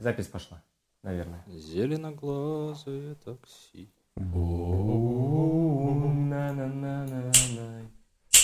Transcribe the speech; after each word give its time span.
Запись 0.00 0.28
пошла, 0.28 0.62
наверное. 1.02 1.44
Зеленоглазое 1.46 3.16
такси. 3.16 3.92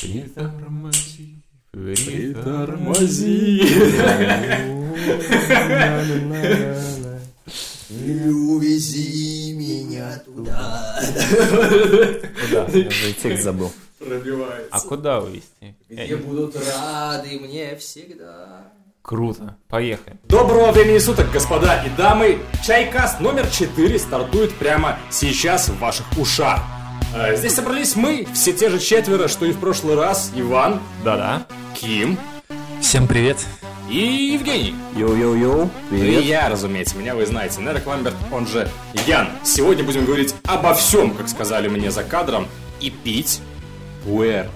Притормози, 0.03 1.42
Притормози. 1.71 3.62
Увези 7.88 9.54
меня 9.54 10.18
туда. 10.26 11.00
Куда? 12.42 12.66
Я 12.66 12.88
уже 12.88 13.10
и 13.10 13.14
текст 13.14 13.44
забыл. 13.44 13.72
Пробивается. 13.98 14.68
А 14.72 14.80
куда 14.82 15.20
увезти? 15.22 15.74
Где 15.88 16.16
будут 16.16 16.54
рады 16.54 17.41
мне 17.41 17.77
всегда. 17.77 18.76
Круто. 19.10 19.56
Поехали. 19.68 20.16
Доброго 20.24 20.73
времени 20.73 20.98
суток, 20.98 21.30
господа 21.30 21.80
и 21.84 21.88
дамы! 21.96 22.38
Чайкаст 22.66 23.20
номер 23.20 23.47
4 23.47 24.01
стартует 24.01 24.52
прямо 24.56 24.98
сейчас 25.10 25.69
в 25.69 25.78
ваших 25.78 26.06
ушах. 26.19 26.60
Э, 27.14 27.37
Здесь 27.37 27.55
собрались 27.55 27.95
мы, 27.95 28.27
все 28.34 28.52
те 28.52 28.69
же 28.69 28.80
четверо, 28.80 29.28
что 29.28 29.47
и 29.47 29.52
в 29.52 29.61
прошлый 29.61 29.95
раз. 29.95 30.33
Иван, 30.34 30.80
Да-да. 31.05 31.47
Ким 31.74 32.19
Всем 32.80 33.06
привет. 33.06 33.37
и 33.88 34.33
Евгений. 34.34 34.74
Йоу-йоу-йоу, 34.97 35.70
Ну 35.91 35.97
привет. 35.97 36.25
и 36.25 36.27
я, 36.27 36.48
разумеется, 36.48 36.97
меня 36.97 37.14
вы 37.14 37.27
знаете, 37.27 37.61
Нерек 37.61 37.86
Ламберт, 37.86 38.16
он 38.33 38.48
же 38.48 38.69
Ян. 39.06 39.28
Сегодня 39.45 39.84
будем 39.84 40.05
говорить 40.05 40.34
обо 40.48 40.75
всем, 40.75 41.12
как 41.14 41.28
сказали 41.28 41.69
мне 41.69 41.92
за 41.92 42.02
кадром, 42.02 42.48
и 42.80 42.91
пить 42.91 43.41
пуэр. 44.05 44.48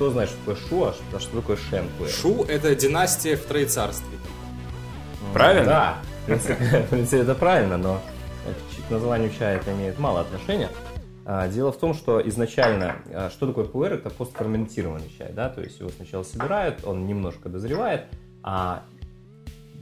Кто 0.00 0.10
знает, 0.12 0.30
что 0.30 0.38
такое 0.38 0.56
шу, 0.56 0.84
а 0.84 0.92
что- 0.94 1.16
а 1.18 1.20
что 1.20 1.36
такое 1.42 1.56
шен? 1.58 1.84
пуэр? 1.98 2.10
Шу– 2.10 2.44
это 2.48 2.74
династия 2.74 3.36
в 3.36 3.44
Троецарстве. 3.44 4.16
Правильно? 5.34 5.64
Да, 5.66 5.98
в 6.22 6.24
принципе, 6.24 6.54
в 6.86 6.88
принципе, 6.88 7.18
это 7.18 7.34
правильно, 7.34 7.76
но 7.76 8.00
к 8.46 8.88
к 8.88 8.90
названию 8.90 9.30
чая 9.38 9.58
это 9.58 9.74
имеет 9.74 9.98
мало 9.98 10.22
отношения. 10.22 10.70
А, 11.26 11.48
Дело 11.48 11.70
в 11.70 11.76
том, 11.76 11.92
что 11.92 12.26
изначально, 12.26 12.96
а, 13.12 13.28
что 13.28 13.46
такое 13.46 13.66
пуэр, 13.66 13.92
это 13.92 14.08
постферментированный 14.08 15.12
чай, 15.18 15.34
да, 15.34 15.50
то 15.50 15.60
есть 15.60 15.78
его 15.80 15.90
сначала 15.90 16.22
собирают, 16.22 16.82
он 16.86 17.06
немножко 17.06 17.50
дозревает, 17.50 18.06
а 18.42 18.84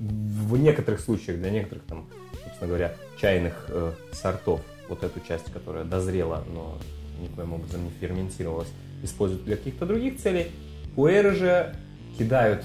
в 0.00 0.56
некоторых 0.56 0.98
случаях, 0.98 1.38
для 1.38 1.50
некоторых 1.50 1.84
там, 1.84 2.08
собственно 2.42 2.66
говоря, 2.66 2.94
чайных 3.20 3.66
э, 3.68 3.92
сортов, 4.10 4.62
вот 4.88 5.04
эту 5.04 5.20
часть, 5.20 5.52
которая 5.52 5.84
дозрела, 5.84 6.42
но 6.52 6.76
никоим 7.20 7.52
образом 7.52 7.84
не 7.84 7.90
ферментировалась, 8.00 8.68
используют 9.02 9.44
для 9.44 9.56
каких-то 9.56 9.86
других 9.86 10.18
целей. 10.20 10.50
Пуэры 10.94 11.34
же 11.34 11.74
кидают 12.18 12.64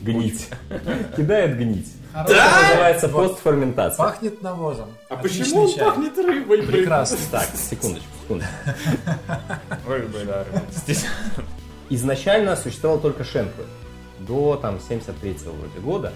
гнить. 0.00 0.48
Кидают 1.16 1.56
гнить. 1.56 1.92
Это 2.14 2.32
называется 2.68 3.08
постферментация. 3.08 3.98
Пахнет 4.04 4.40
навозом. 4.42 4.90
А 5.10 5.14
Отличный 5.16 5.40
почему 5.44 5.62
он 5.62 5.74
чай. 5.74 5.84
пахнет 5.84 6.16
рыбой? 6.18 6.60
блин? 6.62 6.66
Прекрасно. 6.66 7.18
Так, 7.30 7.48
секундочку, 7.56 8.08
секундочку. 8.22 8.52
Рыбы, 9.88 10.24
да. 10.24 10.44
Здесь- 10.70 11.04
Изначально 11.90 12.56
существовал 12.56 12.98
только 13.00 13.24
шенпуэр. 13.24 13.66
До 14.20 14.56
там 14.56 14.78
73 14.80 15.36
вроде 15.44 15.80
года. 15.80 16.12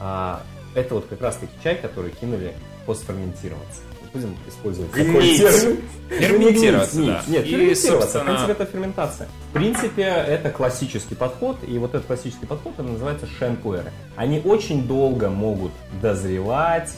А, 0.00 0.42
это 0.74 0.94
вот 0.96 1.06
как 1.06 1.20
раз 1.20 1.36
таки 1.36 1.52
чай, 1.62 1.76
который 1.76 2.10
кинули 2.10 2.54
постферментироваться. 2.86 3.82
Будем 4.12 4.36
использовать 4.46 4.90
такой 4.90 5.06
Гнить. 5.06 5.38
термин. 5.38 5.78
Ферментироваться, 6.10 6.98
не 6.98 7.06
да. 7.06 7.12
гнить, 7.24 7.28
Нет, 7.28 7.46
И, 7.46 7.50
ферментироваться. 7.50 7.86
В 7.88 8.00
собственно- 8.02 8.24
принципе, 8.24 8.52
это 8.52 8.64
ферментация. 8.66 9.28
В 9.48 9.52
принципе, 9.54 10.02
это 10.02 10.50
классический 10.50 11.14
подход. 11.14 11.56
И 11.66 11.78
вот 11.78 11.94
этот 11.94 12.06
классический 12.06 12.44
подход, 12.46 12.74
это 12.74 12.82
называется 12.82 13.26
шенпуэры. 13.38 13.90
Они 14.16 14.40
очень 14.44 14.86
долго 14.86 15.30
могут 15.30 15.72
дозревать, 16.02 16.92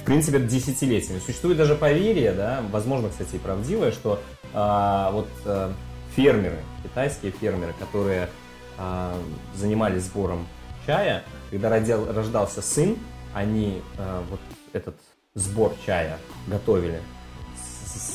в 0.00 0.04
принципе, 0.04 0.40
десятилетиями. 0.40 1.20
Существует 1.24 1.56
даже 1.56 1.76
поверье, 1.76 2.32
да, 2.32 2.62
возможно, 2.72 3.08
кстати, 3.10 3.36
и 3.36 3.38
правдивое, 3.38 3.92
что 3.92 4.20
а, 4.52 5.12
вот 5.12 5.28
а, 5.44 5.72
фермеры, 6.16 6.58
китайские 6.82 7.30
фермеры, 7.30 7.74
которые 7.78 8.28
а, 8.76 9.14
занимались 9.54 10.02
сбором 10.04 10.48
чая, 10.86 11.22
когда 11.52 11.68
родил- 11.68 12.12
рождался 12.12 12.60
сын, 12.62 12.96
они 13.34 13.80
а, 13.98 14.24
вот 14.28 14.40
этот 14.72 14.96
сбор 15.34 15.72
чая 15.86 16.18
готовили, 16.46 17.00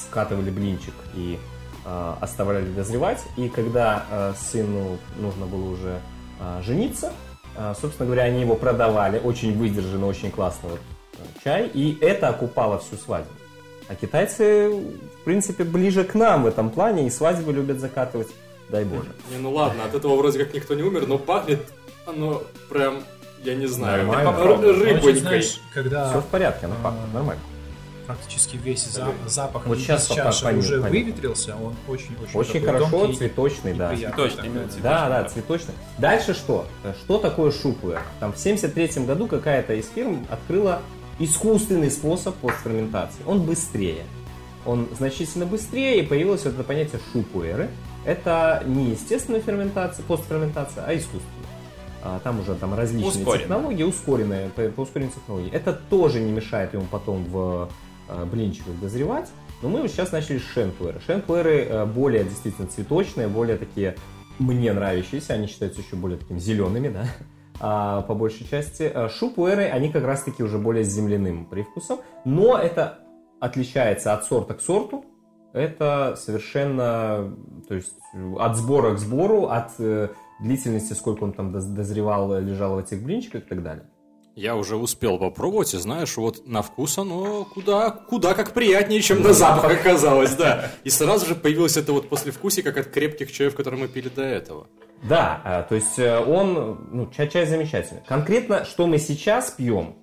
скатывали 0.09 0.49
блинчик 0.49 0.93
и 1.13 1.39
а, 1.85 2.17
оставляли 2.19 2.69
дозревать. 2.71 3.23
И 3.37 3.47
когда 3.49 4.05
а, 4.09 4.33
сыну 4.33 4.97
нужно 5.17 5.45
было 5.45 5.69
уже 5.69 6.01
а, 6.39 6.61
жениться, 6.61 7.13
собственно 7.79 8.05
говоря, 8.07 8.23
они 8.23 8.41
его 8.41 8.55
продавали, 8.55 9.17
очень 9.17 9.57
выдержанный, 9.57 10.09
очень 10.09 10.29
классный 10.29 10.71
вот, 10.71 10.79
э, 11.13 11.21
чай, 11.41 11.71
и 11.73 11.97
это 12.01 12.27
окупало 12.27 12.79
всю 12.79 12.97
свадьбу. 12.97 13.31
А 13.87 13.95
китайцы, 13.95 14.69
в 14.71 15.23
принципе, 15.23 15.63
ближе 15.63 16.03
к 16.03 16.15
нам 16.15 16.43
в 16.43 16.47
этом 16.47 16.69
плане, 16.69 17.07
и 17.07 17.09
свадьбы 17.09 17.53
любят 17.53 17.79
закатывать, 17.79 18.27
дай 18.67 18.83
боже. 18.83 19.07
Не, 19.31 19.37
ну 19.37 19.53
ладно, 19.53 19.85
от 19.85 19.95
этого 19.95 20.17
вроде 20.17 20.39
как 20.39 20.53
никто 20.53 20.73
не 20.73 20.83
умер, 20.83 21.07
но 21.07 21.17
пахнет 21.17 21.65
оно 22.05 22.43
прям, 22.69 23.03
я 23.45 23.55
не 23.55 23.67
знаю, 23.67 24.05
Нормально. 24.07 24.31
рыбонькой. 24.73 25.15
знаешь, 25.15 25.61
когда 25.73 26.09
Все 26.09 26.21
в 26.21 26.25
порядке, 26.25 26.65
оно 26.65 26.75
пахнет 26.83 27.13
нормально. 27.13 27.41
практически 28.07 28.57
весь 28.57 28.85
за- 28.85 29.07
запах 29.27 29.65
Вот 29.65 29.77
сейчас 29.79 30.07
чаши 30.07 30.45
уже 30.55 30.81
поню- 30.81 30.89
выветрился, 30.89 31.55
он 31.55 31.75
очень-очень 31.87 32.39
Очень 32.39 32.65
хорошо, 32.65 33.13
цветочный, 33.13 33.73
да. 33.73 33.89
такой, 33.89 34.29
именно 34.43 34.63
да. 34.63 34.69
цветочный. 34.69 34.81
Да, 34.83 35.09
да, 35.09 35.23
да. 35.23 35.29
цветочный. 35.29 35.73
Дальше 35.97 36.33
что? 36.33 36.67
Что 37.03 37.17
такое 37.17 37.51
шупуэр? 37.51 38.01
Там 38.19 38.33
в 38.33 38.37
73 38.37 39.05
году 39.05 39.27
какая-то 39.27 39.73
из 39.73 39.89
фирм 39.89 40.25
открыла 40.29 40.81
искусственный 41.19 41.89
способ 41.91 42.35
постферментации. 42.35 43.21
Он 43.25 43.41
быстрее. 43.41 44.03
Он 44.65 44.87
значительно 44.97 45.45
быстрее, 45.45 45.99
и 45.99 46.05
появилось 46.05 46.43
вот 46.43 46.55
это 46.55 46.63
понятие 46.63 46.99
шупуэры. 47.13 47.69
Это 48.03 48.63
не 48.65 48.91
естественная 48.91 49.39
ферментация, 49.41 50.03
постферментация, 50.05 50.83
а 50.85 50.93
искусственная. 50.95 51.44
А, 52.05 52.19
Там 52.19 52.39
уже 52.39 52.53
там 52.53 52.75
различные 52.75 53.09
Ускоренная. 53.09 53.39
технологии, 53.39 53.83
ускоренные, 53.83 54.49
по, 54.49 54.61
по 54.69 54.81
ускоренной 54.81 55.11
технологии. 55.11 55.51
Это 55.51 55.73
тоже 55.73 56.19
не 56.21 56.31
мешает 56.31 56.73
ему 56.73 56.85
потом 56.91 57.25
в 57.25 57.69
э, 58.07 58.25
блинчиках 58.25 58.79
дозревать. 58.79 59.27
Но 59.63 59.69
мы 59.69 59.87
сейчас 59.87 60.11
начали 60.11 60.37
с 60.37 60.43
шенпуэры. 60.43 60.99
Шенпуэры 61.07 61.63
э, 61.63 61.85
более 61.85 62.23
действительно 62.23 62.67
цветочные, 62.67 63.27
более 63.27 63.57
такие 63.57 63.95
мне 64.37 64.71
нравящиеся. 64.71 65.33
Они 65.33 65.47
считаются 65.47 65.81
еще 65.81 65.95
более 65.95 66.19
такими 66.19 66.37
зелеными, 66.37 66.89
да, 66.89 67.05
а, 67.59 68.01
по 68.03 68.13
большей 68.13 68.47
части. 68.47 68.83
А 68.83 69.09
Шупуэры, 69.09 69.63
они 69.63 69.91
как 69.91 70.03
раз-таки 70.03 70.43
уже 70.43 70.59
более 70.59 70.83
с 70.83 70.89
земляным 70.89 71.45
привкусом. 71.45 72.01
Но 72.23 72.55
это 72.55 72.99
отличается 73.39 74.13
от 74.13 74.25
сорта 74.25 74.53
к 74.53 74.61
сорту. 74.61 75.05
Это 75.53 76.15
совершенно, 76.17 77.33
то 77.67 77.73
есть 77.73 77.95
от 78.37 78.57
сбора 78.57 78.93
к 78.93 78.99
сбору, 78.99 79.45
от 79.45 79.71
э, 79.79 80.09
длительности, 80.39 80.93
сколько 80.93 81.23
он 81.23 81.33
там 81.33 81.55
доз- 81.55 81.73
дозревал, 81.73 82.39
лежал 82.39 82.75
в 82.75 82.79
этих 82.79 83.01
блинчиках 83.03 83.43
и 83.43 83.47
так 83.47 83.63
далее. 83.63 83.85
Я 84.35 84.57
уже 84.57 84.75
успел 84.75 85.17
попробовать, 85.17 85.73
и 85.73 85.77
знаешь, 85.77 86.17
вот 86.17 86.45
на 86.45 86.61
вкус 86.61 86.97
оно 86.97 87.45
куда, 87.45 87.89
куда 87.89 88.33
как 88.33 88.51
приятнее, 88.51 89.01
чем 89.01 89.21
на 89.23 89.31
запах 89.31 89.71
оказалось, 89.79 90.35
да. 90.35 90.71
И 90.83 90.89
сразу 90.89 91.25
же 91.25 91.35
появилось 91.35 91.77
это 91.77 91.93
вот 91.93 92.09
послевкусие, 92.09 92.61
как 92.63 92.77
от 92.77 92.87
крепких 92.87 93.31
чаев, 93.31 93.55
которые 93.55 93.79
мы 93.83 93.87
пили 93.87 94.09
до 94.09 94.23
этого. 94.23 94.67
Да, 95.07 95.41
а, 95.45 95.63
то 95.63 95.75
есть 95.75 95.97
э, 95.99 96.19
он, 96.19 96.89
ну, 96.91 97.09
чай, 97.15 97.29
чай 97.29 97.45
замечательный. 97.45 98.01
Конкретно, 98.07 98.65
что 98.65 98.87
мы 98.87 98.97
сейчас 98.97 99.51
пьем, 99.51 99.95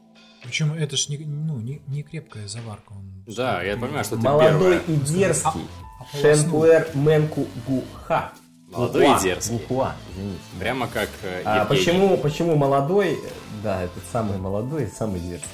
Причем 0.43 0.73
это 0.73 0.97
ж 0.97 1.09
не, 1.11 1.19
ну, 1.19 1.59
не, 1.59 1.83
не 1.87 2.03
крепкая 2.03 2.49
заварка. 2.49 2.93
Он 2.93 3.25
Да, 3.27 3.63
я 3.63 3.77
понимаю, 3.77 4.05
что 4.05 4.17
это 4.17 4.25
молодой 4.25 4.51
первое. 4.79 4.79
и 4.89 4.95
дерзкий, 4.97 5.61
А- 6.01 6.05
ополоснул. 6.05 6.35
Шенпуэр 6.35 6.89
Менку 6.95 7.47
Гуха. 7.67 8.33
Молодой 8.73 9.05
и 9.05 9.07
Гухуа, 9.09 9.23
дерзкий. 9.23 9.59
Гухуа, 9.59 9.95
извините. 10.13 10.41
Прямо 10.59 10.89
как 10.89 11.11
э, 11.23 11.43
А 11.45 11.65
почему, 11.67 12.17
почему 12.17 12.57
молодой? 12.57 13.19
Да, 13.63 13.83
этот 13.83 14.03
самый 14.11 14.39
молодой 14.39 14.85
и 14.85 14.87
самый 14.87 15.21
дерзкий. 15.21 15.49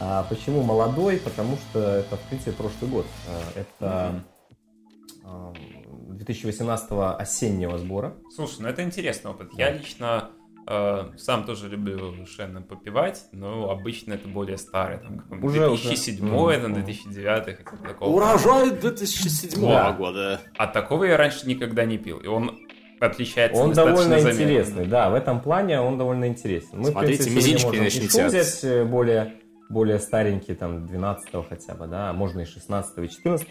А 0.00 0.24
почему 0.28 0.62
молодой? 0.62 1.18
Потому 1.18 1.56
что 1.56 1.78
это, 1.78 2.16
в 2.16 2.20
принципе, 2.22 2.52
прошлый 2.52 2.90
год. 2.90 3.06
А, 3.28 3.60
Это 3.60 4.24
а, 5.24 5.54
2018 6.08 6.88
осеннего 7.18 7.78
сбора. 7.78 8.14
Слушай, 8.34 8.60
ну 8.60 8.68
это 8.68 8.82
интересный 8.82 9.30
опыт. 9.30 9.50
Я 9.56 9.70
лично 9.70 10.30
э, 10.36 10.41
сам 10.66 11.44
тоже 11.44 11.68
люблю 11.68 12.14
Шеннон 12.26 12.62
попивать, 12.64 13.24
но 13.32 13.70
обычно 13.70 14.14
это 14.14 14.28
более 14.28 14.56
старый, 14.58 14.98
там, 14.98 15.24
Уже, 15.44 15.68
уже. 15.68 15.82
2007, 15.88 16.24
Мгм. 16.24 16.62
там, 16.62 16.74
2009, 16.74 17.56
хотя 17.56 17.76
бы 17.76 17.88
такого. 17.88 18.08
Урожай 18.14 18.70
2007 18.70 19.60
Да. 19.60 19.92
года. 19.92 20.40
А 20.56 20.66
такого 20.66 21.04
я 21.04 21.16
раньше 21.16 21.46
никогда 21.48 21.84
не 21.84 21.98
пил, 21.98 22.18
и 22.18 22.26
он 22.28 22.58
отличается 23.00 23.60
Он 23.60 23.72
довольно 23.72 24.20
заметно. 24.20 24.30
интересный, 24.30 24.86
да, 24.86 25.10
в 25.10 25.14
этом 25.14 25.40
плане 25.40 25.80
он 25.80 25.98
довольно 25.98 26.28
интересен. 26.28 26.78
Мы, 26.78 26.90
в 26.90 26.92
Смотрите, 26.92 27.24
принципе, 27.24 27.34
мизинчики 27.36 27.76
начните 27.80 28.26
взять 28.28 28.60
э, 28.62 28.84
более, 28.84 29.34
более 29.72 29.98
старенькие, 29.98 30.56
там, 30.56 30.86
12 30.86 31.48
хотя 31.48 31.74
бы, 31.74 31.86
да, 31.86 32.12
можно 32.12 32.40
и 32.40 32.44
16 32.44 32.98
и 32.98 33.08
14 33.08 33.48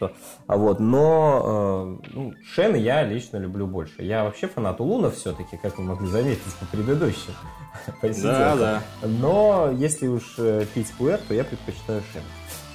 а 0.47 0.57
вот, 0.57 0.79
но 0.79 2.00
э, 2.03 2.09
ну, 2.13 2.33
Шен 2.44 2.75
я 2.75 3.03
лично 3.03 3.38
люблю 3.38 3.68
больше. 3.68 4.03
Я 4.03 4.23
вообще 4.23 4.47
фанат 4.47 4.79
Улуна 4.79 5.12
все-таки, 5.12 5.57
как 5.57 5.77
вы 5.77 5.83
могли 5.83 6.07
заметить 6.07 6.53
по 6.59 6.65
предыдущим 6.65 7.33
посиделкам. 8.01 8.59
да. 8.59 8.81
Но 9.03 9.71
если 9.71 10.07
уж 10.07 10.35
э, 10.38 10.65
пить 10.73 10.91
пуэр, 10.97 11.19
то 11.27 11.33
я 11.33 11.44
предпочитаю 11.44 12.01
Шен. 12.13 12.23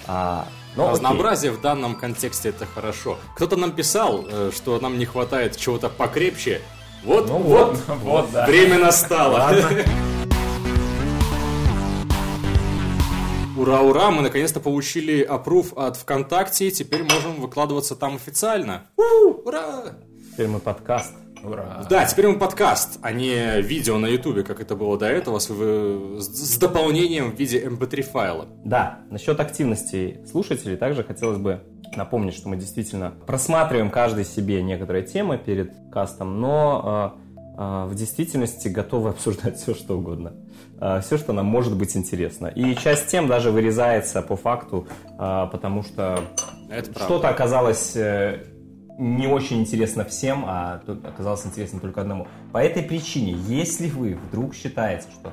А, 0.06 0.46
ну, 0.76 0.84
окей. 0.84 0.94
Разнообразие 0.94 1.52
в 1.52 1.60
данном 1.60 1.94
контексте 1.96 2.50
это 2.50 2.66
хорошо. 2.66 3.18
Кто-то 3.34 3.56
нам 3.56 3.72
писал, 3.72 4.24
э, 4.28 4.50
что 4.54 4.78
нам 4.80 4.98
не 4.98 5.04
хватает 5.04 5.56
чего-то 5.56 5.88
покрепче. 5.88 6.60
Вот, 7.04 7.28
Ну 7.28 7.38
вот, 7.38 7.78
вот, 7.86 7.98
Вот, 8.02 8.32
да. 8.32 8.46
время 8.46 8.78
настало. 8.78 9.38
Ладно. 9.38 9.68
Ура, 13.56 13.80
ура, 13.80 14.10
мы 14.10 14.22
наконец-то 14.22 14.60
получили 14.60 15.22
опруф 15.22 15.72
от 15.78 15.96
ВКонтакте, 15.96 16.68
и 16.68 16.70
теперь 16.70 17.02
можем 17.04 17.40
выкладываться 17.40 17.96
там 17.96 18.16
официально. 18.16 18.82
У, 18.96 19.30
ура! 19.48 19.94
Теперь 20.32 20.48
мы 20.48 20.58
подкаст. 20.60 21.14
Ура. 21.42 21.86
Да, 21.88 22.04
теперь 22.04 22.26
мы 22.28 22.38
подкаст, 22.38 22.98
а 23.02 23.12
не 23.12 23.60
видео 23.62 23.98
на 23.98 24.06
ютубе, 24.06 24.42
как 24.42 24.60
это 24.60 24.74
было 24.74 24.98
до 24.98 25.06
этого, 25.06 25.38
с, 25.38 25.48
с- 25.48 26.58
дополнением 26.58 27.30
в 27.30 27.38
виде 27.38 27.64
mp3 27.64 28.02
файла. 28.02 28.46
Да, 28.64 29.00
насчет 29.10 29.38
активности 29.38 30.20
слушателей 30.30 30.76
также 30.76 31.04
хотелось 31.04 31.38
бы 31.38 31.62
напомнить, 31.94 32.34
что 32.34 32.48
мы 32.48 32.56
действительно 32.56 33.12
просматриваем 33.26 33.90
каждый 33.90 34.24
себе 34.24 34.62
некоторые 34.62 35.04
темы 35.04 35.38
перед 35.38 35.72
кастом, 35.92 36.40
но 36.40 37.14
э, 37.16 37.25
в 37.56 37.94
действительности 37.94 38.68
готовы 38.68 39.10
обсуждать 39.10 39.56
все, 39.60 39.74
что 39.74 39.98
угодно. 39.98 40.34
все, 41.02 41.16
что 41.16 41.32
нам 41.32 41.46
может 41.46 41.76
быть 41.76 41.96
интересно. 41.96 42.48
И 42.48 42.74
часть 42.76 43.06
тем 43.08 43.28
даже 43.28 43.50
вырезается 43.50 44.22
по 44.22 44.36
факту, 44.36 44.86
э, 45.18 45.46
потому 45.50 45.82
что 45.82 46.20
что-то 46.96 47.28
оказалось 47.28 47.96
э, 47.96 48.44
не 48.98 49.26
очень 49.26 49.60
интересно 49.60 50.04
всем, 50.04 50.44
а 50.46 50.80
оказалось 51.04 51.46
интересно 51.46 51.80
только 51.80 52.00
одному. 52.00 52.28
По 52.52 52.58
этой 52.58 52.82
причине, 52.82 53.32
если 53.32 53.88
вы 53.88 54.14
вдруг 54.14 54.54
считаете, 54.54 55.06
что 55.12 55.32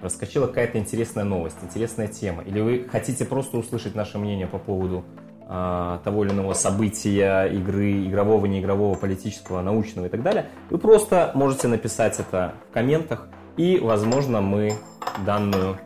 проскочила 0.00 0.46
какая-то 0.46 0.78
интересная 0.78 1.24
новость, 1.24 1.56
интересная 1.62 2.08
тема, 2.08 2.42
или 2.42 2.60
вы 2.60 2.86
хотите 2.90 3.24
просто 3.24 3.56
услышать 3.56 3.94
наше 3.94 4.18
мнение 4.18 4.46
по 4.46 4.58
поводу 4.58 5.04
а, 5.04 5.25
того 5.46 6.24
или 6.24 6.32
иного 6.32 6.54
события, 6.54 7.44
игры, 7.44 8.04
игрового, 8.04 8.46
неигрового, 8.46 8.96
политического, 8.96 9.62
научного 9.62 10.06
и 10.06 10.08
так 10.08 10.22
далее, 10.22 10.46
вы 10.70 10.78
просто 10.78 11.30
можете 11.34 11.68
написать 11.68 12.18
это 12.18 12.54
в 12.68 12.74
комментах, 12.74 13.28
и, 13.56 13.78
возможно, 13.78 14.40
мы 14.40 14.72
данную 15.24 15.78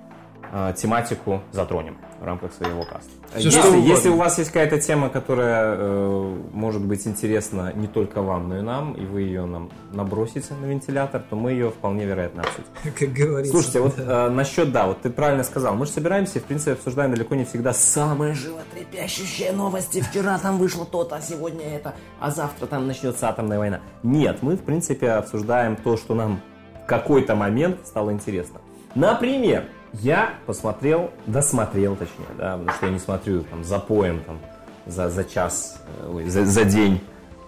а, 0.53 0.73
тематику 0.73 1.43
затронем 1.53 1.99
в 2.21 2.25
рамках 2.25 2.53
своего 2.53 2.83
каста. 2.83 3.11
Всё 3.35 3.49
Если, 3.49 3.81
если 3.81 4.09
у 4.11 4.17
вас 4.17 4.39
есть 4.39 4.51
какая-то 4.51 4.79
тема, 4.79 5.09
которая 5.09 5.75
э, 5.77 6.37
может 6.53 6.85
быть 6.85 7.07
интересна 7.07 7.73
не 7.75 7.87
только 7.87 8.21
вам, 8.21 8.51
но 8.51 8.59
и 8.59 8.61
нам, 8.61 8.93
и 8.93 9.07
вы 9.07 9.23
ее 9.23 9.47
нам 9.47 9.71
набросите 9.93 10.53
на 10.61 10.67
вентилятор, 10.67 11.23
то 11.29 11.35
мы 11.35 11.53
ее 11.53 11.71
вполне 11.71 12.05
вероятно 12.05 12.43
обсудим. 12.43 12.69
Как 12.99 13.13
говорится. 13.13 13.53
Слушайте, 13.53 13.81
вот 13.81 13.95
э, 13.99 14.29
насчет, 14.29 14.71
да, 14.71 14.87
вот 14.87 15.01
ты 15.01 15.09
правильно 15.09 15.45
сказал, 15.45 15.75
мы 15.75 15.87
же 15.87 15.93
собираемся 15.93 16.39
и, 16.39 16.43
в 16.43 16.45
принципе, 16.45 16.73
обсуждаем 16.73 17.15
далеко 17.15 17.35
не 17.35 17.45
всегда 17.45 17.73
самые 17.73 18.35
животрепещущие 18.35 19.53
новости. 19.53 20.03
Вчера 20.03 20.39
там 20.39 20.59
вышло 20.59 20.85
то-то, 20.85 21.17
а 21.17 21.21
сегодня 21.23 21.65
это, 21.65 21.95
а 22.21 22.31
завтра 22.31 22.67
там 22.67 22.87
начнется 22.87 23.29
атомная 23.29 23.59
война. 23.59 23.81
Нет, 24.03 24.43
мы, 24.43 24.57
в 24.57 24.63
принципе, 24.63 25.13
обсуждаем 25.13 25.77
то, 25.77 25.97
что 25.97 26.15
нам 26.15 26.43
в 26.85 26.87
какой-то 26.87 27.35
момент 27.35 27.79
стало 27.87 28.13
интересно. 28.13 28.61
Например, 28.95 29.65
я 29.95 30.35
посмотрел, 30.47 31.11
досмотрел, 31.27 31.97
точнее, 31.97 32.27
да, 32.39 32.57
потому 32.57 32.77
что 32.77 32.87
я 32.87 32.93
не 32.93 32.99
смотрю 32.99 33.43
там 33.43 33.65
за 33.65 33.79
поем, 33.79 34.23
там, 34.25 34.39
за, 34.87 35.11
за 35.11 35.25
час, 35.25 35.83
э, 35.99 36.11
ой, 36.13 36.29
за, 36.29 36.45
за 36.45 36.65
день 36.65 37.01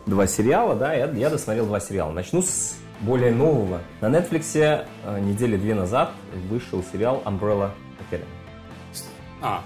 два 0.07 0.27
сериала, 0.27 0.75
да, 0.75 0.95
я, 0.95 1.11
я 1.11 1.31
досмотрел 1.31 1.67
два 1.67 1.81
сериала. 1.81 2.13
Начну 2.13 2.43
с 2.43 2.77
более 3.01 3.33
нового. 3.33 3.81
На 4.01 4.07
Netflix 4.07 4.57
э, 4.57 5.21
недели 5.21 5.57
две 5.57 5.75
назад 5.75 6.13
вышел 6.49 6.83
сериал 6.93 7.23
Umbrella 7.25 7.71
Academy. 7.99 8.27
А, 9.41 9.63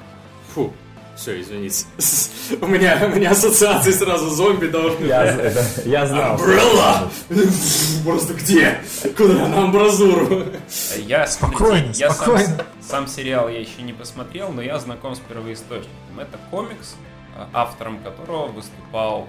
фу, 0.48 0.72
все, 1.16 1.40
извините. 1.40 1.84
У 2.60 2.66
меня, 2.66 3.00
у 3.04 3.08
меня 3.16 3.30
ассоциации 3.32 3.90
сразу 3.90 4.30
зомби 4.30 4.66
должны 4.66 5.06
Я, 5.06 5.24
это- 5.24 5.64
я 5.84 6.06
знал. 6.06 6.36
Umbrella! 6.36 7.08
Просто 8.04 8.34
где? 8.34 8.78
Куда? 9.16 9.48
На 9.48 9.64
амбразуру. 9.64 10.44
Я, 10.96 11.26
Спокойно, 11.26 11.90
я 11.94 12.10
сам, 12.10 12.16
спокойно. 12.38 12.64
сам 12.80 13.06
сериал 13.08 13.48
я 13.48 13.58
еще 13.60 13.82
не 13.82 13.92
посмотрел, 13.92 14.50
но 14.52 14.62
я 14.62 14.78
знаком 14.78 15.16
с 15.16 15.18
первоисточником. 15.18 16.20
Это 16.20 16.38
комикс, 16.50 16.94
а, 17.36 17.48
автором 17.52 17.98
которого 17.98 18.46
выступал 18.48 19.26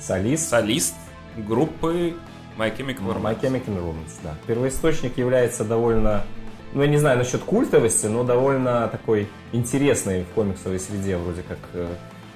Солист. 0.00 0.48
солист 0.48 0.94
группы 1.36 2.14
My 2.56 2.74
Chemical 2.76 3.14
Romance. 3.14 3.22
My 3.22 3.40
Chemical 3.40 3.76
Romance, 3.78 4.14
да. 4.22 4.34
Первоисточник 4.46 5.18
является 5.18 5.64
довольно, 5.64 6.24
ну 6.74 6.82
я 6.82 6.88
не 6.88 6.98
знаю 6.98 7.18
насчет 7.18 7.42
культовости, 7.42 8.06
но 8.06 8.24
довольно 8.24 8.88
такой 8.88 9.28
интересной 9.52 10.24
в 10.24 10.28
комиксовой 10.34 10.78
среде 10.80 11.16
вроде 11.16 11.42
как 11.42 11.58
э, 11.72 11.86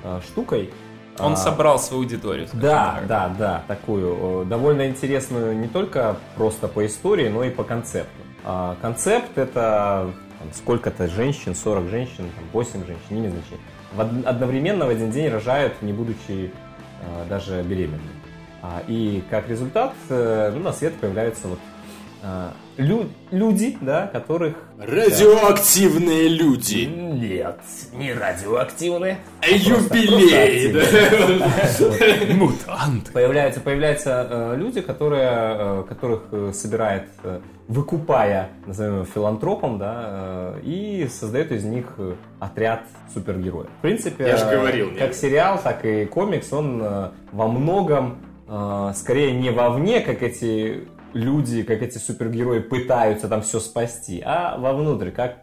э, 0.04 0.20
штукой. 0.26 0.70
Он 1.18 1.32
А, 1.32 1.36
собрал 1.36 1.80
свою 1.80 2.04
аудиторию. 2.04 2.46
Да, 2.52 2.94
так. 2.98 3.06
да, 3.08 3.34
да, 3.38 3.62
такую 3.66 4.42
э, 4.42 4.44
довольно 4.44 4.86
интересную 4.88 5.56
не 5.58 5.66
только 5.66 6.16
просто 6.36 6.68
по 6.68 6.86
истории, 6.86 7.28
но 7.28 7.42
и 7.42 7.50
по 7.50 7.64
концепту. 7.64 8.10
А 8.44 8.76
концепт 8.80 9.36
это 9.36 10.10
там, 10.38 10.48
сколько-то 10.54 11.08
женщин, 11.08 11.56
40 11.56 11.88
женщин, 11.88 12.30
там, 12.36 12.44
8 12.52 12.86
женщин, 12.86 13.02
не 13.10 13.18
имеет 13.18 13.34
значения. 13.34 13.60
В 13.94 14.00
од- 14.00 14.26
одновременно 14.26 14.86
в 14.86 14.90
один 14.90 15.10
день 15.10 15.28
рожают, 15.28 15.82
не 15.82 15.92
будучи 15.92 16.52
э, 16.52 17.24
даже 17.28 17.62
беременными. 17.62 18.10
А, 18.62 18.82
и 18.86 19.22
как 19.30 19.48
результат 19.48 19.94
ну, 20.08 20.58
на 20.60 20.72
свет 20.72 20.94
появляются 20.96 21.46
вот 21.48 21.58
лю- 22.76 23.08
люди, 23.30 23.76
да, 23.80 24.06
которых... 24.06 24.56
Радиоактивные 24.78 26.28
люди. 26.28 26.84
Нет, 26.84 27.58
не 27.92 28.12
радиоактивные. 28.12 29.18
Юбилей, 29.46 30.72
да? 30.72 32.34
Мутант. 32.34 33.12
Появляются, 33.12 33.60
появляются 33.60 34.26
э, 34.30 34.56
люди, 34.56 34.80
которые, 34.80 35.28
э, 35.32 35.84
которых 35.88 36.22
э, 36.32 36.52
собирает, 36.54 37.04
э, 37.24 37.40
выкупая, 37.66 38.48
назовем 38.66 38.94
его 38.96 39.04
филантропом, 39.04 39.78
да, 39.78 40.54
э, 40.56 40.60
и 40.64 41.08
создает 41.10 41.52
из 41.52 41.64
них 41.64 41.94
э, 41.98 42.14
отряд 42.40 42.82
супергероев. 43.12 43.68
В 43.78 43.82
принципе, 43.82 44.26
Я 44.26 44.36
же 44.36 44.44
э, 44.46 44.56
говорил, 44.56 44.90
как 44.90 45.00
нет? 45.08 45.16
сериал, 45.16 45.60
так 45.62 45.84
и 45.84 46.04
комикс, 46.06 46.52
он 46.52 46.80
э, 46.82 47.08
во 47.32 47.48
многом 47.48 48.18
э, 48.48 48.92
скорее 48.94 49.32
не 49.32 49.50
вовне, 49.50 50.00
как 50.00 50.22
эти 50.22 50.84
люди, 51.12 51.62
как 51.62 51.82
эти 51.82 51.98
супергерои 51.98 52.60
пытаются 52.60 53.28
там 53.28 53.42
все 53.42 53.60
спасти, 53.60 54.22
а 54.24 54.58
вовнутрь, 54.58 55.10
как 55.10 55.42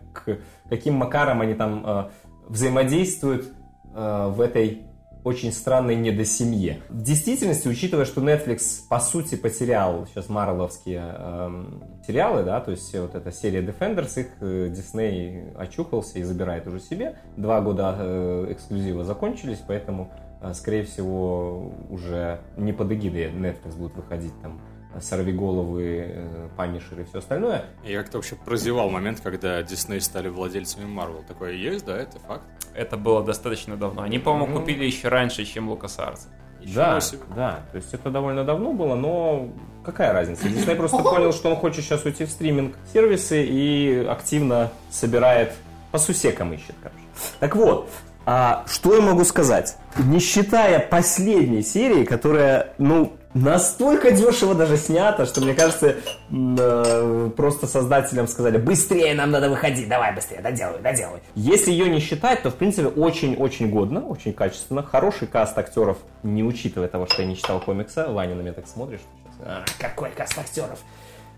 каким 0.69 0.95
макаром 0.95 1.41
они 1.41 1.53
там 1.53 1.83
э, 1.85 2.09
взаимодействуют 2.47 3.53
э, 3.93 4.27
в 4.29 4.41
этой 4.41 4.85
очень 5.25 5.51
странной 5.51 5.95
недосемье. 5.95 6.81
В 6.87 7.01
действительности, 7.01 7.67
учитывая, 7.67 8.05
что 8.05 8.21
Netflix 8.21 8.81
по 8.87 8.99
сути 8.99 9.33
потерял 9.33 10.05
сейчас 10.05 10.29
марвеловские 10.29 11.01
эм, 11.17 11.83
сериалы, 12.05 12.43
да, 12.43 12.61
то 12.61 12.69
есть 12.69 12.93
вот 12.93 13.15
эта 13.15 13.31
серия 13.31 13.61
Defenders, 13.61 14.19
их 14.19 14.27
э, 14.39 14.69
Disney 14.69 15.55
очухался 15.57 16.19
и 16.19 16.23
забирает 16.23 16.67
уже 16.67 16.79
себе. 16.79 17.17
Два 17.37 17.59
года 17.61 17.95
э, 17.97 18.47
эксклюзива 18.51 19.03
закончились, 19.03 19.63
поэтому, 19.67 20.11
э, 20.43 20.53
скорее 20.53 20.83
всего, 20.83 21.73
уже 21.89 22.41
не 22.55 22.71
под 22.71 22.91
эгидой 22.91 23.31
Netflix 23.31 23.75
будут 23.75 23.95
выходить 23.95 24.33
там 24.43 24.61
сорвиголовы, 25.01 26.05
э, 26.07 26.49
панишеры 26.57 27.03
и 27.03 27.05
все 27.05 27.19
остальное. 27.19 27.65
Я 27.83 28.01
как-то 28.01 28.17
вообще 28.17 28.35
прозевал 28.35 28.89
момент, 28.89 29.19
когда 29.21 29.61
Дисней 29.63 30.01
стали 30.01 30.29
владельцами 30.29 30.85
Marvel. 30.85 31.23
Такое 31.27 31.53
есть, 31.53 31.85
да, 31.85 31.97
это 31.97 32.19
факт. 32.19 32.43
Это 32.73 32.97
было 32.97 33.23
достаточно 33.23 33.77
давно. 33.77 34.01
Они, 34.01 34.19
по-моему, 34.19 34.53
Ну. 34.55 34.59
купили 34.59 34.83
еще 34.85 35.07
раньше, 35.09 35.45
чем 35.45 35.69
LucasArts. 35.71 36.27
Ничего 36.61 36.75
Да, 36.75 37.01
себе. 37.01 37.19
да, 37.35 37.59
то 37.71 37.77
есть 37.77 37.93
это 37.93 38.09
довольно 38.09 38.43
давно 38.43 38.73
было, 38.73 38.95
но 38.95 39.49
какая 39.83 40.13
разница? 40.13 40.49
Дисней 40.49 40.75
просто 40.75 40.97
понял, 40.97 41.31
что 41.31 41.49
он 41.51 41.57
хочет 41.57 41.83
сейчас 41.85 42.03
уйти 42.05 42.25
в 42.25 42.29
стриминг 42.31 42.75
сервисы 42.91 43.43
и 43.45 44.03
активно 44.09 44.71
собирает 44.89 45.53
по 45.91 45.99
сусекам 45.99 46.53
ищет, 46.53 46.75
короче. 46.81 46.99
Так 47.39 47.55
вот, 47.55 47.89
а, 48.25 48.63
что 48.67 48.95
я 48.95 49.01
могу 49.01 49.23
сказать? 49.25 49.77
Не 49.97 50.19
считая 50.19 50.79
последней 50.79 51.61
серии, 51.61 52.03
которая, 52.03 52.73
ну, 52.79 53.13
настолько 53.35 54.11
дешево 54.11 54.55
даже 54.55 54.77
снята, 54.77 55.25
что, 55.25 55.41
мне 55.41 55.53
кажется, 55.53 55.97
э, 56.31 57.29
просто 57.35 57.67
создателям 57.67 58.27
сказали, 58.27 58.57
быстрее 58.57 59.13
нам 59.13 59.29
надо 59.29 59.49
выходить, 59.49 59.87
давай 59.87 60.15
быстрее, 60.15 60.41
доделай, 60.41 60.81
доделай. 60.81 61.19
Если 61.35 61.71
ее 61.71 61.89
не 61.89 61.99
считать, 61.99 62.41
то, 62.41 62.49
в 62.49 62.55
принципе, 62.55 62.87
очень-очень 62.87 63.69
годно, 63.69 64.01
очень 64.07 64.33
качественно. 64.33 64.81
Хороший 64.81 65.27
каст 65.27 65.57
актеров, 65.57 65.97
не 66.23 66.43
учитывая 66.43 66.87
того, 66.87 67.05
что 67.05 67.21
я 67.21 67.27
не 67.27 67.35
читал 67.35 67.59
комикса. 67.59 68.07
Ваня 68.09 68.35
на 68.35 68.41
меня 68.41 68.53
так 68.53 68.67
смотришь. 68.67 69.01
«А, 69.41 69.63
какой 69.79 70.09
каст 70.11 70.37
актеров? 70.37 70.79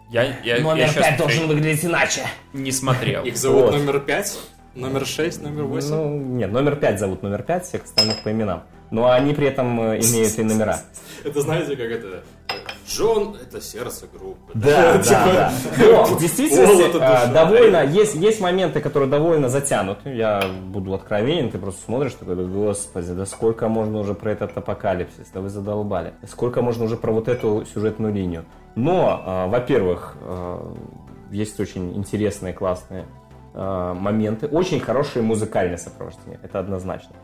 Я, 0.10 0.24
я, 0.24 0.58
я 0.58 0.60
Номер 0.62 0.88
щас 0.88 1.04
5 1.08 1.18
должен 1.18 1.48
выглядеть 1.48 1.84
иначе. 1.84 2.22
не 2.54 2.72
смотрел. 2.72 3.24
Их 3.25 3.36
зовут 3.36 3.63
Вот. 3.63 3.74
номер 3.74 4.00
пять? 4.00 4.38
Номер 4.75 5.06
6, 5.06 5.42
номер 5.42 5.63
8. 5.63 5.89
Ну, 5.89 6.10
нет, 6.20 6.51
номер 6.51 6.75
пять 6.75 7.00
зовут 7.00 7.24
номер 7.24 7.42
пять, 7.42 7.66
всех 7.66 7.84
остальных 7.86 8.22
по 8.24 8.32
именам. 8.32 8.63
Но 8.91 9.12
они 9.12 9.34
при 9.34 9.48
этом 9.48 9.79
э, 9.82 10.00
имеют 10.00 10.38
и 10.39 10.44
номера. 10.44 10.79
Это 11.24 11.41
знаете, 11.41 11.75
как 11.75 11.88
это... 11.88 12.24
Джон— 12.88 13.36
это 13.41 13.60
сердце 13.60 14.06
группы. 14.08 14.51
Да, 14.53 14.98
Типа, 15.03 15.20
да, 15.25 15.51
да. 15.77 15.86
Но 15.91 16.06
в 16.06 16.20
действительности 16.22 16.98
а, 17.01 17.27
довольно, 17.27 17.84
есть, 17.86 18.15
есть 18.15 18.39
моменты, 18.39 18.79
которые 18.79 19.10
довольно 19.10 19.50
затянуты. 19.50 20.15
Я 20.15 20.41
буду 20.67 20.94
откровенен, 20.94 21.51
ты 21.51 21.58
просто 21.58 21.84
смотришь, 21.84 22.13
такой, 22.13 22.38
да 22.38 22.44
господи, 22.44 23.12
да 23.12 23.25
сколько 23.25 23.67
можно 23.67 24.00
уже 24.00 24.13
про 24.13 24.32
этот 24.32 24.58
апокалипсис, 24.58 25.27
да 25.34 25.41
вы 25.41 25.50
задолбали. 25.50 26.13
Сколько 26.29 26.62
можно 26.62 26.86
уже 26.86 26.96
про 26.96 27.12
вот 27.12 27.27
эту 27.27 27.65
сюжетную 27.65 28.13
линию. 28.13 28.46
Но, 28.75 29.22
а, 29.25 29.48
во-первых, 29.48 30.15
а, 30.22 30.74
есть 31.29 31.60
очень 31.60 31.96
интересные, 31.98 32.53
классные 32.53 33.06
моменты, 33.53 34.46
очень 34.46 34.79
хорошее 34.79 35.25
музыкальное 35.25 35.77
сопровождение, 35.77 36.39
это 36.44 36.60
однозначно. 36.60 37.15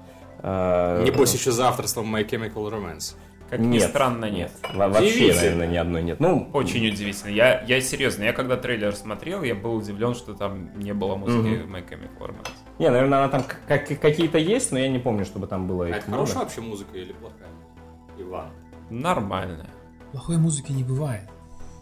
А, 0.46 1.02
Небось 1.04 1.34
еще 1.34 1.52
за 1.52 1.70
авторством 1.70 2.14
My 2.14 2.28
Chemical 2.28 2.70
Romance. 2.70 3.16
Как 3.50 3.60
ни 3.60 3.78
странно, 3.80 4.30
нет. 4.32 4.52
Во- 4.74 4.90
Вообще, 4.90 5.34
наверное, 5.34 5.68
ни 5.68 5.78
одной 5.78 6.02
нет. 6.04 6.20
Ну, 6.20 6.50
Очень 6.54 6.88
удивительно. 6.88 7.30
Я, 7.30 7.62
я 7.62 7.80
серьезно, 7.82 8.24
я 8.24 8.34
когда 8.34 8.58
трейлер 8.58 8.96
смотрел, 8.96 9.44
я 9.44 9.54
был 9.56 9.76
удивлен, 9.76 10.16
что 10.16 10.34
там 10.34 10.78
не 10.80 10.92
было 10.94 11.16
музыки 11.16 11.64
My 11.66 11.88
Chemical 11.88 12.30
Romance. 12.30 12.50
не, 12.80 12.90
наверное, 12.90 13.20
она 13.20 13.30
там 13.30 13.44
как- 13.68 13.88
какие-то 14.00 14.38
есть, 14.40 14.72
но 14.72 14.80
я 14.80 14.90
не 14.90 14.98
помню, 15.00 15.24
чтобы 15.24 15.46
там 15.48 15.68
было 15.68 15.86
А 15.86 15.90
их 15.90 15.96
это 15.98 16.08
много. 16.10 16.24
хорошая 16.26 16.44
вообще 16.46 16.62
музыка 16.62 16.98
или 16.98 17.14
плохая? 17.14 17.48
Иван. 18.18 18.50
Нормально. 18.90 19.68
Плохой 20.12 20.38
музыки 20.38 20.72
не 20.72 20.84
бывает. 20.84 21.30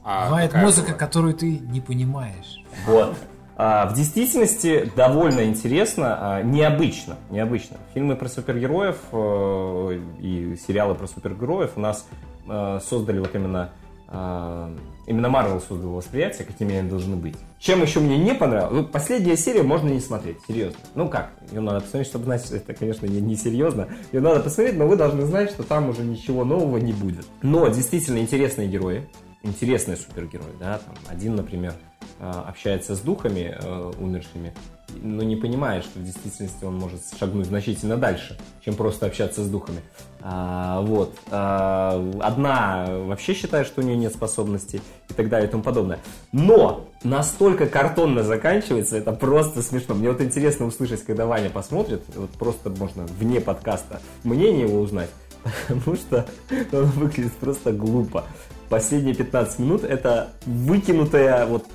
А 0.03 0.25
бывает 0.25 0.53
музыка, 0.53 0.81
бывает? 0.87 0.99
которую 0.99 1.33
ты 1.35 1.59
не 1.59 1.79
понимаешь. 1.79 2.63
Вот. 2.85 3.15
А, 3.63 3.85
в 3.85 3.93
действительности 3.93 4.91
довольно 4.95 5.43
интересно, 5.43 6.17
а, 6.19 6.41
необычно, 6.41 7.17
необычно. 7.29 7.77
Фильмы 7.93 8.15
про 8.15 8.27
супергероев 8.27 8.97
э, 9.11 9.99
и 10.19 10.57
сериалы 10.67 10.95
про 10.95 11.05
супергероев 11.05 11.73
у 11.75 11.79
нас 11.79 12.07
э, 12.49 12.79
создали 12.83 13.19
вот 13.19 13.35
именно 13.35 13.69
э, 14.07 14.75
именно 15.05 15.29
Марвел 15.29 15.61
создал 15.61 15.91
восприятие, 15.91 16.47
какими 16.47 16.75
они 16.75 16.89
должны 16.89 17.15
быть. 17.15 17.35
Чем 17.59 17.83
еще 17.83 17.99
мне 17.99 18.17
не 18.17 18.33
понравилось? 18.33 18.73
Ну, 18.73 18.83
последняя 18.83 19.37
серия 19.37 19.61
можно 19.61 19.89
не 19.89 19.99
смотреть, 19.99 20.37
серьезно. 20.47 20.79
Ну 20.95 21.07
как? 21.07 21.29
Ее 21.51 21.61
надо 21.61 21.81
посмотреть, 21.81 22.07
чтобы 22.07 22.25
знать, 22.25 22.43
что 22.43 22.55
это, 22.55 22.73
конечно, 22.73 23.05
не, 23.05 23.21
не 23.21 23.35
серьезно. 23.35 23.89
Ее 24.11 24.21
надо 24.21 24.39
посмотреть, 24.39 24.75
но 24.75 24.87
вы 24.87 24.95
должны 24.95 25.21
знать, 25.27 25.51
что 25.51 25.61
там 25.61 25.87
уже 25.87 26.01
ничего 26.01 26.45
нового 26.45 26.77
не 26.77 26.93
будет. 26.93 27.27
Но 27.43 27.67
действительно 27.67 28.17
интересные 28.17 28.67
герои, 28.67 29.07
интересные 29.43 29.97
супергерои, 29.97 30.49
да, 30.59 30.79
там 30.79 30.95
один, 31.07 31.35
например, 31.35 31.75
общается 32.21 32.95
с 32.95 32.99
духами 32.99 33.57
э, 33.59 33.91
умершими, 33.99 34.53
но 35.01 35.23
не 35.23 35.35
понимает, 35.35 35.83
что 35.83 35.99
в 35.99 36.03
действительности 36.03 36.63
он 36.63 36.75
может 36.75 37.01
шагнуть 37.17 37.47
значительно 37.47 37.97
дальше, 37.97 38.37
чем 38.63 38.75
просто 38.75 39.07
общаться 39.07 39.43
с 39.43 39.49
духами. 39.49 39.81
А, 40.21 40.81
вот. 40.81 41.15
А, 41.31 41.99
одна 42.21 42.85
вообще 43.05 43.33
считает, 43.33 43.65
что 43.65 43.81
у 43.81 43.83
нее 43.83 43.95
нет 43.95 44.13
способностей 44.13 44.81
и 45.09 45.13
так 45.13 45.29
далее 45.29 45.47
и 45.47 45.51
тому 45.51 45.63
подобное. 45.63 45.99
Но 46.31 46.87
настолько 47.03 47.67
картонно 47.67 48.23
заканчивается, 48.23 48.97
это 48.97 49.13
просто 49.13 49.63
смешно. 49.63 49.95
Мне 49.95 50.11
вот 50.11 50.21
интересно 50.21 50.67
услышать, 50.67 51.03
когда 51.03 51.25
Ваня 51.25 51.49
посмотрит, 51.49 52.03
вот 52.15 52.29
просто 52.31 52.69
можно 52.69 53.03
вне 53.03 53.41
подкаста 53.41 54.01
мнение 54.23 54.67
его 54.67 54.79
узнать, 54.79 55.09
потому 55.67 55.95
что 55.95 56.27
он 56.71 56.85
выглядит 56.85 57.33
просто 57.33 57.71
глупо. 57.71 58.25
Последние 58.69 59.15
15 59.15 59.59
минут 59.59 59.83
это 59.83 60.29
выкинутая 60.45 61.45
вот 61.45 61.65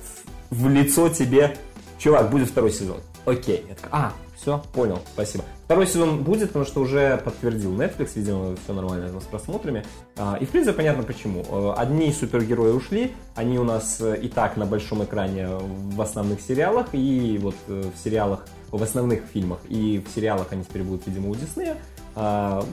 в 0.49 0.69
лицо 0.69 1.09
тебе 1.09 1.57
чувак, 1.97 2.29
будет 2.29 2.49
второй 2.49 2.71
сезон. 2.71 2.97
Окей. 3.25 3.65
Я 3.67 3.75
такой, 3.75 3.89
а, 3.91 4.13
все, 4.37 4.63
понял, 4.73 4.99
спасибо. 5.13 5.43
Второй 5.65 5.85
сезон 5.85 6.23
будет, 6.23 6.49
потому 6.49 6.63
что 6.63 6.79
уже 6.79 7.17
подтвердил 7.17 7.73
Netflix, 7.73 8.11
видимо, 8.15 8.55
все 8.55 8.73
нормально 8.73 9.19
с 9.19 9.23
просмотрами. 9.25 9.83
А, 10.15 10.37
И, 10.39 10.45
в 10.45 10.49
принципе, 10.49 10.77
понятно 10.77 11.03
почему. 11.03 11.43
Э, 11.49 11.73
Одни 11.75 12.13
супергерои 12.13 12.71
ушли, 12.71 13.13
они 13.35 13.59
у 13.59 13.65
нас 13.65 13.99
э, 13.99 14.17
и 14.21 14.29
так 14.29 14.55
на 14.55 14.65
большом 14.65 15.03
экране 15.03 15.49
в 15.49 16.01
основных 16.01 16.39
сериалах, 16.39 16.87
и 16.93 17.37
вот 17.41 17.55
э, 17.67 17.91
в 17.93 18.01
сериалах, 18.01 18.45
в 18.71 18.81
основных 18.81 19.23
фильмах, 19.33 19.59
и 19.67 20.01
в 20.07 20.15
сериалах 20.15 20.47
они 20.51 20.63
теперь 20.63 20.83
будут, 20.83 21.05
видимо, 21.07 21.29
у 21.29 21.35
Диснея. 21.35 21.75
А 22.15 22.63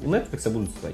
у 0.00 0.08
Netflix 0.08 0.48
будут 0.48 0.70
свои. 0.78 0.92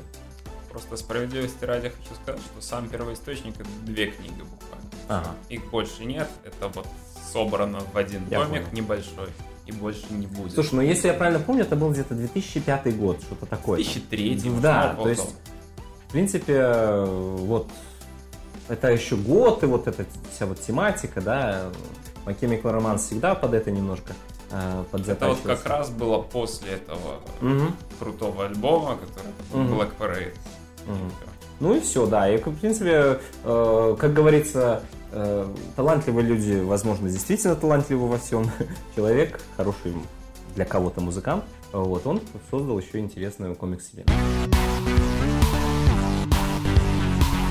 Просто 0.71 0.97
справедливости 0.97 1.65
ради 1.65 1.89
хочу 1.91 2.15
сказать, 2.23 2.41
что 2.41 2.61
сам 2.63 2.89
первоисточник 2.89 3.55
это 3.61 3.69
две 3.85 4.07
книги 4.07 4.41
буквально. 4.43 4.91
Ага. 5.09 5.35
Их 5.49 5.69
больше 5.71 6.05
нет, 6.05 6.29
это 6.45 6.69
вот 6.69 6.87
собрано 7.33 7.81
в 7.93 7.97
один 7.97 8.23
Я 8.31 8.41
томик 8.45 8.65
понял. 8.65 8.77
небольшой, 8.77 9.29
и 9.67 9.73
больше 9.73 10.05
не 10.11 10.27
будет. 10.27 10.53
Слушай, 10.53 10.75
ну 10.75 10.81
если 10.83 11.09
я 11.09 11.15
правильно 11.15 11.41
помню, 11.41 11.63
это 11.63 11.75
был 11.77 11.91
где-то 11.91 12.15
2005 12.15 12.97
год, 12.97 13.21
что-то 13.21 13.47
такое. 13.47 13.77
2003 13.77 14.41
Да, 14.61 14.95
ну, 14.97 15.03
то 15.05 15.09
есть, 15.11 15.35
в 16.09 16.13
принципе, 16.13 17.05
вот 17.05 17.69
это 18.69 18.89
еще 18.93 19.17
год, 19.17 19.65
и 19.65 19.67
вот 19.67 19.89
эта 19.89 20.07
вся 20.33 20.47
вот 20.47 20.61
тематика, 20.61 21.21
да, 21.21 21.71
My 22.25 22.39
Chemical 22.39 22.79
Romance 22.79 22.99
всегда 22.99 23.35
под 23.35 23.55
это 23.55 23.71
немножко 23.73 24.13
э, 24.53 24.85
Это 25.09 25.29
вот 25.29 25.41
как 25.41 25.67
раз 25.67 25.91
было 25.91 26.19
после 26.23 26.73
этого 26.73 27.21
Мгм, 27.41 27.75
крутого 27.99 28.47
альбома, 28.47 28.97
который 28.97 29.33
Мгм. 29.65 29.75
Black 29.75 29.91
Parade. 29.99 30.35
Мгм. 30.87 31.11
Ну 31.61 31.75
и 31.75 31.81
все, 31.81 32.07
да. 32.07 32.29
И, 32.33 32.39
в 32.39 32.59
принципе, 32.59 33.21
э, 33.45 33.97
как 33.99 34.15
говорится, 34.15 34.83
э, 35.13 35.47
талантливые 35.77 36.27
люди, 36.27 36.61
возможно, 36.61 37.09
действительно 37.09 37.55
талантливы 37.55 38.09
во 38.09 38.19
всем. 38.19 38.51
Человек, 38.97 39.41
хороший 39.57 39.95
для 40.55 40.65
кого-то 40.65 41.01
музыкант, 41.01 41.45
вот, 41.73 42.07
он 42.07 42.21
создал 42.51 42.79
еще 42.79 42.99
интересную 42.99 43.55
комикс-вселенную. 43.55 44.19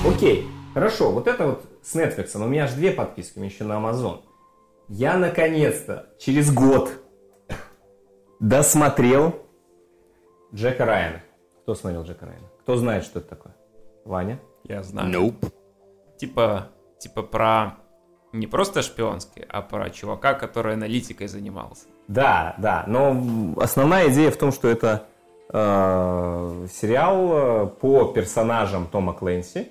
Окей, 0.06 0.48
хорошо, 0.74 1.12
вот 1.12 1.26
это 1.26 1.46
вот 1.46 1.64
с 1.82 1.94
Netflix, 1.94 2.30
у 2.34 2.46
меня 2.46 2.64
аж 2.64 2.72
две 2.72 2.90
подписки, 2.90 3.38
у 3.38 3.40
меня 3.40 3.50
еще 3.50 3.64
на 3.64 3.74
Amazon. 3.74 4.20
Я 4.88 5.16
наконец-то 5.16 6.10
через 6.18 6.52
год 6.52 6.90
досмотрел 8.40 9.36
Джека 10.52 10.84
Райана. 10.84 11.22
Кто 11.62 11.74
смотрел 11.74 12.02
Джека 12.02 12.26
Райана? 12.26 12.49
Кто 12.70 12.76
знает, 12.76 13.02
что 13.02 13.18
это 13.18 13.30
такое? 13.30 13.52
Ваня? 14.04 14.38
Я 14.62 14.84
знаю. 14.84 15.10
Nope. 15.12 15.52
Типа, 16.18 16.68
типа 17.00 17.24
про 17.24 17.78
не 18.32 18.46
просто 18.46 18.82
шпионский, 18.82 19.44
а 19.48 19.60
про 19.60 19.90
чувака, 19.90 20.34
который 20.34 20.74
аналитикой 20.74 21.26
занимался. 21.26 21.86
Да, 22.06 22.54
да, 22.58 22.84
но 22.86 23.56
основная 23.56 24.08
идея 24.10 24.30
в 24.30 24.36
том, 24.36 24.52
что 24.52 24.68
это 24.68 25.08
э, 25.52 26.66
сериал 26.72 27.30
э, 27.32 27.66
по 27.66 28.04
персонажам 28.12 28.86
Тома 28.86 29.14
Клэнси. 29.14 29.66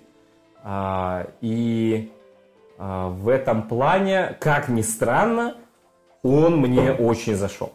А, 0.62 1.26
и 1.40 2.12
а, 2.78 3.08
в 3.08 3.30
этом 3.30 3.66
плане, 3.70 4.36
как 4.42 4.68
ни 4.68 4.82
странно, 4.82 5.56
он 6.22 6.58
мне 6.58 6.92
очень 6.92 7.36
зашел. 7.36 7.72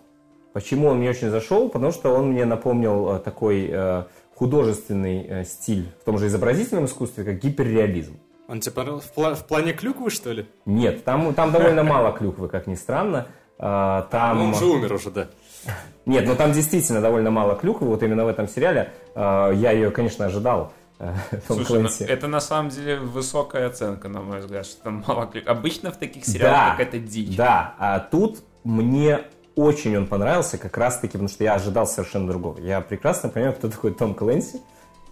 Почему 0.52 0.88
он 0.88 0.98
мне 0.98 1.10
очень 1.10 1.30
зашел? 1.30 1.68
Потому 1.68 1.92
что 1.92 2.14
он 2.14 2.32
мне 2.32 2.44
напомнил 2.44 3.16
э, 3.16 3.18
такой 3.18 3.68
э, 3.72 4.04
художественный 4.34 5.26
э, 5.28 5.44
стиль 5.44 5.88
в 6.00 6.04
том 6.04 6.18
же 6.18 6.26
изобразительном 6.26 6.84
искусстве, 6.86 7.24
как 7.24 7.38
гиперреализм. 7.40 8.18
Он 8.48 8.60
тебе 8.60 8.72
понравился 8.72 9.08
в, 9.08 9.16
пла- 9.16 9.34
в 9.34 9.44
плане 9.46 9.72
клюквы, 9.72 10.10
что 10.10 10.32
ли? 10.32 10.46
Нет, 10.66 11.04
там, 11.04 11.32
там 11.34 11.50
довольно 11.52 11.82
мало 11.82 12.12
клюквы, 12.12 12.48
как 12.48 12.66
ни 12.66 12.74
странно. 12.74 13.26
А, 13.58 14.02
Там... 14.10 14.38
Ну, 14.38 14.44
он 14.48 14.54
же 14.54 14.66
умер 14.66 14.92
уже, 14.92 15.10
да. 15.10 15.28
Нет, 16.06 16.26
но 16.26 16.34
там 16.34 16.52
действительно 16.52 17.00
довольно 17.00 17.30
мало 17.30 17.54
клюквы. 17.54 17.86
Вот 17.86 18.02
именно 18.02 18.24
в 18.24 18.28
этом 18.28 18.46
сериале 18.48 18.92
э, 19.14 19.52
я 19.54 19.70
ее, 19.70 19.90
конечно, 19.90 20.26
ожидал. 20.26 20.72
э, 20.98 21.14
Слушай, 21.46 21.80
ну, 21.82 21.88
это 22.06 22.26
на 22.28 22.40
самом 22.40 22.68
деле 22.70 22.98
высокая 22.98 23.68
оценка, 23.68 24.08
на 24.08 24.20
мой 24.20 24.40
взгляд, 24.40 24.66
что 24.66 24.82
там 24.82 25.04
мало 25.06 25.26
клик. 25.26 25.48
Обычно 25.48 25.90
в 25.92 25.96
таких 25.96 26.26
сериалах 26.26 26.72
какая-то 26.76 26.98
дичь. 26.98 27.36
Да, 27.36 27.74
а 27.78 28.00
тут 28.00 28.40
мне 28.64 29.20
очень 29.56 29.96
он 29.96 30.06
понравился, 30.06 30.58
как 30.58 30.76
раз 30.76 30.96
таки, 30.98 31.12
потому 31.12 31.28
что 31.28 31.44
я 31.44 31.54
ожидал 31.54 31.86
совершенно 31.86 32.28
другого. 32.28 32.58
Я 32.58 32.80
прекрасно 32.80 33.28
понимаю, 33.28 33.54
кто 33.54 33.68
такой 33.68 33.92
Том 33.92 34.14
Клэнси. 34.14 34.60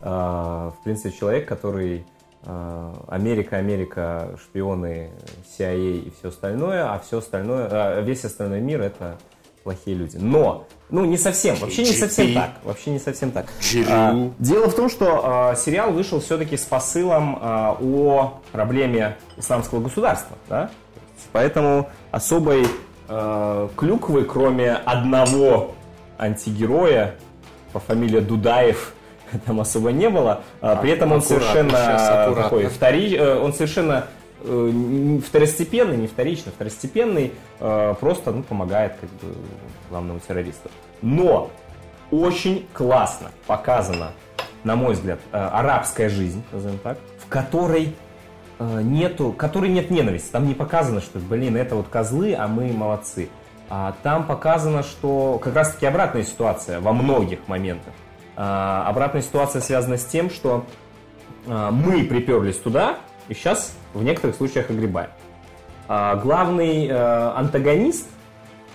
Э, 0.01 0.71
В 0.71 0.77
принципе, 0.85 1.13
человек, 1.13 1.47
который 1.47 2.05
э, 2.45 2.93
Америка, 3.09 3.57
Америка, 3.57 4.37
шпионы, 4.43 5.11
CIA 5.59 5.99
и 5.99 6.13
все 6.19 6.29
остальное, 6.29 6.93
а 6.93 6.99
все 6.99 7.19
остальное, 7.19 7.69
а 7.71 8.01
весь 8.01 8.25
остальной 8.25 8.61
мир 8.61 8.81
это 8.81 9.19
плохие 9.63 9.97
люди. 9.97 10.17
Но, 10.17 10.67
ну 10.91 11.05
не 11.05 11.17
совсем, 11.17 11.57
вообще 11.57 11.83
не 11.83 11.93
совсем 11.93 12.35
так, 12.35 12.51
вообще 12.65 12.91
не 12.91 12.99
совсем 12.99 13.31
так. 13.31 13.47
А, 13.89 14.31
Дело 14.39 14.69
в 14.69 14.75
том, 14.75 14.91
что 14.91 15.21
а, 15.23 15.55
сериал 15.55 15.93
вышел 15.93 16.21
все-таки 16.21 16.57
с 16.57 16.63
посылом 16.65 17.39
а, 17.41 17.77
о 17.81 18.41
проблеме 18.51 19.17
исламского 19.37 19.81
государства, 19.81 20.37
да? 20.49 20.71
Поэтому 21.33 21.89
особой 22.11 22.67
э, 23.13 23.69
клюквы, 23.77 24.25
кроме 24.25 24.73
одного 24.73 25.75
антигероя 26.19 27.15
по 27.73 27.81
фамилии 27.81 28.21
Дудаев, 28.21 28.95
там 29.47 29.61
особо 29.61 29.93
не 29.93 30.09
было. 30.09 30.43
А, 30.61 30.77
При 30.77 30.91
этом 30.91 31.13
он 31.13 31.23
совершенно 31.23 32.35
такой 32.35 32.67
втори, 32.67 33.15
э, 33.17 33.39
он 33.39 33.53
совершенно 33.53 34.07
э, 34.43 35.19
второстепенный, 35.27 35.97
не 35.97 36.07
вторичный, 36.07 36.53
второстепенный, 36.53 37.33
э, 37.61 37.95
просто 38.01 38.33
ну, 38.33 38.43
помогает 38.43 38.95
как 39.01 39.11
бы 39.11 39.37
главному 39.91 40.21
террористу. 40.21 40.71
Но 41.01 41.51
очень 42.11 42.67
классно 42.73 43.31
показана, 43.47 44.13
на 44.65 44.77
мой 44.77 44.95
взгляд, 44.95 45.19
арабская 45.33 46.09
жизнь, 46.09 46.43
назовем 46.53 46.79
так, 46.79 46.99
в 47.19 47.29
которой 47.29 47.95
нету, 48.83 49.33
которой 49.33 49.71
нет 49.71 49.91
ненависти. 49.91 50.31
Там 50.31 50.47
не 50.47 50.55
показано, 50.55 51.01
что, 51.01 51.19
блин, 51.19 51.57
это 51.57 51.75
вот 51.75 51.89
козлы, 51.89 52.35
а 52.35 52.49
мы 52.49 52.73
молодцы. 52.73 53.29
А 53.69 53.95
там 54.03 54.27
показано, 54.27 54.83
что 54.83 55.39
как 55.43 55.55
раз-таки 55.55 55.87
обратная 55.87 56.25
ситуация 56.25 56.81
во 56.81 56.93
многих 56.93 57.49
моментах. 57.49 57.93
А, 58.37 58.87
обратная 58.89 59.23
ситуация 59.23 59.63
связана 59.63 59.97
с 59.97 60.05
тем, 60.05 60.31
что 60.31 60.67
а, 61.47 61.71
мы 61.71 62.05
приперлись 62.05 62.57
туда 62.57 62.99
и 63.29 63.35
сейчас 63.35 63.75
в 63.95 64.03
некоторых 64.03 64.37
случаях 64.37 64.71
огребаем. 64.71 65.11
А, 65.89 66.17
главный 66.17 66.87
э, 66.87 66.95
антагонист, 66.95 68.07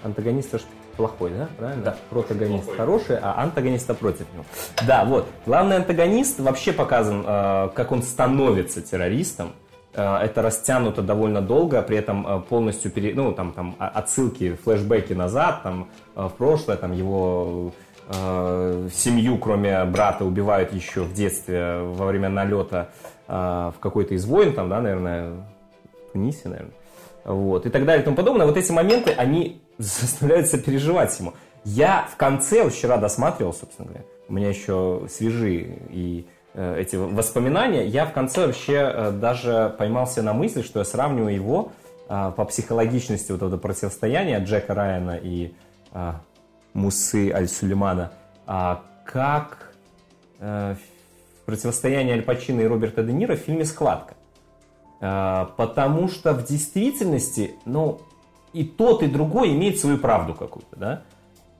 антагонист 0.04 0.54
это 0.54 0.64
плохой, 0.98 1.32
да? 1.32 1.48
Правильно? 1.58 1.84
Да. 1.84 1.98
Протагонист 2.10 2.76
хороший, 2.76 3.18
а 3.22 3.42
антагониста 3.42 3.94
против 3.94 4.32
него. 4.34 4.46
Да, 4.86 5.06
вот. 5.06 5.28
Главный 5.46 5.78
антагонист 5.78 6.40
вообще 6.40 6.74
показан, 6.74 7.24
э, 7.26 7.70
как 7.74 7.92
он 7.92 8.04
становится 8.04 8.82
террористом. 8.82 9.54
Э, 9.98 10.18
Это 10.24 10.42
растянуто 10.42 11.02
довольно 11.02 11.42
долго, 11.42 11.82
при 11.82 11.98
этом 11.98 12.26
э, 12.26 12.42
полностью 12.48 12.92
пере... 12.92 13.14
ну, 13.16 13.34
там, 13.34 13.52
там 13.52 13.76
отсылки, 13.80 14.54
флешбеки 14.64 15.14
назад, 15.14 15.64
там, 15.64 15.90
э, 16.16 16.28
в 16.28 16.34
прошлое, 16.34 16.78
там 16.78 16.94
его 16.94 17.74
э, 18.10 18.90
семью, 18.94 19.38
кроме 19.40 19.84
брата, 19.86 20.24
убивают 20.24 20.72
еще 20.72 21.02
в 21.02 21.14
детстве 21.14 21.80
во 21.82 22.06
время 22.06 22.30
налета 22.30 22.90
э, 23.28 23.34
в 23.76 23.80
какой-то 23.80 24.14
из 24.14 24.26
войн, 24.26 24.54
там, 24.54 24.70
да, 24.70 24.82
наверное, 24.82 25.32
в 25.32 26.12
Тунисе, 26.14 26.48
наверное, 26.48 26.74
вот, 27.26 27.66
и 27.66 27.70
так 27.70 27.86
далее 27.86 28.04
и 28.04 28.06
тому 28.06 28.16
подобное. 28.16 28.46
Вот 28.46 28.56
эти 28.56 28.72
моменты, 28.72 29.12
они 29.12 29.62
заставляют 29.80 30.48
сопереживать 30.48 31.20
ему. 31.20 31.34
Я 31.64 32.08
в 32.14 32.18
конце, 32.18 32.70
вчера 32.70 32.98
досматривал, 32.98 33.52
собственно 33.52 33.88
говоря, 33.88 34.06
у 34.30 34.34
меня 34.34 34.50
еще 34.50 35.08
свежие 35.10 35.80
и 35.90 36.28
эти 36.58 36.96
воспоминания, 36.96 37.86
я 37.86 38.06
в 38.06 38.14
конце 38.14 38.48
вообще 38.48 38.92
э, 38.92 39.12
даже 39.12 39.76
поймался 39.78 40.24
на 40.24 40.34
мысли, 40.34 40.64
что 40.64 40.80
я 40.80 40.86
сравниваю 40.86 41.34
его 41.34 41.72
э, 42.10 42.32
по 42.36 42.46
психологичности 42.46 43.32
вот 43.32 43.44
этого 43.44 43.58
противостояния 43.58 44.40
Джека 44.40 44.74
Райана 44.74 45.20
и 45.22 45.54
э, 45.94 46.14
Мусы 46.74 47.32
Аль-Сулеймана, 47.32 48.12
а, 48.48 48.84
как 49.06 49.74
э, 50.40 50.76
противостояние 51.46 52.16
Аль 52.16 52.24
Пачино 52.24 52.62
и 52.62 52.66
Роберта 52.66 53.04
Де 53.04 53.14
Ниро 53.14 53.36
в 53.36 53.40
фильме 53.40 53.64
«Схватка». 53.66 54.16
Потому 55.00 56.10
что 56.10 56.34
в 56.34 56.44
действительности, 56.44 57.54
ну, 57.66 58.02
и 58.52 58.64
тот, 58.64 59.04
и 59.04 59.08
другой 59.08 59.52
имеет 59.52 59.80
свою 59.80 60.00
правду 60.00 60.34
какую-то, 60.34 60.76
да? 60.76 61.04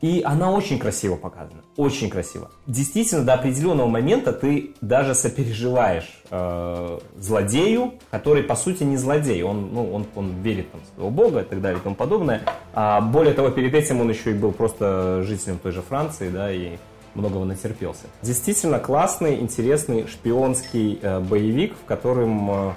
И 0.02 0.22
она 0.24 0.52
очень 0.52 0.78
красиво 0.78 1.16
показана, 1.16 1.64
очень 1.76 2.10
красиво. 2.10 2.52
Действительно, 2.68 3.24
до 3.24 3.34
определенного 3.34 3.88
момента 3.88 4.32
ты 4.32 4.76
даже 4.80 5.16
сопереживаешь 5.16 6.22
э, 6.30 7.00
злодею, 7.18 7.94
который 8.12 8.44
по 8.44 8.56
сути 8.56 8.84
не 8.84 8.98
злодей, 8.98 9.42
он, 9.42 9.74
ну, 9.74 9.92
он, 9.92 10.06
он 10.16 10.42
верит 10.44 10.72
там, 10.72 10.82
в 10.82 10.96
своего 10.96 11.10
бога 11.10 11.40
и 11.42 11.46
так 11.46 11.62
далее 11.62 11.80
и 11.80 11.84
тому 11.84 11.96
подобное. 11.96 12.44
А 12.74 13.02
более 13.02 13.34
того, 13.34 13.50
перед 13.50 13.74
этим 13.74 14.00
он 14.02 14.10
еще 14.10 14.32
и 14.32 14.34
был 14.36 14.52
просто 14.52 15.24
жителем 15.24 15.58
той 15.58 15.72
же 15.72 15.82
Франции, 15.82 16.30
да, 16.30 16.52
и 16.52 16.78
многого 17.16 17.46
натерпелся. 17.46 18.06
Действительно 18.22 18.80
классный, 18.80 19.40
интересный 19.40 20.08
шпионский 20.08 21.00
э, 21.02 21.20
боевик, 21.20 21.74
в 21.74 21.86
котором 21.86 22.52
э, 22.52 22.74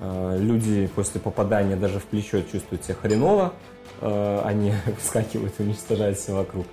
э, 0.00 0.36
люди 0.40 0.90
после 0.94 1.20
попадания 1.20 1.76
даже 1.76 2.00
в 2.00 2.04
плечо 2.04 2.42
чувствуют 2.42 2.84
себя 2.84 2.96
хреново, 3.00 3.52
они 4.00 4.72
выскакивают 4.86 5.54
и 5.58 5.62
уничтожают 5.62 6.18
все 6.18 6.32
вокруг, 6.32 6.66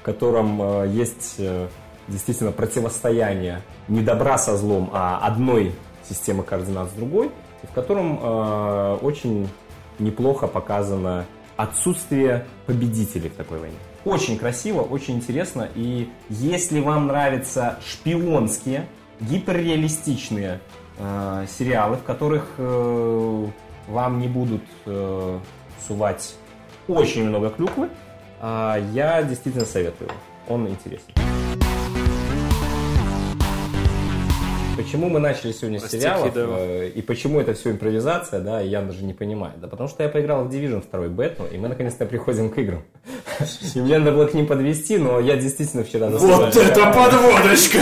в 0.00 0.04
котором 0.04 0.60
э, 0.60 0.88
есть 0.88 1.36
э, 1.38 1.68
действительно 2.08 2.50
противостояние 2.50 3.62
не 3.86 4.00
добра 4.00 4.36
со 4.36 4.56
злом, 4.56 4.90
а 4.92 5.20
одной 5.22 5.72
системы 6.08 6.42
координат 6.42 6.90
с 6.90 6.92
другой, 6.92 7.30
и 7.62 7.66
в 7.66 7.70
котором 7.70 8.18
э, 8.20 8.98
очень 9.00 9.48
неплохо 10.00 10.48
показано 10.48 11.24
отсутствие 11.56 12.46
победителей 12.66 13.28
в 13.28 13.34
такой 13.34 13.60
войне. 13.60 13.76
Очень 14.04 14.36
красиво, 14.36 14.80
очень 14.80 15.14
интересно, 15.14 15.68
и 15.76 16.10
если 16.28 16.80
вам 16.80 17.06
нравятся 17.06 17.78
шпионские, 17.86 18.88
гиперреалистичные 19.20 20.58
э, 20.98 21.46
сериалы, 21.56 21.96
в 21.96 22.02
которых 22.02 22.54
э, 22.58 23.46
вам 23.86 24.18
не 24.18 24.26
будут 24.26 24.62
э, 24.86 25.38
сувать 25.86 26.34
очень 26.88 27.24
много 27.24 27.50
клюквы, 27.50 27.88
а, 28.40 28.78
я 28.92 29.22
действительно 29.22 29.64
советую. 29.64 30.10
Он 30.48 30.68
интересный. 30.68 31.14
Почему 34.76 35.08
мы 35.10 35.20
начали 35.20 35.52
сегодня 35.52 35.78
с 35.78 35.88
сериалов, 35.90 36.32
э, 36.34 36.88
и 36.94 37.02
почему 37.02 37.40
это 37.40 37.52
все 37.52 37.70
импровизация, 37.70 38.40
да, 38.40 38.60
я 38.60 38.80
даже 38.80 39.04
не 39.04 39.12
понимаю. 39.12 39.52
Да 39.58 39.68
потому 39.68 39.88
что 39.88 40.02
я 40.02 40.08
поиграл 40.08 40.44
в 40.44 40.50
Division 40.50 40.82
2 40.90 41.08
бету, 41.08 41.44
и 41.52 41.58
мы 41.58 41.68
наконец-то 41.68 42.06
приходим 42.06 42.50
к 42.50 42.58
играм. 42.58 42.82
И 43.74 43.80
мне 43.80 43.98
надо 43.98 44.12
было 44.12 44.26
к 44.26 44.34
ним 44.34 44.46
подвести, 44.46 44.98
но 44.98 45.20
я 45.20 45.36
действительно 45.36 45.84
вчера 45.84 46.08
Вот 46.08 46.56
это 46.56 46.92
подводочка! 46.92 47.78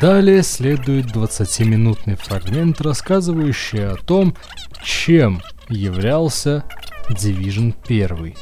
Далее 0.00 0.42
следует 0.42 1.06
20-минутный 1.06 2.16
фрагмент, 2.16 2.80
рассказывающий 2.80 3.86
о 3.86 3.96
том, 3.96 4.36
чем 4.82 5.40
являлся 5.72 6.64
Division 7.10 7.74
1. 7.84 8.34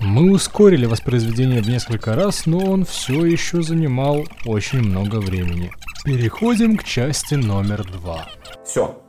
Мы 0.00 0.32
ускорили 0.32 0.86
воспроизведение 0.86 1.60
в 1.60 1.68
несколько 1.68 2.14
раз, 2.14 2.46
но 2.46 2.58
он 2.58 2.84
все 2.84 3.26
еще 3.26 3.62
занимал 3.62 4.24
очень 4.46 4.80
много 4.80 5.16
времени. 5.16 5.70
Переходим 6.04 6.76
к 6.76 6.84
части 6.84 7.34
номер 7.34 7.84
два. 7.84 8.26
Все. 8.64 9.02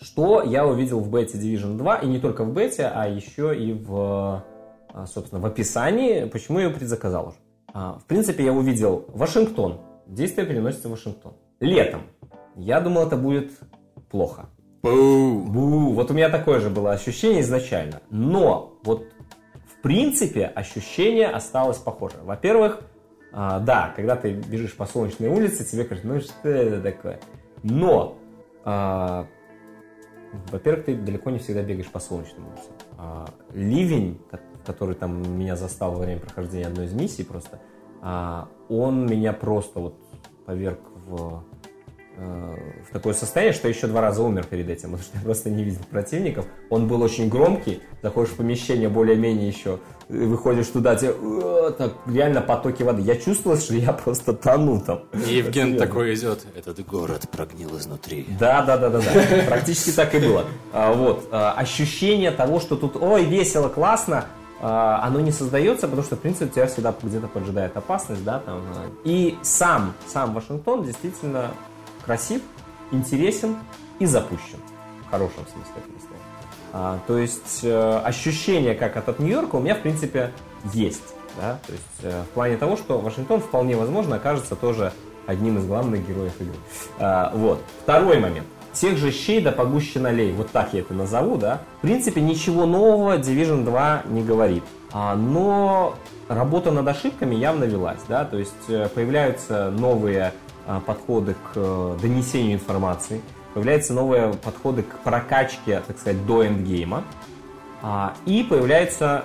Что 0.00 0.42
я 0.42 0.66
увидел 0.66 1.00
в 1.00 1.10
бете 1.10 1.38
Division 1.38 1.76
2, 1.78 1.96
и 1.98 2.06
не 2.06 2.18
только 2.18 2.44
в 2.44 2.52
бете, 2.52 2.90
а 2.94 3.06
еще 3.08 3.56
и 3.58 3.72
в, 3.72 4.44
а, 4.92 5.06
собственно, 5.06 5.40
в 5.40 5.46
описании, 5.46 6.24
почему 6.24 6.58
я 6.58 6.66
ее 6.66 6.74
предзаказал 6.74 7.28
уже. 7.28 7.36
А, 7.72 7.98
В 7.98 8.04
принципе, 8.04 8.44
я 8.44 8.52
увидел 8.52 9.06
Вашингтон. 9.08 9.80
Действие 10.06 10.46
переносится 10.46 10.88
в 10.88 10.90
Вашингтон. 10.90 11.34
Летом. 11.60 12.02
Я 12.56 12.80
думал, 12.80 13.06
это 13.06 13.16
будет 13.16 13.52
плохо. 14.10 14.50
Бу, 14.82 15.92
вот 15.92 16.10
у 16.10 16.14
меня 16.14 16.28
такое 16.28 16.58
же 16.58 16.68
было 16.68 16.92
ощущение 16.92 17.42
изначально. 17.42 18.02
Но 18.10 18.78
вот 18.82 19.06
в 19.64 19.80
принципе 19.82 20.46
ощущение 20.46 21.28
осталось 21.28 21.78
похоже. 21.78 22.16
Во-первых, 22.22 22.80
а, 23.32 23.60
да, 23.60 23.92
когда 23.94 24.16
ты 24.16 24.32
бежишь 24.32 24.76
по 24.76 24.86
солнечной 24.86 25.28
улице, 25.28 25.64
тебе 25.64 25.84
кажется, 25.84 26.08
ну 26.08 26.20
что 26.20 26.48
это 26.48 26.80
такое? 26.82 27.20
Но, 27.62 28.18
а, 28.64 29.26
во-первых, 30.50 30.86
ты 30.86 30.96
далеко 30.96 31.30
не 31.30 31.38
всегда 31.38 31.62
бегаешь 31.62 31.88
по 31.88 32.00
солнечным 32.00 32.48
улицам. 32.48 32.72
А, 32.98 33.28
ливень, 33.54 34.20
ко- 34.30 34.40
который 34.66 34.96
там 34.96 35.38
меня 35.38 35.54
застал 35.56 35.92
во 35.92 36.00
время 36.00 36.20
прохождения 36.20 36.66
одной 36.66 36.86
из 36.86 36.92
миссий 36.92 37.24
просто, 37.24 37.60
он 38.68 39.06
меня 39.06 39.32
просто 39.32 39.78
вот 39.78 39.94
поверг 40.44 40.80
в 41.06 41.44
в 42.16 42.92
такое 42.92 43.14
состояние, 43.14 43.54
что 43.54 43.68
еще 43.68 43.86
два 43.86 44.00
раза 44.00 44.22
умер 44.22 44.46
перед 44.48 44.68
этим, 44.68 44.90
потому 44.92 45.02
что 45.02 45.16
я 45.16 45.22
просто 45.22 45.50
не 45.50 45.64
видел 45.64 45.80
противников. 45.90 46.46
Он 46.70 46.86
был 46.86 47.02
очень 47.02 47.28
громкий, 47.28 47.80
заходишь 48.02 48.32
в 48.32 48.36
помещение 48.36 48.88
более-менее 48.88 49.48
еще, 49.48 49.78
э, 50.08 50.24
выходишь 50.24 50.68
туда, 50.68 50.94
тебе 50.96 51.14
э, 51.18 51.72
так 51.76 51.94
реально 52.06 52.42
потоки 52.42 52.82
воды. 52.82 53.02
Я 53.02 53.16
чувствовал, 53.16 53.56
что 53.56 53.74
я 53.74 53.92
просто 53.92 54.32
тону 54.32 54.80
там. 54.80 55.02
И 55.26 55.36
Евген 55.36 55.76
такой 55.78 56.14
идет. 56.14 56.46
Этот 56.54 56.84
город 56.84 57.28
прогнил 57.30 57.76
изнутри. 57.78 58.26
Да, 58.38 58.62
да, 58.62 58.76
да, 58.76 58.90
да, 58.90 59.00
да. 59.00 59.44
Практически 59.46 59.90
так 59.90 60.14
и 60.14 60.18
было. 60.18 60.44
А, 60.72 60.92
вот. 60.92 61.28
а, 61.30 61.52
ощущение 61.52 62.30
того, 62.30 62.60
что 62.60 62.76
тут, 62.76 62.96
ой, 62.96 63.24
весело, 63.24 63.68
классно, 63.68 64.26
а, 64.60 65.00
оно 65.02 65.20
не 65.20 65.32
создается, 65.32 65.88
потому 65.88 66.02
что, 66.02 66.16
в 66.16 66.20
принципе, 66.20 66.48
тебя 66.48 66.66
всегда 66.66 66.94
где-то 67.02 67.26
поджидает 67.26 67.76
опасность, 67.76 68.22
да, 68.24 68.38
там. 68.40 68.62
И 69.04 69.36
сам, 69.42 69.94
сам 70.06 70.34
Вашингтон 70.34 70.84
действительно 70.84 71.50
красив, 72.04 72.42
интересен 72.90 73.56
и 73.98 74.06
запущен. 74.06 74.58
В 75.06 75.10
хорошем 75.10 75.44
смысле 75.52 75.72
этого 75.76 75.98
слова. 75.98 76.22
А, 76.72 76.98
то 77.06 77.18
есть 77.18 77.60
э, 77.62 78.00
ощущение, 78.04 78.74
как 78.74 78.96
от, 78.96 79.08
от 79.08 79.18
Нью-Йорка, 79.18 79.56
у 79.56 79.60
меня, 79.60 79.74
в 79.74 79.80
принципе, 79.80 80.32
есть. 80.72 81.14
Да? 81.40 81.58
То 81.66 81.72
есть 81.72 81.84
э, 82.02 82.22
в 82.22 82.34
плане 82.34 82.56
того, 82.56 82.76
что 82.76 82.98
Вашингтон 82.98 83.40
вполне 83.40 83.76
возможно 83.76 84.16
окажется 84.16 84.56
тоже 84.56 84.92
одним 85.26 85.58
из 85.58 85.66
главных 85.66 86.06
героев 86.06 86.32
игры. 86.40 86.54
А, 86.98 87.32
вот. 87.34 87.62
Второй 87.82 88.18
момент. 88.18 88.46
Тех 88.72 88.96
же 88.96 89.10
щей 89.10 89.42
да 89.42 89.52
погуще 89.52 90.00
налей, 90.00 90.32
вот 90.32 90.50
так 90.50 90.72
я 90.72 90.80
это 90.80 90.94
назову, 90.94 91.36
да. 91.36 91.60
В 91.78 91.82
принципе, 91.82 92.22
ничего 92.22 92.64
нового 92.64 93.18
Division 93.18 93.64
2 93.64 94.04
не 94.06 94.22
говорит. 94.22 94.64
А, 94.92 95.14
но 95.14 95.94
работа 96.28 96.70
над 96.70 96.88
ошибками 96.88 97.34
явно 97.34 97.64
велась, 97.64 98.00
да, 98.08 98.24
то 98.24 98.38
есть 98.38 98.52
э, 98.68 98.88
появляются 98.88 99.70
новые 99.70 100.32
подходы 100.86 101.34
к 101.34 101.52
э, 101.56 101.98
донесению 102.00 102.54
информации, 102.54 103.20
появляются 103.54 103.92
новые 103.92 104.34
подходы 104.34 104.82
к 104.82 104.98
прокачке, 105.00 105.82
так 105.86 105.98
сказать, 105.98 106.24
до 106.26 106.46
эндгейма. 106.46 107.04
А, 107.82 108.14
и 108.26 108.42
появляются, 108.42 109.24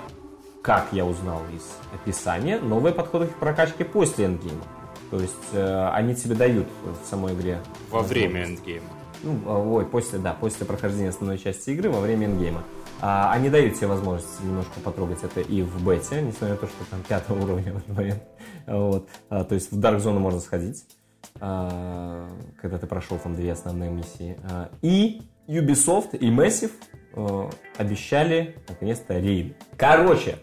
как 0.62 0.88
я 0.92 1.04
узнал 1.04 1.42
из 1.54 1.62
описания, 1.94 2.58
новые 2.58 2.92
подходы 2.92 3.26
к 3.26 3.34
прокачке 3.36 3.84
после 3.84 4.26
эндгейма. 4.26 4.64
То 5.10 5.20
есть 5.20 5.34
э, 5.52 5.88
они 5.92 6.14
тебе 6.14 6.34
дают 6.34 6.66
в 6.82 7.08
самой 7.08 7.34
игре. 7.34 7.60
Во 7.90 8.02
время 8.02 8.44
эндгейма. 8.44 8.88
Ну, 9.22 9.38
а, 9.46 9.58
ой, 9.58 9.86
после, 9.86 10.18
да, 10.18 10.34
после 10.34 10.66
прохождения 10.66 11.08
основной 11.08 11.38
части 11.38 11.70
игры 11.70 11.90
во 11.90 12.00
время 12.00 12.26
эндгейма. 12.26 12.62
А, 13.00 13.32
они 13.32 13.48
дают 13.48 13.76
тебе 13.76 13.86
возможность 13.86 14.40
немножко 14.42 14.80
потрогать 14.80 15.22
это 15.22 15.40
и 15.40 15.62
в 15.62 15.84
бете, 15.84 16.20
несмотря 16.20 16.50
на 16.50 16.56
то, 16.56 16.66
что 16.66 16.84
там 16.90 17.00
пятого 17.08 17.42
уровня 17.42 17.72
в 17.72 17.76
этот 17.78 17.96
момент. 17.96 18.22
Вот. 18.66 19.08
А, 19.30 19.44
то 19.44 19.54
есть 19.54 19.72
в 19.72 19.78
Dark 19.78 19.98
Zone 19.98 20.18
можно 20.18 20.40
сходить, 20.40 20.84
а, 20.84 20.97
когда 21.40 22.78
ты 22.78 22.86
прошел 22.86 23.18
там 23.18 23.34
две 23.34 23.52
основные 23.52 23.90
миссии. 23.90 24.36
А, 24.50 24.70
и 24.82 25.22
Ubisoft 25.46 26.16
и 26.16 26.30
Massive 26.30 26.72
э, 27.14 27.50
обещали 27.76 28.56
наконец-то 28.68 29.18
рейды. 29.18 29.54
Короче, 29.76 30.38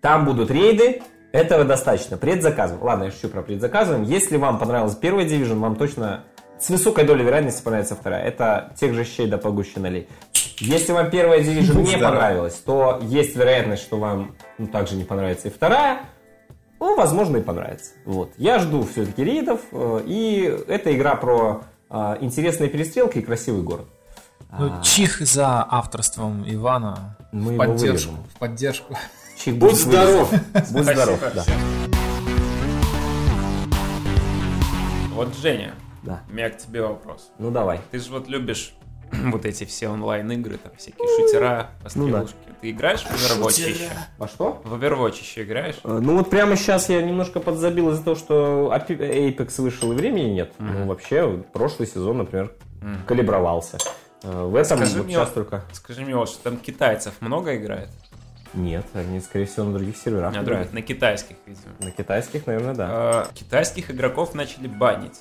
там 0.00 0.24
будут 0.24 0.50
рейды, 0.50 1.02
этого 1.32 1.64
достаточно. 1.64 2.16
Предзаказываем. 2.16 2.84
Ладно, 2.84 3.04
я 3.04 3.10
шучу 3.10 3.28
про 3.28 3.42
предзаказываем. 3.42 4.04
Если 4.04 4.36
вам 4.36 4.58
понравилась 4.58 4.94
первая 4.94 5.26
Division, 5.26 5.58
вам 5.58 5.76
точно 5.76 6.24
с 6.58 6.70
высокой 6.70 7.04
долей 7.04 7.24
вероятности 7.24 7.62
понравится 7.62 7.94
вторая. 7.94 8.24
Это 8.24 8.72
тех 8.78 8.94
же 8.94 9.04
щей 9.04 9.26
да 9.26 9.36
погуще 9.36 9.80
налей. 9.80 10.08
Если 10.58 10.92
вам 10.92 11.10
первая 11.10 11.40
Division 11.40 11.82
не 11.82 11.98
понравилась, 11.98 12.54
то 12.54 13.00
есть 13.02 13.36
вероятность, 13.36 13.82
что 13.82 13.98
вам 13.98 14.36
ну, 14.56 14.66
также 14.68 14.96
не 14.96 15.04
понравится 15.04 15.48
и 15.48 15.50
вторая. 15.50 16.00
Ну, 16.80 16.96
возможно, 16.96 17.38
и 17.38 17.42
понравится. 17.42 17.92
Вот. 18.04 18.32
Я 18.36 18.58
жду 18.58 18.84
все-таки 18.84 19.24
рейдов. 19.24 19.60
э, 19.72 20.02
И 20.06 20.42
это 20.68 20.94
игра 20.94 21.14
про 21.16 21.62
э, 21.90 22.16
интересные 22.20 22.68
перестрелки 22.68 23.18
и 23.18 23.22
красивый 23.22 23.62
город. 23.62 23.86
Ну, 24.58 24.82
чих 24.82 25.20
за 25.20 25.66
авторством 25.68 26.44
Ивана. 26.46 27.16
Мы 27.32 27.50
в 27.50 27.52
его 27.54 27.58
поддержку. 27.64 28.10
вырежем. 28.12 28.16
В 28.34 28.38
поддержку. 28.38 28.98
Чих 29.38 29.54
Будь 29.56 29.70
будет 29.72 29.80
здоров! 29.80 30.30
Будь 30.70 30.84
здоров, 30.84 31.20
да. 31.34 31.44
Вот, 35.14 35.34
Женя, 35.38 35.74
Да. 36.02 36.20
у 36.30 36.32
меня 36.34 36.50
к 36.50 36.58
тебе 36.58 36.82
вопрос. 36.82 37.30
Ну 37.38 37.50
давай. 37.50 37.80
Ты 37.90 37.98
же 37.98 38.10
вот 38.10 38.28
любишь 38.28 38.74
вот 39.32 39.44
эти 39.44 39.64
все 39.64 39.88
онлайн-игры, 39.88 40.58
там 40.58 40.72
всякие 40.76 41.06
шутера, 41.16 41.70
пострелушки. 41.82 42.34
Ты 42.60 42.70
играешь 42.70 43.02
в 43.02 43.10
Overwatch 43.10 43.68
еще? 43.68 43.88
Во 44.18 44.26
что? 44.28 44.60
В 44.64 44.74
Overwatch 44.74 45.20
еще 45.20 45.42
играешь? 45.44 45.76
Э, 45.84 45.98
Ну 46.02 46.16
вот 46.16 46.30
прямо 46.30 46.56
сейчас 46.56 46.88
я 46.88 47.02
немножко 47.02 47.38
подзабил 47.40 47.90
из-за 47.90 48.02
того, 48.02 48.16
что 48.16 48.72
Apex 48.74 49.60
вышел 49.60 49.92
и 49.92 49.94
времени 49.94 50.30
нет. 50.30 50.52
Ну 50.58 50.86
вообще 50.86 51.44
прошлый 51.52 51.86
сезон, 51.88 52.18
например, 52.18 52.52
калибровался. 53.06 53.78
Э, 54.22 54.44
В 54.46 54.56
этом 54.56 54.78
Скажи 54.78 54.96
вот 54.98 55.04
мне, 55.06 55.14
сейчас 55.14 55.30
только 55.30 55.62
Скажи 55.72 56.00
мне 56.02 56.16
вот, 56.16 56.28
что 56.28 56.42
там 56.44 56.56
китайцев 56.56 57.14
много 57.20 57.56
играет? 57.56 57.90
нет, 58.54 58.86
они 58.94 59.20
скорее 59.20 59.44
всего 59.44 59.66
на 59.66 59.74
других 59.74 59.98
серверах 59.98 60.32
На 60.34 60.38
играют. 60.40 60.70
других, 60.70 60.72
на 60.72 60.80
китайских, 60.80 61.36
видимо. 61.44 61.74
На 61.80 61.90
китайских, 61.90 62.46
наверное, 62.46 62.74
да. 62.74 62.86
А, 62.90 63.28
Китайских 63.34 63.90
игроков 63.90 64.32
начали 64.34 64.66
банить. 64.66 65.20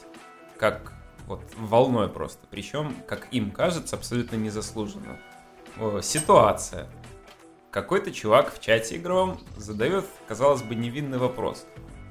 Как 0.57 0.93
вот 1.27 1.41
волной 1.57 2.09
просто. 2.09 2.45
Причем, 2.49 2.95
как 3.07 3.27
им 3.31 3.51
кажется, 3.51 3.95
абсолютно 3.95 4.35
незаслуженно. 4.35 5.17
О, 5.79 6.01
Ситуация. 6.01 6.87
Какой-то 7.71 8.11
чувак 8.11 8.53
в 8.53 8.61
чате 8.61 8.95
игровом 8.95 9.39
задает, 9.57 10.05
казалось 10.27 10.61
бы, 10.61 10.75
невинный 10.75 11.17
вопрос. 11.17 11.65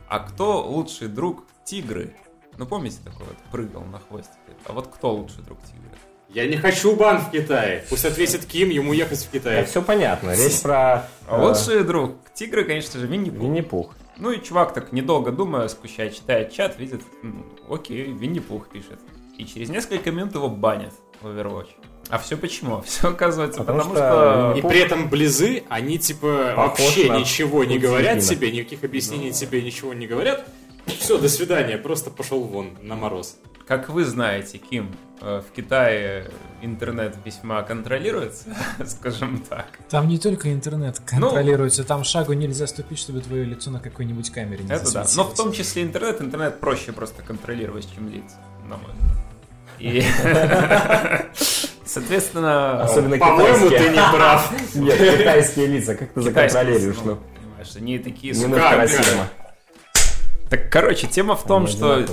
А 0.09 0.19
кто 0.21 0.63
лучший 0.67 1.09
друг 1.09 1.45
тигры? 1.65 2.15
Ну, 2.59 2.67
помните, 2.67 2.99
такой 3.03 3.27
вот 3.27 3.37
прыгал 3.51 3.83
на 3.85 3.99
хвостике? 3.99 4.39
А 4.67 4.73
вот 4.73 4.89
кто 4.89 5.13
лучший 5.15 5.43
друг 5.43 5.59
тигры? 5.63 5.91
Я 6.29 6.47
не 6.47 6.57
хочу 6.57 6.97
бан 6.97 7.19
в 7.21 7.31
Китае. 7.31 7.85
Пусть 7.89 8.05
ответит 8.05 8.45
Ким, 8.45 8.69
ему 8.71 8.93
ехать 8.93 9.21
в 9.21 9.31
Китай. 9.31 9.65
все 9.65 9.81
понятно. 9.83 10.35
Речь 10.35 10.61
про 10.63 11.09
А 11.27 11.39
э, 11.39 11.47
лучший 11.47 11.85
друг 11.85 12.17
тигры, 12.35 12.65
конечно 12.65 12.99
же, 12.99 13.07
Винни-Пух. 13.07 13.41
Винни-Пух. 13.41 13.95
Ну 14.19 14.31
и 14.31 14.43
чувак 14.43 14.73
так, 14.75 14.93
недолго 14.93 15.33
думая, 15.33 15.69
скучая, 15.69 16.11
читает 16.11 16.53
чат, 16.53 16.79
видит, 16.79 17.03
ну, 17.23 17.45
окей, 17.69 18.13
Винни-Пух 18.13 18.69
пишет. 18.69 19.01
И 19.37 19.45
через 19.45 19.69
несколько 19.69 20.13
минут 20.13 20.35
его 20.35 20.49
банят 20.49 20.93
в 21.21 21.27
Overwatch. 21.27 21.69
А 22.09 22.19
все 22.19 22.37
почему? 22.37 22.81
Все 22.87 23.09
оказывается 23.09 23.61
Потому 23.61 23.79
потому, 23.79 23.97
что 23.97 24.53
что... 24.53 24.59
И 24.59 24.63
при 24.71 24.81
этом 24.81 25.09
близы, 25.09 25.65
они 25.69 25.99
типа 25.99 26.53
Похож 26.55 26.81
вообще 26.81 27.11
на 27.11 27.19
ничего 27.19 27.65
не 27.65 27.77
Путина. 27.77 27.89
говорят 27.89 28.21
тебе, 28.21 28.53
никаких 28.53 28.85
объяснений 28.85 29.33
тебе 29.33 29.63
ничего 29.63 29.95
не 29.95 30.07
говорят. 30.07 30.47
Все, 30.87 31.19
до 31.19 31.29
свидания, 31.29 31.79
просто 31.79 32.11
пошел 32.11 32.43
вон 32.45 32.77
на 32.83 32.95
мороз. 32.95 33.39
Как 33.67 33.89
вы 33.89 34.05
знаете, 34.05 34.59
Ким, 34.59 34.95
э, 35.23 35.41
в 35.41 35.55
Китае 35.55 36.31
интернет 36.61 37.17
весьма 37.25 37.63
контролируется, 37.63 38.45
скажем 38.87 39.43
так. 39.49 39.67
Там 39.89 40.09
не 40.09 40.19
только 40.19 40.53
интернет 40.53 41.01
контролируется, 41.01 41.83
там 41.83 42.05
шагу 42.05 42.35
нельзя 42.35 42.67
ступить, 42.67 42.99
чтобы 42.99 43.21
твое 43.21 43.45
лицо 43.45 43.71
на 43.71 43.81
какой-нибудь 43.81 44.31
камере 44.31 44.65
не 44.65 44.71
Это 44.71 44.93
да. 44.93 45.07
Но 45.17 45.25
в 45.25 45.35
том 45.35 45.53
числе 45.53 45.83
интернет, 45.83 46.21
интернет 46.21 46.61
проще 46.61 46.93
просто 46.93 47.23
контролировать, 47.23 47.89
чем 47.95 48.11
лица, 48.11 48.37
на 48.69 48.77
мой 48.77 48.91
взгляд. 48.93 49.25
И, 49.79 50.03
соответственно, 51.87 52.83
Особенно 52.83 53.19
По-моему, 53.19 53.71
ты 53.71 53.89
не 53.89 54.17
прав. 54.17 54.53
Нет, 54.75 54.99
китайские 55.19 55.67
лица, 55.67 55.95
как 55.95 56.13
ты 56.13 56.21
законтролируешь, 56.21 56.97
ну, 57.03 57.13
ну. 57.13 57.19
понимаешь, 57.35 57.77
они 57.77 57.99
такие 57.99 58.35
Немножко 58.35 58.77
расизма. 58.77 59.29
Так, 60.51 60.71
короче, 60.71 61.07
тема 61.07 61.35
в 61.35 61.45
том, 61.45 61.67
что. 61.67 62.05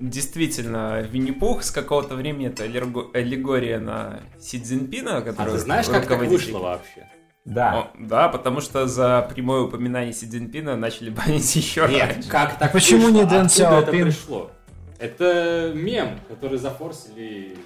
Действительно 0.00 1.00
Винни-Пух 1.02 1.62
с 1.62 1.70
какого-то 1.70 2.14
времени 2.14 2.48
это 2.48 2.64
аллегория 2.64 3.78
на 3.78 4.20
Си 4.40 4.60
Цзиньпина, 4.60 5.18
А 5.18 5.22
который 5.22 5.52
ты 5.52 5.58
знаешь, 5.58 5.86
как 5.86 6.06
так 6.06 6.18
вышло 6.20 6.58
вообще? 6.58 7.08
Да. 7.44 7.78
О, 7.78 7.96
да, 7.98 8.28
потому 8.28 8.60
что 8.60 8.86
за 8.88 9.28
прямое 9.32 9.62
упоминание 9.62 10.12
Си 10.12 10.26
Цзиньпина 10.26 10.76
начали 10.76 11.10
банить 11.10 11.54
еще 11.56 11.86
Нет, 11.88 12.12
раньше. 12.14 12.28
как 12.28 12.58
так 12.58 12.72
Почему 12.72 13.06
вышло? 13.06 13.16
не 13.18 13.24
Дэн 13.24 13.46
Откуда 13.46 13.64
это 13.78 13.84
Сяопин? 13.86 14.04
пришло? 14.06 14.50
Это 14.98 15.72
мем, 15.74 16.18
который 16.28 16.58
зафорсили 16.58 17.56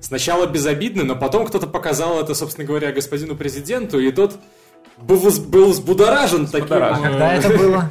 сначала 0.00 0.46
безобидно, 0.46 1.04
но 1.04 1.16
потом 1.16 1.46
кто-то 1.46 1.66
показал 1.66 2.20
это, 2.20 2.34
собственно 2.34 2.66
говоря, 2.66 2.92
господину 2.92 3.36
президенту, 3.36 3.98
и 3.98 4.10
тот 4.12 4.38
был, 4.98 5.20
был 5.46 5.70
взбудоражен 5.70 6.46
таким... 6.46 6.76
Э, 6.76 7.00
Когда 7.02 7.34
это 7.34 7.48
было? 7.56 7.90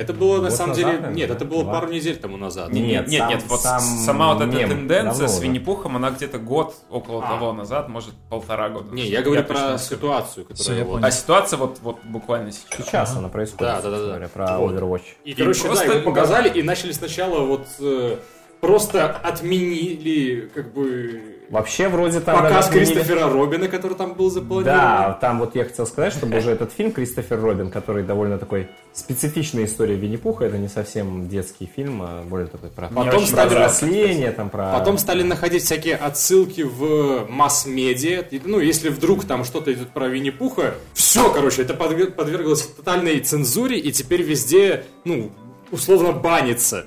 Это 0.00 0.14
было 0.14 0.40
на 0.40 0.50
самом 0.50 0.70
назад, 0.70 0.76
деле... 0.84 0.86
наверное, 0.98 1.14
Нет, 1.16 1.28
да? 1.28 1.34
это 1.34 1.44
было 1.44 1.62
Два. 1.64 1.74
пару 1.74 1.88
недель 1.92 2.16
тому 2.16 2.36
назад. 2.36 2.72
Не- 2.72 2.80
Нет, 2.80 3.06
Нет, 3.06 3.08
нет, 3.08 3.18
сам- 3.20 3.28
нет, 3.30 3.42
вот 3.48 3.60
сам 3.60 3.80
сама 3.80 4.32
вот 4.34 4.42
эта 4.42 4.56
мем 4.56 4.68
тенденция 4.70 5.28
с. 5.28 5.40
Винни-Пухом, 5.40 5.96
она 5.96 6.10
где-то 6.10 6.38
год, 6.38 6.74
около 6.88 7.22
А. 7.24 7.28
того 7.28 7.52
назад, 7.52 7.88
может, 7.88 8.14
полтора 8.30 8.70
года. 8.70 8.94
Не, 8.94 9.02
я 9.06 9.20
говорю 9.22 9.42
точно 9.44 9.68
про 9.70 9.78
ситуацию, 9.78 10.46
которая 10.46 10.78
я 10.78 10.84
вот... 10.84 11.04
А 11.04 11.10
ситуация 11.10 11.58
вот, 11.58 11.78
вот 11.82 11.98
буквально 12.04 12.50
сейчас. 12.52 12.86
Сейчас 12.86 13.16
она 13.16 13.28
происходит, 13.28 13.60
Да, 13.74 13.80
да, 13.82 13.90
да, 13.90 13.98
да. 13.98 14.06
говоря, 14.06 14.28
про 14.28 14.58
Вот. 14.58 14.72
Overwatch. 14.74 15.02
И, 15.24 15.34
короче, 15.34 15.64
просто- 15.64 15.86
да, 15.86 15.94
его 15.94 16.10
показали 16.10 16.48
и 16.58 16.62
начали 16.62 16.92
сначала 16.92 17.40
вот 17.44 17.66
э, 17.80 18.16
просто 18.60 19.08
отменили 19.10 20.50
как 20.54 20.72
бы 20.72 21.22
Вообще, 21.50 21.88
вроде 21.88 22.20
там... 22.20 22.36
показ 22.36 22.68
отменили- 22.68 22.84
Кристофера 22.92 23.28
Робина, 23.28 23.66
который 23.66 23.94
там 23.96 24.14
был 24.14 24.30
запланирован. 24.30 24.64
Да, 24.78 25.18
там 25.20 25.40
вот 25.40 25.56
я 25.56 25.64
хотел 25.64 25.84
сказать, 25.84 26.12
чтобы 26.12 26.38
уже 26.38 26.50
этот 26.52 26.72
фильм 26.72 26.92
Кристофер 26.92 27.40
Робин, 27.40 27.70
который 27.72 28.04
довольно 28.04 28.38
такой 28.38 28.68
специфичная 28.92 29.64
история 29.64 29.96
Винни-Пуха, 29.96 30.44
это 30.44 30.58
не 30.58 30.68
совсем 30.68 31.28
детский 31.28 31.66
фильм, 31.74 32.02
а 32.02 32.22
более 32.22 32.46
такой 32.46 32.70
про, 32.70 32.86
Потом 32.86 33.26
стали- 33.26 33.48
взросление, 33.48 34.30
там 34.30 34.48
про... 34.48 34.72
Потом 34.78 34.96
стали 34.98 35.24
находить 35.24 35.64
всякие 35.64 35.96
отсылки 35.96 36.60
в 36.62 37.26
масс-медиа. 37.28 38.24
Ну, 38.44 38.60
если 38.60 38.88
вдруг 38.88 39.24
там 39.24 39.42
что-то 39.44 39.72
идет 39.72 39.88
про 39.90 40.06
Винни-Пуха, 40.06 40.74
все, 40.94 41.32
короче, 41.32 41.62
это 41.62 41.74
подвер- 41.74 42.12
подверглось 42.12 42.62
тотальной 42.62 43.18
цензуре, 43.20 43.76
и 43.76 43.90
теперь 43.90 44.22
везде, 44.22 44.84
ну, 45.04 45.32
условно 45.72 46.12
банится. 46.12 46.86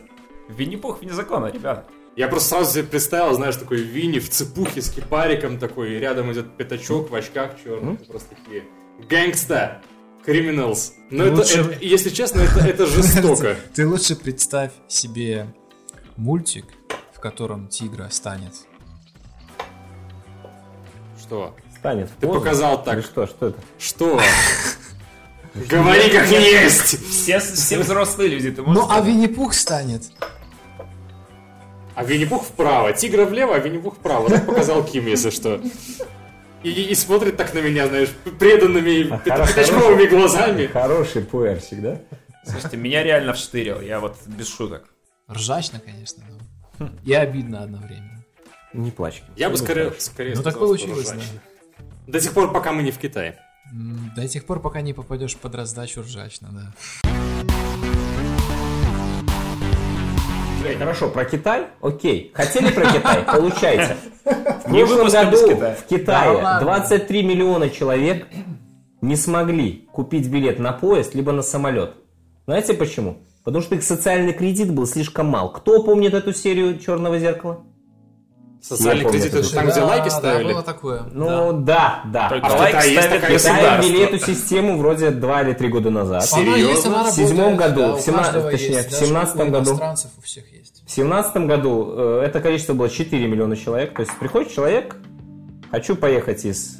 Винни-Пух 0.57 1.01
вне 1.01 1.13
закона, 1.13 1.47
ребята. 1.47 1.85
Я 2.15 2.27
просто 2.27 2.49
сразу 2.49 2.71
себе 2.73 2.83
представил, 2.83 3.33
знаешь, 3.33 3.55
такой 3.55 3.77
Винни 3.81 4.19
в 4.19 4.29
цепухе 4.29 4.81
с 4.81 4.89
кипариком 4.89 5.57
такой, 5.57 5.93
и 5.95 5.99
рядом 5.99 6.31
идет 6.31 6.55
пятачок 6.57 7.09
в 7.09 7.15
очках 7.15 7.51
черных, 7.63 8.05
просто 8.05 8.35
такие 8.35 8.63
гэнгста, 9.09 9.81
криминалс. 10.23 10.93
Но 11.09 11.23
это, 11.25 11.37
Лучше- 11.37 11.61
это- 11.61 11.77
если 11.83 12.09
честно, 12.11 12.41
это, 12.41 12.59
это 12.59 12.85
жестоко. 12.87 13.55
Ты 13.73 13.87
лучше 13.87 14.15
представь 14.15 14.71
себе 14.87 15.47
мультик, 16.15 16.65
в 17.13 17.19
котором 17.19 17.67
тигра 17.67 18.09
станет. 18.11 18.53
Что? 21.19 21.55
Станет 21.79 22.09
Ты 22.19 22.27
позу. 22.27 22.39
показал 22.39 22.83
так. 22.83 22.95
Или 22.95 23.01
что, 23.01 23.25
что 23.27 23.47
это? 23.47 23.59
Что? 23.79 24.21
Говори 25.69 26.09
как 26.11 26.29
есть! 26.29 26.99
Все, 27.09 27.39
все 27.39 27.79
взрослые 27.79 28.29
люди, 28.29 28.51
ты 28.51 28.61
можешь... 28.61 28.83
Ну, 28.83 28.89
а 28.89 29.01
Винни-Пух 29.01 29.53
станет. 29.53 30.03
А 31.95 32.03
Винни-Пух 32.03 32.43
вправо, 32.43 32.93
тигра 32.93 33.25
влево, 33.25 33.55
а 33.55 33.59
Винни-Пух 33.59 33.95
вправо. 33.95 34.29
Так 34.29 34.45
показал 34.45 34.83
Ким, 34.83 35.07
если 35.07 35.29
что. 35.29 35.61
И, 36.63 36.69
и 36.69 36.95
смотрит 36.95 37.37
так 37.37 37.53
на 37.53 37.59
меня, 37.59 37.87
знаешь, 37.87 38.09
преданными 38.39 39.17
пятачковыми 39.23 40.05
глазами. 40.05 40.67
Хороший 40.67 41.21
пуэрчик, 41.21 41.81
да? 41.81 42.01
Слушайте, 42.45 42.77
меня 42.77 43.03
реально 43.03 43.33
вштырил, 43.33 43.81
я 43.81 43.99
вот 43.99 44.15
без 44.25 44.47
шуток. 44.47 44.85
Ржачно, 45.29 45.79
конечно, 45.79 46.23
но 46.29 46.89
и 47.03 47.13
обидно 47.13 47.63
одновременно. 47.63 48.23
Не 48.73 48.91
плачь. 48.91 49.23
Я 49.35 49.49
бы 49.49 49.57
скорее, 49.57 49.93
скорее 49.99 50.35
Ну, 50.35 50.43
так 50.43 50.57
получилось, 50.57 51.11
ржачно. 51.11 51.41
До 52.07 52.19
тех 52.19 52.33
пор, 52.33 52.51
пока 52.51 52.71
мы 52.71 52.83
не 52.83 52.91
в 52.91 52.97
Китае. 52.97 53.39
До 54.15 54.27
тех 54.27 54.45
пор, 54.45 54.59
пока 54.59 54.81
не 54.81 54.93
попадешь 54.93 55.35
под 55.37 55.55
раздачу 55.55 56.01
ржачно, 56.01 56.49
да. 56.51 57.62
Э, 60.65 60.77
Хорошо, 60.77 61.09
про 61.09 61.25
Китай? 61.25 61.67
Окей. 61.81 62.31
Хотели 62.33 62.69
про 62.71 62.85
Китай? 62.91 63.23
Получайте. 63.25 63.97
В 64.23 64.71
Не 64.71 64.85
прошлом 64.85 65.09
году 65.09 65.37
в 65.47 65.83
Китае 65.89 66.37
Да 66.37 66.43
ладно. 66.43 66.59
23 66.61 67.23
миллиона 67.23 67.69
человек 67.69 68.27
не 69.01 69.15
смогли 69.15 69.87
купить 69.91 70.29
билет 70.29 70.59
на 70.59 70.71
поезд 70.71 71.13
либо 71.13 71.31
на 71.31 71.41
самолет. 71.41 71.95
Знаете 72.45 72.73
почему? 72.73 73.17
Потому 73.43 73.61
что 73.61 73.75
их 73.75 73.83
социальный 73.83 74.33
кредит 74.33 74.73
был 74.73 74.87
слишком 74.87 75.27
мал. 75.27 75.51
Кто 75.51 75.83
помнит 75.83 76.13
эту 76.13 76.33
серию 76.33 76.79
«Черного 76.79 77.19
зеркала»? 77.19 77.63
Социальный 78.63 79.03
помнят 79.03 79.23
кредит 79.23 79.39
это. 79.39 79.55
там, 79.55 79.67
где 79.67 79.81
лайки 79.81 80.05
да, 80.05 80.09
ставили. 80.09 80.53
было 80.53 80.63
такое. 80.63 80.99
да. 80.99 81.09
Ну 81.11 81.51
да, 81.51 82.01
да. 82.05 82.27
А 82.41 82.49
в 82.49 82.59
лайк 82.59 82.75
Китае 82.75 82.93
есть 82.93 83.05
ставит 83.05 83.21
такая 83.21 83.37
Китай 83.37 83.81
ввели 83.81 83.99
эту 83.99 84.19
систему 84.25 84.77
вроде 84.77 85.11
2 85.11 85.41
или 85.41 85.53
3 85.53 85.67
года 85.67 85.89
назад. 85.89 86.23
Серьезно? 86.25 87.03
В 87.03 87.11
седьмом 87.11 87.57
году, 87.57 87.95
в 87.95 88.01
точнее, 88.01 88.83
семнадцатом 88.83 89.51
году. 89.51 89.71
иностранцев 89.71 90.11
у 90.17 90.21
всех 90.21 90.49
есть. 90.53 90.81
В 90.85 90.89
семнадцатом 90.89 91.45
году 91.45 91.93
э, 91.93 92.21
это 92.25 92.39
количество 92.39 92.73
было 92.73 92.89
4 92.89 93.27
миллиона 93.27 93.57
человек. 93.57 93.95
То 93.95 93.99
есть 93.99 94.17
приходит 94.17 94.53
человек, 94.53 94.95
хочу 95.69 95.97
поехать 95.97 96.45
из 96.45 96.77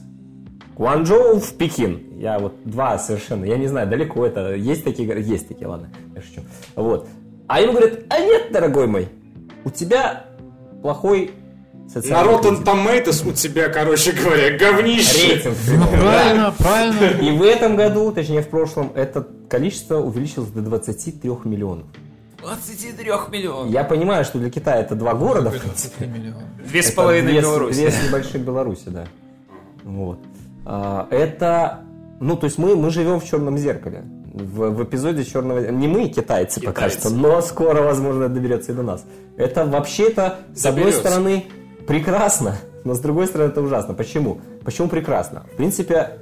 Гуанчжоу 0.78 1.40
в 1.40 1.54
Пекин. 1.58 2.18
Я 2.18 2.40
вот 2.40 2.54
два 2.64 2.98
совершенно, 2.98 3.44
я 3.44 3.58
не 3.58 3.68
знаю, 3.68 3.90
далеко 3.90 4.26
это, 4.26 4.56
есть 4.56 4.86
такие, 4.86 5.06
города? 5.06 5.26
есть 5.26 5.50
такие, 5.50 5.68
ладно, 5.68 5.90
я 6.16 6.22
шучу. 6.22 6.42
Вот. 6.78 7.10
А 7.48 7.60
ему 7.60 7.74
говорят, 7.74 8.00
а 8.10 8.20
нет, 8.22 8.54
дорогой 8.54 8.88
мой, 8.88 9.10
у 9.66 9.70
тебя 9.70 10.28
плохой 10.82 11.32
социальный 11.92 12.32
На 12.32 12.38
Rotten. 12.38 12.64
Tomatoes 12.64 13.30
у 13.30 13.34
тебя, 13.34 13.70
короче 13.70 14.12
говоря, 14.12 14.58
говнище. 14.58 15.34
рейтинг. 15.36 15.56
Ну, 15.68 15.88
правильно, 15.88 16.54
правильно. 16.58 17.22
И 17.22 17.38
в 17.38 17.42
этом 17.44 17.76
году, 17.76 18.12
точнее 18.12 18.42
в 18.42 18.50
прошлом, 18.50 18.92
это 18.96 19.28
количество 19.50 19.98
увеличилось 20.00 20.50
до 20.50 20.62
23 20.62 21.30
миллионов. 21.46 21.86
23 22.42 23.04
миллионов. 23.32 23.72
Я 23.72 23.84
понимаю, 23.84 24.26
что 24.26 24.38
для 24.40 24.50
Китая 24.50 24.82
это 24.82 24.96
два 24.96 25.14
города. 25.14 25.50
в 25.50 25.60
принципе. 25.60 26.06
23 26.06 26.08
миллиона. 26.08 26.44
Две 26.68 26.84
с 26.84 26.92
половиной 26.92 27.40
Беларуси. 27.40 27.76
Две 27.76 27.92
с 27.92 28.04
небольшим 28.04 28.42
Беларуси, 28.44 28.84
да. 28.88 29.06
Вот. 29.84 30.20
А, 30.66 31.08
Это, 31.12 31.82
ну, 32.20 32.36
то 32.36 32.46
есть 32.46 32.58
мы, 32.58 32.76
мы 32.76 32.90
живем 32.90 33.20
в 33.20 33.26
черном 33.26 33.58
зеркале. 33.58 34.04
В, 34.34 34.72
в 34.72 34.84
эпизоде 34.84 35.24
черного 35.24 35.60
зеркала. 35.62 35.78
Не 35.78 35.88
мы, 35.88 36.08
китайцы, 36.10 36.60
пока 36.60 36.90
Китайцы. 36.90 37.00
что, 37.08 37.10
но 37.16 37.40
скоро, 37.42 37.82
возможно, 37.82 38.28
доберется 38.30 38.72
и 38.72 38.76
до 38.76 38.82
нас. 38.82 39.06
Это 39.38 39.66
вообще-то, 39.66 40.40
с 40.56 40.66
одной 40.66 40.92
стороны, 40.92 41.46
прекрасно, 41.88 42.56
но 42.84 42.94
с 42.94 43.00
другой 43.00 43.28
стороны, 43.28 43.50
это 43.50 43.62
ужасно. 43.62 43.94
Почему? 43.94 44.42
Почему 44.64 44.88
прекрасно? 44.88 45.46
В 45.54 45.58
принципе, 45.58 46.20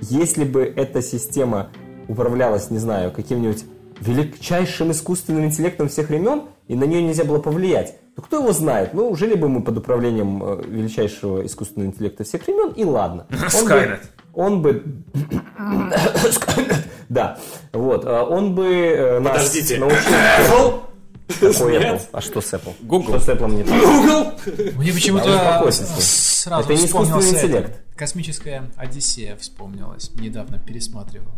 если 0.00 0.44
бы 0.44 0.62
эта 0.64 1.02
система 1.02 1.68
управлялась, 2.08 2.70
не 2.70 2.78
знаю, 2.78 3.10
каким-нибудь 3.12 3.64
величайшим 4.00 4.90
искусственным 4.90 5.46
интеллектом 5.46 5.88
всех 5.88 6.08
времен, 6.10 6.42
и 6.68 6.74
на 6.74 6.84
нее 6.84 7.02
нельзя 7.02 7.24
было 7.24 7.38
повлиять, 7.38 7.96
то 8.14 8.22
кто 8.22 8.38
его 8.40 8.52
знает? 8.52 8.92
Ну, 8.94 9.14
жили 9.14 9.34
бы 9.34 9.48
мы 9.48 9.62
под 9.62 9.78
управлением 9.78 10.42
э, 10.42 10.62
величайшего 10.66 11.44
искусственного 11.46 11.88
интеллекта 11.90 12.24
всех 12.24 12.46
времен, 12.46 12.70
и 12.72 12.84
ладно. 12.84 13.26
Он 13.30 13.42
бы- 13.42 13.50
Скайнет. 13.50 14.00
Он 14.34 14.62
бы... 14.62 14.82
Да. 17.08 17.38
Вот. 17.72 18.04
э, 18.04 18.20
Он 18.22 18.54
бы 18.54 18.66
э, 18.66 19.20
нас 19.20 19.32
Подождите. 19.32 19.78
научил... 19.78 20.82
Какой. 21.28 21.76
Apple? 21.76 22.02
А 22.12 22.20
что 22.20 22.40
с 22.40 22.52
Apple? 22.52 22.74
Google. 22.82 23.18
Что 23.18 23.20
с 23.20 23.28
Apple 23.36 23.54
не 23.54 23.62
так? 23.64 24.76
Мне 24.76 24.92
Да, 24.92 24.94
почему-то 24.94 25.24
Слава. 25.24 25.70
сразу 25.70 26.62
Это 26.62 26.80
не 26.80 26.86
искусственный 26.86 26.86
вспомнился 27.20 27.34
интеллект. 27.46 27.68
это. 27.70 27.78
Космическая 27.98 28.70
Одиссея 28.76 29.36
вспомнилась. 29.36 30.10
Недавно 30.14 30.58
пересматривал. 30.58 31.32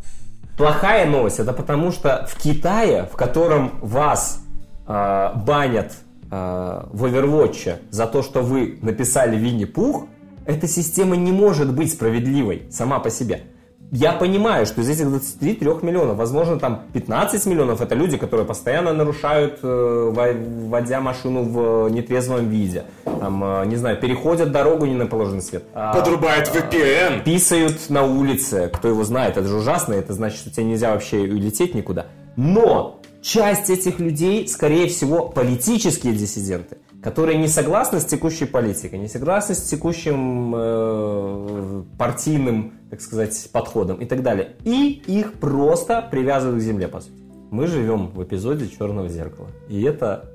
Плохая 0.56 1.06
новость, 1.06 1.38
это 1.38 1.52
потому 1.52 1.92
что 1.92 2.26
в 2.28 2.36
Китае, 2.36 3.08
в 3.12 3.16
котором 3.16 3.78
вас 3.80 4.40
э, 4.86 5.30
банят 5.36 5.92
э, 6.30 6.82
в 6.92 7.04
Overwatch 7.04 7.78
за 7.90 8.06
то, 8.06 8.22
что 8.22 8.42
вы 8.42 8.78
написали 8.82 9.36
Винни-Пух, 9.36 10.06
эта 10.46 10.66
система 10.66 11.14
не 11.16 11.30
может 11.30 11.72
быть 11.72 11.92
справедливой 11.92 12.64
сама 12.70 12.98
по 12.98 13.08
себе. 13.08 13.42
Я 13.90 14.12
понимаю, 14.12 14.66
что 14.66 14.82
из 14.82 14.88
этих 14.90 15.08
23 15.08 15.58
миллионов, 15.82 16.16
возможно, 16.18 16.58
там 16.58 16.82
15 16.92 17.46
миллионов 17.46 17.80
это 17.80 17.94
люди, 17.94 18.18
которые 18.18 18.44
постоянно 18.46 18.92
нарушают, 18.92 19.60
э, 19.62 20.12
во- 20.14 20.68
водя 20.68 21.00
машину 21.00 21.42
в 21.44 21.88
нетрезвом 21.88 22.48
виде. 22.50 22.84
Там, 23.04 23.42
э, 23.42 23.64
не 23.66 23.76
знаю, 23.76 23.96
переходят 23.98 24.52
дорогу 24.52 24.84
не 24.84 24.94
на 24.94 25.06
положенный 25.06 25.40
свет. 25.40 25.64
А, 25.74 25.94
Подрубает 25.94 26.48
VPN. 26.54 27.24
писают 27.24 27.88
на 27.88 28.02
улице, 28.04 28.70
кто 28.72 28.88
его 28.88 29.04
знает, 29.04 29.38
это 29.38 29.48
же 29.48 29.56
ужасно, 29.56 29.94
это 29.94 30.12
значит, 30.12 30.38
что 30.40 30.50
тебе 30.50 30.64
нельзя 30.66 30.92
вообще 30.92 31.20
улететь 31.20 31.74
никуда. 31.74 32.06
Но 32.36 33.00
часть 33.22 33.70
этих 33.70 34.00
людей, 34.00 34.46
скорее 34.48 34.88
всего, 34.88 35.24
политические 35.28 36.12
диссиденты, 36.12 36.76
которые 37.02 37.38
не 37.38 37.48
согласны 37.48 38.00
с 38.00 38.04
текущей 38.04 38.44
политикой, 38.44 38.98
не 38.98 39.08
согласны 39.08 39.54
с 39.54 39.62
текущим 39.62 40.52
э, 40.54 41.82
партийным, 41.96 42.74
так 42.90 43.00
сказать, 43.00 43.48
подходом 43.52 43.98
и 43.98 44.06
так 44.06 44.22
далее. 44.22 44.56
И 44.64 45.02
их 45.06 45.34
просто 45.34 46.06
привязывают 46.10 46.60
к 46.60 46.64
земле, 46.64 46.88
по 46.88 47.00
сути. 47.00 47.14
Мы 47.50 47.66
живем 47.66 48.08
в 48.08 48.22
эпизоде 48.22 48.68
Черного 48.68 49.08
зеркала. 49.08 49.48
И 49.68 49.82
это, 49.82 50.32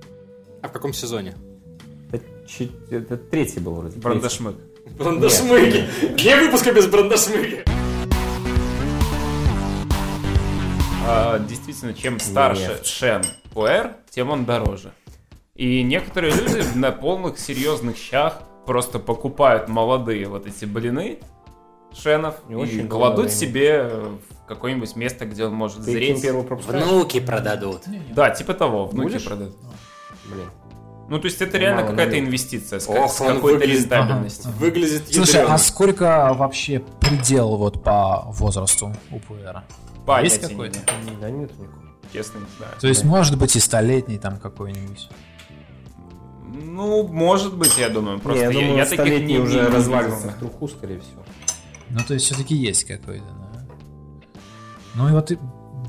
А 0.62 0.68
в 0.68 0.72
каком 0.72 0.94
сезоне? 0.94 1.36
это, 2.12 2.26
это 2.90 3.18
третий 3.18 3.60
был 3.60 3.76
вроде. 3.76 4.00
Брандашмык. 4.00 4.56
Брандашмыги. 4.98 5.88
Не 6.24 6.36
выпуска 6.36 6.72
без 6.72 6.88
брандашмыги. 6.88 7.64
А, 11.06 11.40
действительно, 11.40 11.94
чем 11.94 12.20
старше 12.20 12.70
Нефть. 12.70 12.86
Шен 12.86 13.24
Пуэр, 13.54 13.96
тем 14.10 14.30
он 14.30 14.46
дороже. 14.46 14.94
И 15.56 15.84
некоторые 15.84 16.34
люди 16.34 16.66
на 16.76 16.92
полных 16.92 17.38
серьезных 17.38 17.98
щах 17.98 18.42
просто 18.66 19.00
покупают 19.00 19.68
молодые 19.68 20.28
вот 20.28 20.48
эти 20.48 20.66
блины 20.66 21.20
Шенов 21.96 22.36
И 22.50 22.54
и, 22.54 22.56
очень 22.56 22.88
кладут 22.88 23.32
себе 23.32 23.84
в 23.84 24.48
какое-нибудь 24.48 24.96
место, 24.96 25.26
где 25.26 25.46
он 25.46 25.54
может 25.54 25.78
Ты 25.86 25.92
зреть. 25.92 26.24
Внуки 26.68 27.20
продадут. 27.20 27.82
Да, 28.14 28.30
типа 28.30 28.54
того, 28.54 28.86
внуки 28.88 29.14
Будешь? 29.14 29.26
продают. 29.26 29.56
Блин. 30.26 30.50
Ну, 31.10 31.20
то 31.20 31.26
есть 31.26 31.42
это 31.42 31.58
реально 31.58 31.82
Мало 31.82 31.92
какая-то 31.92 32.12
налево. 32.12 32.28
инвестиция 32.28 32.80
с, 32.80 32.88
Ох, 32.88 33.12
с 33.12 33.18
какой-то 33.18 33.60
выглядит- 33.60 33.82
рентабельностью. 33.84 34.52
Выглядит 34.52 35.04
Слушай, 35.14 35.36
ядрёно. 35.36 35.54
а 35.56 35.58
сколько 35.58 36.34
вообще 36.34 36.80
предел 37.02 37.58
вот 37.58 37.84
по 37.84 38.24
возрасту 38.30 38.94
у? 39.12 39.20
Понятия 40.06 40.24
Есть 40.36 40.44
не 40.44 40.50
какой-то? 40.50 40.80
имею, 41.06 41.20
Да 41.20 41.30
нет 41.30 41.52
никакого. 41.60 41.84
Честно 42.14 42.40
не 42.40 42.46
знаю. 42.58 42.74
То 42.80 42.88
есть 42.88 43.04
может 43.04 43.38
быть 43.38 43.56
и 43.56 43.60
столетний 43.60 44.18
там 44.18 44.38
какой-нибудь. 44.38 45.10
Ну, 46.66 47.08
может 47.08 47.56
быть, 47.56 47.78
я 47.78 47.90
думаю. 47.90 48.20
Просто 48.20 48.48
Не, 48.48 48.54
я, 48.54 48.60
я, 48.60 48.66
думаю, 48.68 48.78
я 48.78 48.84
таких 48.86 49.00
столетний 49.06 49.34
не, 49.34 49.40
уже 49.40 49.56
не- 49.56 49.62
не 49.62 49.68
развалится 49.68 50.36
труху, 50.40 50.68
скорее 50.68 51.00
всего. 51.00 51.24
Ну, 51.94 52.00
то 52.08 52.16
есть 52.16 52.26
все-таки 52.26 52.56
есть 52.56 52.86
какой-то, 52.86 53.26
да. 53.26 53.66
Ну 54.96 55.10
и 55.10 55.12
вот 55.12 55.32
и 55.32 55.38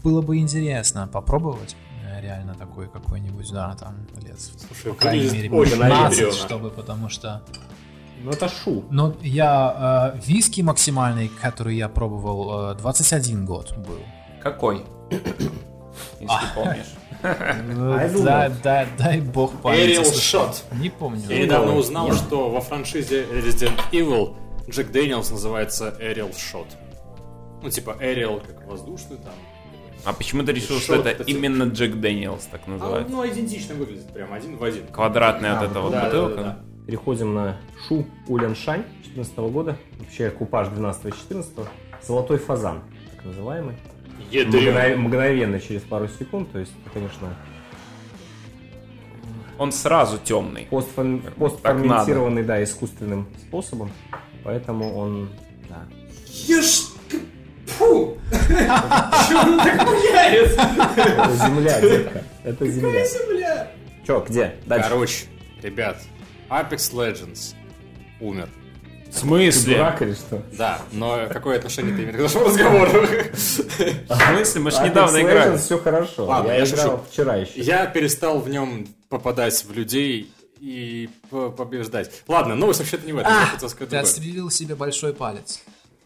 было 0.03 0.21
бы 0.21 0.37
интересно 0.37 1.09
попробовать 1.11 1.77
э, 2.05 2.21
реально 2.21 2.55
такой 2.55 2.89
какой-нибудь, 2.89 3.51
да, 3.53 3.75
там 3.75 4.07
лет, 4.23 4.39
Слушай, 4.39 4.93
по 4.93 4.99
крайней 5.01 5.31
мере, 5.31 5.51
очень 5.51 5.73
15, 5.73 6.19
ядрёно. 6.19 6.33
чтобы, 6.37 6.71
потому 6.71 7.09
что... 7.09 7.43
Ну 8.23 8.31
это 8.31 8.49
шу. 8.49 8.85
Ну, 8.91 9.17
я... 9.23 10.13
э, 10.15 10.21
виски 10.27 10.61
максимальный, 10.61 11.31
который 11.41 11.77
я 11.77 11.89
пробовал, 11.89 12.73
э, 12.73 12.75
21 12.75 13.47
год 13.47 13.75
был. 13.79 14.01
Какой? 14.43 14.85
Если 16.21 16.55
помнишь. 16.55 16.95
I 17.25 18.09
do 18.09 18.23
Да, 18.25 18.51
да, 18.63 18.87
дай 18.99 19.21
бог 19.21 19.53
памяти. 19.63 20.01
Aerial. 20.01 20.03
Shot. 20.03 20.57
Не 20.79 20.91
помню. 20.91 21.23
Я 21.29 21.45
недавно 21.45 21.77
узнал, 21.77 22.13
что 22.13 22.51
во 22.51 22.61
франшизе 22.61 23.25
Resident 23.25 23.81
Evil 23.93 24.37
Jack 24.69 24.91
Daniel's 24.91 25.31
называется 25.31 25.97
Aerial 26.01 26.33
Shot. 26.33 26.67
Ну, 27.63 27.71
типа 27.71 27.97
Aerial 28.01 28.43
как 28.47 28.67
воздушный 28.67 29.17
там. 29.19 29.33
А 30.05 30.13
почему 30.13 30.43
ты 30.43 30.53
решил, 30.53 30.79
что 30.81 30.97
это 30.97 31.11
это- 31.11 31.23
именно 31.25 31.65
Джек 31.65 31.95
Дэниелс 31.95 32.45
так 32.47 32.63
А, 32.67 32.71
называется? 32.71 33.11
ну, 33.13 33.27
идентично 33.27 33.75
выглядит, 33.75 34.13
прям 34.13 34.33
один 34.33 34.57
в 34.59 34.65
один. 34.65 34.87
Квадратная 34.89 35.53
А, 35.57 35.61
вот 35.61 35.71
эта 35.71 35.81
вот 35.81 35.93
Да, 35.93 36.01
да, 36.01 36.07
бутылка. 36.07 36.37
да, 36.37 36.43
да. 36.43 36.59
Переходим 36.87 37.35
на 37.35 37.57
Шу 37.89 38.07
Уляншань 38.29 38.83
2014 39.05 39.49
года. 39.51 39.79
Вообще 39.99 40.31
купаж 40.31 40.69
12-14. 40.69 41.69
Золотой 42.07 42.37
фазан, 42.39 42.83
так 43.17 43.25
называемый. 43.25 43.77
Ядрёно. 44.31 44.81
Мгно- 44.81 44.97
Мгновенно, 44.97 45.61
через 45.61 45.81
пару 45.83 46.09
секунд. 46.09 46.53
То 46.53 46.59
есть, 46.59 46.73
конечно, 46.93 47.35
Он 49.57 49.73
сразу 49.73 50.19
темный. 50.19 50.67
постфон- 50.71 51.23
постферментированный, 51.39 52.43
да, 52.43 52.63
искусственным 52.63 53.29
способом. 53.47 53.91
Поэтому 54.45 54.97
он, 54.97 55.31
да. 55.69 55.87
Я 56.27 56.63
ж... 56.63 56.83
Фу! 57.67 58.19
Чё 58.31 59.41
он 59.41 59.59
так 59.59 59.83
меняет? 59.89 60.53
Это 60.53 61.37
земля, 61.37 61.81
детка. 61.81 62.23
Это 62.45 62.67
земля. 62.67 63.07
Земля! 63.07 63.71
Че, 64.07 64.25
где? 64.29 64.55
Дальше. 64.67 64.89
Короче, 64.91 65.25
ребят, 65.63 65.97
Apex 66.51 66.93
Legends 66.93 67.55
умер. 68.21 68.49
В 69.11 69.17
смысле? 69.19 69.77
Дурак 69.77 70.03
или 70.03 70.13
что? 70.13 70.43
Да, 70.59 70.81
но 70.93 71.27
какое 71.31 71.57
отношение 71.57 71.97
ты 71.97 72.03
имеешь 72.03 72.17
к 72.17 72.21
нашему 72.21 72.47
разговору? 72.47 72.91
В 73.33 73.39
смысле? 73.39 74.61
Мы 74.61 74.71
же 74.73 74.83
недавно 74.83 75.23
играли. 75.23 75.57
все 75.57 75.79
хорошо. 75.79 76.27
Ладно, 76.27 76.51
я 76.51 76.65
играл 76.65 77.05
вчера 77.11 77.37
еще. 77.37 77.61
Я 77.61 77.87
перестал 77.87 78.41
в 78.41 78.49
нем 78.49 78.89
попадать 79.09 79.65
в 79.65 79.73
людей 79.73 80.33
и 80.65 81.11
по- 81.29 81.51
побеждать. 81.51 82.23
Ладно, 82.27 82.55
новость 82.55 82.81
вообще-то 82.81 83.05
не 83.07 83.13
в 83.13 83.19
этом. 83.19 83.31
Я 83.33 83.47
хотел 83.47 83.69
сказать 83.69 83.91
Ты 83.91 83.97
отстрелил 83.99 84.51
себе 84.51 84.75
большой 84.75 85.13
палец. 85.13 85.63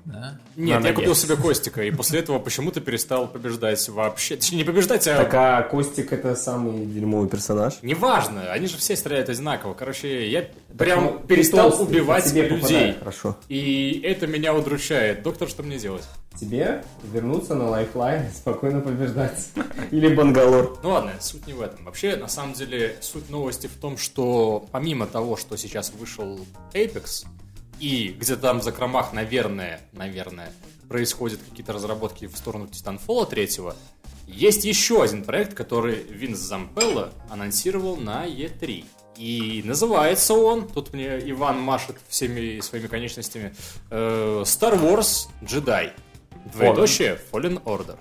Да? 0.08 0.38
Нет, 0.56 0.82
я 0.84 0.92
купил 0.94 1.14
себе 1.14 1.36
Костика, 1.36 1.82
и 1.82 1.90
после 1.90 2.20
этого 2.20 2.38
почему-то 2.38 2.80
перестал 2.80 3.28
побеждать 3.28 3.86
вообще. 3.90 4.36
Точнее, 4.36 4.58
не 4.58 4.64
побеждать, 4.64 5.06
а... 5.06 5.16
Так, 5.18 5.34
а 5.34 5.62
Костик 5.62 6.12
это 6.14 6.34
самый 6.34 6.86
дерьмовый 6.86 7.28
персонаж? 7.28 7.74
Неважно, 7.82 8.50
они 8.50 8.68
же 8.68 8.78
все 8.78 8.96
стреляют 8.96 9.28
одинаково. 9.28 9.74
Короче, 9.74 10.30
я 10.30 10.48
прям 10.78 11.04
Ну, 11.04 11.18
перестал 11.20 11.70
ты 11.70 11.76
толстый, 11.76 11.92
убивать 11.92 12.32
людей. 12.32 12.48
попадает, 12.58 12.98
Хорошо. 13.00 13.36
И 13.48 14.00
это 14.02 14.26
меня 14.26 14.54
удручает. 14.54 15.22
Доктор, 15.22 15.46
что 15.46 15.62
мне 15.62 15.78
делать? 15.78 16.04
Тебе 16.40 16.84
вернуться 17.02 17.54
на 17.54 17.68
лайфлайн, 17.68 18.30
спокойно 18.34 18.80
побеждать. 18.80 19.48
Или 19.90 20.14
Бангалор. 20.14 20.78
Ну 20.82 20.90
ладно, 20.90 21.12
суть 21.20 21.46
не 21.46 21.52
в 21.52 21.60
этом. 21.60 21.84
Вообще, 21.84 22.16
на 22.16 22.28
самом 22.28 22.54
деле, 22.54 22.96
суть 23.00 23.28
новости 23.28 23.66
в 23.66 23.74
том, 23.78 23.98
что 23.98 24.64
помимо 24.72 25.06
того, 25.06 25.36
что 25.36 25.56
сейчас 25.56 25.92
вышел 25.92 26.40
Apex, 26.72 27.26
и 27.80 28.08
где-то 28.18 28.42
там 28.42 28.60
в 28.60 28.62
закромах, 28.62 29.12
наверное, 29.12 29.80
наверное, 29.92 30.52
происходят 30.88 31.40
какие-то 31.48 31.72
разработки 31.72 32.26
в 32.26 32.36
сторону 32.36 32.66
Titanfall 32.66 33.28
3, 33.28 33.48
есть 34.28 34.64
еще 34.64 35.02
один 35.02 35.24
проект, 35.24 35.54
который 35.54 36.02
Винс 36.02 36.38
Зампелло 36.38 37.12
анонсировал 37.30 37.96
на 37.96 38.26
E3. 38.26 38.84
И 39.16 39.62
называется 39.64 40.34
он, 40.34 40.68
тут 40.68 40.92
мне 40.92 41.18
Иван 41.30 41.58
машет 41.58 41.96
всеми 42.08 42.60
своими 42.60 42.86
конечностями, 42.86 43.54
э, 43.90 44.42
Star 44.44 44.78
Wars 44.80 45.28
Jedi. 45.42 45.92
Двоеточие 46.52 47.18
Fallen 47.32 47.62
Order. 47.64 47.98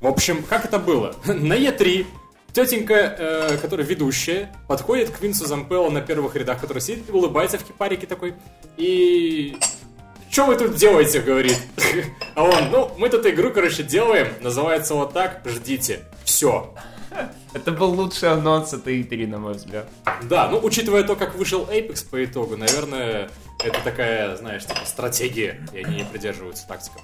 В 0.00 0.06
общем, 0.06 0.42
как 0.42 0.64
это 0.64 0.78
было? 0.78 1.16
На 1.26 1.54
Е3 1.54 2.06
тетенька, 2.54 2.94
э, 2.94 3.58
которая 3.60 3.86
ведущая, 3.86 4.50
подходит 4.68 5.10
к 5.10 5.20
Винсу 5.20 5.46
Зампелло 5.46 5.90
на 5.90 6.00
первых 6.00 6.36
рядах, 6.36 6.60
который 6.60 6.80
сидит, 6.80 7.10
улыбается 7.10 7.58
в 7.58 7.64
кипарике 7.64 8.06
такой, 8.06 8.34
и... 8.76 9.56
Что 10.30 10.46
вы 10.46 10.56
тут 10.56 10.74
делаете, 10.74 11.20
говорит. 11.20 11.58
А 12.34 12.42
он, 12.42 12.70
ну, 12.72 12.90
мы 12.98 13.08
тут 13.08 13.24
игру, 13.26 13.52
короче, 13.52 13.84
делаем, 13.84 14.26
называется 14.40 14.94
вот 14.94 15.12
так, 15.12 15.42
ждите. 15.44 16.00
Все. 16.24 16.74
Это 17.52 17.70
был 17.70 17.92
лучший 17.92 18.30
анонс 18.32 18.72
этой 18.72 19.00
E3, 19.02 19.28
на 19.28 19.38
мой 19.38 19.54
взгляд. 19.54 19.88
Да, 20.24 20.48
ну, 20.48 20.58
учитывая 20.60 21.04
то, 21.04 21.14
как 21.14 21.36
вышел 21.36 21.68
Apex 21.70 22.08
по 22.10 22.24
итогу, 22.24 22.56
наверное, 22.56 23.30
это 23.62 23.78
такая, 23.84 24.36
знаешь, 24.36 24.64
типа 24.64 24.80
стратегия, 24.84 25.64
и 25.72 25.78
они 25.84 25.98
не 25.98 26.04
придерживаются 26.04 26.66
тактикам. 26.66 27.02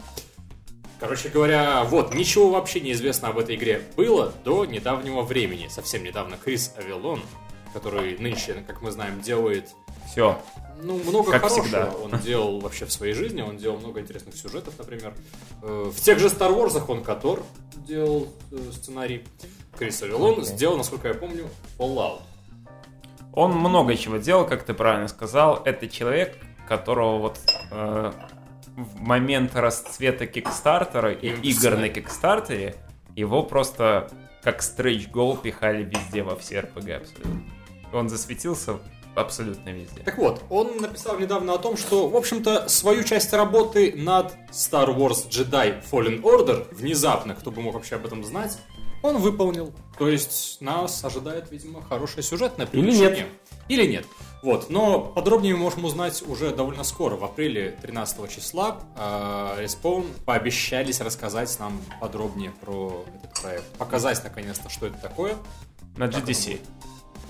Короче 1.01 1.31
говоря, 1.31 1.83
вот, 1.85 2.15
ничего 2.15 2.51
вообще 2.51 2.81
не 2.81 2.93
известно 2.93 3.29
об 3.29 3.39
этой 3.39 3.57
игре 3.57 3.83
было 3.97 4.33
до 4.45 4.67
недавнего 4.67 5.23
времени. 5.23 5.69
Совсем 5.69 6.05
недавно 6.05 6.37
Крис 6.37 6.75
Авилон, 6.77 7.23
который 7.73 8.19
нынче, 8.19 8.63
как 8.67 8.83
мы 8.83 8.91
знаем, 8.91 9.23
делает 9.23 9.71
Все. 10.11 10.39
ну, 10.83 10.99
много 10.99 11.33
Как 11.33 11.41
хорошего 11.43 11.63
всегда. 11.65 11.91
он 12.03 12.19
делал 12.21 12.61
вообще 12.61 12.85
в 12.85 12.93
своей 12.93 13.15
жизни. 13.15 13.41
Он 13.41 13.57
делал 13.57 13.79
много 13.79 14.01
интересных 14.01 14.35
сюжетов, 14.37 14.75
например. 14.79 15.15
Э, 15.63 15.91
В 15.95 15.99
тех 16.01 16.19
же 16.19 16.27
Star 16.27 16.55
Wars 16.55 16.79
он 16.87 17.03
Котор 17.03 17.43
делал 17.89 18.29
э, 18.53 18.59
сценарий. 18.73 19.25
Крис 19.79 20.03
Авилон 20.03 20.45
сделал, 20.45 20.77
насколько 20.77 21.09
я 21.09 21.15
помню, 21.15 21.49
Fallout. 21.79 22.21
Он 23.33 23.53
много 23.53 23.97
чего 23.97 24.19
делал, 24.19 24.45
как 24.45 24.65
ты 24.65 24.75
правильно 24.75 25.09
сказал. 25.09 25.63
Это 25.65 25.89
человек, 25.89 26.37
которого 26.69 27.19
вот 27.19 27.39
э, 27.71 28.13
в 28.85 29.01
момент 29.01 29.55
расцвета 29.55 30.27
Кикстартера 30.27 31.13
и 31.13 31.29
игр 31.29 31.77
на 31.77 31.89
Кикстартере 31.89 32.77
его 33.17 33.43
просто 33.43 34.11
как 34.43 34.63
стретч 34.63 35.09
гол 35.09 35.37
пихали 35.37 35.85
везде 35.85 36.23
во 36.23 36.37
все 36.37 36.61
РПГ 36.61 36.91
абсолютно. 36.91 37.43
Он 37.93 38.09
засветился 38.09 38.79
абсолютно 39.15 39.71
везде. 39.71 40.03
Так 40.03 40.19
вот, 40.19 40.43
он 40.51 40.79
написал 40.79 41.19
недавно 41.19 41.55
о 41.55 41.59
том, 41.59 41.77
что, 41.77 42.09
в 42.09 42.17
общем-то, 42.17 42.69
свою 42.69 43.03
часть 43.03 43.33
работы 43.33 43.93
над 43.97 44.33
Star 44.51 44.97
Wars 44.97 45.29
Jedi 45.29 45.83
Fallen 45.91 46.23
Order, 46.23 46.73
внезапно, 46.75 47.35
кто 47.35 47.51
бы 47.51 47.61
мог 47.61 47.75
вообще 47.75 47.97
об 47.97 48.07
этом 48.07 48.25
знать, 48.25 48.59
он 49.03 49.19
выполнил. 49.19 49.73
То 49.99 50.09
есть 50.09 50.59
нас 50.61 51.05
ожидает, 51.05 51.51
видимо, 51.51 51.83
хорошее 51.83 52.23
сюжетное 52.23 52.67
Или 52.67 52.83
приключение. 52.83 53.27
Или 53.71 53.87
нет. 53.87 54.05
Вот, 54.43 54.69
но 54.69 55.01
подробнее 55.01 55.55
мы 55.55 55.61
можем 55.63 55.85
узнать 55.85 56.23
уже 56.27 56.53
довольно 56.53 56.83
скоро, 56.83 57.15
в 57.15 57.23
апреле 57.23 57.79
13 57.83 58.29
числа. 58.29 58.81
э, 58.97 59.63
Respawn 59.65 60.09
пообещались 60.25 61.01
рассказать 61.01 61.57
нам 61.61 61.81
подробнее 62.01 62.51
про 62.51 63.05
этот 63.15 63.41
проект. 63.41 63.65
Показать, 63.79 64.25
наконец-то, 64.25 64.69
что 64.69 64.87
это 64.87 64.97
такое. 64.99 65.37
На 65.97 66.09
GDC. 66.09 66.61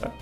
Да? 0.00 0.12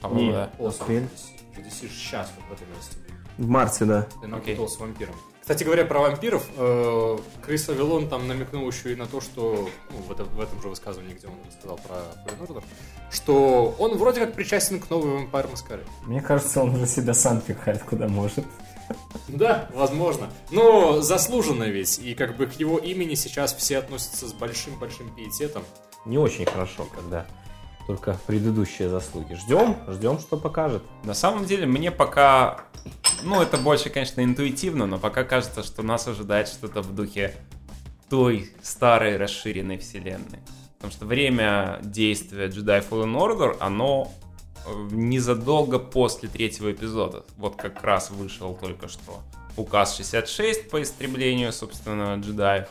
По-моему, 0.00 0.32
да. 0.32 0.50
О. 0.58 0.70
GDC 0.70 1.88
сейчас 1.88 2.32
вот 2.36 2.58
в 2.58 2.60
этом 2.60 2.74
месте. 2.74 2.96
В 3.38 3.46
марте, 3.46 3.84
да. 3.84 4.02
Ты 4.02 4.26
Окей. 4.26 4.54
напутал 4.56 4.68
с 4.68 4.78
вампиром. 4.80 5.14
Кстати 5.44 5.62
говоря, 5.62 5.84
про 5.84 6.00
вампиров, 6.00 6.46
э, 6.56 7.18
Крис 7.44 7.68
Авилон 7.68 8.08
там 8.08 8.26
намекнул 8.26 8.66
еще 8.66 8.94
и 8.94 8.96
на 8.96 9.04
то, 9.04 9.20
что, 9.20 9.68
ну, 9.90 9.96
в, 9.98 10.10
это- 10.10 10.24
в 10.24 10.40
этом 10.40 10.62
же 10.62 10.68
высказывании, 10.70 11.12
где 11.12 11.26
он 11.26 11.34
рассказал 11.46 11.76
про 11.76 11.96
Order, 12.46 12.64
что 13.10 13.76
он 13.78 13.94
вроде 13.98 14.20
как 14.20 14.32
причастен 14.32 14.80
к 14.80 14.88
новой 14.88 15.22
Vampire 15.26 15.52
Masquerade. 15.52 15.84
Мне 16.06 16.22
кажется, 16.22 16.62
он 16.62 16.74
уже 16.74 16.86
себя 16.86 17.12
сам 17.12 17.42
пихает 17.42 17.82
куда 17.82 18.08
может. 18.08 18.42
Да, 19.28 19.68
возможно. 19.74 20.30
Но 20.50 21.02
заслуженно 21.02 21.64
ведь, 21.64 21.98
и 21.98 22.14
как 22.14 22.38
бы 22.38 22.46
к 22.46 22.54
его 22.54 22.78
имени 22.78 23.14
сейчас 23.14 23.52
все 23.54 23.76
относятся 23.76 24.26
с 24.26 24.32
большим-большим 24.32 25.14
пиететом. 25.14 25.62
Не 26.06 26.16
очень 26.16 26.46
хорошо, 26.46 26.86
когда 26.96 27.26
только 27.86 28.18
предыдущие 28.26 28.88
заслуги. 28.88 29.34
Ждем, 29.34 29.76
ждем, 29.88 30.18
что 30.18 30.36
покажет. 30.36 30.82
На 31.04 31.14
самом 31.14 31.44
деле, 31.44 31.66
мне 31.66 31.90
пока... 31.90 32.64
Ну, 33.22 33.40
это 33.40 33.56
больше, 33.56 33.90
конечно, 33.90 34.22
интуитивно, 34.22 34.86
но 34.86 34.98
пока 34.98 35.24
кажется, 35.24 35.62
что 35.62 35.82
нас 35.82 36.06
ожидает 36.08 36.48
что-то 36.48 36.82
в 36.82 36.94
духе 36.94 37.34
той 38.08 38.50
старой 38.62 39.16
расширенной 39.16 39.78
вселенной. 39.78 40.40
Потому 40.76 40.92
что 40.92 41.06
время 41.06 41.80
действия 41.82 42.48
Jedi 42.48 42.86
Fallen 42.88 43.16
Order, 43.16 43.56
оно 43.60 44.12
э, 44.66 44.88
незадолго 44.90 45.78
после 45.78 46.28
третьего 46.28 46.72
эпизода. 46.72 47.24
Вот 47.38 47.56
как 47.56 47.82
раз 47.82 48.10
вышел 48.10 48.54
только 48.54 48.88
что 48.88 49.22
указ 49.56 49.96
66 49.96 50.68
по 50.68 50.82
истреблению, 50.82 51.52
собственно, 51.52 52.16
джедаев. 52.20 52.68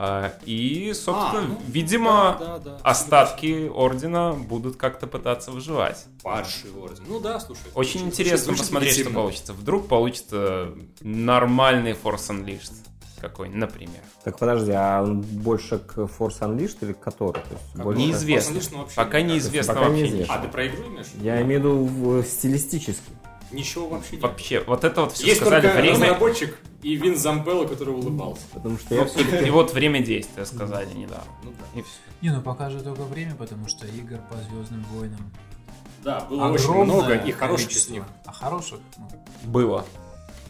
А, 0.00 0.32
И, 0.44 0.92
собственно, 0.94 1.40
А, 1.40 1.48
ну, 1.48 1.58
видимо, 1.66 2.36
да, 2.38 2.58
да, 2.58 2.58
да. 2.58 2.76
остатки 2.84 3.68
Ордена 3.68 4.32
будут 4.32 4.76
как-то 4.76 5.08
пытаться 5.08 5.50
выживать. 5.50 6.06
Падший 6.22 6.70
орден. 6.80 7.02
Ну 7.08 7.18
да, 7.18 7.40
слушай. 7.40 7.62
Очень 7.74 8.02
интересно 8.06 8.38
звучит 8.38 8.62
посмотреть, 8.62 8.98
что 9.00 9.10
получится. 9.10 9.52
Вдруг 9.54 9.88
получится 9.88 10.68
нормальный 11.00 11.92
Force 11.92 12.28
Unleashed 12.30 12.72
какой-нибудь, 13.20 13.60
например. 13.60 14.00
Так 14.22 14.38
подожди, 14.38 14.70
а 14.70 15.02
он 15.02 15.20
больше 15.20 15.80
к 15.80 15.98
Force 15.98 16.38
Unleashed 16.42 16.76
или 16.82 16.92
к 16.92 17.00
Котору? 17.00 17.32
То 17.32 17.40
есть 17.50 17.72
Как 17.74 17.82
больше- 17.82 18.00
Неизвестно. 18.00 18.52
Force 18.52 18.60
Unleashed, 18.60 18.68
ну, 18.72 18.78
вообще 18.78 18.94
Пока 18.96 19.20
неизвестно 19.22 19.74
Пока 19.74 19.88
вообще 19.88 20.02
неизвестно. 20.04 20.34
А, 20.34 20.38
ты 20.38 20.48
про 20.48 20.66
игру 20.68 20.86
имеешь? 20.86 21.06
Я 21.20 21.42
имею 21.42 21.60
в 21.60 21.90
виду 21.90 22.22
стилистически. 22.22 23.02
Ничего 23.50 23.88
вообще 23.88 24.12
нет. 24.16 24.22
Вообще, 24.22 24.60
вот 24.66 24.84
это 24.84 25.02
вот 25.02 25.12
все 25.12 25.26
Есть 25.26 25.40
сказали 25.40 25.62
только 25.62 25.76
время. 25.80 25.94
разработчик 25.94 26.58
и 26.82 26.94
Вин 26.96 27.16
Зампелло, 27.16 27.66
который 27.66 27.94
улыбался. 27.94 28.42
Потому 28.52 28.78
что 28.78 28.94
я 28.94 29.04
все 29.06 29.46
И 29.46 29.50
вот 29.50 29.72
время 29.72 30.00
действия 30.00 30.44
сказали 30.44 30.92
недавно. 30.94 31.24
Ну 31.42 31.52
да. 31.58 31.80
И 31.80 31.82
все. 31.82 31.92
Не, 32.20 32.30
ну 32.30 32.42
пока 32.42 32.68
же 32.70 32.80
только 32.82 33.02
время, 33.02 33.34
потому 33.34 33.68
что 33.68 33.86
игр 33.86 34.18
по 34.30 34.36
Звездным 34.36 34.84
войнам 34.92 35.32
Да, 36.04 36.20
было 36.20 36.50
очень 36.52 36.72
много 36.72 37.14
и 37.16 37.32
хороших 37.32 37.70
из 37.72 37.88
них. 37.88 38.04
А 38.26 38.32
хороших, 38.32 38.80
ну, 38.96 39.08
Было. 39.44 39.84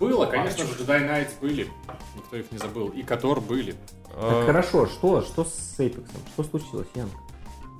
Было, 0.00 0.26
конечно 0.26 0.64
же, 0.64 0.72
Jedi 0.74 1.08
Knights 1.08 1.32
были. 1.40 1.68
Никто 2.16 2.36
их 2.36 2.52
не 2.52 2.58
забыл. 2.58 2.88
И 2.88 3.02
Котор 3.02 3.40
были. 3.40 3.72
Так 3.72 3.78
Э, 4.20 4.46
хорошо, 4.46 4.86
что? 4.86 5.22
Что 5.22 5.44
с 5.44 5.74
Эйпексом? 5.78 6.20
Что 6.34 6.44
случилось, 6.44 6.88
Ян? 6.94 7.08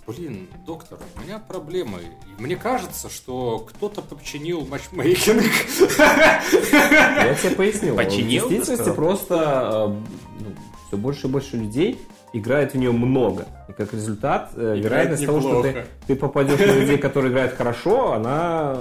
Блин, 0.09 0.49
доктор, 0.65 0.99
у 1.17 1.27
меня 1.27 1.39
проблемы. 1.39 1.99
Мне 2.39 2.57
кажется, 2.57 3.11
что 3.11 3.67
кто-то 3.69 4.01
подчинил 4.01 4.67
матчмейкинг. 4.67 5.43
Я 5.99 7.35
тебе 7.35 7.51
пояснил. 7.55 7.95
Починил, 7.95 8.47
В 8.47 8.49
действительности 8.49 8.97
просто 8.97 9.95
все 10.87 10.97
больше 10.97 11.27
и 11.27 11.31
больше 11.31 11.59
людей 11.59 12.01
играет 12.33 12.73
в 12.73 12.79
нее 12.79 12.91
много. 12.91 13.49
И 13.69 13.73
как 13.73 13.93
результат, 13.93 14.53
э, 14.55 14.79
Играет 14.79 14.85
вероятность 14.85 15.27
того, 15.27 15.41
что 15.41 15.63
ты, 15.63 15.69
неплохо. 15.69 15.87
ты 16.07 16.17
попадешь 16.17 16.59
на 16.59 16.81
людей, 16.81 16.99
которые 16.99 17.31
играют 17.31 17.53
хорошо, 17.55 18.13
она 18.15 18.79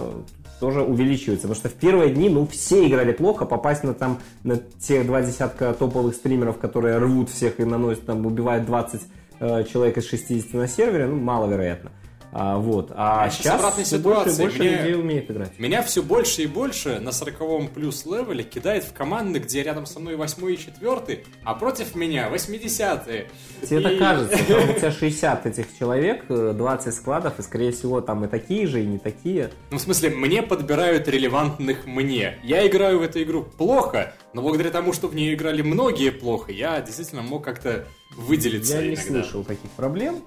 тоже 0.62 0.82
увеличивается. 0.82 1.48
Потому 1.50 1.56
что 1.56 1.70
в 1.70 1.74
первые 1.74 2.14
дни, 2.14 2.30
ну, 2.30 2.48
все 2.48 2.88
играли 2.88 3.12
плохо, 3.12 3.46
попасть 3.46 3.84
на 3.84 3.94
там 3.94 4.20
на 4.44 4.58
те 4.80 5.04
два 5.04 5.22
десятка 5.22 5.74
топовых 5.74 6.16
стримеров, 6.16 6.58
которые 6.58 6.98
рвут 6.98 7.30
всех 7.30 7.60
и 7.60 7.66
наносят, 7.66 8.06
там, 8.06 8.26
убивают 8.26 8.66
20 8.66 9.02
э, 9.02 9.06
человек 9.40 9.98
из 9.98 10.08
60 10.10 10.54
на 10.54 10.68
сервере, 10.68 11.08
ну, 11.08 11.18
маловероятно. 11.18 11.92
А, 12.34 12.58
вот. 12.58 12.92
А 12.94 13.26
Я 13.26 13.32
сейчас 13.32 13.56
обратной 13.56 13.84
всё 13.86 14.00
больше 14.00 14.30
и 14.30 14.38
больше 14.38 14.58
людей 14.64 14.96
умеет 14.96 15.32
играть. 15.32 15.58
Меня 15.58 15.82
все 15.82 16.04
больше 16.04 16.44
и 16.44 16.46
больше 16.48 17.00
на 17.00 17.12
40 17.12 17.70
плюс 17.74 18.06
левеле 18.06 18.44
кидает 18.44 18.84
в 18.84 18.94
команды, 18.94 19.40
где 19.40 19.64
рядом 19.64 19.86
со 19.86 20.00
мной 20.00 20.16
8 20.18 20.52
и 20.54 20.58
4, 20.58 21.24
а 21.44 21.54
против 21.56 21.96
меня 21.96 22.30
80-е. 22.30 23.30
Тебе 23.68 23.96
И- 23.96 23.98
кажется, 23.98 24.38
там 24.48 24.70
у 24.70 24.74
тебя 24.74 24.92
60 24.92 25.46
этих 25.46 25.66
человек, 25.80 26.26
э, 26.30 26.54
20 26.56 26.94
складов, 26.94 27.40
и, 27.40 27.42
скорее 27.42 27.72
всего, 27.72 28.02
там 28.02 28.26
и 28.26 28.28
такие 28.28 28.68
же, 28.68 28.84
и 28.84 28.86
не 28.86 29.00
такие. 29.00 29.50
Ну, 29.72 29.78
в 29.78 29.82
смысле, 29.82 30.10
мне 30.10 30.44
подбирают 30.44 31.08
релевантных 31.08 31.86
мне. 31.88 32.38
Я 32.44 32.68
играю 32.68 33.00
в 33.00 33.04
эту 33.04 33.24
игру 33.24 33.44
плохо, 33.44 34.14
но 34.34 34.42
благодаря 34.42 34.70
тому, 34.72 34.92
что 34.94 35.08
в 35.08 35.16
нее 35.16 35.34
играли 35.34 35.62
многие 35.62 36.12
плохо, 36.12 36.52
я 36.52 36.82
действительно 36.82 37.22
мог 37.22 37.44
как-то 37.44 37.86
выделиться 38.16 38.76
Я 38.76 38.82
не 38.82 38.88
иногда. 38.96 39.02
слышал 39.24 39.44
таких 39.44 39.70
проблем 39.72 40.22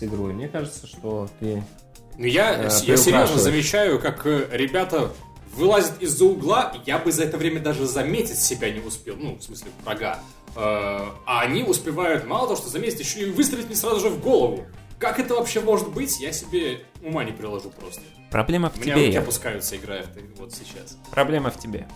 с 0.00 0.02
игрой. 0.02 0.32
Мне 0.32 0.48
кажется, 0.48 0.86
что 0.86 1.28
ты... 1.38 1.62
Ну, 2.16 2.26
я, 2.26 2.54
Э, 2.54 2.62
я 2.84 2.96
серьезно 2.96 3.38
замечаю, 3.38 3.98
как 3.98 4.26
э, 4.26 4.48
ребята 4.52 5.12
вылазят 5.54 6.00
из-за 6.00 6.24
угла, 6.24 6.72
я 6.86 6.98
бы 6.98 7.12
за 7.12 7.24
это 7.24 7.36
время 7.36 7.60
даже 7.60 7.86
заметить 7.86 8.38
себя 8.38 8.70
не 8.70 8.80
успел, 8.80 9.16
ну, 9.18 9.36
в 9.36 9.42
смысле, 9.42 9.70
врага. 9.84 10.18
Э, 10.56 11.00
а 11.26 11.40
они 11.40 11.62
успевают 11.62 12.26
мало 12.26 12.46
того, 12.48 12.56
что 12.56 12.68
заметить, 12.68 13.00
еще 13.00 13.20
и 13.28 13.30
выстрелить 13.30 13.66
мне 13.66 13.76
сразу 13.76 14.00
же 14.00 14.08
в 14.10 14.20
голову. 14.20 14.64
Как 14.98 15.18
это 15.18 15.34
вообще 15.34 15.60
может 15.60 15.88
быть, 15.90 16.20
я 16.20 16.32
себе 16.32 16.82
ума 17.02 17.24
не 17.24 17.32
приложу 17.32 17.70
просто. 17.70 18.02
Проблема 18.30 18.70
в 18.70 18.76
У 18.76 18.80
меня 18.80 18.94
тебе. 18.94 19.04
руки 19.06 19.14
я. 19.14 19.20
опускаются, 19.20 19.76
играя 19.76 20.04
вот 20.38 20.52
сейчас. 20.52 20.98
Проблема 21.10 21.50
в 21.50 21.58
тебе. 21.58 21.88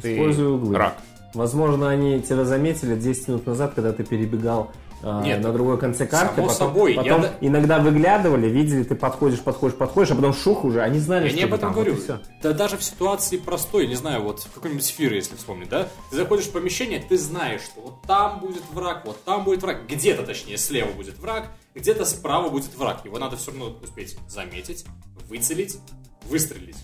Ты 0.00 0.14
Используй 0.14 0.54
углы. 0.54 0.76
рак. 0.76 0.96
Возможно, 1.34 1.90
они 1.90 2.20
тебя 2.22 2.44
заметили 2.44 2.96
10 2.96 3.28
минут 3.28 3.46
назад, 3.46 3.74
когда 3.74 3.92
ты 3.92 4.04
перебегал 4.04 4.72
Нет, 5.02 5.42
на 5.42 5.52
другой 5.52 5.78
конце 5.78 6.06
карты. 6.06 6.36
само 6.36 6.48
потом, 6.48 6.56
собой, 6.56 6.94
я 6.94 7.02
потом 7.02 7.22
да- 7.22 7.34
иногда 7.40 7.78
выглядывали, 7.78 8.48
видели, 8.48 8.82
ты 8.82 8.94
подходишь, 8.94 9.40
подходишь, 9.40 9.76
подходишь, 9.76 10.10
а 10.10 10.14
потом 10.14 10.32
шух 10.34 10.64
уже, 10.64 10.82
они 10.82 10.98
знали, 10.98 11.24
Я 11.24 11.28
что 11.30 11.38
не 11.38 11.44
об 11.44 11.50
этом 11.50 11.60
там, 11.60 11.72
вот 11.74 11.84
говорю. 11.84 11.94
и 12.00 12.02
всё. 12.02 12.18
Да 12.42 12.52
даже 12.52 12.76
в 12.76 12.82
ситуации 12.82 13.36
простой, 13.36 13.86
не 13.86 13.94
знаю, 13.94 14.22
вот 14.22 14.40
в 14.40 14.52
какой-нибудь 14.52 14.84
сфере, 14.84 15.16
если 15.16 15.36
вспомнить, 15.36 15.68
да? 15.68 15.88
Ты 16.10 16.16
заходишь 16.16 16.46
в 16.46 16.52
помещение, 16.52 17.04
ты 17.06 17.18
знаешь, 17.18 17.60
что 17.62 17.80
вот 17.82 18.02
там 18.06 18.40
будет 18.40 18.62
враг, 18.72 19.02
вот 19.06 19.22
там 19.24 19.44
будет 19.44 19.62
враг, 19.62 19.86
где-то, 19.88 20.22
точнее, 20.24 20.56
слева 20.56 20.90
будет 20.92 21.18
враг, 21.18 21.48
где-то 21.74 22.04
справа 22.04 22.48
будет 22.48 22.74
враг. 22.76 23.04
Его 23.04 23.18
надо 23.18 23.36
все 23.36 23.50
равно 23.50 23.76
успеть 23.82 24.16
заметить, 24.28 24.84
выцелить, 25.28 25.78
выстрелить. 26.24 26.76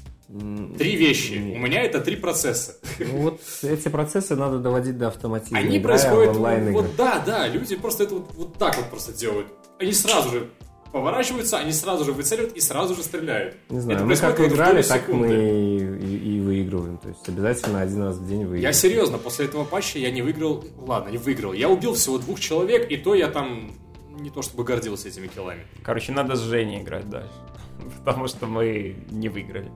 Три 0.79 0.97
вещи. 0.97 1.35
У 1.55 1.59
меня 1.59 1.83
это 1.83 2.01
три 2.01 2.17
процесса. 2.17 2.77
Ну, 2.99 3.19
вот 3.23 3.41
эти 3.63 3.89
процессы 3.89 4.35
надо 4.37 4.59
доводить 4.59 4.97
до 4.97 5.09
автоматизма. 5.09 5.59
Они 5.59 5.77
играя 5.79 5.99
происходят 5.99 6.33
в 6.33 6.37
онлайн-игры. 6.37 6.73
вот, 6.83 6.97
да, 6.97 7.23
да, 7.25 7.49
люди 7.49 7.77
просто 7.77 8.05
это 8.05 8.15
вот, 8.15 8.31
вот 8.35 8.55
так 8.59 8.77
вот 8.77 8.87
просто 8.91 9.13
делают. 9.13 9.49
Они 9.79 9.93
сразу 9.93 10.31
же 10.31 10.51
поворачиваются, 10.93 11.59
они 11.59 11.73
сразу 11.73 12.05
же 12.05 12.13
выцеливают 12.13 12.55
и 12.55 12.61
сразу 12.61 12.95
же 12.95 13.03
стреляют. 13.03 13.57
Не 13.71 13.81
знаю, 13.81 13.99
это 13.99 14.07
мы 14.07 14.15
как 14.17 14.37
происходит 14.37 14.51
вот 14.53 14.53
в 14.53 14.55
играли, 14.57 14.83
так 14.83 15.09
мы 15.09 15.29
секунды. 15.29 15.35
и, 15.35 16.07
и- 16.07 16.37
и 16.37 16.41
выигрываем. 16.41 16.99
То 16.99 17.09
есть 17.09 17.29
обязательно 17.29 17.81
один 17.81 18.03
раз 18.03 18.17
в 18.17 18.27
день 18.27 18.39
выигрываем. 18.41 18.63
Я 18.63 18.73
серьезно, 18.73 19.19
после 19.19 19.47
этого 19.47 19.65
патча 19.65 19.99
я 19.99 20.11
не 20.11 20.23
выиграл... 20.23 20.65
Ладно, 20.79 21.11
не 21.11 21.19
выиграл. 21.19 21.53
Я 21.53 21.69
убил 21.69 21.95
всего 21.95 22.19
двух 22.19 22.41
человек, 22.41 22.91
и 22.91 22.97
то 22.97 23.15
я 23.15 23.29
там 23.29 23.73
не 24.19 24.31
то 24.31 24.43
чтобы 24.43 24.65
гордился 24.65 25.09
этими 25.09 25.27
киллами. 25.29 25.67
Короче, 25.83 26.13
надо 26.13 26.37
с 26.37 26.41
Женей 26.41 26.83
играть 26.83 27.09
дальше. 27.09 27.33
Потому 28.05 28.29
что 28.29 28.47
мы 28.47 28.97
не 29.11 29.29
выиграли. 29.31 29.71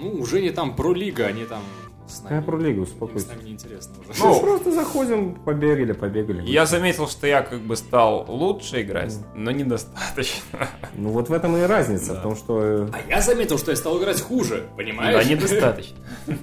Ну, 0.00 0.12
уже 0.20 0.40
не 0.40 0.50
там 0.50 0.74
про-лига, 0.76 1.26
они 1.26 1.44
там 1.44 1.62
с 2.08 2.22
нами. 2.22 2.40
Какая 2.40 2.42
пролига, 2.42 2.76
Им 2.78 2.82
успокойся. 2.82 3.26
с 3.26 3.28
нами 3.28 3.42
неинтересно 3.44 3.92
уже. 4.08 4.18
Ну, 4.18 4.40
просто 4.40 4.72
заходим, 4.72 5.34
побегали, 5.36 5.92
побегали. 5.92 6.42
Я 6.50 6.66
заметил, 6.66 7.06
что 7.06 7.26
я 7.26 7.42
как 7.42 7.60
бы 7.60 7.76
стал 7.76 8.24
лучше 8.28 8.82
играть, 8.82 9.14
но 9.34 9.50
недостаточно. 9.52 10.66
Ну 10.94 11.10
вот 11.10 11.28
в 11.28 11.32
этом 11.32 11.56
и 11.56 11.62
разница, 11.62 12.14
в 12.14 12.22
том, 12.22 12.34
что 12.36 12.60
э, 12.62 12.88
А 12.92 13.00
я 13.08 13.20
заметил, 13.20 13.58
что 13.58 13.70
я 13.70 13.76
стал 13.76 13.98
играть 14.00 14.20
хуже, 14.20 14.64
Да, 14.70 14.76
понимаешь? 14.76 15.26
недостаточно. 15.28 15.96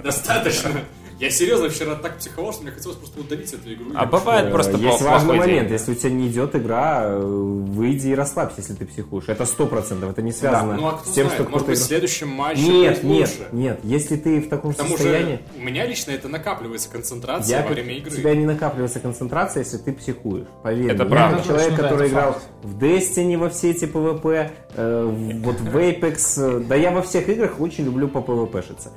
Достаточно. 0.03 0.71
Я 1.19 1.31
серьезно 1.31 1.69
вчера 1.69 1.95
так 1.95 2.17
психовал, 2.17 2.53
что 2.53 2.61
мне 2.63 2.71
хотелось 2.71 2.97
просто 2.97 3.19
удалить 3.19 3.51
эту 3.51 3.73
игру. 3.73 3.85
А 3.95 4.05
бывает 4.05 4.47
э, 4.47 4.51
просто 4.51 4.77
есть 4.77 5.01
важный 5.01 5.35
момент. 5.37 5.71
Если 5.71 5.91
у 5.91 5.95
тебя 5.95 6.11
не 6.11 6.27
идет 6.27 6.55
игра, 6.55 7.05
э, 7.05 7.19
выйди 7.19 8.09
и 8.09 8.15
расслабься, 8.15 8.61
если 8.61 8.75
ты 8.75 8.85
психуешь. 8.85 9.25
Это 9.27 9.45
сто 9.45 9.65
процентов. 9.65 10.11
Это 10.11 10.21
не 10.21 10.31
Да, 10.31 10.37
связано 10.37 10.73
ну 10.75 10.87
а 10.87 10.91
кто 10.97 11.09
с 11.09 11.13
тем, 11.13 11.25
знает, 11.27 11.33
что 11.33 11.43
может 11.43 11.49
кто-то 11.49 11.65
быть, 11.71 11.79
в 11.79 11.83
следующем 11.83 12.27
матче 12.29 12.61
Нет, 12.61 13.03
нет, 13.03 13.29
лучше. 13.29 13.49
нет. 13.51 13.79
Если 13.83 14.15
ты 14.15 14.41
в 14.41 14.49
таком 14.49 14.73
К 14.73 14.77
тому 14.77 14.89
состоянии... 14.91 15.39
у 15.57 15.61
меня 15.63 15.85
лично 15.87 16.11
это 16.11 16.27
накапливается 16.27 16.89
концентрация 16.89 17.57
Я 17.57 17.63
во 17.63 17.69
время 17.73 17.97
игры. 17.97 18.11
у 18.11 18.15
тебя 18.15 18.35
не 18.35 18.45
накапливается 18.45 18.99
концентрация, 18.99 19.63
если 19.63 19.77
ты 19.77 19.93
психуешь. 19.93 20.47
Поверь. 20.61 20.91
Это 20.91 21.03
мне. 21.03 21.11
правда. 21.13 21.43
Человек, 21.43 21.71
Ну 21.71 21.77
да, 21.77 21.83
который 21.83 22.07
играл 22.09 22.33
факт. 22.33 22.45
в 22.61 22.77
Destiny 22.83 23.37
во 23.37 23.49
все 23.49 23.71
эти 23.71 23.85
PvP, 23.85 24.51
э, 24.75 25.03
вот 25.43 25.59
в 25.61 25.75
Apex, 25.75 26.63
да 26.67 26.75
я 26.75 26.91
во 26.91 27.01
всех 27.01 27.27
играх 27.29 27.59
очень 27.59 27.85
люблю 27.85 28.07
по 28.07 28.19
PvP-шиться. 28.19 28.89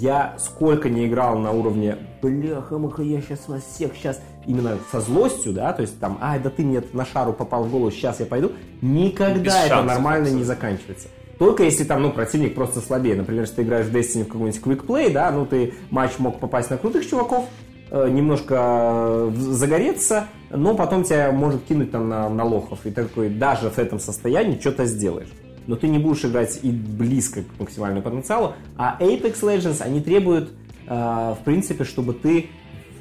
Я 0.00 0.36
сколько 0.38 0.88
не 0.88 1.08
играл 1.08 1.36
на 1.38 1.50
уровне 1.50 1.98
бляха-муха, 2.22 3.02
я 3.02 3.20
сейчас 3.20 3.48
вас 3.48 3.64
всех 3.64 3.96
сейчас 3.96 4.20
именно 4.46 4.78
со 4.92 5.00
злостью, 5.00 5.52
да, 5.52 5.72
то 5.72 5.82
есть 5.82 5.98
там, 5.98 6.18
ай, 6.20 6.38
да 6.38 6.50
ты 6.50 6.62
мне 6.62 6.84
на 6.92 7.04
шару 7.04 7.32
попал 7.32 7.64
в 7.64 7.70
голову, 7.72 7.90
сейчас 7.90 8.20
я 8.20 8.26
пойду, 8.26 8.52
никогда 8.80 9.40
Без 9.40 9.52
это 9.52 9.68
шансов, 9.68 9.86
нормально 9.86 10.28
не 10.28 10.44
заканчивается. 10.44 11.08
Только 11.40 11.64
если 11.64 11.82
там, 11.82 12.02
ну, 12.02 12.12
противник 12.12 12.54
просто 12.54 12.80
слабее. 12.80 13.16
Например, 13.16 13.42
если 13.42 13.56
ты 13.56 13.62
играешь 13.62 13.86
в 13.86 13.94
Destiny 13.94 14.22
в 14.22 14.28
какой-нибудь 14.28 14.62
квикплей, 14.62 15.10
да, 15.10 15.32
ну, 15.32 15.44
ты 15.44 15.74
матч 15.90 16.12
мог 16.18 16.38
попасть 16.38 16.70
на 16.70 16.78
крутых 16.78 17.04
чуваков, 17.04 17.46
э, 17.90 18.08
немножко 18.08 18.54
э, 18.56 19.32
загореться, 19.36 20.28
но 20.50 20.76
потом 20.76 21.02
тебя 21.02 21.32
может 21.32 21.64
кинуть 21.64 21.90
там 21.90 22.08
на, 22.08 22.28
на 22.28 22.44
лохов. 22.44 22.86
И 22.86 22.90
ты 22.90 23.02
такой, 23.02 23.30
даже 23.30 23.68
в 23.68 23.78
этом 23.78 23.98
состоянии 23.98 24.60
что-то 24.60 24.84
сделаешь. 24.84 25.28
Но 25.68 25.76
ты 25.76 25.86
не 25.86 25.98
будешь 25.98 26.24
играть 26.24 26.58
и 26.64 26.72
близко 26.72 27.44
к 27.44 27.60
максимальному 27.60 28.02
потенциалу. 28.02 28.54
А 28.76 28.96
Apex 28.98 29.40
Legends, 29.42 29.80
они 29.82 30.00
требуют, 30.00 30.50
э, 30.88 30.90
в 30.90 31.44
принципе, 31.44 31.84
чтобы 31.84 32.14
ты 32.14 32.48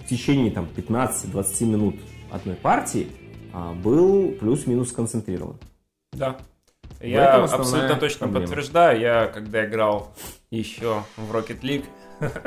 в 0.03 0.09
течение 0.09 0.51
там 0.51 0.67
15-20 0.75 1.65
минут 1.65 1.95
одной 2.29 2.55
партии 2.55 3.07
а, 3.53 3.73
был 3.73 4.31
плюс-минус 4.39 4.89
сконцентрирован. 4.89 5.57
Да. 6.13 6.37
Я 7.01 7.43
абсолютно 7.43 7.95
точно 7.95 8.19
проблема. 8.27 8.47
подтверждаю. 8.47 8.99
Я 8.99 9.27
когда 9.27 9.65
играл 9.65 10.13
еще 10.49 11.03
в 11.15 11.35
Rocket 11.35 11.61
League, 11.61 11.85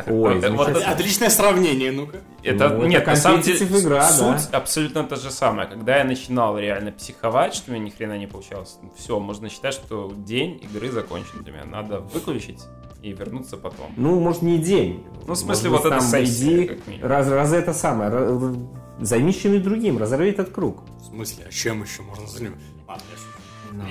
Ой. 0.06 0.40
Отличное 0.84 1.30
сравнение, 1.30 1.92
ну-ка. 1.92 2.18
это 2.42 2.68
Ну, 2.70 2.76
это 2.80 2.86
нет, 2.88 3.06
на 3.06 3.16
самом 3.16 3.40
деле 3.42 3.66
игра, 3.66 4.08
суть 4.10 4.50
да. 4.50 4.58
абсолютно 4.58 5.04
та 5.04 5.16
же 5.16 5.30
самая. 5.30 5.66
Когда 5.66 5.98
я 5.98 6.04
начинал 6.04 6.58
реально 6.58 6.92
психовать, 6.92 7.54
что 7.54 7.70
у 7.70 7.74
меня 7.74 7.84
ни 7.84 7.90
хрена 7.90 8.18
не 8.18 8.26
получалось, 8.26 8.78
все, 8.96 9.18
можно 9.20 9.48
считать, 9.48 9.74
что 9.74 10.12
день 10.16 10.60
игры 10.62 10.90
закончен 10.90 11.42
для 11.42 11.52
меня. 11.52 11.64
Надо 11.64 12.00
выключить 12.00 12.62
и 13.02 13.12
вернуться 13.12 13.56
потом. 13.56 13.92
Ну, 13.96 14.18
может, 14.20 14.42
не 14.42 14.58
день. 14.58 15.04
Ну, 15.26 15.34
в 15.34 15.36
смысле, 15.38 15.70
Может 15.70 15.84
вот 15.84 15.90
там 15.90 16.00
сессия, 16.00 16.56
иди, 16.56 16.66
как 16.66 16.86
минимум. 16.86 17.08
раз, 17.08 17.28
раз 17.28 17.52
это 17.52 17.72
самое, 17.72 18.10
раз- 18.10 18.56
займись 19.00 19.40
чем-нибудь 19.40 19.64
другим, 19.64 19.98
разорви 19.98 20.30
этот 20.30 20.50
круг. 20.50 20.82
В 21.00 21.04
смысле, 21.06 21.46
а 21.48 21.52
чем 21.52 21.82
еще 21.82 22.02
можно 22.02 22.26
заниматься? 22.26 22.66
Ладно, 22.86 23.04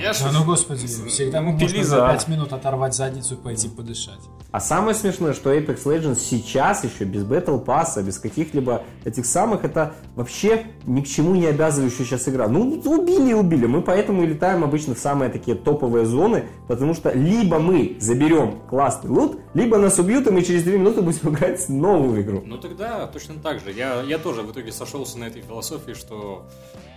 я 0.02 0.14
шучу. 0.14 0.26
Я 0.28 0.32
Да 0.34 0.40
ну 0.40 0.46
господи, 0.46 0.88
всегда 0.88 1.42
можно 1.42 1.60
Пили 1.60 1.82
за 1.84 1.98
за. 1.98 2.08
5 2.08 2.28
минут 2.28 2.54
оторвать 2.54 2.94
задницу 2.96 3.36
и 3.36 3.38
пойти 3.38 3.68
подышать. 3.70 4.20
А 4.52 4.60
самое 4.60 4.96
смешное, 4.96 5.34
что 5.34 5.54
Apex 5.54 5.84
Legends 5.84 6.16
сейчас 6.20 6.84
еще 6.84 7.04
без 7.04 7.24
Battle 7.24 7.64
Pass, 7.64 8.02
без 8.02 8.18
каких-либо 8.18 8.82
этих 9.06 9.26
самых, 9.28 9.64
это 9.64 9.94
вообще 10.16 10.66
ни 10.88 11.02
к 11.02 11.08
чему 11.08 11.36
не 11.36 11.46
обязывающая 11.46 12.04
сейчас 12.04 12.28
игра. 12.28 12.48
Ну, 12.48 12.62
убили 12.86 13.30
и 13.30 13.34
убили. 13.34 13.68
Мы 13.68 13.84
поэтому 13.84 14.24
и 14.24 14.26
летаем 14.28 14.64
обычно 14.64 14.96
в 14.96 15.00
самые 15.00 15.30
такие 15.30 15.56
топовые 15.56 16.06
зоны, 16.06 16.46
потому 16.68 16.96
что 16.96 17.12
либо 17.12 17.60
мы 17.60 17.98
заберем 18.00 18.60
классный 18.68 19.12
лут, 19.12 19.40
либо 19.54 19.78
нас 19.78 20.00
убьют, 20.00 20.26
и 20.26 20.32
мы 20.32 20.42
через 20.42 20.64
2 20.64 20.74
минуты 20.74 21.02
будем 21.04 21.30
играть 21.34 21.70
новую 21.70 22.22
игру. 22.24 22.42
Ну 22.44 22.58
тогда 22.58 23.06
точно 23.06 23.36
так 23.36 23.60
же. 23.60 23.72
Я, 23.72 24.02
я 24.02 24.18
тоже 24.18 24.42
в 24.42 24.52
итоге 24.52 24.72
сошелся 24.72 25.20
на 25.20 25.26
этой 25.26 25.44
философии, 25.44 25.94
что, 25.94 26.48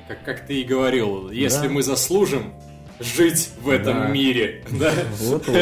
как, 0.08 0.24
как 0.24 0.46
ты 0.46 0.62
и 0.62 0.64
говорил, 0.64 1.28
если 1.30 1.66
Да. 1.68 1.72
мы 1.74 1.82
заслужим 1.82 2.44
жить 3.00 3.50
в 3.60 3.68
этом 3.68 4.00
Да. 4.00 4.06
мире, 4.08 4.64
да, 4.70 4.90
Вот, 5.18 5.46
вот. 5.46 5.56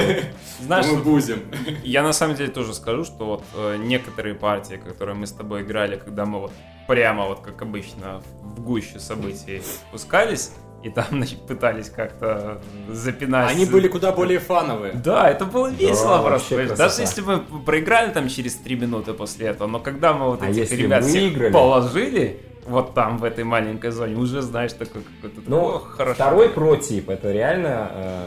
Знаешь, 0.60 0.86
мы 0.86 0.98
будем. 0.98 1.42
Я 1.82 2.02
на 2.02 2.12
самом 2.12 2.36
деле 2.36 2.50
тоже 2.50 2.74
скажу, 2.74 3.04
что 3.04 3.24
вот 3.24 3.44
э, 3.56 3.76
некоторые 3.78 4.34
партии, 4.34 4.74
которые 4.76 5.14
мы 5.16 5.26
с 5.26 5.32
тобой 5.32 5.62
играли, 5.62 5.96
когда 5.96 6.26
мы 6.26 6.40
вот 6.40 6.52
прямо 6.86 7.24
вот 7.26 7.40
как 7.40 7.62
обычно 7.62 8.20
в 8.42 8.60
гущу 8.60 8.98
событий 9.00 9.62
спускались 9.62 10.50
и 10.82 10.90
там 10.90 11.04
значит, 11.10 11.46
пытались 11.46 11.88
как-то 11.88 12.60
запинать. 12.90 13.50
Они 13.50 13.64
были 13.64 13.88
куда 13.88 14.12
более 14.12 14.38
фановые. 14.38 14.92
Да, 14.94 15.30
это 15.30 15.44
было 15.46 15.68
весело 15.68 16.18
Да, 16.18 16.22
просто. 16.22 16.48
понимаешь. 16.50 16.68
красота. 16.68 16.88
Даже 16.88 17.00
если 17.02 17.20
мы 17.22 17.38
проиграли 17.64 18.12
там 18.12 18.28
через 18.28 18.54
3 18.56 18.76
минуты 18.76 19.14
после 19.14 19.46
этого, 19.48 19.66
но 19.68 19.78
когда 19.78 20.12
мы 20.12 20.26
вот 20.26 20.42
А 20.42 20.48
этих 20.50 20.70
ребят 20.72 21.04
всех 21.04 21.52
положили, 21.52 22.40
вот 22.70 22.94
там, 22.94 23.18
в 23.18 23.24
этой 23.24 23.44
маленькой 23.44 23.90
зоне, 23.90 24.16
уже 24.16 24.40
знаешь, 24.42 24.72
такой 24.72 25.02
какой-то 25.02 25.40
Ну, 25.46 25.58
«Ох, 25.60 25.96
хорошо. 25.96 26.14
второй 26.14 26.48
про-тип, 26.48 27.10
это 27.10 27.30
реально 27.32 27.90
э, 27.92 28.26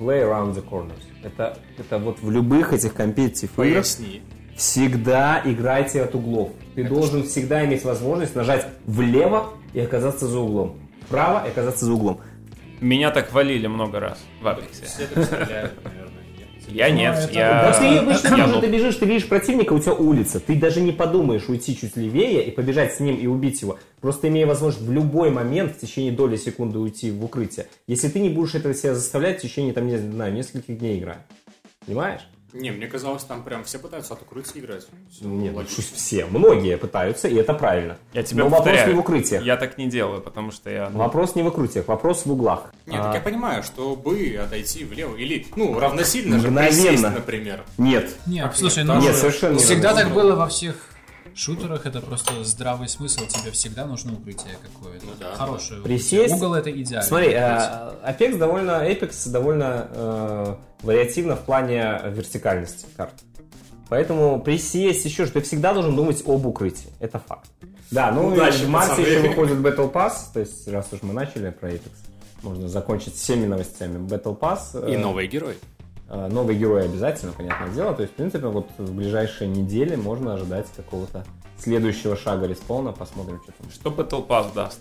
play 0.00 0.22
around 0.22 0.54
the 0.54 0.64
corners. 0.68 1.02
Это, 1.22 1.56
это 1.78 1.98
вот 1.98 2.20
в 2.20 2.30
любых 2.30 2.72
этих 2.72 2.94
компетитив 2.94 3.50
играх 3.58 3.82
Поясни. 3.84 4.22
всегда 4.56 5.40
играйте 5.44 6.02
от 6.02 6.14
углов. 6.14 6.50
Ты 6.74 6.84
должен 6.84 7.22
всегда 7.24 7.64
иметь 7.64 7.84
возможность 7.84 8.34
нажать 8.34 8.66
влево 8.86 9.50
и 9.72 9.80
оказаться 9.80 10.26
за 10.26 10.38
углом. 10.38 10.78
Вправо 11.06 11.46
и 11.46 11.50
оказаться 11.50 11.84
за 11.84 11.92
углом. 11.92 12.20
Меня 12.80 13.10
так 13.10 13.32
валили 13.32 13.66
много 13.68 14.00
раз 14.00 14.18
в 14.42 14.46
Апексе. 14.48 14.84
Так 16.66 16.74
стреляют, 16.74 16.94
наверное. 16.96 17.20
нет. 17.22 17.30
Я 17.30 17.30
нет, 17.30 17.30
это- 17.30 17.38
я... 17.38 17.48
Да 17.50 17.72
ты 17.72 17.98
обычно 17.98 18.28
я 18.28 18.36
тоже 18.42 18.54
был- 18.54 18.60
ты 18.60 18.66
бежишь, 18.68 18.94
ты 18.96 19.06
видишь 19.06 19.28
противника, 19.28 19.72
у 19.72 19.78
тебя 19.78 19.94
улица. 19.94 20.40
Ты 20.40 20.54
даже 20.56 20.80
не 20.80 20.92
подумаешь 20.92 21.48
уйти 21.48 21.76
чуть 21.76 21.96
левее 21.96 22.44
и 22.46 22.50
побежать 22.50 22.94
с 22.94 23.00
ним 23.00 23.16
и 23.16 23.26
убить 23.26 23.62
его. 23.62 23.78
Просто 24.00 24.28
имея 24.28 24.46
возможность 24.46 24.86
в 24.86 24.92
любой 24.92 25.30
момент 25.30 25.76
в 25.76 25.80
течение 25.80 26.12
доли 26.12 26.36
секунды 26.36 26.78
уйти 26.78 27.10
в 27.10 27.24
укрытие. 27.24 27.66
Если 27.86 28.08
ты 28.08 28.20
не 28.20 28.28
будешь 28.28 28.54
этого 28.54 28.74
себя 28.74 28.94
заставлять 28.94 29.38
в 29.38 29.42
течение, 29.42 29.72
там, 29.72 29.86
не 29.86 29.96
знаю, 29.96 30.32
нескольких 30.34 30.78
дней 30.78 30.98
игры. 30.98 31.16
Понимаешь? 31.86 32.20
Не, 32.60 32.70
мне 32.70 32.86
казалось, 32.86 33.22
там 33.24 33.42
прям 33.42 33.64
все 33.64 33.78
пытаются 33.78 34.14
от 34.14 34.22
укрытия 34.22 34.60
играть. 34.60 34.86
Всё 35.10 35.26
Нет, 35.26 35.52
ну, 35.52 35.58
логично. 35.58 35.82
все, 35.94 36.24
многие 36.26 36.76
пытаются, 36.76 37.28
и 37.28 37.34
это 37.34 37.54
правильно. 37.54 37.98
Я 38.12 38.22
тебе 38.22 38.42
Но 38.42 38.48
вопрос 38.48 38.64
повторяю, 38.64 38.88
не 38.88 38.94
в 38.94 38.98
укрытиях. 39.00 39.42
Я 39.42 39.56
так 39.56 39.78
не 39.78 39.86
делаю, 39.86 40.20
потому 40.20 40.50
что 40.50 40.70
я... 40.70 40.88
ну, 40.90 40.98
Вопрос 40.98 41.34
не 41.34 41.42
в 41.42 41.46
укрытиях, 41.48 41.86
вопрос 41.88 42.24
в 42.26 42.32
углах. 42.32 42.72
Нет, 42.86 43.00
А, 43.00 43.04
так 43.04 43.14
я 43.14 43.20
понимаю, 43.20 43.62
чтобы 43.62 44.38
отойти 44.42 44.84
влево. 44.84 45.16
Или, 45.16 45.46
ну, 45.56 45.78
равносильно 45.78 46.38
же 46.38 46.48
Мгновенно. 46.48 46.72
присесть, 46.72 47.02
например. 47.02 47.64
Нет. 47.78 48.10
Нет, 48.26 48.44
Как 48.46 48.56
слушай, 48.56 48.78
нет? 48.84 48.86
ну 48.88 49.00
Нет, 49.00 49.12
же 49.12 49.18
совершенно 49.18 49.58
всегда 49.58 49.94
так 49.94 50.12
было 50.12 50.34
во 50.34 50.48
всех 50.48 50.76
шутерах, 51.36 51.86
это 51.86 52.00
просто 52.00 52.42
здравый 52.44 52.88
смысл, 52.88 53.26
тебе 53.26 53.50
всегда 53.50 53.84
нужно 53.86 54.14
укрытие 54.14 54.56
какое-то. 54.62 55.06
Ну 55.06 55.12
да. 55.20 55.34
Хорошее 55.34 55.82
Присесть. 55.82 56.12
укрытие. 56.34 56.36
Угол 56.36 56.54
это 56.54 56.70
идеально. 56.70 57.02
Смотри, 57.06 57.28
укрытие. 57.28 57.48
э, 58.02 58.12
Apex 58.12 58.38
довольно, 58.38 58.70
Apex 58.90 59.28
довольно 59.30 59.88
э, 59.90 60.54
вариативно 60.82 61.36
в 61.36 61.40
плане 61.40 62.00
вертикальности 62.06 62.86
карт. 62.96 63.14
Поэтому 63.88 64.40
присесть 64.40 65.04
еще, 65.04 65.26
что 65.26 65.34
ты 65.34 65.42
всегда 65.42 65.72
должен 65.72 65.94
думать 65.94 66.22
об 66.26 66.44
укрытии. 66.46 66.90
Это 66.98 67.20
факт. 67.20 67.48
Да, 67.90 68.10
ну 68.10 68.28
Удачи, 68.28 68.62
и 68.62 68.64
в 68.64 68.68
марте 68.68 69.02
еще 69.02 69.20
выходит 69.28 69.58
Battle 69.58 69.92
Pass, 69.92 70.12
то 70.34 70.40
есть 70.40 70.66
раз 70.66 70.88
уж 70.90 71.02
мы 71.02 71.12
начали 71.14 71.50
про 71.50 71.70
Apex, 71.70 71.92
можно 72.42 72.68
закончить 72.68 73.14
всеми 73.14 73.46
новостями. 73.46 73.98
Battle 74.08 74.36
Pass. 74.36 74.90
И 74.90 74.94
э, 74.94 74.98
новый 74.98 75.28
герой. 75.28 75.56
Э, 76.08 76.28
Новые 76.28 76.58
герои 76.58 76.84
обязательно, 76.84 77.32
понятное 77.32 77.70
дело. 77.70 77.94
То 77.94 78.02
есть, 78.02 78.14
в 78.14 78.16
принципе, 78.16 78.46
вот 78.46 78.68
в 78.78 78.92
ближайшие 78.94 79.48
недели 79.48 79.96
можно 79.96 80.34
ожидать 80.34 80.66
какого-то 80.76 81.24
следующего 81.58 82.16
шага 82.16 82.46
респауна. 82.46 82.92
Посмотрим, 82.92 83.40
что 83.42 83.52
там. 83.52 83.70
Что 83.70 83.90
Battle 83.90 84.26
Pass 84.26 84.52
даст? 84.54 84.80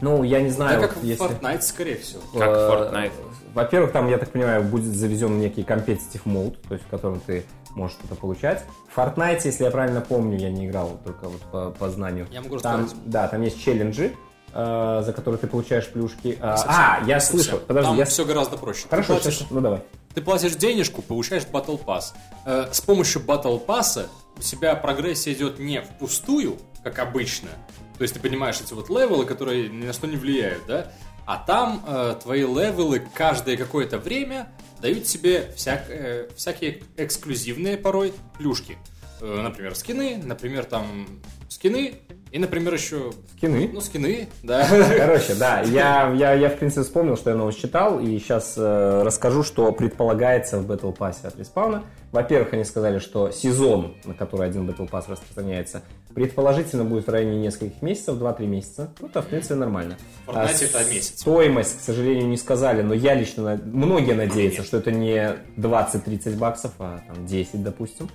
Ну, 0.00 0.22
я 0.24 0.40
не 0.40 0.48
Да, 0.48 0.54
знаю, 0.54 0.80
как 0.80 0.94
вот 0.96 1.04
в 1.04 1.06
если... 1.06 1.26
Fortnite, 1.26 1.62
скорее 1.62 1.96
всего. 1.96 2.20
Как 2.36 2.48
Э, 2.48 2.70
Fortnite. 2.70 3.12
Во-первых, 3.54 3.92
там, 3.92 4.08
я 4.08 4.18
так 4.18 4.30
понимаю, 4.30 4.64
будет 4.64 4.92
завезен 4.94 5.38
некий 5.38 5.62
competitive 5.62 6.22
mode, 6.24 6.56
то 6.68 6.74
есть 6.74 6.84
в 6.84 6.90
котором 6.90 7.20
ты 7.20 7.44
можешь 7.70 7.96
что-то 7.96 8.16
получать. 8.16 8.64
В 8.92 8.98
Fortnite, 8.98 9.40
если 9.44 9.64
я 9.64 9.70
правильно 9.70 10.00
помню, 10.00 10.36
я 10.36 10.50
не 10.50 10.66
играл 10.66 10.98
только 11.04 11.28
вот 11.28 11.40
по, 11.52 11.70
по 11.70 11.88
знанию. 11.90 12.26
Я 12.32 12.40
могу 12.42 12.58
там, 12.58 12.82
рассказать. 12.82 13.04
Да, 13.10 13.28
там 13.28 13.42
есть 13.42 13.62
челленджи, 13.62 14.12
э, 14.52 15.02
за 15.06 15.12
которые 15.12 15.38
ты 15.38 15.46
получаешь 15.46 15.88
плюшки. 15.88 16.36
А, 16.40 16.56
Совсем, 16.56 16.74
а, 16.76 17.00
я 17.06 17.20
слышал. 17.20 17.58
Подожди, 17.60 17.88
Там 17.90 17.98
я... 17.98 18.04
все 18.04 18.24
гораздо 18.24 18.56
проще. 18.56 18.86
Хорошо, 18.90 19.18
сейчас- 19.20 19.46
ну 19.50 19.60
давай. 19.60 19.82
Ты 20.14 20.22
платишь 20.22 20.54
денежку, 20.54 21.02
получаешь 21.02 21.44
Battle 21.44 21.82
Pass. 21.82 22.14
Э, 22.46 22.68
с 22.72 22.80
помощью 22.80 23.22
Battle 23.22 23.64
Pass 23.64 24.06
у 24.36 24.40
тебя 24.40 24.74
прогрессия 24.74 25.32
идет 25.32 25.58
не 25.58 25.80
впустую, 25.80 26.58
как 26.82 26.98
обычно. 26.98 27.50
То 27.98 28.02
есть 28.02 28.14
ты 28.14 28.20
понимаешь 28.20 28.60
эти 28.60 28.72
вот 28.74 28.90
левелы, 28.90 29.24
которые 29.24 29.68
ни 29.68 29.86
на 29.86 29.92
что 29.92 30.06
не 30.06 30.16
влияют, 30.16 30.66
да? 30.66 30.92
А 31.26 31.38
там 31.38 31.82
э, 31.86 32.16
твои 32.22 32.42
левелы 32.42 33.02
каждое 33.14 33.56
какое-то 33.56 33.98
время 33.98 34.48
дают 34.80 35.04
тебе 35.04 35.52
всяк- 35.56 35.88
э, 35.88 36.28
всякие 36.36 36.82
эксклюзивные 36.96 37.78
порой 37.78 38.12
плюшки. 38.36 38.76
Э, 39.20 39.40
например, 39.42 39.74
скины, 39.74 40.20
например, 40.22 40.64
там 40.64 41.06
скины, 41.48 41.94
и, 42.34 42.38
например, 42.40 42.74
еще... 42.74 43.12
Скины. 43.36 43.70
Ну, 43.72 43.80
скины, 43.80 44.26
да. 44.42 44.66
Короче, 44.98 45.36
да, 45.36 45.60
я, 45.60 46.12
я, 46.16 46.32
я 46.32 46.50
в 46.50 46.56
принципе 46.56 46.82
вспомнил, 46.82 47.16
что 47.16 47.30
я 47.30 47.36
новость 47.36 47.60
читал, 47.60 48.00
и 48.00 48.18
сейчас 48.18 48.54
э, 48.56 49.02
расскажу, 49.04 49.44
что 49.44 49.70
предполагается 49.70 50.58
в 50.58 50.68
Battle 50.68 50.96
Pass 50.96 51.24
от 51.24 51.38
респауна. 51.38 51.84
Во-первых, 52.10 52.52
они 52.52 52.64
сказали, 52.64 52.98
что 52.98 53.30
сезон, 53.30 53.94
на 54.04 54.14
который 54.14 54.48
один 54.48 54.68
Battle 54.68 54.90
Pass 54.90 55.04
распространяется, 55.06 55.82
предположительно 56.12 56.82
будет 56.84 57.06
в 57.06 57.10
районе 57.10 57.38
нескольких 57.38 57.80
месяцев, 57.82 58.16
2-3 58.16 58.46
месяца. 58.46 58.90
Ну, 59.00 59.06
это, 59.06 59.22
в 59.22 59.26
принципе, 59.26 59.54
нормально. 59.54 59.96
А 60.26 60.46
это 60.46 60.90
месяц. 60.92 61.20
Стоимость, 61.20 61.78
к 61.78 61.80
сожалению, 61.82 62.26
не 62.26 62.36
сказали, 62.36 62.82
но 62.82 62.94
я 62.94 63.14
лично, 63.14 63.60
многие 63.64 64.14
надеются, 64.14 64.64
что 64.64 64.78
это 64.78 64.90
не 64.90 65.36
20-30 65.56 66.36
баксов, 66.36 66.72
а 66.80 67.00
там 67.06 67.26
10, 67.26 67.62
допустим, 67.62 68.08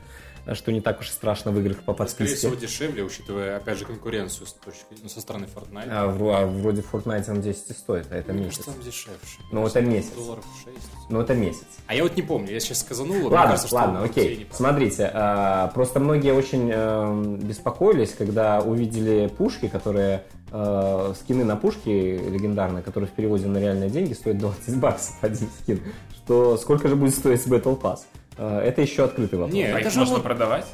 что 0.55 0.71
не 0.71 0.81
так 0.81 0.99
уж 0.99 1.09
и 1.09 1.11
страшно 1.11 1.51
в 1.51 1.59
играх 1.59 1.77
по 1.77 1.93
Скорее 1.93 1.97
подписке. 1.97 2.35
всего, 2.35 2.55
дешевле, 2.55 3.03
учитывая, 3.03 3.57
опять 3.57 3.77
же, 3.77 3.85
конкуренцию 3.85 4.47
с 4.47 4.53
точки, 4.53 4.85
ну, 5.01 5.09
со 5.09 5.21
стороны 5.21 5.45
Fortnite. 5.45 5.87
А, 5.89 6.07
вро- 6.07 6.35
а 6.35 6.45
вроде 6.45 6.81
в 6.81 6.93
Fortnite 6.93 7.23
там 7.25 7.41
10 7.41 7.69
и 7.69 7.73
стоит, 7.73 8.07
а 8.11 8.15
это 8.15 8.33
Мне 8.33 8.45
месяц. 8.45 8.57
кажется, 8.65 8.73
там 8.75 8.83
дешевше. 8.83 9.39
Ну, 9.51 9.65
это 9.67 9.81
месяц. 9.81 10.11
Долларов 10.15 10.45
6. 10.63 10.77
Ну, 11.09 11.21
это 11.21 11.33
месяц. 11.33 11.65
А 11.87 11.95
я 11.95 12.03
вот 12.03 12.15
не 12.15 12.21
помню, 12.21 12.51
я 12.51 12.59
сейчас 12.59 12.79
сказанул, 12.79 13.27
а 13.27 13.29
Ладно, 13.29 13.51
кажется, 13.55 13.75
ладно, 13.75 13.99
он 13.99 14.05
окей. 14.05 14.47
Смотрите, 14.51 15.09
а, 15.13 15.67
просто 15.69 15.99
многие 15.99 16.33
очень 16.33 16.69
эм, 16.71 17.35
беспокоились, 17.37 18.13
когда 18.17 18.59
увидели 18.61 19.27
пушки, 19.27 19.67
которые 19.67 20.23
э, 20.51 21.13
скины 21.19 21.43
на 21.45 21.55
пушки 21.55 21.89
легендарные, 21.89 22.81
которые 22.83 23.07
в 23.07 23.13
переводе 23.13 23.47
на 23.47 23.57
реальные 23.59 23.89
деньги 23.89 24.13
стоят 24.13 24.37
20 24.39 24.77
баксов 24.77 25.15
один 25.21 25.47
скин. 25.61 25.81
Что 26.23 26.57
сколько 26.57 26.87
же 26.87 26.95
будет 26.95 27.15
стоить 27.15 27.41
Battle 27.47 27.79
Pass? 27.79 27.99
Э, 28.39 28.61
это 28.65 28.81
еще 28.81 29.03
открытый 29.03 29.37
вопрос. 29.37 29.53
Не, 29.53 29.65
А 29.65 29.79
это 29.79 29.87
их 29.89 29.93
же 29.93 29.99
можно 29.99 30.15
вот- 30.15 30.23
продавать? 30.23 30.65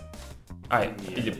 А, 0.69 0.83
или 0.85 1.29
покупать 1.31 1.39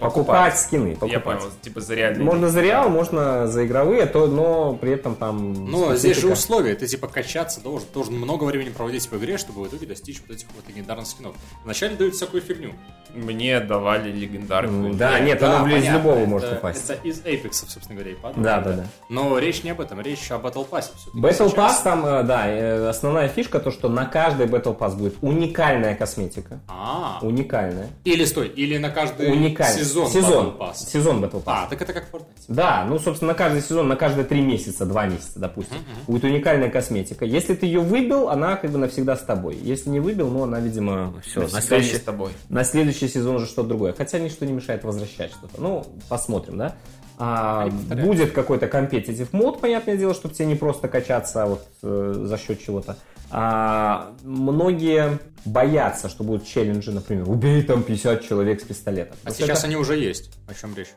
покупать. 0.54 0.60
скины, 0.60 0.88
Я 0.90 0.96
покупать. 0.96 1.24
понял, 1.24 1.52
типа 1.62 1.82
за 1.82 1.96
реальные 1.96 2.24
Можно 2.24 2.50
за 2.50 2.62
реал, 2.62 2.90
можно 2.90 3.48
за 3.48 3.66
игровые, 3.66 4.06
то, 4.06 4.28
но 4.28 4.74
при 4.76 4.92
этом 4.92 5.16
там. 5.16 5.54
Но 5.70 5.96
здесь 5.96 6.20
же 6.20 6.32
условия, 6.32 6.76
ты 6.76 6.88
типа 6.88 7.08
качаться 7.08 7.62
должен, 7.62 7.88
должен 7.94 8.14
много 8.16 8.44
времени 8.44 8.70
проводить 8.70 9.10
в 9.10 9.18
игре, 9.18 9.38
чтобы 9.38 9.64
в 9.64 9.68
итоге 9.68 9.88
достичь 9.88 10.22
вот 10.28 10.36
этих 10.36 10.48
вот 10.56 10.68
легендарных 10.68 11.08
скинов. 11.08 11.36
Вначале 11.64 11.96
дают 11.96 12.16
всякую 12.16 12.42
фигню. 12.42 12.74
Мне 13.14 13.60
давали 13.62 14.12
легендарную. 14.12 14.92
М, 14.92 14.98
Да, 14.98 15.20
нет, 15.20 15.42
оно 15.42 15.66
из 15.68 15.74
понятно, 15.74 15.98
любого 15.98 16.18
это- 16.20 16.30
может 16.30 16.54
упасть. 16.54 16.90
Это 16.90 17.08
из 17.08 17.22
Apex, 17.22 17.54
собственно 17.54 17.96
говоря, 17.96 18.12
и 18.12 18.16
падает. 18.16 18.44
Да, 18.44 18.60
да, 18.60 18.72
да. 18.74 18.86
Но 19.10 19.40
речь 19.40 19.64
не 19.64 19.70
об 19.70 19.80
этом, 19.80 20.02
речь 20.02 20.30
о 20.32 20.36
Battle 20.36 20.68
Pass. 20.70 20.92
Battle 21.16 21.50
сейчас. 21.50 21.54
Pass 21.54 21.84
там, 21.84 22.06
э, 22.06 22.24
да, 22.24 22.48
э, 22.48 22.88
основная 22.90 23.30
фишка 23.30 23.60
то, 23.62 23.72
что 23.72 23.88
на 23.88 24.06
каждый 24.06 24.48
Battle 24.48 24.78
Pass 24.78 24.96
будет 24.98 25.16
уникальная 25.22 25.96
косметика. 25.96 26.60
А, 26.68 27.20
Уникальная. 27.22 27.88
или 28.04 28.26
стой, 28.26 28.48
или 28.50 28.78
на 28.78 28.90
каждый 28.90 29.15
Уникальная. 29.20 29.78
сезон, 29.84 30.10
Сезон. 30.10 30.48
Battle 30.48 30.58
Pass. 30.58 30.76
Сезон 30.76 31.24
Battle 31.24 31.44
Pass. 31.44 31.44
А, 31.46 31.68
так 31.68 31.82
это 31.82 31.94
как 31.94 32.06
Fortnite. 32.12 32.26
Да, 32.48 32.86
ну, 32.88 33.00
собственно, 33.00 33.32
на 33.32 33.38
каждый 33.38 33.62
сезон, 33.62 33.88
на 33.88 33.96
каждые 33.96 34.26
три 34.26 34.42
месяца, 34.42 34.86
два 34.86 35.06
месяца, 35.08 35.40
допустим, 35.40 35.78
будет 36.08 36.24
уникальная 36.24 36.70
косметика. 36.70 37.26
Если 37.26 37.54
ты 37.56 37.66
ее 37.66 37.80
выбил, 37.80 38.30
она 38.30 38.56
как 38.56 38.72
бы 38.72 38.78
навсегда 38.78 39.16
с 39.16 39.22
тобой. 39.22 39.56
Если 39.62 39.90
не 39.90 40.00
выбил, 40.00 40.30
ну, 40.30 40.44
она, 40.44 40.60
видимо, 40.60 41.14
все. 41.24 41.42
На 41.42 41.44
Навсегда 41.44 41.62
следующий, 41.62 41.98
с 41.98 42.02
тобой. 42.02 42.32
на 42.50 42.64
следующий 42.64 43.08
сезон 43.08 43.36
уже 43.38 43.46
что-то 43.46 43.70
другое. 43.70 43.94
Хотя 43.94 44.20
ничто 44.20 44.46
не 44.46 44.54
мешает 44.54 44.84
возвращать 44.84 45.32
что-то. 45.32 45.62
Ну, 45.62 45.86
посмотрим, 46.10 46.58
да? 46.58 46.76
А, 47.18 47.70
повторяют. 47.70 48.08
будет 48.10 48.32
какой-то 48.34 48.66
competitive 48.66 49.30
мод, 49.32 49.62
понятное 49.62 49.96
дело, 49.96 50.14
чтобы 50.14 50.34
тебе 50.34 50.48
не 50.48 50.56
просто 50.56 50.90
качаться 50.90 51.44
а 51.44 51.46
вот 51.46 51.66
э, 51.82 52.14
за 52.26 52.38
счет 52.38 52.62
чего-то. 52.62 52.98
А, 53.38 54.14
многие 54.24 55.20
боятся, 55.44 56.08
что 56.08 56.24
будут 56.24 56.48
челленджи, 56.48 56.90
например, 56.90 57.30
убей 57.30 57.64
там 57.64 57.84
50 57.84 58.26
человек 58.26 58.62
с 58.62 58.64
пистолетом. 58.64 59.18
А 59.26 59.28
Вот 59.28 59.36
сейчас 59.36 59.60
это- 59.60 59.68
они 59.68 59.76
уже 59.76 59.98
есть. 59.98 60.32
О 60.48 60.54
чем 60.54 60.74
речь? 60.74 60.94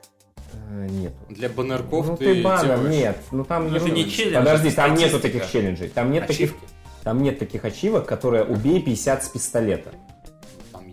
Э, 0.71 0.87
Нету. 0.89 1.17
Для 1.31 1.49
баннерков 1.49 2.07
Ну 2.07 2.17
ты, 2.17 2.37
ты 2.37 2.43
баннер, 2.45 2.77
делаешь 2.77 2.95
нет. 2.95 3.17
Ну 3.33 3.45
там 3.45 3.73
Ну, 3.73 3.89
не 3.89 4.09
челлендж, 4.09 4.45
Подожди, 4.45 4.71
там 4.71 4.95
нету 4.95 5.19
таких 5.19 5.51
челленджей. 5.51 5.89
Там 5.89 6.13
нет 6.13 6.29
таких. 6.29 6.55
Там 7.03 7.25
нет 7.25 7.41
таких 7.41 7.65
ачивок, 7.65 8.07
которые 8.07 8.45
убей 8.45 8.81
50 8.81 9.25
с 9.25 9.29
пистолета. 9.31 9.91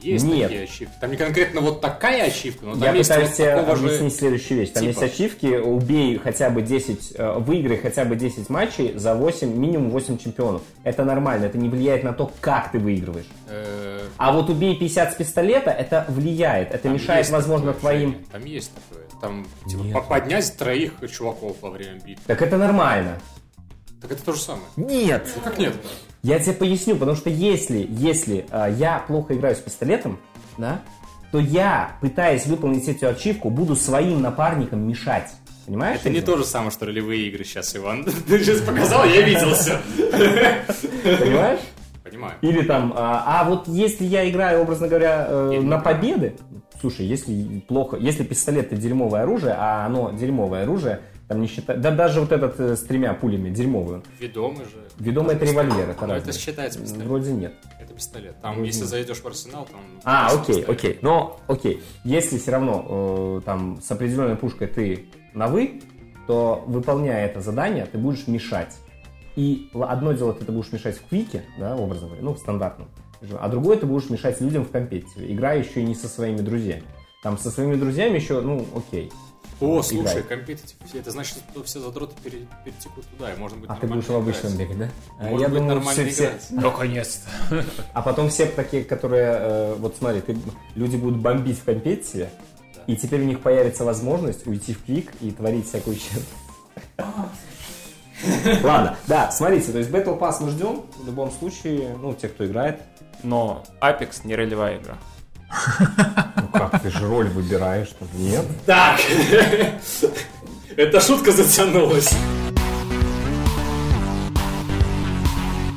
Есть 0.06 0.26
Нет. 0.26 0.44
такие 0.50 0.64
ачивки. 0.64 0.94
Там 1.02 1.12
не 1.12 1.18
конкретно 1.18 1.62
вот 1.62 1.82
такая 1.82 2.26
ачивка, 2.26 2.66
но 2.66 2.72
там 2.74 2.82
Я 2.84 2.92
есть 2.94 3.10
пытаюсь 3.10 3.30
вот 3.30 3.38
тебе 3.38 3.56
такого 3.56 3.76
же... 3.76 3.86
объяснить 3.86 4.16
следующую 4.16 4.60
вещь. 4.60 4.70
Там 4.72 4.84
типа. 4.84 5.00
есть 5.02 5.14
ачивки, 5.14 5.46
убей 5.58 6.18
хотя 6.18 6.50
бы 6.50 6.62
10, 6.62 7.14
э, 7.16 7.40
выиграй 7.40 7.78
хотя 7.78 8.06
бы 8.06 8.16
10 8.16 8.50
матчей 8.50 8.94
за 8.98 9.16
8, 9.16 9.54
минимум 9.56 9.90
8 9.90 10.18
чемпионов. 10.18 10.62
Это 10.84 11.04
нормально, 11.04 11.46
это 11.46 11.58
не 11.58 11.70
влияет 11.70 12.04
на 12.04 12.14
то, 12.14 12.32
как 12.42 12.72
ты 12.72 12.80
выигрываешь. 12.80 13.26
э, 13.50 14.08
А 14.18 14.32
вот 14.32 14.50
убей 14.50 14.76
50 14.78 15.14
с 15.14 15.16
пистолета, 15.16 15.72
это 15.72 16.06
влияет. 16.10 16.70
Это 16.70 16.84
там 16.84 16.94
мешает, 16.94 17.30
возможно, 17.30 17.74
такое, 17.74 17.80
твоим... 17.82 18.26
Там 18.32 18.46
есть 18.46 18.72
такое. 18.74 19.06
Там 19.22 19.48
типа, 19.68 19.82
Нет. 19.82 19.94
по- 19.94 20.02
поднять 20.02 20.56
троих 20.58 20.94
чуваков 21.12 21.58
во 21.62 21.72
время 21.72 21.96
битвы. 21.96 22.24
Так 22.28 22.42
это 22.42 22.58
нормально. 22.58 23.18
Так 24.02 24.12
это 24.12 24.24
то 24.24 24.34
же 24.34 24.40
самое. 24.42 24.66
Нет. 24.76 25.28
Ну 25.36 25.42
как 25.42 25.58
нет? 25.58 25.74
Я 26.26 26.40
тебе 26.40 26.54
поясню, 26.54 26.96
потому 26.96 27.16
что 27.16 27.30
если, 27.30 27.86
если 27.88 28.48
э, 28.50 28.74
я 28.80 28.98
плохо 28.98 29.36
играю 29.36 29.56
с 29.56 29.60
пистолетом, 29.60 30.18
да, 30.58 30.82
то 31.32 31.38
я, 31.38 31.98
пытаясь 32.02 32.48
выполнить 32.48 32.88
эту 32.88 33.08
ачивку, 33.10 33.52
буду 33.52 33.76
своим 33.76 34.24
напарникам 34.24 34.88
мешать. 34.88 35.30
Понимаешь? 35.68 36.00
Это 36.00 36.10
не 36.10 36.22
то 36.22 36.36
же 36.36 36.44
самое, 36.44 36.72
что 36.72 36.88
ролевые 36.88 37.28
игры 37.28 37.44
сейчас, 37.44 37.76
Иван. 37.76 38.06
Ты 38.28 38.44
сейчас 38.44 38.62
показал, 38.62 39.06
я 39.06 39.22
видел 39.22 39.54
все. 39.54 39.80
Понимаешь? 40.00 41.60
Понимаю. 42.04 42.34
Или 42.42 42.64
там, 42.64 42.92
а, 42.96 43.42
а 43.42 43.44
вот 43.48 43.68
если 43.68 44.06
я 44.06 44.28
играю, 44.28 44.62
образно 44.62 44.88
говоря, 44.88 45.28
э, 45.30 45.62
на 45.62 45.78
победы, 45.78 46.38
слушай, 46.82 47.06
если 47.06 47.60
плохо, 47.68 47.98
если 47.98 48.24
пистолет 48.24 48.74
это 48.74 48.82
дерьмовое 48.82 49.22
оружие, 49.22 49.54
а 49.56 49.86
оно 49.86 50.12
дерьмовое 50.12 50.64
оружие, 50.64 51.02
Там 51.28 51.42
не 51.42 51.48
считать. 51.48 51.82
Да 51.82 51.90
даже 51.92 52.22
вот 52.22 52.32
этот 52.32 52.60
э, 52.60 52.76
с 52.76 52.82
тремя 52.82 53.14
пулями, 53.16 53.50
дерьмовый. 53.50 54.02
Ведомый 54.20 54.66
же. 54.66 54.88
Ведомый 55.00 55.36
это 55.36 55.46
револьвер, 55.46 55.90
это 55.90 56.06
Ну, 56.06 56.14
разное. 56.14 56.30
это 56.32 56.40
считается 56.40 56.80
пистолет. 56.80 57.08
Вроде 57.08 57.32
нет. 57.32 57.54
Это 57.80 57.94
пистолет. 57.94 58.40
Там, 58.42 58.62
если 58.64 58.84
зайдешь 58.84 59.18
в 59.22 59.26
арсенал, 59.26 59.68
там... 59.72 59.80
А, 60.04 60.28
окей, 60.28 60.58
пистолет. 60.58 60.70
окей. 60.70 61.00
Но, 61.02 61.40
окей. 61.48 61.82
Если 62.04 62.38
все 62.38 62.52
равно 62.52 63.40
э, 63.40 63.42
там 63.44 63.82
с 63.82 63.90
определенной 63.90 64.36
пушкой 64.36 64.68
ты 64.68 65.06
на 65.34 65.48
вы, 65.48 65.82
то 66.28 66.64
выполняя 66.68 67.26
это 67.26 67.42
задание, 67.42 67.86
ты 67.88 67.98
будешь 67.98 68.28
мешать. 68.28 68.76
И 69.36 69.70
одно 69.74 70.14
дело, 70.14 70.32
ты 70.34 70.44
это 70.44 70.52
будешь 70.52 70.72
мешать 70.72 70.98
в 70.98 71.08
квике, 71.10 71.44
да, 71.60 71.76
образно 71.76 72.08
говоря, 72.08 72.24
ну, 72.24 72.34
в 72.34 72.38
стандартном. 72.38 72.88
А 73.40 73.50
другое 73.50 73.78
ты 73.78 73.86
будешь 73.88 74.10
мешать 74.12 74.40
людям 74.42 74.64
в 74.64 74.70
компетитиве, 74.72 75.34
играя 75.34 75.60
еще 75.60 75.82
и 75.82 75.84
не 75.84 75.96
со 75.96 76.08
своими 76.08 76.38
друзьями. 76.38 76.84
Там 77.24 77.38
со 77.40 77.50
своими 77.50 77.76
друзьями 77.76 78.16
еще, 78.16 78.42
ну, 78.42 78.66
окей. 78.76 79.12
О, 79.62 79.82
слушай, 79.82 80.22
компетитив. 80.24 80.76
Это 80.94 81.12
значит, 81.12 81.38
что 81.52 81.64
все 81.64 81.80
задроты 81.80 82.14
пере- 82.24 82.46
перетекут 82.66 83.06
туда, 83.08 83.34
и 83.34 83.38
можно 83.38 83.58
будет 83.58 83.70
А 83.70 83.76
ты 83.76 83.88
будешь 83.88 84.06
в 84.06 84.16
обычном 84.16 84.58
беге, 84.58 84.74
да? 84.76 84.90
Может 85.22 85.42
я 85.42 85.48
быть, 85.48 85.58
думаю, 85.60 85.76
нормально 85.76 86.04
все- 86.04 86.12
все- 86.12 86.26
играть. 86.26 86.48
Наконец-то. 86.52 87.64
А 87.94 88.02
потом 88.02 88.30
все 88.30 88.48
такие, 88.48 88.84
которые, 88.84 89.38
э, 89.40 89.76
вот 89.80 89.96
смотри, 89.98 90.22
ты- 90.22 90.38
люди 90.76 90.98
будут 90.98 91.20
бомбить 91.20 91.60
в 91.60 91.64
компетитиве, 91.64 92.30
и 92.88 92.96
теперь 92.98 93.22
у 93.22 93.26
них 93.26 93.40
появится 93.42 93.86
возможность 93.86 94.46
уйти 94.46 94.74
в 94.74 94.84
квик 94.84 95.12
и 95.22 95.32
творить 95.32 95.68
всякую 95.70 95.96
черт. 95.96 96.24
Ладно, 98.64 98.98
да, 99.08 99.32
смотрите, 99.32 99.72
то 99.72 99.78
есть 99.78 99.90
Battle 99.90 100.18
Pass 100.20 100.38
мы 100.42 100.50
ждем, 100.52 100.84
в 100.98 101.06
любом 101.06 101.32
случае, 101.32 101.96
ну, 102.02 102.14
те, 102.14 102.28
кто 102.28 102.46
играет. 102.46 102.82
Но 103.24 103.64
Apex 103.82 104.22
не 104.26 104.36
ролевая 104.36 104.78
игра. 104.80 104.98
Ну 105.50 106.48
как, 106.54 106.82
ты 106.82 106.90
же 106.90 107.08
роль 107.08 107.30
выбираешь, 107.30 107.88
что 107.88 108.06
нет? 108.14 108.46
Так! 108.66 109.00
Эта 110.78 111.00
шутка 111.00 111.32
затянулась. 111.32 112.12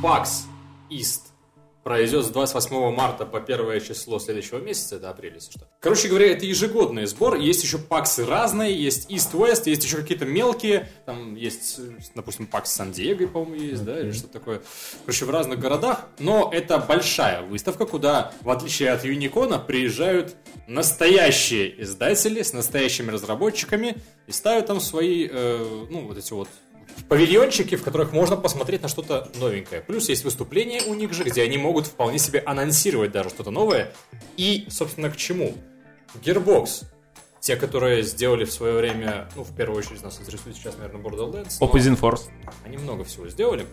PAX 0.02 0.46
East 0.90 1.27
пройдет 1.88 2.26
с 2.26 2.28
28 2.28 2.94
марта 2.94 3.24
по 3.24 3.38
1 3.38 3.80
число 3.80 4.18
следующего 4.18 4.58
месяца, 4.58 4.96
это 4.96 5.08
апрель, 5.08 5.32
если 5.36 5.52
что. 5.52 5.66
Короче 5.80 6.08
говоря, 6.08 6.30
это 6.30 6.44
ежегодный 6.44 7.06
сбор, 7.06 7.36
есть 7.36 7.64
еще 7.64 7.78
паксы 7.78 8.26
разные, 8.26 8.78
есть 8.78 9.10
East-West, 9.10 9.62
есть 9.64 9.84
еще 9.84 9.96
какие-то 9.96 10.26
мелкие, 10.26 10.86
там 11.06 11.34
есть, 11.34 11.80
допустим, 12.14 12.46
пакс 12.46 12.72
Сан-Диего, 12.72 13.26
по-моему, 13.26 13.54
есть, 13.54 13.86
да, 13.86 13.98
или 13.98 14.12
что-то 14.12 14.34
такое. 14.34 14.60
Короче, 15.06 15.24
в 15.24 15.30
разных 15.30 15.60
городах, 15.60 16.04
но 16.18 16.50
это 16.52 16.76
большая 16.76 17.40
выставка, 17.40 17.86
куда, 17.86 18.34
в 18.42 18.50
отличие 18.50 18.90
от 18.90 19.06
Юникона, 19.06 19.58
приезжают 19.58 20.36
настоящие 20.66 21.82
издатели 21.82 22.42
с 22.42 22.52
настоящими 22.52 23.10
разработчиками 23.10 23.96
и 24.26 24.32
ставят 24.32 24.66
там 24.66 24.82
свои, 24.82 25.26
э, 25.26 25.86
ну, 25.88 26.06
вот 26.06 26.18
эти 26.18 26.34
вот 26.34 26.50
павильончики, 27.08 27.76
в 27.76 27.82
которых 27.82 28.12
можно 28.12 28.36
посмотреть 28.36 28.82
на 28.82 28.88
что-то 28.88 29.30
новенькое. 29.36 29.82
Плюс 29.82 30.08
есть 30.08 30.24
выступления 30.24 30.82
у 30.82 30.94
них 30.94 31.12
же, 31.12 31.24
где 31.24 31.42
они 31.42 31.58
могут 31.58 31.86
вполне 31.86 32.18
себе 32.18 32.40
анонсировать 32.40 33.12
даже 33.12 33.30
что-то 33.30 33.50
новое. 33.50 33.92
И, 34.36 34.66
собственно, 34.70 35.10
к 35.10 35.16
чему? 35.16 35.54
Gearbox. 36.22 36.84
Те, 37.40 37.56
которые 37.56 38.02
сделали 38.02 38.44
в 38.44 38.52
свое 38.52 38.74
время, 38.74 39.28
ну, 39.36 39.44
в 39.44 39.54
первую 39.54 39.78
очередь 39.78 40.02
нас 40.02 40.20
интересует 40.20 40.56
сейчас, 40.56 40.76
наверное, 40.76 41.00
Borderlands. 41.00 41.60
Opposing 41.60 41.98
Force. 41.98 42.22
Они 42.64 42.76
много 42.76 43.04
всего 43.04 43.28
сделали. 43.28 43.66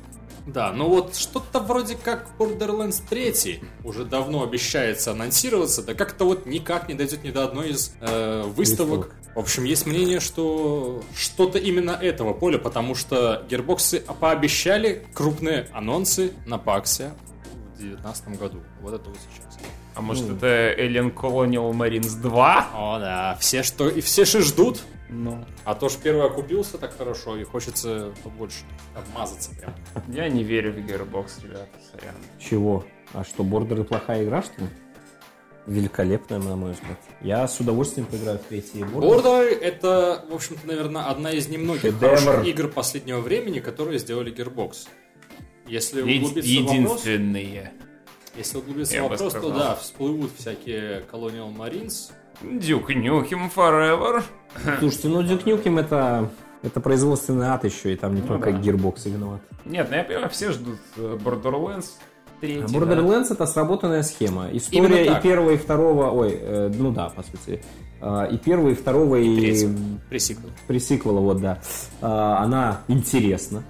Да, 0.45 0.71
но 0.71 0.87
вот 0.87 1.15
что-то 1.15 1.59
вроде 1.59 1.95
как 1.95 2.27
Borderlands 2.37 3.01
3 3.09 3.61
уже 3.83 4.05
давно 4.05 4.43
обещается 4.43 5.11
анонсироваться, 5.11 5.81
да 5.81 5.95
как-то 5.95 6.25
вот 6.25 6.45
никак 6.45 6.87
не 6.87 6.93
дойдет 6.93 7.23
ни 7.23 7.31
до 7.31 7.43
одной 7.45 7.69
из 7.71 7.95
э, 7.99 8.43
выставок. 8.43 9.07
Выставок. 9.07 9.15
В 9.35 9.39
общем, 9.39 9.65
есть 9.65 9.85
мнение, 9.85 10.21
что 10.21 11.03
что-то 11.13 11.59
именно 11.59 11.91
этого 11.91 12.33
поля, 12.33 12.57
потому 12.57 12.95
что 12.95 13.45
гербоксы 13.49 13.99
пообещали 13.99 15.05
крупные 15.13 15.67
анонсы 15.73 16.31
на 16.45 16.57
Паксе 16.57 17.11
в 17.73 17.77
2019 17.79 18.39
году. 18.39 18.59
Вот 18.81 18.93
это 18.93 19.09
вот 19.09 19.19
сейчас. 19.29 19.57
А 19.93 20.01
может 20.01 20.29
это 20.29 20.73
Alien 20.77 21.13
Colonial 21.13 21.71
Marines 21.73 22.19
2? 22.21 22.69
О, 22.73 22.99
да, 22.99 23.37
все 23.41 23.61
что 23.63 23.89
и 23.89 23.99
все 23.99 24.23
же 24.23 24.41
ждут. 24.41 24.81
Ну, 25.09 25.43
А 25.65 25.75
то 25.75 25.89
ж 25.89 25.93
первый 26.01 26.25
окупился 26.25 26.77
так 26.77 26.97
хорошо, 26.97 27.37
и 27.37 27.43
хочется 27.43 28.13
побольше 28.23 28.63
обмазаться 28.95 29.51
прям. 29.51 29.73
я 30.07 30.29
не 30.29 30.43
верю 30.43 30.71
в 30.71 30.77
Gearbox, 30.77 31.43
ребята, 31.43 31.67
сорян. 31.91 32.15
Чего? 32.39 32.85
А 33.13 33.23
что, 33.23 33.43
Бордеры 33.43 33.83
плохая 33.83 34.23
игра, 34.23 34.41
что 34.41 34.61
ли? 34.61 34.67
Великолепная, 35.67 36.39
на 36.39 36.55
мой 36.55 36.73
взгляд. 36.73 36.97
Я 37.21 37.47
с 37.47 37.59
удовольствием 37.59 38.05
поиграю 38.05 38.37
в 38.37 38.43
третий 38.43 38.79
Border. 38.81 39.23
Border 39.23 39.59
это, 39.59 40.23
в 40.29 40.33
общем-то, 40.35 40.67
наверное, 40.67 41.03
одна 41.09 41.31
из 41.31 41.47
немногих 41.49 41.81
Шедевр. 41.81 42.15
хороших 42.17 42.45
игр 42.47 42.67
последнего 42.67 43.19
времени, 43.19 43.59
которые 43.59 43.97
сделали 43.99 44.33
Gearbox. 44.33 44.87
Если 45.67 46.01
углубиться 46.01 46.41
в 46.41 46.63
вопрос, 46.63 47.05
Единственные. 47.05 47.71
если 48.35 48.57
углубиться 48.59 48.95
Я 48.95 49.03
в 49.05 49.09
вопрос, 49.09 49.33
то 49.33 49.49
да, 49.49 49.75
всплывут 49.75 50.31
всякие 50.37 51.03
Colonial 51.11 51.51
Marines. 51.55 52.11
Дюк 52.43 52.89
Нюхим 52.89 53.51
Forever. 53.55 54.23
Слушайте, 54.79 55.07
ну 55.07 55.23
Duke 55.23 55.45
Nukem 55.45 55.79
это, 55.79 56.29
это 56.61 56.79
производственный 56.81 57.47
ад 57.47 57.63
еще, 57.63 57.93
и 57.93 57.95
там 57.95 58.13
не 58.13 58.21
только 58.21 58.51
да. 58.51 58.59
Gearbox 58.59 59.09
виноват. 59.09 59.41
Нет, 59.65 59.87
ну 59.89 59.95
я 59.95 60.03
понимаю, 60.03 60.29
все 60.29 60.51
ждут 60.51 60.77
э, 60.97 61.17
Borderlands 61.23 61.93
3. 62.45 62.61
А 62.61 62.65
Borderlands 62.65 63.27
это 63.31 63.45
сработанная 63.45 64.03
схема. 64.03 64.49
История 64.53 65.05
и 65.17 65.21
первого, 65.21 65.51
и 65.51 65.57
второго, 65.57 66.11
ой, 66.11 66.37
э, 66.39 66.71
ну 66.77 66.91
да, 66.91 67.09
по 67.09 67.23
сути. 67.23 67.61
А, 68.01 68.25
И 68.25 68.37
первого, 68.37 68.69
и 68.69 68.73
второго, 68.75 69.15
и, 69.15 69.35
третьего. 69.39 69.73
Пресиквел. 70.09 70.49
пресиквела, 70.67 71.19
вот, 71.19 71.41
да. 71.41 71.59
А, 72.01 72.37
Она 72.43 72.81
интересна. 72.87 73.63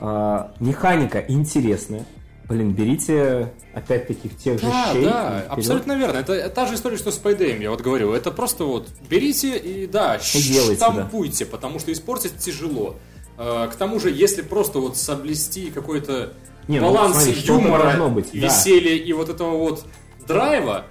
А, 0.00 0.52
Механика 0.60 1.24
интересная. 1.28 2.04
Блин, 2.48 2.72
берите 2.72 3.52
опять-таки 3.74 4.28
тех 4.28 4.60
же 4.60 4.66
Да, 4.66 4.92
щей. 4.92 5.04
да, 5.04 5.38
и 5.38 5.40
вперед. 5.40 5.58
абсолютно 5.58 5.92
верно. 5.96 6.18
Это 6.18 6.48
та 6.50 6.66
же 6.66 6.74
история, 6.74 6.98
что 6.98 7.10
с 7.10 7.18
Payday, 7.18 7.62
я 7.62 7.70
вот 7.70 7.80
говорю. 7.80 8.12
Это 8.12 8.30
просто 8.30 8.64
вот 8.64 8.86
берите 9.08 9.56
и, 9.56 9.86
да, 9.86 10.18
делайте, 10.18 10.76
штампуйте, 10.76 11.46
потому 11.46 11.78
что 11.78 11.90
испортить 11.90 12.36
тяжело. 12.36 12.96
Э, 13.38 13.66
К 13.72 13.74
тому 13.76 13.98
же, 13.98 14.10
если 14.10 14.42
просто 14.42 14.78
вот 14.78 14.96
соблюсти 14.98 15.70
какой-то 15.70 16.34
Не, 16.68 16.80
ну, 16.80 16.86
баланс 16.92 17.16
смотри, 17.16 17.34
что-то 17.34 17.52
юмора, 17.62 17.82
должно 17.82 18.08
быть, 18.10 18.30
да. 18.32 18.38
веселья 18.38 18.94
и 18.94 19.12
вот 19.12 19.28
этого 19.28 19.56
вот 19.56 19.84
драйва, 20.26 20.84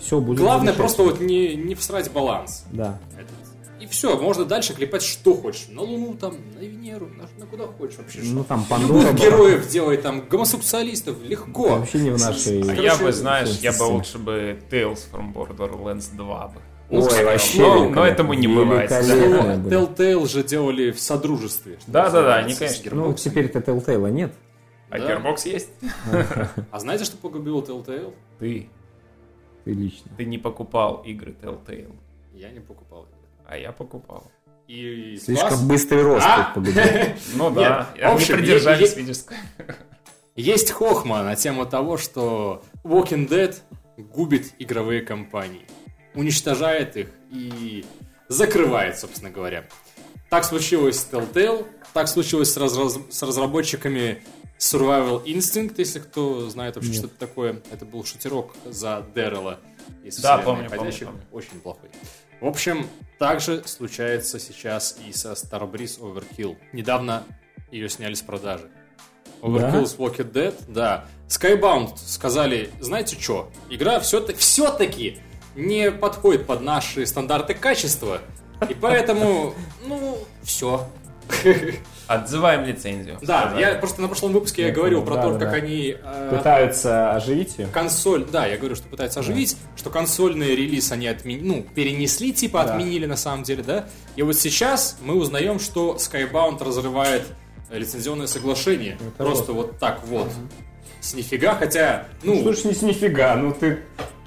Все 0.00 0.20
будет 0.20 0.38
главное 0.38 0.72
просто 0.72 1.02
вот 1.02 1.20
не, 1.20 1.54
не 1.56 1.74
всрать 1.74 2.10
баланс. 2.12 2.64
Да. 2.72 2.98
этот. 3.18 3.32
И 3.80 3.86
все, 3.88 4.18
можно 4.18 4.44
дальше 4.44 4.74
клепать 4.74 5.02
что 5.02 5.34
хочешь. 5.34 5.66
На 5.68 5.82
Луну, 5.82 6.14
там, 6.14 6.34
на 6.58 6.60
Венеру, 6.64 7.08
на, 7.08 7.24
на 7.38 7.46
куда 7.46 7.66
хочешь 7.66 7.98
вообще. 7.98 8.20
Ну 8.22 8.40
что. 8.40 8.48
там 8.48 8.64
Пандора 8.64 8.98
Любых 9.00 9.14
была. 9.14 9.24
героев 9.26 9.68
делай, 9.68 9.96
там, 9.98 10.22
гомосексуалистов, 10.28 11.22
легко. 11.22 11.68
Вообще 11.76 11.98
не 11.98 12.10
в 12.10 12.18
нашей... 12.18 12.62
А 12.62 12.66
Короче, 12.66 12.82
я 12.82 12.96
бы, 12.96 13.12
знаешь, 13.12 13.50
я 13.60 13.72
бы 13.72 13.82
лучше 13.82 14.18
бы 14.18 14.58
Tales 14.70 15.00
from 15.12 15.32
Borderlands 15.32 16.14
2 16.16 16.48
бы. 16.48 16.60
Ой, 16.88 17.02
сказал. 17.02 17.24
вообще 17.24 17.58
Но- 17.60 17.66
великолепно. 17.74 18.00
но 18.00 18.06
этому 18.06 18.34
не 18.34 18.48
бывает. 18.48 18.90
Ну. 18.90 19.68
Telltale 19.68 20.28
же 20.28 20.42
делали 20.42 20.90
в 20.90 21.00
содружестве. 21.00 21.78
Да-да-да, 21.86 22.36
они, 22.36 22.54
конечно. 22.54 22.90
Ну, 22.94 23.12
теперь-то 23.12 23.58
Telltale 23.58 24.10
нет. 24.10 24.32
А 24.90 24.98
Да. 24.98 25.16
Gearbox 25.16 25.48
есть? 25.48 25.70
А 26.70 26.78
знаете, 26.78 27.04
что 27.04 27.16
погубило 27.16 27.60
Telltale? 27.62 28.14
Ты. 28.38 28.68
Ты 29.64 29.72
лично. 29.72 30.10
Ты 30.16 30.24
не 30.24 30.38
покупал 30.38 31.02
игры 31.04 31.34
Telltale. 31.40 31.92
Я 32.34 32.50
не 32.50 32.60
покупал. 32.60 33.08
А 33.46 33.56
я 33.56 33.72
покупал. 33.72 34.30
И 34.68 35.16
Слишком 35.22 35.48
класс. 35.50 35.62
быстрый 35.62 36.02
рост 36.02 36.26
А? 36.28 36.52
погубил. 36.54 36.82
Ну 37.34 37.50
да, 37.50 37.88
Нет, 37.96 38.04
в 38.04 38.14
общем, 38.14 38.34
они 38.34 38.42
придержались, 38.42 38.80
есть- 38.80 38.96
видишь. 38.96 39.16
Есть 40.34 40.70
хохма 40.70 41.22
на 41.22 41.34
тему 41.34 41.64
того, 41.66 41.96
что 41.96 42.62
Walking 42.84 43.26
Dead 43.28 43.54
губит 43.96 44.52
игровые 44.58 45.00
компании, 45.02 45.66
уничтожает 46.14 46.96
их 46.96 47.08
и 47.30 47.84
закрывает, 48.28 48.98
собственно 48.98 49.30
говоря. 49.30 49.64
Так 50.28 50.44
случилось 50.44 51.00
с 51.00 51.08
Telltale, 51.10 51.66
так 51.94 52.08
случилось 52.08 52.52
с, 52.52 52.56
разраз- 52.58 53.00
с 53.10 53.22
разработчиками 53.22 54.22
Survival 54.58 55.24
Instinct, 55.24 55.74
если 55.76 55.98
кто 55.98 56.48
знает 56.48 56.76
вообще, 56.76 56.92
что 56.92 57.06
это 57.06 57.16
такое. 57.18 57.62
Это 57.70 57.84
был 57.84 58.04
шутерок 58.04 58.54
за 58.64 59.04
Дэррела. 59.14 59.60
из 60.02 60.18
Да, 60.20 60.38
помню, 60.38 60.68
помню, 60.70 60.92
помню. 60.92 61.20
Очень 61.32 61.60
плохой. 61.60 61.90
В 62.40 62.46
общем, 62.46 62.86
также 63.18 63.62
случается 63.66 64.38
сейчас 64.38 64.98
и 65.06 65.12
со 65.12 65.32
Starbreeze 65.32 66.00
Overkill. 66.00 66.56
Недавно 66.72 67.24
ее 67.70 67.88
сняли 67.88 68.14
с 68.14 68.22
продажи. 68.22 68.70
Overkill 69.42 69.86
с 69.86 69.96
Walking 69.96 70.32
Dead, 70.32 70.54
да. 70.68 71.06
Skybound 71.28 71.96
сказали, 71.96 72.70
знаете 72.80 73.18
что, 73.20 73.50
игра 73.68 74.00
все-таки, 74.00 74.38
все-таки 74.38 75.18
не 75.54 75.90
подходит 75.90 76.46
под 76.46 76.60
наши 76.62 77.04
стандарты 77.06 77.54
качества, 77.54 78.20
и 78.68 78.74
поэтому, 78.74 79.54
ну, 79.86 80.18
все. 80.42 80.88
Отзываем 82.06 82.64
лицензию. 82.64 83.18
Да, 83.20 83.56
я 83.58 83.74
просто 83.74 84.00
на 84.00 84.06
прошлом 84.06 84.32
выпуске 84.32 84.62
я 84.62 84.68
Я 84.68 84.74
говорил 84.74 85.02
про 85.02 85.16
то, 85.16 85.32
да, 85.32 85.38
как 85.40 85.50
да. 85.50 85.56
они 85.56 85.96
э, 86.00 86.36
Пытаются 86.36 87.12
оживить 87.12 87.58
ее. 87.58 87.66
консоль, 87.66 88.24
да, 88.24 88.46
я 88.46 88.56
говорю, 88.56 88.76
что 88.76 88.86
пытаются 88.88 89.20
оживить, 89.20 89.56
что 89.74 89.90
консольный 89.90 90.54
релиз 90.54 90.92
они 90.92 91.08
отменили, 91.08 91.44
ну, 91.44 91.66
перенесли, 91.74 92.32
типа 92.32 92.62
отменили 92.62 93.06
на 93.06 93.16
самом 93.16 93.42
деле, 93.42 93.64
да. 93.64 93.86
И 94.14 94.22
вот 94.22 94.36
сейчас 94.36 94.98
мы 95.00 95.16
узнаем, 95.16 95.58
что 95.58 95.96
Skybound 95.98 96.62
разрывает 96.64 97.24
лицензионное 97.70 98.28
соглашение. 98.28 98.94
Это 99.00 99.24
Просто 99.24 99.52
вот 99.52 99.78
так 99.78 100.06
вот. 100.06 100.30
С 101.00 101.14
нифига, 101.14 101.54
хотя, 101.56 102.06
ну, 102.22 102.40
Слушай, 102.42 102.68
не 102.68 102.74
с 102.74 102.82
нифига, 102.82 103.34
ну 103.36 103.52
ты 103.52 103.80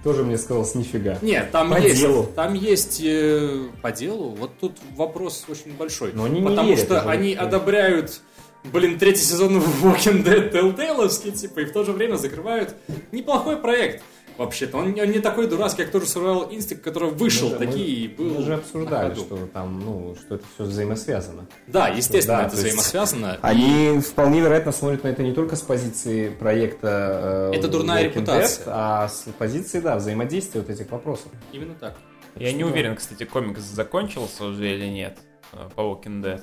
тоже 0.03 0.23
мне 0.23 0.37
сказал 0.37 0.65
с 0.65 0.75
нифига. 0.75 1.17
нет, 1.21 1.51
там 1.51 1.69
По 1.71 1.79
есть, 1.79 1.99
делу. 1.99 2.29
там 2.35 2.53
есть 2.53 3.01
э, 3.03 3.67
по 3.81 3.91
делу. 3.91 4.29
Вот 4.31 4.51
тут 4.59 4.77
вопрос 4.95 5.45
очень 5.47 5.73
большой. 5.73 6.11
Но 6.13 6.25
они 6.25 6.39
не 6.39 6.47
потому 6.47 6.69
верят 6.69 6.85
что 6.85 7.01
они 7.09 7.35
да. 7.35 7.41
одобряют, 7.41 8.21
блин, 8.65 8.97
третий 8.97 9.23
сезон 9.23 9.57
Walking 9.83 10.23
Dead 10.23 10.51
Telltale, 10.51 11.31
типа, 11.31 11.59
и 11.59 11.65
в 11.65 11.71
то 11.71 11.83
же 11.83 11.91
время 11.91 12.15
закрывают 12.15 12.75
неплохой 13.11 13.57
проект. 13.57 14.03
Вообще-то 14.39 14.77
он, 14.77 14.93
не- 14.93 15.01
он 15.01 15.11
не 15.11 15.19
такой 15.19 15.47
дурацкий, 15.47 15.83
как 15.83 15.91
тоже 15.91 16.05
Survival 16.05 16.49
Instinct, 16.49 16.77
который 16.77 17.09
вышел 17.09 17.49
Мы 17.49 17.53
же- 17.59 17.59
такие 17.65 17.87
и 17.87 18.07
был 18.07 18.35
Мы 18.35 18.41
же 18.41 18.49
на 18.51 18.55
обсуждали, 18.55 19.13
что 19.15 19.47
там, 19.47 19.79
ну, 19.81 20.15
что 20.15 20.35
это 20.35 20.45
все 20.55 20.63
взаимосвязано. 20.63 21.45
Да, 21.67 21.89
естественно, 21.89 22.37
Да, 22.37 22.47
это 22.47 22.55
взаимосвязано. 22.55 23.37
Они 23.41 23.99
вполне 23.99 24.39
вероятно 24.39 24.71
смотрят 24.71 25.03
на 25.03 25.09
это 25.09 25.23
не 25.23 25.33
только 25.33 25.57
с 25.57 25.61
позиции 25.61 26.29
проекта 26.29 27.51
э, 27.53 27.57
Это 27.57 27.67
дурная 27.67 28.03
Walking 28.05 28.13
репутация. 28.13 28.65
Dead, 28.65 28.71
а 28.73 29.07
с 29.09 29.25
позиции, 29.37 29.81
да, 29.81 29.97
взаимодействия 29.97 30.61
вот 30.61 30.69
этих 30.69 30.89
вопросов. 30.89 31.27
Именно 31.51 31.75
так. 31.75 31.97
Я 32.37 32.53
не 32.53 32.63
уверен, 32.63 32.95
кстати, 32.95 33.25
комикс 33.25 33.59
закончился 33.59 34.45
уже 34.45 34.73
или 34.73 34.85
нет 34.87 35.17
э, 35.51 35.67
по 35.75 35.81
Walking 35.81 36.21
Dead. 36.23 36.41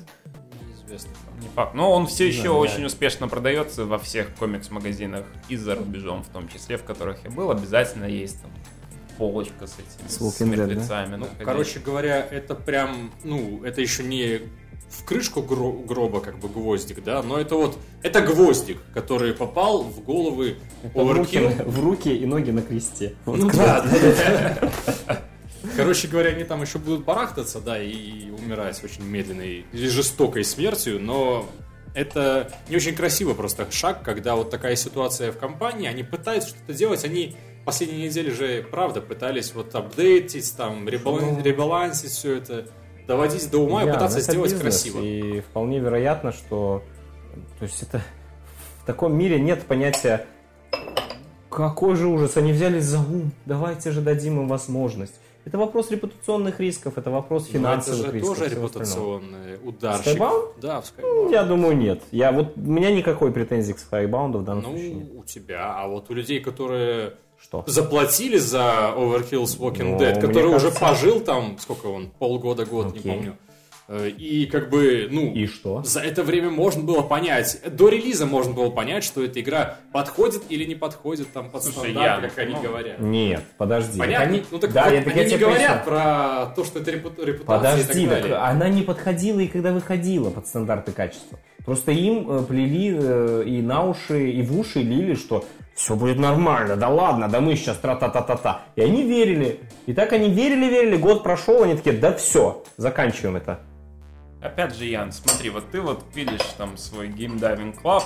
Неизвестно. 0.68 1.12
Не 1.40 1.48
факт. 1.54 1.74
Но 1.74 1.92
он 1.92 2.06
все 2.06 2.26
еще 2.28 2.42
знаю, 2.42 2.56
очень 2.56 2.80
я- 2.80 2.86
успешно 2.86 3.28
продается 3.28 3.84
во 3.84 3.98
всех 3.98 4.34
комикс-магазинах 4.38 5.24
и 5.48 5.56
за 5.56 5.74
рубежом, 5.74 6.22
в 6.22 6.28
том 6.28 6.48
числе, 6.48 6.76
в 6.78 6.84
которых 6.84 7.18
я 7.24 7.30
был. 7.30 7.50
Обязательно 7.50 8.04
есть 8.06 8.40
там 8.40 8.50
полочка 9.18 9.66
с 9.66 9.74
этими 9.74 10.08
С 10.08 10.16
с, 10.16 10.20
Dead, 10.20 10.38
да? 10.38 10.44
мертвецами. 10.64 11.16
Ну, 11.16 11.26
короче 11.44 11.78
говоря, 11.80 12.26
это 12.30 12.54
прям, 12.54 13.10
ну, 13.24 13.62
это 13.64 13.80
еще 13.80 14.02
не 14.02 14.40
в 14.90 15.04
крышку 15.04 15.40
гро- 15.40 15.84
гроба 15.84 16.20
как 16.20 16.38
бы 16.38 16.48
гвоздик, 16.48 17.02
да, 17.02 17.22
но 17.22 17.38
это 17.38 17.56
вот, 17.56 17.76
это 18.02 18.20
гвоздик, 18.20 18.78
который 18.94 19.34
попал 19.34 19.82
в 19.82 20.04
головы 20.04 20.56
В 20.94 21.12
руки, 21.12 21.36
Overkill. 21.38 21.68
в 21.68 21.84
руки 21.84 22.16
и 22.16 22.24
ноги 22.24 22.50
на 22.50 22.62
кресте. 22.62 23.14
Вот 23.24 23.38
Ну 23.38 23.48
как- 23.48 23.56
да, 23.56 23.82
да, 23.82 24.70
да. 25.08 25.22
Короче 25.76 26.08
говоря, 26.08 26.30
они 26.30 26.44
там 26.44 26.62
еще 26.62 26.78
будут 26.78 27.04
барахтаться, 27.04 27.60
да, 27.60 27.80
и 27.80 28.30
умирать 28.30 28.82
очень 28.82 29.04
медленной 29.04 29.64
и 29.72 29.88
жестокой 29.88 30.44
смертью, 30.44 31.00
но 31.00 31.48
это 31.94 32.50
не 32.68 32.76
очень 32.76 32.94
красиво 32.94 33.34
просто 33.34 33.70
шаг, 33.70 34.02
когда 34.02 34.36
вот 34.36 34.50
такая 34.50 34.76
ситуация 34.76 35.32
в 35.32 35.38
компании, 35.38 35.88
они 35.88 36.02
пытаются 36.02 36.50
что-то 36.50 36.72
делать, 36.72 37.04
они 37.04 37.36
последние 37.64 38.08
недели 38.08 38.30
же, 38.30 38.66
правда, 38.70 39.00
пытались 39.00 39.54
вот 39.54 39.74
апдейтить, 39.74 40.56
там, 40.56 40.88
ребалан- 40.88 41.42
ребалансить 41.42 42.10
все 42.10 42.36
это, 42.36 42.66
доводить 43.06 43.50
до 43.50 43.58
ума 43.58 43.84
и 43.84 43.86
пытаться 43.86 44.18
ну, 44.18 44.22
сделать 44.22 44.52
бизнес, 44.52 44.62
красиво. 44.62 45.00
И 45.00 45.40
вполне 45.40 45.78
вероятно, 45.78 46.32
что 46.32 46.82
то 47.58 47.64
есть 47.64 47.82
это 47.82 48.02
в 48.82 48.86
таком 48.86 49.16
мире 49.16 49.38
нет 49.38 49.62
понятия 49.64 50.26
какой 51.56 51.96
же 51.96 52.06
ужас, 52.06 52.36
они 52.36 52.52
взялись 52.52 52.84
за 52.84 52.98
ум, 52.98 53.32
давайте 53.46 53.90
же 53.90 54.02
дадим 54.02 54.40
им 54.40 54.48
возможность. 54.48 55.14
Это 55.46 55.58
вопрос 55.58 55.90
репутационных 55.92 56.58
рисков, 56.58 56.98
это 56.98 57.08
вопрос 57.10 57.44
Но 57.44 57.48
это 57.48 57.58
финансовых 57.58 58.06
же 58.06 58.12
рисков. 58.12 58.28
тоже 58.30 58.44
остального. 58.46 58.66
репутационный 58.68 59.58
ударщик. 59.64 60.06
Skybound? 60.20 60.48
Да, 60.60 60.80
в 60.80 60.84
Skybound. 60.84 61.30
Я 61.32 61.44
думаю, 61.44 61.76
нет. 61.76 62.02
Я 62.10 62.32
вот 62.32 62.52
у 62.56 62.60
меня 62.60 62.90
никакой 62.90 63.30
претензии 63.32 63.72
к 63.72 63.76
Skybound 63.78 64.38
в 64.38 64.44
данном 64.44 64.64
случае 64.64 64.94
нет. 64.94 65.08
Ну, 65.14 65.20
у 65.20 65.24
тебя, 65.24 65.74
а 65.78 65.86
вот 65.86 66.10
у 66.10 66.14
людей, 66.14 66.40
которые 66.40 67.14
Что? 67.40 67.62
заплатили 67.68 68.38
за 68.38 68.92
Overkill's 68.96 69.56
Walking 69.58 69.92
Ну, 69.92 69.98
Dead, 69.98 70.20
который 70.20 70.46
уже 70.48 70.70
кажется- 70.72 70.80
пожил 70.80 71.20
там, 71.20 71.56
сколько 71.60 71.86
он, 71.86 72.10
полгода, 72.18 72.66
год, 72.66 72.92
не 72.92 72.98
Окей. 72.98 73.12
помню. 73.12 73.36
Э, 73.88 74.08
И 74.08 74.46
как 74.46 74.68
бы, 74.70 75.06
ну, 75.10 75.32
И 75.32 75.46
что? 75.46 75.82
за 75.84 76.00
это 76.00 76.24
время 76.24 76.50
можно 76.50 76.82
было 76.82 77.02
понять, 77.02 77.60
до 77.70 77.88
релиза 77.88 78.26
можно 78.26 78.52
было 78.52 78.70
понять, 78.70 79.04
что 79.04 79.22
эта 79.24 79.40
игра 79.40 79.76
подходит 79.92 80.42
или 80.48 80.64
не 80.64 80.74
подходит 80.74 81.32
там 81.32 81.50
под 81.50 81.62
Слушай, 81.62 81.90
стандарт, 81.92 82.22
я- 82.24 82.28
как 82.28 82.38
они 82.38 82.54
ну, 82.54 82.62
говорят. 82.62 82.98
Нет, 83.00 83.42
подожди. 83.58 83.98
Понятно? 83.98 84.26
Они- 84.26 84.42
ну 84.50 84.58
так 84.58 84.72
да, 84.72 84.84
вот, 84.86 84.92
я, 84.92 85.02
так 85.02 85.12
они 85.12 85.22
я 85.22 85.28
не 85.28 85.36
говорят 85.36 85.84
поясню. 85.84 85.84
про 85.84 86.46
то, 86.56 86.64
что 86.64 86.78
это 86.80 86.90
репу- 86.90 87.24
репутация 87.24 87.44
Подожди, 87.84 88.02
и 88.02 88.06
так 88.06 88.14
так 88.14 88.22
далее. 88.22 88.38
она 88.38 88.68
не 88.68 88.82
подходила 88.82 89.38
и 89.40 89.46
когда 89.46 89.72
выходила 89.72 90.30
под 90.30 90.46
стандарты 90.48 90.90
качества. 90.92 91.38
Просто 91.64 91.92
им 91.92 92.28
э, 92.30 92.42
плели 92.42 92.96
э, 92.98 93.42
и 93.46 93.62
на 93.62 93.84
уши, 93.84 94.30
и 94.30 94.42
в 94.42 94.58
уши 94.58 94.80
лили, 94.80 95.14
что 95.14 95.44
все 95.74 95.94
будет 95.94 96.18
нормально, 96.18 96.74
да 96.76 96.88
ладно, 96.88 97.28
да 97.28 97.40
мы 97.40 97.54
сейчас 97.54 97.76
тра-та-та-та-та. 97.76 98.62
И 98.76 98.80
они 98.82 99.02
верили. 99.04 99.60
И 99.86 99.92
так 99.92 100.12
они 100.12 100.28
верили, 100.30 100.66
верили, 100.66 100.96
год 100.96 101.22
прошел, 101.22 101.62
они 101.62 101.76
такие, 101.76 101.94
да 101.96 102.12
все, 102.14 102.64
заканчиваем 102.76 103.36
это. 103.36 103.60
Опять 104.46 104.74
же, 104.76 104.84
Ян, 104.86 105.12
смотри, 105.12 105.50
вот 105.50 105.70
ты 105.70 105.80
вот 105.80 106.04
видишь 106.14 106.40
там 106.56 106.76
свой 106.76 107.08
GameDiving 107.08 107.80
club. 107.80 108.04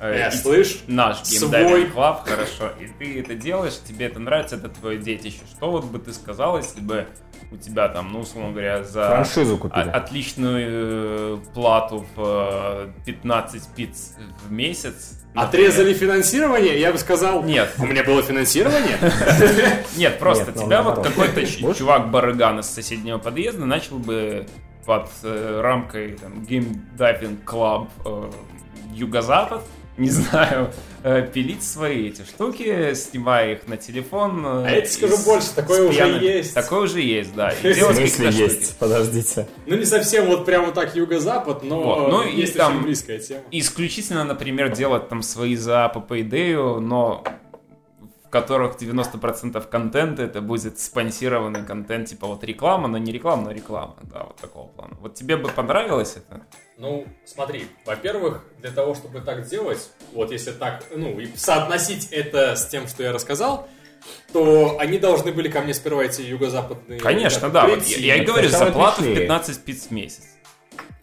э, 0.00 0.14
Э, 0.14 0.28
и 0.28 0.32
слышь? 0.32 0.78
Наш 0.86 1.18
Свой. 1.22 1.40
GameDiving 1.50 1.92
club, 1.94 2.26
хорошо. 2.28 2.70
И 2.80 2.86
ты 2.98 3.20
это 3.20 3.34
делаешь, 3.34 3.74
тебе 3.86 4.06
это 4.06 4.18
нравится, 4.18 4.56
это 4.56 4.68
твое 4.68 4.98
детище. 4.98 5.40
Что 5.50 5.70
вот 5.70 5.84
бы 5.84 5.98
ты 5.98 6.12
сказал, 6.12 6.56
если 6.56 6.80
бы 6.80 7.06
у 7.52 7.56
тебя 7.56 7.88
там, 7.88 8.12
ну, 8.12 8.20
условно 8.20 8.50
говоря, 8.52 8.82
за 8.82 9.08
Франшизу 9.08 9.56
купили. 9.58 9.88
отличную 9.88 10.66
э, 10.68 11.38
плату 11.54 12.04
в 12.16 12.20
э, 12.20 12.88
15 13.06 13.68
пиц 13.76 14.14
в 14.46 14.50
месяц. 14.50 15.20
например. 15.34 15.48
Отрезали 15.48 15.92
финансирование, 15.94 16.80
я 16.80 16.90
бы 16.90 16.98
сказал, 16.98 17.42
Нет. 17.44 17.72
у 17.78 17.86
меня 17.86 18.02
было 18.02 18.22
финансирование. 18.22 18.98
Нет, 19.96 20.18
просто 20.18 20.52
ну, 20.56 20.64
тебя 20.66 20.82
вот 20.82 21.04
какой-то 21.06 21.46
ч- 21.46 21.60
Больше? 21.60 21.80
чувак-барыган 21.80 22.58
из 22.60 22.66
соседнего 22.66 23.18
подъезда 23.18 23.64
начал 23.66 23.98
бы 23.98 24.46
под 24.86 25.08
э, 25.22 25.60
рамкой 25.62 26.12
там, 26.12 26.32
Game 26.48 26.76
Diving 26.98 27.44
Club 27.44 27.88
э, 28.04 28.30
Юго-Запад, 28.94 29.62
не 29.96 30.10
знаю, 30.10 30.72
э, 31.04 31.24
пилить 31.32 31.62
свои 31.62 32.08
эти 32.08 32.22
штуки, 32.22 32.94
снимая 32.94 33.52
их 33.52 33.68
на 33.68 33.76
телефон. 33.76 34.44
э, 34.44 34.66
А 34.66 34.70
я 34.70 34.80
тебе 34.80 34.90
скажу 34.90 35.14
и 35.14 35.24
больше, 35.24 35.54
такое 35.54 35.86
с 35.86 35.90
уже 35.90 35.98
пьяным- 36.00 36.20
есть. 36.22 36.54
Такое 36.54 36.80
уже 36.80 37.00
есть, 37.00 37.34
да. 37.34 37.50
И 37.62 37.72
делать 37.74 37.96
смысле 37.96 38.26
есть? 38.30 38.62
штуки. 38.64 38.76
Подождите. 38.80 39.48
Ну, 39.66 39.76
не 39.76 39.84
совсем 39.84 40.26
вот 40.26 40.44
прямо 40.44 40.72
так 40.72 40.96
юго-запад, 40.96 41.62
но 41.62 41.82
Вот, 41.82 42.08
ну, 42.10 42.22
и 42.22 42.34
есть 42.40 42.56
там- 42.56 42.74
очень 42.76 42.84
близкая 42.86 43.18
тема. 43.20 43.40
Исключительно, 43.52 44.24
например, 44.24 44.70
делать 44.74 45.08
там 45.08 45.22
свои 45.22 45.54
заапы 45.54 46.00
по 46.00 46.20
идею, 46.22 46.80
но 46.80 47.22
которых 48.34 48.74
90% 48.76 49.68
контента 49.68 50.24
это 50.24 50.40
будет 50.40 50.80
спонсированный 50.80 51.64
контент, 51.64 52.08
типа 52.08 52.26
вот 52.26 52.42
реклама, 52.42 52.88
но 52.88 52.98
не 52.98 53.12
реклама, 53.12 53.44
но 53.44 53.52
реклама, 53.52 53.94
да, 54.02 54.24
вот 54.24 54.36
такого 54.38 54.66
плана. 54.66 54.96
Вот 54.98 55.14
тебе 55.14 55.36
бы 55.36 55.48
понравилось 55.50 56.16
это? 56.16 56.42
Ну, 56.76 57.06
смотри, 57.24 57.66
во-первых, 57.86 58.42
для 58.58 58.72
того, 58.72 58.96
чтобы 58.96 59.20
так 59.20 59.46
делать, 59.46 59.88
вот 60.12 60.32
если 60.32 60.50
так, 60.50 60.82
ну, 60.92 61.20
и 61.20 61.28
соотносить 61.36 62.08
это 62.10 62.56
с 62.56 62.66
тем, 62.66 62.88
что 62.88 63.04
я 63.04 63.12
рассказал, 63.12 63.68
то 64.32 64.78
они 64.80 64.98
должны 64.98 65.30
были 65.30 65.48
ко 65.48 65.60
мне 65.60 65.72
сперва 65.72 66.02
эти 66.02 66.22
юго-западные... 66.22 66.98
Конечно, 66.98 67.46
ребята 67.46 67.52
да. 67.52 67.66
Вот 67.68 67.84
прийти. 67.84 68.02
я, 68.02 68.16
я 68.16 68.22
и 68.24 68.26
говорю, 68.26 68.48
зарплата 68.48 69.00
в 69.00 69.04
пришли. 69.04 69.20
15 69.20 69.64
пиц 69.64 69.86
в 69.86 69.90
месяц. 69.92 70.24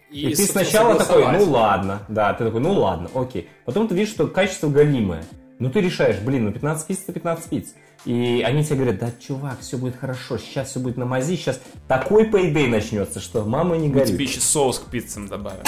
И, 0.10 0.28
ты 0.28 0.36
собственно, 0.36 0.66
сначала 0.66 0.96
такой, 0.96 1.32
ну 1.32 1.50
ладно, 1.50 2.04
да, 2.10 2.34
ты 2.34 2.44
такой, 2.44 2.60
ну 2.60 2.74
ладно, 2.74 3.10
окей. 3.16 3.50
Потом 3.64 3.88
ты 3.88 3.96
видишь, 3.96 4.12
что 4.14 4.28
качество 4.28 4.68
галимое. 4.68 5.24
Ну 5.62 5.70
ты 5.70 5.80
решаешь, 5.80 6.18
блин, 6.18 6.45
ну 6.45 6.51
15 6.51 6.88
пиц 6.88 7.01
это 7.03 7.14
15 7.14 7.45
пиц. 7.45 7.76
И 8.03 8.43
они 8.43 8.64
тебе 8.64 8.78
говорят, 8.78 8.97
да, 8.97 9.12
чувак, 9.20 9.59
все 9.59 9.78
будет 9.78 9.95
хорошо, 9.95 10.39
сейчас 10.39 10.70
все 10.70 10.80
будет 10.80 10.97
на 10.97 11.05
мази, 11.05 11.36
сейчас 11.36 11.59
такой 11.88 12.24
payday 12.28 12.68
начнется, 12.68 13.20
что 13.20 13.45
мама 13.45 13.78
не 13.78 13.88
Мы 13.88 13.93
горит. 13.93 14.07
тебе 14.09 14.26
еще 14.26 14.39
соус 14.39 14.80
к 14.80 14.89
пиццам 14.89 15.28
добавим. 15.28 15.59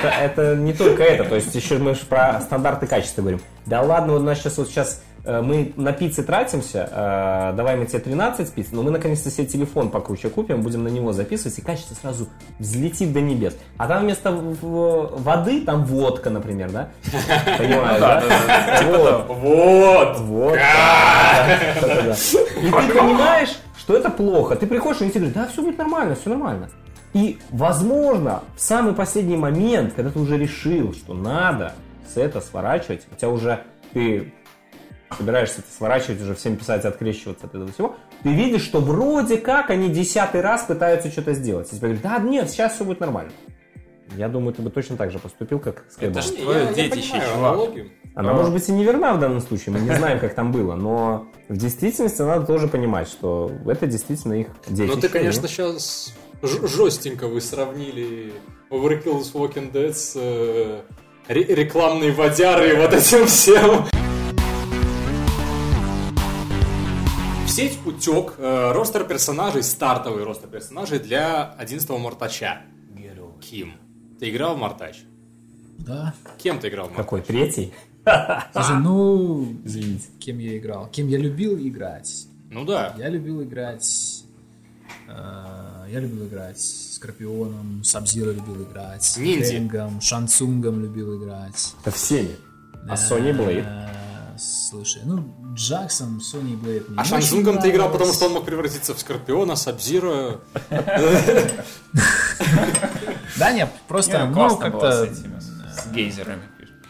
это, 0.00 0.08
это 0.08 0.56
не 0.56 0.72
только 0.72 1.04
это, 1.04 1.22
то 1.22 1.36
есть 1.36 1.54
еще 1.54 1.78
мы 1.78 1.94
же 1.94 2.00
про 2.00 2.40
стандарты 2.40 2.88
качества 2.88 3.20
говорим. 3.22 3.40
Да 3.64 3.82
ладно, 3.82 4.14
вот 4.14 4.22
у 4.22 4.24
нас 4.24 4.40
сейчас 4.40 4.58
вот 4.58 4.66
сейчас 4.66 5.00
мы 5.24 5.72
на 5.76 5.92
пиццы 5.92 6.22
тратимся, 6.24 6.88
э, 6.90 7.52
давай 7.56 7.76
мы 7.76 7.86
тебе 7.86 8.00
13 8.00 8.52
пиц, 8.52 8.68
но 8.72 8.82
мы 8.82 8.90
наконец-то 8.90 9.30
себе 9.30 9.46
телефон 9.46 9.90
покруче 9.90 10.28
купим, 10.30 10.62
будем 10.62 10.82
на 10.82 10.88
него 10.88 11.12
записывать, 11.12 11.58
и 11.58 11.62
качество 11.62 11.94
сразу 11.94 12.28
взлетит 12.58 13.12
до 13.12 13.20
небес. 13.20 13.56
А 13.76 13.86
там 13.86 14.02
вместо 14.02 14.32
воды 14.32 15.60
там 15.60 15.84
водка, 15.84 16.30
например, 16.30 16.70
да? 16.70 16.88
Понимаешь, 17.58 18.00
Да, 18.00 18.20
да? 18.20 18.78
типа 18.78 19.26
Вот. 19.28 20.18
Вот! 20.20 20.58
И 22.62 22.70
ты 22.70 22.98
понимаешь, 22.98 23.58
что 23.76 23.96
это 23.96 24.10
плохо. 24.10 24.56
Ты 24.56 24.66
приходишь, 24.66 25.02
и 25.02 25.10
тебе 25.10 25.26
говорят, 25.26 25.34
да, 25.34 25.46
все 25.52 25.62
будет 25.62 25.78
нормально, 25.78 26.14
все 26.14 26.30
нормально. 26.30 26.68
И, 27.12 27.38
возможно, 27.50 28.42
в 28.56 28.60
самый 28.60 28.94
последний 28.94 29.36
момент, 29.36 29.92
когда 29.94 30.10
ты 30.10 30.18
уже 30.18 30.38
решил, 30.38 30.94
что 30.94 31.14
надо 31.14 31.74
с 32.12 32.16
это 32.16 32.40
сворачивать, 32.40 33.02
у 33.12 33.14
тебя 33.16 33.28
уже 33.28 33.60
ты 33.92 34.32
собираешься 35.16 35.60
это 35.60 35.68
сворачивать, 35.76 36.20
уже 36.22 36.34
всем 36.34 36.56
писать, 36.56 36.84
открещиваться 36.84 37.46
от 37.46 37.54
этого 37.54 37.70
всего, 37.72 37.96
ты 38.22 38.30
видишь, 38.32 38.62
что 38.62 38.80
вроде 38.80 39.36
как 39.38 39.70
они 39.70 39.88
десятый 39.88 40.40
раз 40.40 40.62
пытаются 40.62 41.10
что-то 41.10 41.34
сделать. 41.34 41.68
И 41.72 41.76
тебе 41.76 41.94
говорят, 41.94 42.02
да, 42.02 42.18
нет, 42.18 42.50
сейчас 42.50 42.74
все 42.74 42.84
будет 42.84 43.00
нормально. 43.00 43.32
Я 44.16 44.28
думаю, 44.28 44.52
ты 44.52 44.60
бы 44.60 44.68
точно 44.70 44.96
так 44.98 45.10
же 45.10 45.18
поступил, 45.18 45.58
как 45.58 45.84
с 45.88 45.96
Это 45.96 46.20
Кэбом. 46.20 46.22
ж 46.22 46.26
твое 46.42 46.74
детище, 46.74 47.22
чувак. 47.34 47.70
Она, 48.14 48.34
может 48.34 48.52
быть, 48.52 48.68
и 48.68 48.72
не 48.72 48.84
верна 48.84 49.14
в 49.14 49.18
данном 49.18 49.40
случае, 49.40 49.72
мы 49.74 49.80
не 49.80 49.94
знаем, 49.96 50.18
как 50.20 50.34
там 50.34 50.52
было, 50.52 50.74
но 50.74 51.28
в 51.48 51.56
действительности 51.56 52.20
надо 52.20 52.44
тоже 52.46 52.68
понимать, 52.68 53.08
что 53.08 53.50
это 53.66 53.86
действительно 53.86 54.34
их 54.34 54.48
детище. 54.68 54.94
Ну 54.96 55.00
ты, 55.00 55.08
конечно, 55.08 55.48
сейчас 55.48 56.12
жестенько 56.42 57.26
вы 57.26 57.40
сравнили 57.40 58.34
Overkill 58.70 59.22
с 59.24 59.32
Walking 59.32 59.72
Dead 59.72 59.94
с 59.94 60.12
э, 60.16 60.82
ре- 61.28 61.44
рекламной 61.44 62.10
водярой 62.10 62.72
и 62.72 62.76
вот 62.76 62.92
этим 62.92 63.26
всем. 63.26 63.86
Сеть 67.52 67.78
утек 67.84 68.34
э, 68.38 68.72
ростер 68.72 69.04
персонажей, 69.04 69.62
стартовый 69.62 70.24
ростер 70.24 70.48
персонажей 70.48 70.98
для 70.98 71.54
11-го 71.60 71.98
Мортача. 71.98 72.62
Ким. 73.40 73.72
Ты 74.20 74.30
играл 74.30 74.54
в 74.54 74.58
Мортач? 74.58 75.02
Да. 75.78 76.14
Кем 76.38 76.60
ты 76.60 76.68
играл 76.68 76.86
в 76.86 76.90
Мортач? 76.90 77.04
Какой, 77.04 77.20
третий? 77.22 77.72
Слушай, 78.52 78.76
ну, 78.80 79.56
Извините. 79.64 80.04
кем 80.20 80.38
я 80.38 80.56
играл? 80.58 80.88
Кем 80.88 81.08
я 81.08 81.18
любил 81.18 81.58
играть? 81.58 82.26
Ну 82.50 82.64
да. 82.64 82.94
Я 82.96 83.08
любил 83.08 83.42
играть... 83.42 84.24
э, 85.08 85.86
я 85.90 86.00
любил 86.00 86.26
играть 86.26 86.60
с 86.60 86.94
Скорпионом, 86.94 87.82
Сабзиро 87.84 88.30
любил 88.30 88.62
играть, 88.62 89.02
с 89.02 89.16
Ниндзя. 89.16 89.90
Шансунгом 90.00 90.80
любил 90.80 91.20
играть. 91.20 91.74
Это 91.82 91.90
всеми. 91.90 92.36
А 92.88 92.94
Sony 92.94 93.36
Blade? 93.36 93.66
Слушай, 94.72 95.02
ну, 95.04 95.22
Джаксон, 95.54 96.18
Sony 96.20 96.58
Blade 96.58 96.88
мне 96.88 96.98
А 96.98 97.04
Шансунгом 97.04 97.58
ты 97.58 97.68
играл, 97.68 97.92
потому 97.92 98.14
что 98.14 98.24
он 98.24 98.32
мог 98.32 98.46
превратиться 98.46 98.94
в 98.94 98.98
Скорпиона, 98.98 99.54
Сабзира. 99.54 100.40
Да, 103.38 103.52
нет, 103.52 103.70
просто, 103.86 104.24
ну, 104.24 104.48
с 104.48 104.56
как-то... 104.56 105.12
с 105.12 105.86
гейзерами. 105.92 106.44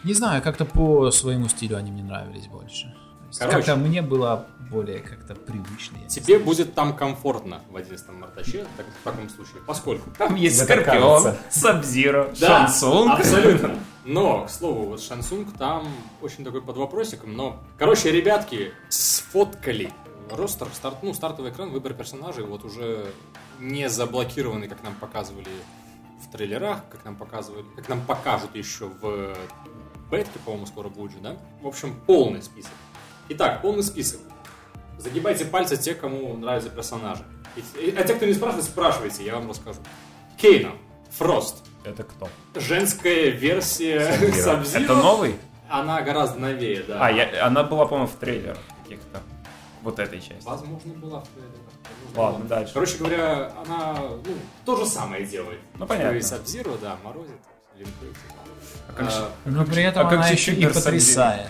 Не 0.05 0.13
знаю, 0.13 0.41
как-то 0.41 0.63
по 0.63 1.11
своему 1.11 1.49
стилю 1.49 1.75
они 1.75 1.91
мне 1.91 2.03
нравились 2.03 2.47
больше. 2.47 2.95
Короче. 3.39 3.57
Как-то 3.57 3.75
мне 3.75 4.01
было 4.01 4.45
более 4.69 4.99
как-то 4.99 5.35
привычно. 5.35 5.99
Тебе 6.07 6.39
будет 6.39 6.73
там 6.73 6.95
комфортно 6.95 7.61
в 7.69 7.75
11 7.77 8.09
Мортаче, 8.09 8.65
так, 8.77 8.85
в 8.87 9.03
таком 9.03 9.29
случае, 9.29 9.61
поскольку... 9.65 10.09
Там 10.17 10.35
есть 10.35 10.59
Да, 10.59 10.65
Скорпион. 10.65 11.35
Сабзиро, 11.49 12.33
Да, 12.39 12.67
Шансунг. 12.67 13.13
абсолютно. 13.19 13.75
Но, 14.05 14.45
к 14.45 14.49
слову, 14.49 14.89
вот 14.89 15.01
Шансунг 15.01 15.57
там 15.57 15.87
очень 16.21 16.43
такой 16.43 16.61
под 16.61 16.77
вопросиком, 16.77 17.35
но... 17.35 17.59
Короче, 17.77 18.11
ребятки 18.11 18.73
сфоткали 18.89 19.91
ростер, 20.29 20.67
старт, 20.73 20.97
ну, 21.03 21.13
стартовый 21.13 21.51
экран, 21.51 21.69
выбор 21.69 21.93
персонажей, 21.93 22.43
вот 22.45 22.63
уже 22.65 23.05
не 23.59 23.89
заблокированный, 23.89 24.67
как 24.67 24.83
нам 24.83 24.95
показывали 24.95 25.47
в 26.21 26.31
трейлерах, 26.31 26.79
как 26.89 27.05
нам 27.05 27.15
показывали, 27.15 27.65
как 27.75 27.89
нам 27.89 28.01
покажут 28.01 28.55
еще 28.55 28.87
в 28.87 29.35
бетке, 30.09 30.39
по-моему, 30.45 30.65
скоро 30.65 30.89
будет 30.89 31.11
же, 31.11 31.17
да? 31.19 31.37
В 31.61 31.67
общем, 31.67 31.95
полный 32.05 32.41
список. 32.41 32.71
Итак, 33.29 33.61
полный 33.61 33.83
список. 33.83 34.19
Загибайте 34.97 35.45
пальцы 35.45 35.77
те, 35.77 35.93
кому 35.95 36.35
нравятся 36.37 36.69
персонажи. 36.69 37.23
И- 37.55 37.79
и- 37.89 37.95
А 37.95 38.03
те, 38.03 38.15
кто 38.15 38.25
не 38.25 38.33
спрашивает, 38.33 38.65
спрашивайте, 38.65 39.25
я 39.25 39.35
вам 39.35 39.49
расскажу. 39.49 39.79
Кейна, 40.37 40.71
Фрост, 41.17 41.63
Это 41.83 42.03
кто? 42.03 42.27
женская 42.55 43.29
версия 43.29 43.99
Sub-Zero. 44.11 44.33
Сабзиро. 44.41 44.81
Это 44.83 44.95
новый? 44.95 45.35
Она 45.69 46.01
гораздо 46.01 46.39
новее, 46.39 46.83
да. 46.87 47.05
А, 47.05 47.11
я, 47.11 47.45
она 47.45 47.63
была, 47.63 47.85
по-моему, 47.85 48.07
в 48.07 48.15
трейлерах 48.15 48.57
каких-то. 48.83 49.21
Вот 49.81 49.99
этой 49.99 50.19
части. 50.19 50.43
Возможно, 50.45 50.93
была 50.93 51.19
в 51.21 51.27
трейлерах. 51.29 51.59
Ладно, 52.15 52.39
была. 52.39 52.47
дальше. 52.47 52.73
Короче 52.73 52.97
говоря, 52.97 53.51
она 53.65 53.95
ну, 53.99 54.19
то 54.65 54.75
же 54.77 54.85
самое 54.85 55.25
делает. 55.25 55.59
Ну, 55.77 55.85
понятно. 55.85 56.15
И 56.17 56.21
Сабзиро, 56.21 56.77
да, 56.81 56.97
морозит, 57.03 57.35
линкует. 57.77 58.15
А 58.87 58.93
как 58.93 59.09
же- 59.11 59.17
А, 59.17 59.31
Но 59.45 59.65
при 59.65 59.83
этом 59.83 60.07
А 60.07 60.09
как 60.09 60.19
она 60.19 60.27
же 60.27 60.33
еще 60.33 60.53
и 60.53 60.65
потрясает. 60.65 61.49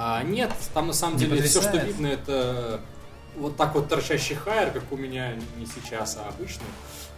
А 0.00 0.22
нет, 0.22 0.52
там 0.74 0.86
на 0.86 0.92
самом 0.92 1.16
Не 1.16 1.26
деле 1.26 1.42
все, 1.42 1.60
что 1.60 1.70
потрясает? 1.72 1.88
видно, 1.88 2.06
это 2.06 2.80
вот 3.36 3.56
так 3.56 3.74
вот 3.74 3.88
торчащий 3.88 4.36
хайер, 4.36 4.70
как 4.70 4.84
у 4.92 4.96
меня 4.96 5.34
не 5.56 5.66
сейчас, 5.66 6.16
а 6.16 6.28
обычно. 6.28 6.62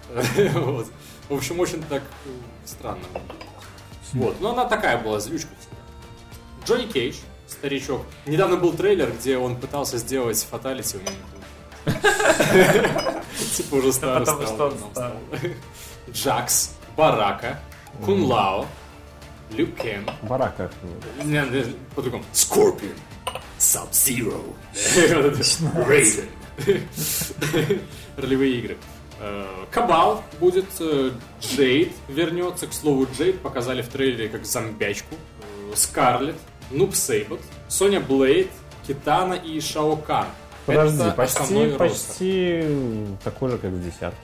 Вот. 0.59 0.87
В 1.29 1.35
общем, 1.35 1.61
очень 1.61 1.83
так 1.83 2.03
э, 2.25 2.31
странно. 2.65 3.05
Вот. 4.15 4.41
Но 4.41 4.53
она 4.53 4.65
такая 4.65 4.97
была, 4.97 5.21
злючка 5.21 5.51
всегда. 5.61 5.77
Джонни 6.67 6.91
Кейдж, 6.91 7.17
старичок. 7.47 8.01
Недавно 8.25 8.57
был 8.57 8.73
трейлер, 8.73 9.13
где 9.13 9.37
он 9.37 9.57
пытался 9.57 9.99
сделать 9.99 10.43
фаталити, 10.51 10.97
у 10.97 11.01
него. 11.01 12.01
Типа 13.57 13.75
уже 13.75 13.93
старый 13.93 14.27
стал. 14.27 14.73
Джакс, 16.11 16.73
Барака, 16.97 17.61
Кун 18.07 18.25
Лао, 18.25 18.67
Люк 19.53 19.77
Кен, 19.77 20.09
Барак 20.23 20.57
как 20.57 20.73
не, 21.25 21.33
не, 21.33 21.65
по-другому. 21.95 22.25
Scorpion. 22.33 22.95
Sub-Zero. 23.59 24.43
Raven. 25.87 26.29
Ролевые 28.17 28.59
игры. 28.59 28.77
Э, 29.21 29.45
Кабал 29.71 30.25
будет, 30.39 30.67
э, 30.81 31.11
Джейд 31.41 31.93
вернется. 32.09 32.67
К 32.67 32.73
слову, 32.73 33.07
Джейд 33.15 33.41
показали 33.41 33.83
в 33.83 33.89
трейлере 33.89 34.29
как 34.29 34.47
зомбячку. 34.47 35.15
Э, 35.15 35.77
Скарлет, 35.77 36.37
Нуб 36.71 36.95
Сейбот, 36.95 37.41
Соня 37.69 38.01
Блейд, 38.01 38.49
Китана 38.87 39.35
и 39.35 39.61
Шао 39.61 39.97
Кан. 39.97 40.27
Подожди, 40.65 41.03
Это 41.03 41.11
почти, 41.13 41.77
почти 41.77 42.65
такой 43.25 43.51
же, 43.51 43.59
как 43.59 43.71
в 43.71 43.85
десятке. 43.85 44.17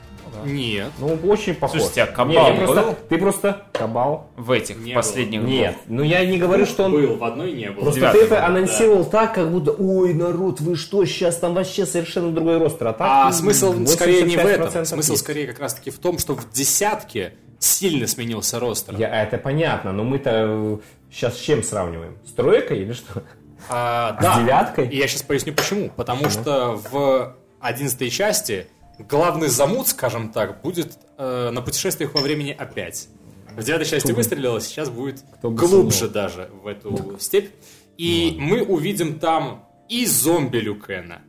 Нет. 0.44 0.90
Ну, 0.98 1.18
очень 1.28 1.54
похож. 1.54 1.78
Слушайте, 1.80 2.02
а 2.02 2.06
Кабал 2.06 2.28
Не, 2.28 2.34
я 2.58 2.64
просто- 2.64 2.82
был? 2.82 2.94
Ты 3.08 3.18
просто... 3.18 3.62
Кабал? 3.72 4.30
В 4.36 4.50
этих 4.50 4.76
Не 4.78 4.92
в 4.92 4.94
последних 4.94 5.42
Нет, 5.42 5.76
ну 5.86 6.02
я 6.02 6.24
не 6.24 6.38
говорю, 6.38 6.66
что 6.66 6.84
он... 6.84 6.92
Был, 6.92 7.16
в 7.16 7.24
одной 7.24 7.52
не 7.52 7.70
было. 7.70 7.82
Просто 7.84 8.00
Девятый 8.00 8.20
ты 8.20 8.26
это 8.26 8.34
был, 8.36 8.44
анонсировал 8.44 9.04
так, 9.04 9.34
как 9.34 9.50
будто, 9.50 9.72
ой, 9.72 10.14
народ, 10.14 10.60
вы 10.60 10.76
что, 10.76 11.04
сейчас 11.04 11.36
там 11.36 11.54
вообще 11.54 11.86
совершенно 11.86 12.30
другой 12.32 12.58
ростер. 12.58 12.88
А, 12.88 12.92
так, 12.92 13.26
А 13.28 13.32
смысл 13.32 13.86
скорее 13.86 14.22
не 14.22 14.36
в 14.36 14.40
этом. 14.44 14.66
85% 14.68 14.84
Смысл 14.84 15.12
есть. 15.12 15.22
скорее 15.24 15.46
как 15.46 15.58
раз 15.60 15.74
таки 15.74 15.90
в 15.90 15.98
том, 15.98 16.18
что 16.18 16.34
в 16.34 16.50
десятке 16.52 17.34
сильно 17.58 18.06
сменился 18.06 18.60
ростер. 18.60 18.94
Я, 18.96 19.22
это 19.22 19.38
понятно, 19.38 19.92
но 19.92 20.04
мы-то 20.04 20.80
сейчас 21.10 21.36
с 21.36 21.40
чем 21.40 21.62
сравниваем? 21.62 22.18
С 22.26 22.32
тройкой 22.32 22.80
или 22.82 22.92
что? 22.92 23.22
А, 23.68 24.16
С 24.18 24.22
да. 24.22 24.40
девяткой? 24.40 24.88
И 24.88 24.96
я 24.96 25.08
сейчас 25.08 25.22
поясню 25.22 25.52
почему. 25.52 25.90
Потому 25.96 26.28
что 26.30 26.78
в 26.90 27.34
одиннадцатой 27.60 28.10
части 28.10 28.68
главный 28.98 29.48
замут, 29.48 29.88
скажем 29.88 30.30
так, 30.30 30.62
будет 30.62 30.98
э, 31.18 31.50
на 31.50 31.62
путешествиях 31.62 32.14
во 32.14 32.20
времени 32.20 32.54
опять. 32.56 33.08
В 33.56 33.62
девятой 33.62 33.86
части 33.86 34.12
выстрелила, 34.12 34.60
сейчас 34.60 34.90
будет 34.90 35.24
Кто 35.38 35.50
глубже 35.50 36.08
даже 36.08 36.50
в 36.62 36.66
эту 36.66 37.16
степь. 37.18 37.50
И 37.96 38.36
мы 38.38 38.62
увидим 38.62 39.18
там 39.18 39.66
и 39.88 40.04
зомби 40.04 40.58
Люкена, 40.58 41.22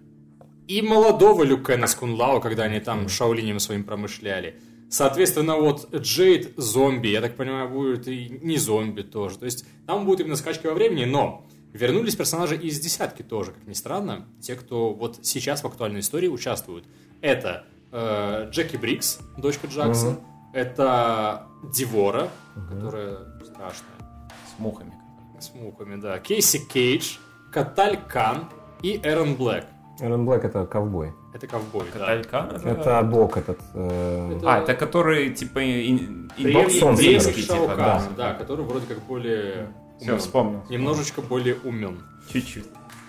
и 0.68 0.82
молодого 0.82 1.44
Люкена 1.44 1.88
с 1.88 1.96
Кунлао, 1.96 2.42
когда 2.42 2.64
они 2.64 2.82
там 2.82 3.08
шаолинем 3.08 3.60
своим 3.60 3.86
промышляли. 3.86 4.60
Соответственно, 4.90 5.56
вот 5.58 5.94
Джейд 5.94 6.54
зомби, 6.58 7.08
я 7.08 7.22
так 7.22 7.36
понимаю, 7.36 7.70
будет 7.70 8.08
и 8.08 8.30
не 8.42 8.58
зомби 8.58 9.02
тоже. 9.02 9.38
То 9.38 9.46
есть 9.46 9.66
там 9.86 10.06
будут 10.06 10.22
именно 10.22 10.36
скачки 10.36 10.68
во 10.68 10.74
времени, 10.74 11.06
но 11.06 11.46
вернулись 11.74 12.16
персонажи 12.16 12.56
из 12.58 12.80
десятки 12.80 13.22
тоже, 13.22 13.52
как 13.52 13.66
ни 13.68 13.74
странно. 13.74 14.28
Те, 14.42 14.56
кто 14.56 14.94
вот 14.94 15.20
сейчас 15.24 15.64
в 15.64 15.68
актуальной 15.68 16.00
истории 16.00 16.28
участвуют. 16.28 16.86
Это 17.22 17.66
э, 17.92 18.48
Джеки 18.52 18.78
Бриггс, 18.78 19.20
дочка 19.38 19.68
Джакса. 19.68 20.20
Это 20.54 21.48
Ди'Вора, 21.74 22.30
которая 22.70 23.18
страшная. 23.44 23.98
С 24.56 24.60
мухами. 24.60 24.94
С 25.40 25.54
мухами, 25.54 26.00
да. 26.00 26.20
Кейси 26.20 26.60
Кейдж, 26.68 27.18
Коталь 27.52 27.98
Кан 28.08 28.46
и 28.82 29.00
Эрон 29.04 29.36
Блэк. 29.36 29.66
Эрон 30.00 30.26
Блэк 30.28 30.46
это 30.46 30.66
ковбой. 30.66 31.14
Это 31.34 31.48
ковбой, 31.48 31.86
да. 31.94 32.00
Коталь 32.00 32.30
Кан? 32.30 32.50
Это 32.52 33.04
бог 33.04 33.38
этот. 33.38 33.60
э, 33.76 34.38
Это- 34.38 34.52
А, 34.54 34.60
это 34.60 34.74
который, 34.74 35.32
типа, 35.34 35.60
ин- 35.60 36.32
ин- 36.38 36.44
Древний, 36.44 36.80
Солнце, 36.80 37.02
древний 37.04 37.20
короче, 37.20 37.42
Шао 37.42 37.56
типа, 37.62 37.76
Кан, 37.76 38.02
да. 38.16 38.30
да, 38.30 38.34
который 38.34 38.66
вроде 38.66 38.88
как 38.88 39.00
более 39.04 39.68
Все, 40.00 40.08
умен. 40.10 40.20
вспомнил. 40.20 40.64
Немножечко 40.70 41.22
более 41.22 41.56
умен. 41.64 42.00
Чуть-чуть. 42.32 42.66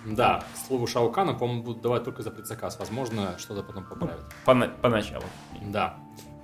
Да, 0.06 0.44
к 0.54 0.66
слову, 0.66 0.86
Шао 0.86 1.10
Кана, 1.10 1.34
по-моему, 1.34 1.62
будут 1.62 1.82
давать 1.82 2.04
только 2.04 2.22
за 2.22 2.30
предзаказ. 2.30 2.78
Возможно, 2.78 3.34
что-то 3.38 3.62
потом 3.62 3.84
поправят. 3.84 4.24
Пона- 4.46 4.72
Поначалу. 4.80 5.24
Да. 5.62 5.98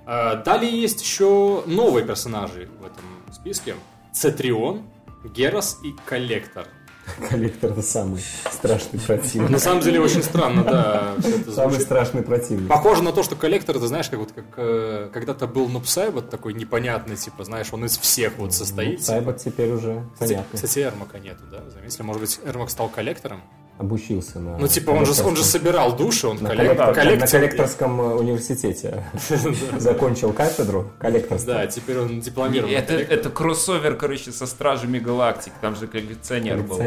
Э, 0.05 0.41
Далее 0.43 0.71
есть 0.81 1.01
еще 1.01 1.63
новые 1.65 2.05
персонажи 2.05 2.69
в 2.79 2.85
этом 2.85 3.05
списке. 3.33 3.75
Цетрион, 4.13 4.83
Герос 5.23 5.79
и 5.83 5.93
Коллектор. 6.05 6.67
Коллектор 7.29 7.71
это 7.71 7.81
самый 7.81 8.21
страшный 8.51 8.99
противник. 8.99 9.49
На 9.49 9.59
самом 9.59 9.81
деле 9.81 9.99
очень 9.99 10.23
странно, 10.23 10.63
да. 10.63 11.13
Самый 11.53 11.79
страшный 11.79 12.23
противник. 12.23 12.67
Похоже 12.67 13.03
на 13.03 13.11
то, 13.11 13.23
что 13.23 13.35
коллектор, 13.35 13.77
ты 13.77 13.87
знаешь, 13.87 14.09
как 14.09 14.19
вот 14.19 14.31
как 14.31 14.45
э, 14.57 15.09
когда-то 15.13 15.47
был 15.47 15.67
Нупсайбот 15.67 16.29
такой 16.29 16.53
непонятный, 16.53 17.15
типа, 17.15 17.43
знаешь, 17.43 17.67
он 17.71 17.85
из 17.85 17.97
всех 17.97 18.37
вот 18.37 18.53
состоит. 18.53 19.03
Сайбот 19.03 19.37
теперь 19.37 19.71
уже 19.71 20.03
понятно. 20.17 20.45
кстати, 20.53 20.79
Эрмака 20.79 21.19
нету, 21.19 21.43
да? 21.51 21.69
Заметили? 21.69 22.01
Может 22.03 22.21
быть, 22.21 22.39
Эрмак 22.45 22.69
стал 22.69 22.89
коллектором? 22.89 23.41
Обучился 23.77 24.39
на... 24.39 24.57
Ну, 24.57 24.67
типа, 24.67 24.91
он 24.91 25.05
же, 25.05 25.21
он 25.23 25.35
же 25.35 25.43
собирал 25.43 25.95
души, 25.97 26.27
он 26.27 26.37
на, 26.37 26.47
коллек- 26.49 26.75
коллектор- 26.75 26.87
на 26.87 26.93
коллекционер. 26.93 27.49
коллекторском 27.49 27.99
э, 28.01 28.13
университете 28.15 29.03
закончил 29.79 30.31
кафедру 30.31 30.91
коллекторства. 30.97 31.53
Да, 31.55 31.67
теперь 31.67 31.97
он 31.99 32.21
дипломированный 32.21 32.75
Это, 32.75 32.93
коллектор. 32.93 33.17
это 33.19 33.29
кроссовер, 33.29 33.95
короче, 33.95 34.31
со 34.31 34.45
Стражами 34.45 34.99
Галактик. 34.99 35.53
Там 35.61 35.75
же 35.75 35.87
коллекционер 35.87 36.61
был. 36.63 36.77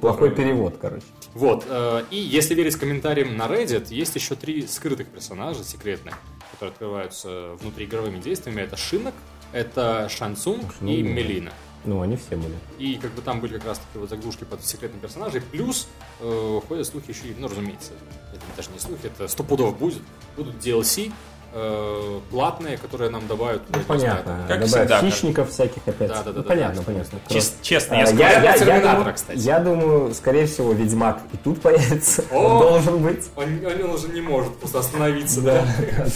Плохой 0.00 0.30
перевод, 0.34 0.76
короче. 0.80 1.04
Вот, 1.34 1.64
э, 1.68 2.02
и 2.10 2.16
если 2.16 2.54
верить 2.54 2.76
комментариям 2.76 3.36
на 3.36 3.44
Reddit, 3.46 3.86
есть 3.90 4.14
еще 4.16 4.34
три 4.34 4.66
скрытых 4.66 5.06
персонажа 5.08 5.62
секретных, 5.64 6.14
которые 6.52 6.72
открываются 6.72 7.50
внутриигровыми 7.60 8.18
действиями. 8.18 8.62
Это 8.62 8.76
Шинок, 8.76 9.14
это 9.52 10.08
Шансунг 10.10 10.74
Ну, 10.80 10.90
и. 10.90 11.02
Мелина. 11.02 11.52
Ну, 11.84 12.02
они 12.02 12.16
все 12.16 12.36
были. 12.36 12.54
И 12.78 12.96
как 12.96 13.12
бы 13.12 13.22
там 13.22 13.40
были 13.40 13.54
как 13.58 13.66
раз 13.68 13.78
таки 13.78 13.98
вот 13.98 14.10
заглушки 14.10 14.44
под 14.44 14.64
секретных 14.64 15.00
персонажей. 15.00 15.40
Плюс 15.40 15.88
э, 16.20 16.60
ходят 16.68 16.86
слухи 16.86 17.10
еще 17.10 17.28
и, 17.28 17.34
ну, 17.38 17.48
разумеется, 17.48 17.92
это 18.32 18.42
даже 18.56 18.70
не 18.70 18.78
слухи, 18.78 19.06
это 19.06 19.28
сто 19.28 19.42
пудов 19.44 19.78
будет. 19.78 20.02
Будут 20.36 20.56
DLC 20.56 21.12
э, 21.54 22.20
платные, 22.30 22.76
которые 22.78 23.10
нам 23.10 23.26
добавят. 23.26 23.62
Ну, 23.70 23.80
понятно. 23.86 24.44
Как 24.48 24.60
Добавят 24.60 24.68
всегда, 24.68 25.00
хищников 25.00 25.50
всяких 25.50 25.82
опять. 25.86 26.08
Да, 26.08 26.22
да, 26.22 26.24
да, 26.24 26.30
ну, 26.32 26.42
да, 26.42 26.42
понятно, 26.42 26.80
да. 26.80 26.82
понятно. 26.86 27.20
Чес- 27.28 27.54
честно, 27.62 27.96
А, 27.96 28.00
я 28.00 28.02
я, 28.02 28.06
скажу. 28.08 28.22
я- 28.22 28.42
я 28.42 28.58
Терминатора, 28.58 28.96
думаю, 28.98 29.14
кстати. 29.14 29.38
я 29.38 29.58
думаю, 29.60 30.14
скорее 30.14 30.46
всего, 30.46 30.72
Ведьмак 30.72 31.20
и 31.32 31.36
тут 31.38 31.60
появится. 31.62 32.24
О! 32.30 32.36
Он 32.38 32.58
должен 32.60 33.02
быть. 33.02 33.24
Он, 33.36 33.44
он 33.84 33.90
уже 33.90 34.08
не 34.08 34.20
может 34.20 34.54
просто 34.58 34.80
остановиться. 34.80 35.40
Да, 35.40 35.64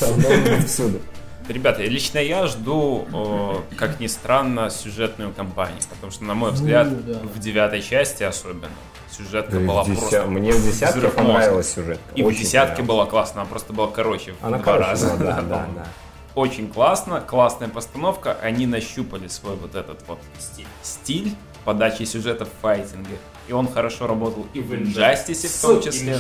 там 0.01 0.21
должен 0.21 0.45
быть 0.45 0.67
всюду. 0.69 1.01
Ребята, 1.49 1.83
лично 1.83 2.19
я 2.19 2.47
жду, 2.47 3.07
о, 3.13 3.63
как 3.77 4.01
ни 4.01 4.07
странно, 4.07 4.71
сюжетную 4.71 5.33
кампанию. 5.33 5.79
Потому 5.91 6.13
что, 6.13 6.25
на 6.25 6.35
мой 6.35 6.53
взгляд, 6.53 7.05
да. 7.07 7.19
в 7.19 7.39
девятой 7.39 7.83
части 7.83 8.23
особенно, 8.23 8.69
сюжетка 9.17 9.59
была 9.59 9.83
В 9.83 9.89
деся- 9.89 9.99
просто... 10.01 10.27
Мне 10.27 10.53
в 10.53 10.65
десятке 10.65 11.09
понравилась 11.09 11.73
сюжет. 11.73 12.01
И 12.15 12.23
в 12.23 12.31
десятке 12.33 12.83
была 12.83 13.07
классно, 13.07 13.43
она 13.43 13.51
просто 13.51 13.73
была 13.73 13.89
короче 13.89 14.33
в 14.33 14.45
Она 14.45 14.59
два 14.59 14.65
короче 14.65 14.91
раза. 14.91 15.17
была, 15.17 15.19
да, 15.19 15.41
да, 15.49 15.67
да. 15.75 15.87
Очень 16.35 16.69
классно, 16.73 17.21
классная 17.21 17.69
постановка. 17.69 18.37
Они 18.41 18.67
нащупали 18.67 19.29
свой 19.29 19.55
вот 19.57 19.75
этот 19.75 20.03
вот 20.09 20.19
стиль, 20.39 20.67
стиль 20.83 21.35
подачи 21.65 22.05
сюжета 22.05 22.47
в 22.47 22.51
файтинге. 22.63 23.19
И 23.49 23.53
он 23.53 23.71
хорошо 23.71 24.07
работал 24.07 24.47
и 24.55 24.61
в 24.61 24.73
Injustice 24.73 25.47
в 25.49 25.61
том 25.61 25.83
числе. 25.83 26.17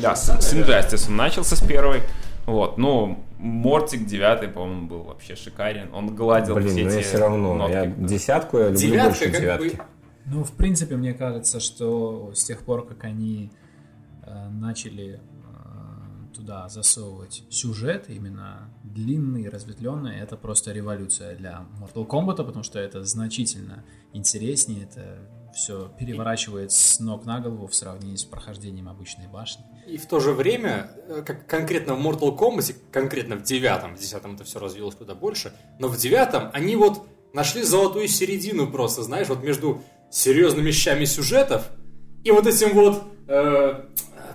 Да, 0.00 0.14
с, 0.14 0.24
с 0.24 0.54
Injustice 0.54 1.08
он 1.08 1.16
начался 1.16 1.56
с 1.56 1.66
первой. 1.66 2.02
Вот, 2.46 2.78
ну, 2.78 3.24
Мортик 3.40 4.04
9, 4.06 4.52
по-моему, 4.52 4.86
был 4.86 5.02
вообще 5.04 5.34
шикарен. 5.34 5.88
Он 5.94 6.14
гладил 6.14 6.56
Блин, 6.56 6.68
все 6.68 6.84
ну 6.84 6.90
я 6.90 6.98
эти 6.98 7.04
все 7.06 7.18
равно. 7.18 7.54
нотки. 7.54 7.72
Я 7.72 7.86
десятку 7.86 8.58
я 8.58 8.64
люблю 8.64 8.78
Девятка, 8.80 9.08
больше 9.08 9.40
девятки. 9.40 9.76
бы, 9.76 9.82
Ну, 10.26 10.44
в 10.44 10.52
принципе, 10.52 10.96
мне 10.96 11.14
кажется, 11.14 11.58
что 11.58 12.32
с 12.34 12.44
тех 12.44 12.60
пор, 12.60 12.86
как 12.86 13.04
они 13.04 13.50
э, 14.26 14.48
начали 14.50 15.20
э, 15.20 16.34
туда 16.36 16.68
засовывать 16.68 17.44
сюжет, 17.48 18.06
именно 18.08 18.70
длинный, 18.84 19.48
разветвленный, 19.48 20.18
это 20.18 20.36
просто 20.36 20.72
революция 20.72 21.34
для 21.34 21.64
Mortal 21.80 22.06
Kombat, 22.06 22.44
потому 22.44 22.62
что 22.62 22.78
это 22.78 23.02
значительно 23.04 23.84
интереснее, 24.12 24.82
это 24.84 25.18
все 25.54 25.90
переворачивает 25.98 26.72
с 26.72 27.00
ног 27.00 27.24
на 27.24 27.40
голову 27.40 27.66
в 27.66 27.74
сравнении 27.74 28.16
с 28.16 28.24
прохождением 28.24 28.88
обычной 28.88 29.26
башни. 29.28 29.64
И 29.86 29.96
в 29.96 30.06
то 30.06 30.20
же 30.20 30.32
время, 30.32 30.90
э, 31.08 31.22
как 31.24 31.46
конкретно 31.46 31.94
в 31.94 32.06
Mortal 32.06 32.36
Kombat, 32.36 32.74
конкретно 32.92 33.36
в 33.36 33.42
девятом, 33.42 33.96
в 33.96 33.98
десятом 33.98 34.34
это 34.34 34.44
все 34.44 34.58
развилось 34.58 34.94
куда 34.94 35.14
больше, 35.14 35.52
но 35.78 35.88
в 35.88 35.96
девятом 35.96 36.50
они 36.52 36.76
вот 36.76 37.06
нашли 37.32 37.62
золотую 37.62 38.08
середину 38.08 38.70
просто, 38.70 39.02
знаешь, 39.02 39.28
вот 39.28 39.42
между 39.42 39.82
серьезными 40.10 40.68
вещами 40.68 41.04
сюжетов 41.04 41.70
и 42.24 42.30
вот 42.30 42.46
этим 42.46 42.74
вот 42.74 43.02
э, 43.28 43.84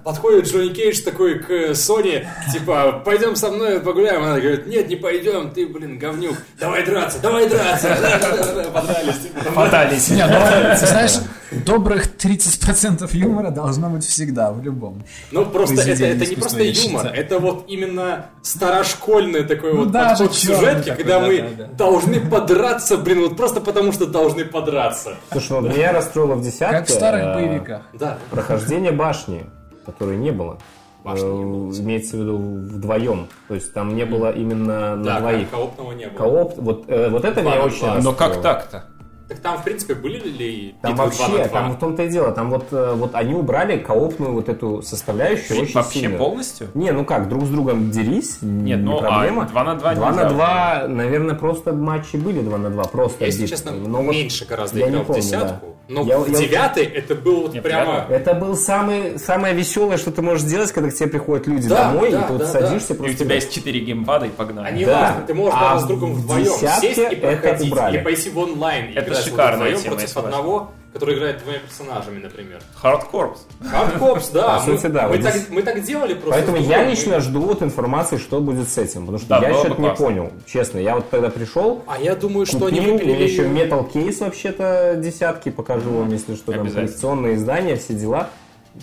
подходит 0.05 0.45
Джонни 0.47 0.69
Кейдж 0.71 1.01
такой 1.01 1.39
к 1.39 1.73
Соне, 1.73 2.29
типа, 2.53 3.01
пойдем 3.03 3.35
со 3.35 3.49
мной 3.49 3.79
погуляем. 3.81 4.23
Она 4.23 4.39
говорит, 4.39 4.67
нет, 4.67 4.87
не 4.87 4.95
пойдем, 4.95 5.49
ты, 5.49 5.67
блин, 5.67 5.97
говнюк, 5.97 6.35
давай 6.59 6.85
драться, 6.85 7.19
давай 7.19 7.49
драться. 7.49 7.87
Подрались, 8.73 10.05
типа. 10.05 10.15
Не, 10.15 10.27
ну, 10.27 10.79
ты 10.79 10.85
знаешь, 10.85 11.13
добрых 11.51 12.15
30% 12.17 13.09
юмора 13.17 13.49
должно 13.49 13.89
быть 13.89 14.05
всегда, 14.05 14.51
в 14.51 14.61
любом. 14.61 15.03
Ну, 15.31 15.43
просто 15.47 15.81
это, 15.81 16.05
это 16.05 16.25
не 16.25 16.35
просто 16.35 16.63
юмор, 16.63 17.07
это 17.07 17.39
вот 17.39 17.65
именно 17.67 18.27
старошкольный 18.43 19.43
такой 19.43 19.73
Ну, 19.73 19.85
вот 19.85 19.93
подход 19.93 20.29
к 20.29 20.35
сюжетке, 20.35 20.91
такой, 20.91 21.03
когда 21.03 21.19
да, 21.19 21.25
мы 21.25 21.37
да, 21.39 21.47
да. 21.57 21.67
должны 21.73 22.19
подраться, 22.19 22.97
блин, 22.97 23.21
вот 23.21 23.35
просто 23.35 23.59
потому 23.59 23.91
что 23.91 24.05
должны 24.05 24.45
подраться. 24.45 25.15
Слушай, 25.31 25.61
ну 25.61 25.69
меня 25.69 25.93
расстроило 25.93 26.35
в 26.35 26.43
десятке. 26.43 26.77
Как 26.77 26.87
в 26.87 26.91
старых 26.91 27.23
э, 27.23 27.33
боевиках. 27.33 27.81
Да. 27.93 28.19
Прохождение 28.29 28.91
башни, 28.91 29.45
которой 29.85 30.17
не 30.17 30.31
было. 30.31 30.57
Э, 31.05 31.09
Имеется 31.17 32.17
в 32.17 32.19
виду 32.21 32.37
вдвоем. 32.37 33.27
То 33.47 33.53
есть 33.53 33.73
там 33.73 33.95
не 33.95 34.05
было 34.05 34.31
именно 34.31 34.95
на 34.95 35.03
Да, 35.03 35.19
двоих. 35.19 35.49
коопного 35.51 35.91
не 35.91 36.07
было. 36.07 36.17
Кооп, 36.17 36.53
вот, 36.57 36.85
э, 36.87 37.09
вот 37.09 37.23
это 37.25 37.41
Два 37.41 37.51
меня 37.51 37.61
на 37.61 37.65
очень. 37.67 37.87
Но 38.01 38.13
как 38.13 38.41
так-то? 38.41 38.85
Так 39.27 39.39
там, 39.39 39.57
в 39.57 39.63
принципе, 39.63 39.95
были 39.95 40.19
ли 40.19 40.75
Там 40.83 40.91
битвы 40.93 41.09
два 41.09 41.27
на 41.27 41.33
вообще, 41.33 41.49
два? 41.49 41.59
там 41.61 41.71
в 41.71 41.79
том-то 41.79 42.03
и 42.03 42.09
дело, 42.09 42.31
там 42.31 42.51
вот, 42.51 42.65
э, 42.71 42.93
вот 42.95 43.15
они 43.15 43.33
убрали 43.33 43.77
коопную 43.79 44.33
вот 44.33 44.49
эту 44.49 44.83
составляющую 44.83 45.61
очень 45.63 45.73
Вообще 45.73 45.99
сильно. 46.01 46.17
полностью? 46.17 46.67
Не, 46.75 46.91
ну 46.91 47.05
как, 47.05 47.27
друг 47.27 47.45
с 47.45 47.49
другом 47.49 47.89
дерись, 47.89 48.37
Нет, 48.41 48.77
не 48.79 48.85
ну, 48.85 48.97
а 48.99 49.01
проблема. 49.01 49.45
два 49.47 49.63
на 49.63 49.75
два 49.75 49.95
Два 49.95 50.09
нельзя. 50.11 50.23
на 50.23 50.29
два, 50.29 50.85
наверное, 50.87 51.33
просто 51.35 51.73
матчи 51.73 52.17
были 52.17 52.41
два 52.41 52.59
на 52.59 52.69
два, 52.69 52.83
просто 52.83 53.25
Если 53.25 53.47
честно, 53.47 53.71
Но 53.71 54.03
вот 54.03 54.11
меньше 54.11 54.45
гораздо 54.45 54.77
я 54.77 54.85
не 54.85 54.91
играл 54.91 55.03
в 55.03 55.07
помню, 55.07 55.21
десятку, 55.23 55.65
да. 55.65 55.93
но 55.95 56.03
Я- 56.03 56.19
в 56.19 56.27
я- 56.29 56.37
девятой 56.37 56.83
это 56.85 57.15
было 57.15 57.41
вот 57.41 57.53
Нет, 57.55 57.63
прямо... 57.63 58.05
Это 58.09 58.33
был 58.35 58.55
самый, 58.55 59.17
самое 59.17 59.55
веселое, 59.55 59.97
что 59.97 60.11
ты 60.11 60.21
можешь 60.21 60.43
сделать, 60.43 60.71
когда 60.71 60.91
к 60.91 60.93
тебе 60.93 61.09
приходят 61.09 61.47
люди 61.47 61.67
Да, 61.67 61.91
домой, 61.91 62.11
да, 62.11 62.21
и 62.21 62.27
ты 62.27 62.33
вот 62.33 62.41
да, 62.41 62.47
садишься 62.47 62.93
И 62.93 62.95
у 62.95 62.99
просто... 62.99 63.17
тебя 63.23 63.35
есть 63.35 63.51
4 63.51 63.79
геймпада 63.79 64.27
и 64.27 64.29
погнали. 64.29 64.67
А 64.67 64.71
не 64.71 64.85
Да. 64.85 65.01
важно, 65.01 65.21
ты 65.25 65.33
можешь 65.33 65.55
А 65.57 65.73
даже 65.73 65.85
с 65.85 65.87
другом 65.87 66.13
в 66.13 66.17
вдвоем 66.19 66.45
сесть 66.45 66.83
и 66.99 67.01
это 67.01 67.15
проходить, 67.41 67.71
убрали. 67.71 67.97
или 67.97 68.03
пойти 68.03 68.29
в 68.29 68.37
онлайн 68.37 68.91
и 68.91 68.93
Это 69.19 69.29
вот 69.29 69.31
шикарная 69.31 69.67
вдвоем 69.67 69.83
тема, 69.83 69.95
против 69.95 70.17
одного, 70.17 70.71
который 70.93 71.15
играет 71.15 71.39
двумя 71.39 71.59
персонажами, 71.59 72.19
например. 72.21 72.61
Hard 72.75 73.02
Corps. 73.02 73.41
Hard 73.69 73.93
Corps, 73.93 74.29
да. 74.29 74.61
Мы, 74.67 74.77
сути, 74.77 74.87
да, 74.87 75.07
мы 75.07 75.17
вот 75.17 75.23
так, 75.23 75.35
мы 75.49 75.61
так 75.61 75.83
делали 75.83 76.13
просто. 76.13 76.31
Поэтому 76.31 76.57
я 76.57 76.83
лично 76.89 77.19
жду 77.19 77.41
вот 77.41 77.61
информации, 77.61 78.17
что 78.17 78.39
будет 78.39 78.69
с 78.69 78.77
этим. 78.77 79.01
Потому 79.01 79.17
что 79.17 79.27
Да, 79.27 79.47
я 79.47 79.53
что-то 79.53 79.81
не 79.81 79.93
понял, 79.93 80.31
честно. 80.45 80.79
Я 80.79 80.95
вот 80.95 81.09
тогда 81.09 81.29
пришел, 81.29 81.83
А 81.87 81.99
я 81.99 82.15
думаю, 82.15 82.45
что 82.45 82.67
они 82.67 82.79
выпилили... 82.79 83.13
меня 83.13 83.25
еще 83.25 83.43
Metal 83.43 83.91
Case 83.91 84.19
вообще-то 84.23 84.95
десятки, 84.97 85.49
покажу 85.49 85.89
вам, 85.91 86.09
если 86.09 86.35
что, 86.35 86.51
там 86.51 86.69
коллекционные 86.69 87.35
издания, 87.35 87.75
все 87.75 87.93
дела. 87.93 88.29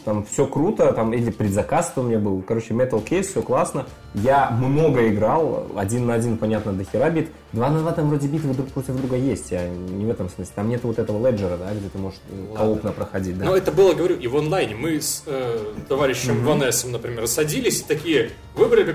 Там 0.07 0.24
все 0.24 0.47
круто, 0.47 0.90
там 0.95 1.12
или 1.12 1.30
предзаказ 1.30 1.93
у 1.97 2.03
меня 2.03 2.18
был. 2.18 2.40
Короче, 2.43 2.72
Metal 2.72 3.05
Case, 3.05 3.24
все 3.24 3.43
классно. 3.43 3.84
Я 4.14 4.49
много 4.51 5.07
играл, 5.09 5.66
один 5.76 6.07
на 6.07 6.14
один, 6.14 6.38
понятно, 6.38 6.72
до 6.72 6.82
хера 6.84 7.11
бит. 7.11 7.30
Два 7.53 7.68
на 7.68 7.80
два 7.80 7.93
там 7.93 8.09
вроде 8.09 8.26
битвы 8.26 8.55
друг 8.55 8.68
против 8.68 8.97
друга 8.97 9.16
есть, 9.16 9.51
я 9.51 9.68
не 9.68 10.07
в 10.07 10.11
этом 10.11 10.30
смысле. 10.30 10.53
Там 10.57 10.68
нет 10.70 10.82
вот 10.84 10.99
этого 10.99 11.24
леджера, 11.28 11.59
да, 11.59 11.72
где 11.74 11.88
ты 11.90 11.99
можешь 11.99 12.18
э, 12.30 12.57
коопно 12.57 12.93
проходить, 12.93 13.36
да. 13.38 13.45
Но 13.45 13.57
это 13.57 13.70
было, 13.70 13.93
говорю, 13.93 14.16
и 14.16 14.26
в 14.26 14.36
онлайне. 14.36 14.74
Мы 14.74 14.99
с 15.01 15.24
э, 15.26 15.59
товарищем 15.88 16.43
Ванессом, 16.45 16.93
например, 16.93 17.26
садились 17.26 17.80
и 17.80 17.84
такие, 17.84 18.30
выбрали 18.55 18.93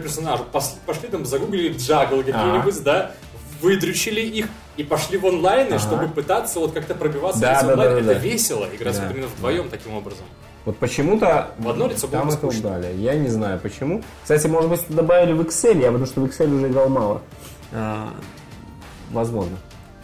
пос- 0.52 0.76
пошли 0.86 1.10
там, 1.10 1.26
загуглили 1.26 1.78
джагл 1.78 2.18
какие-нибудь, 2.24 2.84
да, 2.84 3.12
выдрючили 3.62 4.22
их 4.22 4.48
и 4.78 4.84
пошли 4.84 5.18
в 5.18 5.26
онлайны, 5.28 5.76
Ага. 5.76 5.80
чтобы 5.80 6.08
пытаться 6.08 6.60
вот 6.60 6.72
как-то 6.72 6.96
пробиваться 6.96 7.42
Да, 7.42 7.54
через 7.56 7.68
да, 7.68 7.74
онлайн. 7.74 7.90
да, 7.90 7.96
да, 7.96 8.02
это 8.12 8.14
да. 8.16 8.20
весело, 8.28 8.68
играть 8.76 8.96
Да. 8.96 9.04
вот 9.08 9.16
именно 9.16 9.28
вдвоем 9.28 9.70
таким 9.70 9.94
образом. 9.94 10.26
Вот 10.68 10.80
почему-то 10.80 11.52
В 11.60 11.70
одно 11.70 11.88
лицо 11.88 12.08
там 12.08 12.28
это 12.28 12.36
скучно. 12.36 12.72
убрали. 12.72 12.94
Я 12.98 13.16
не 13.16 13.30
знаю 13.30 13.58
почему. 13.58 14.04
Кстати, 14.22 14.48
может 14.48 14.70
быть, 14.70 14.82
добавили 14.90 15.32
в 15.32 15.40
Excel, 15.40 15.80
я 15.80 15.88
потому 15.88 16.06
что 16.06 16.20
в 16.20 16.26
Excel 16.26 16.54
уже 16.54 16.68
играл 16.68 16.90
мало. 16.90 17.22
А, 17.72 18.10
возможно. 19.10 19.56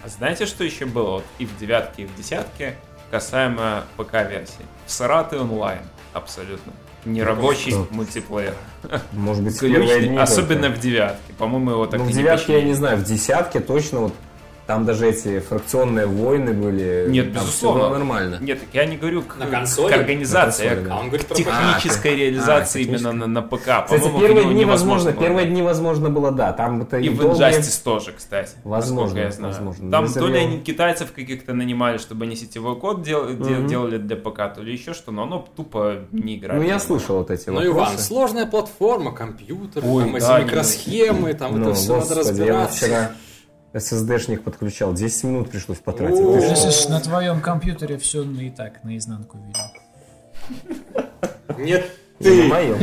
А 0.05 0.07
знаете, 0.07 0.45
что 0.45 0.64
еще 0.64 0.86
было 0.86 1.16
вот 1.16 1.26
и 1.38 1.45
в 1.45 1.57
девятке, 1.57 2.03
и 2.03 2.05
в 2.05 2.16
десятке 2.16 2.78
касаемо 3.11 3.84
ПК-версии? 3.97 4.66
Сараты 4.88 5.38
онлайн 5.38 5.82
абсолютно. 6.14 6.72
Нерабочий 7.03 7.72
что? 7.72 7.86
мультиплеер. 7.91 8.55
Может 9.11 9.43
быть, 9.43 9.61
особенно 10.18 10.70
в 10.70 10.80
девятке. 10.80 11.34
По-моему, 11.38 11.72
его 11.72 11.88
так 11.88 11.99
Ну, 11.99 12.07
и 12.07 12.09
в 12.09 12.16
девятке 12.16 12.53
я 12.53 12.64
не 12.64 12.74
знаю, 12.74 12.95
в 12.95 13.03
десятке 13.03 13.59
точно 13.59 13.99
вот 13.99 14.14
там 14.66 14.86
даже 14.86 15.07
эти 15.09 15.39
фракционные 15.39 16.05
войны 16.05 16.53
были. 16.53 17.05
Нет, 17.09 17.34
там 17.34 17.43
безусловно. 17.43 17.80
Все 17.82 17.89
было 17.89 17.97
нормально. 17.97 18.38
Нет, 18.41 18.59
так 18.61 18.70
я 18.74 18.86
не 18.86 18.95
говорю 18.97 19.22
к, 19.24 19.38
На 19.38 19.45
к 19.45 19.49
консоли? 19.51 19.93
организации, 19.93 20.66
На 20.66 20.72
а 20.72 20.76
консоли, 20.76 20.86
к 20.86 20.88
да. 20.89 20.95
А 20.95 20.99
он 20.99 21.07
говорит 21.09 21.28
про 21.28 21.36
технической 21.36 22.11
А, 22.14 22.16
реализации 22.16 22.80
а, 22.80 22.84
именно 22.88 23.11
на, 23.11 23.28
на 23.28 23.41
ПК. 23.41 23.84
Кстати, 23.86 24.03
первые 24.20 24.45
дни 24.45 24.53
невозможно 24.53 24.68
возможно, 24.68 25.11
было 25.11 25.22
первые 25.22 25.47
дни 25.47 25.61
возможно 25.61 26.09
было, 26.09 26.32
да. 26.32 26.53
Там 26.53 26.82
это 26.82 26.97
И 26.99 27.09
в 27.09 27.18
долгие- 27.18 27.59
Injustice 27.59 27.84
тоже, 27.84 28.11
кстати. 28.14 28.51
Возможно, 28.64 29.18
я 29.20 29.32
знаю. 29.32 29.53
возможно. 29.53 29.91
Там 29.91 30.11
то 30.11 30.28
ли 30.28 30.38
они 30.39 30.59
китайцев 30.59 31.11
каких-то 31.11 31.53
нанимали, 31.53 31.97
чтобы 31.97 32.26
они 32.26 32.36
сетевой 32.36 32.78
код 32.80 33.01
дел- 33.01 33.34
де- 33.36 33.68
делали 33.68 33.97
для 33.97 34.16
ПК, 34.16 34.53
то 34.55 34.61
ли 34.61 34.72
еще 34.74 34.93
что, 34.93 35.11
но 35.11 35.24
оно 35.24 35.45
тупо 35.55 35.95
не 36.11 36.38
играет. 36.38 36.61
Ну, 36.61 36.68
я 36.68 36.80
слышал 36.80 37.18
вот 37.18 37.32
эти 37.32 37.49
Ну, 37.49 37.55
вопросы. 37.55 37.76
Иван, 37.78 37.97
сложная 37.99 38.45
платформа, 38.45 39.11
компьютер, 39.14 39.84
Ой, 39.86 40.03
там 40.05 40.16
эти 40.16 40.26
да, 40.26 40.39
микросхемы, 40.39 41.34
там 41.34 41.59
Ну, 41.59 41.70
это 41.72 41.74
все 41.74 41.99
надо 41.99 42.16
разбираться. 42.16 43.11
SSD-шник 43.74 44.43
подключал, 44.43 44.93
10 44.93 45.24
минут 45.24 45.49
пришлось 45.49 45.80
потратить. 45.80 46.17
Ты 46.17 46.89
на 46.89 46.99
твоем 46.99 47.41
компьютере 47.41 47.97
все 47.97 48.24
и 48.24 48.51
так 48.51 48.84
наизнанку 48.84 49.39
видно. 49.39 49.71
Нет, 51.57 51.89
Не 52.19 52.26
ты. 52.26 52.43
мое. 52.43 52.76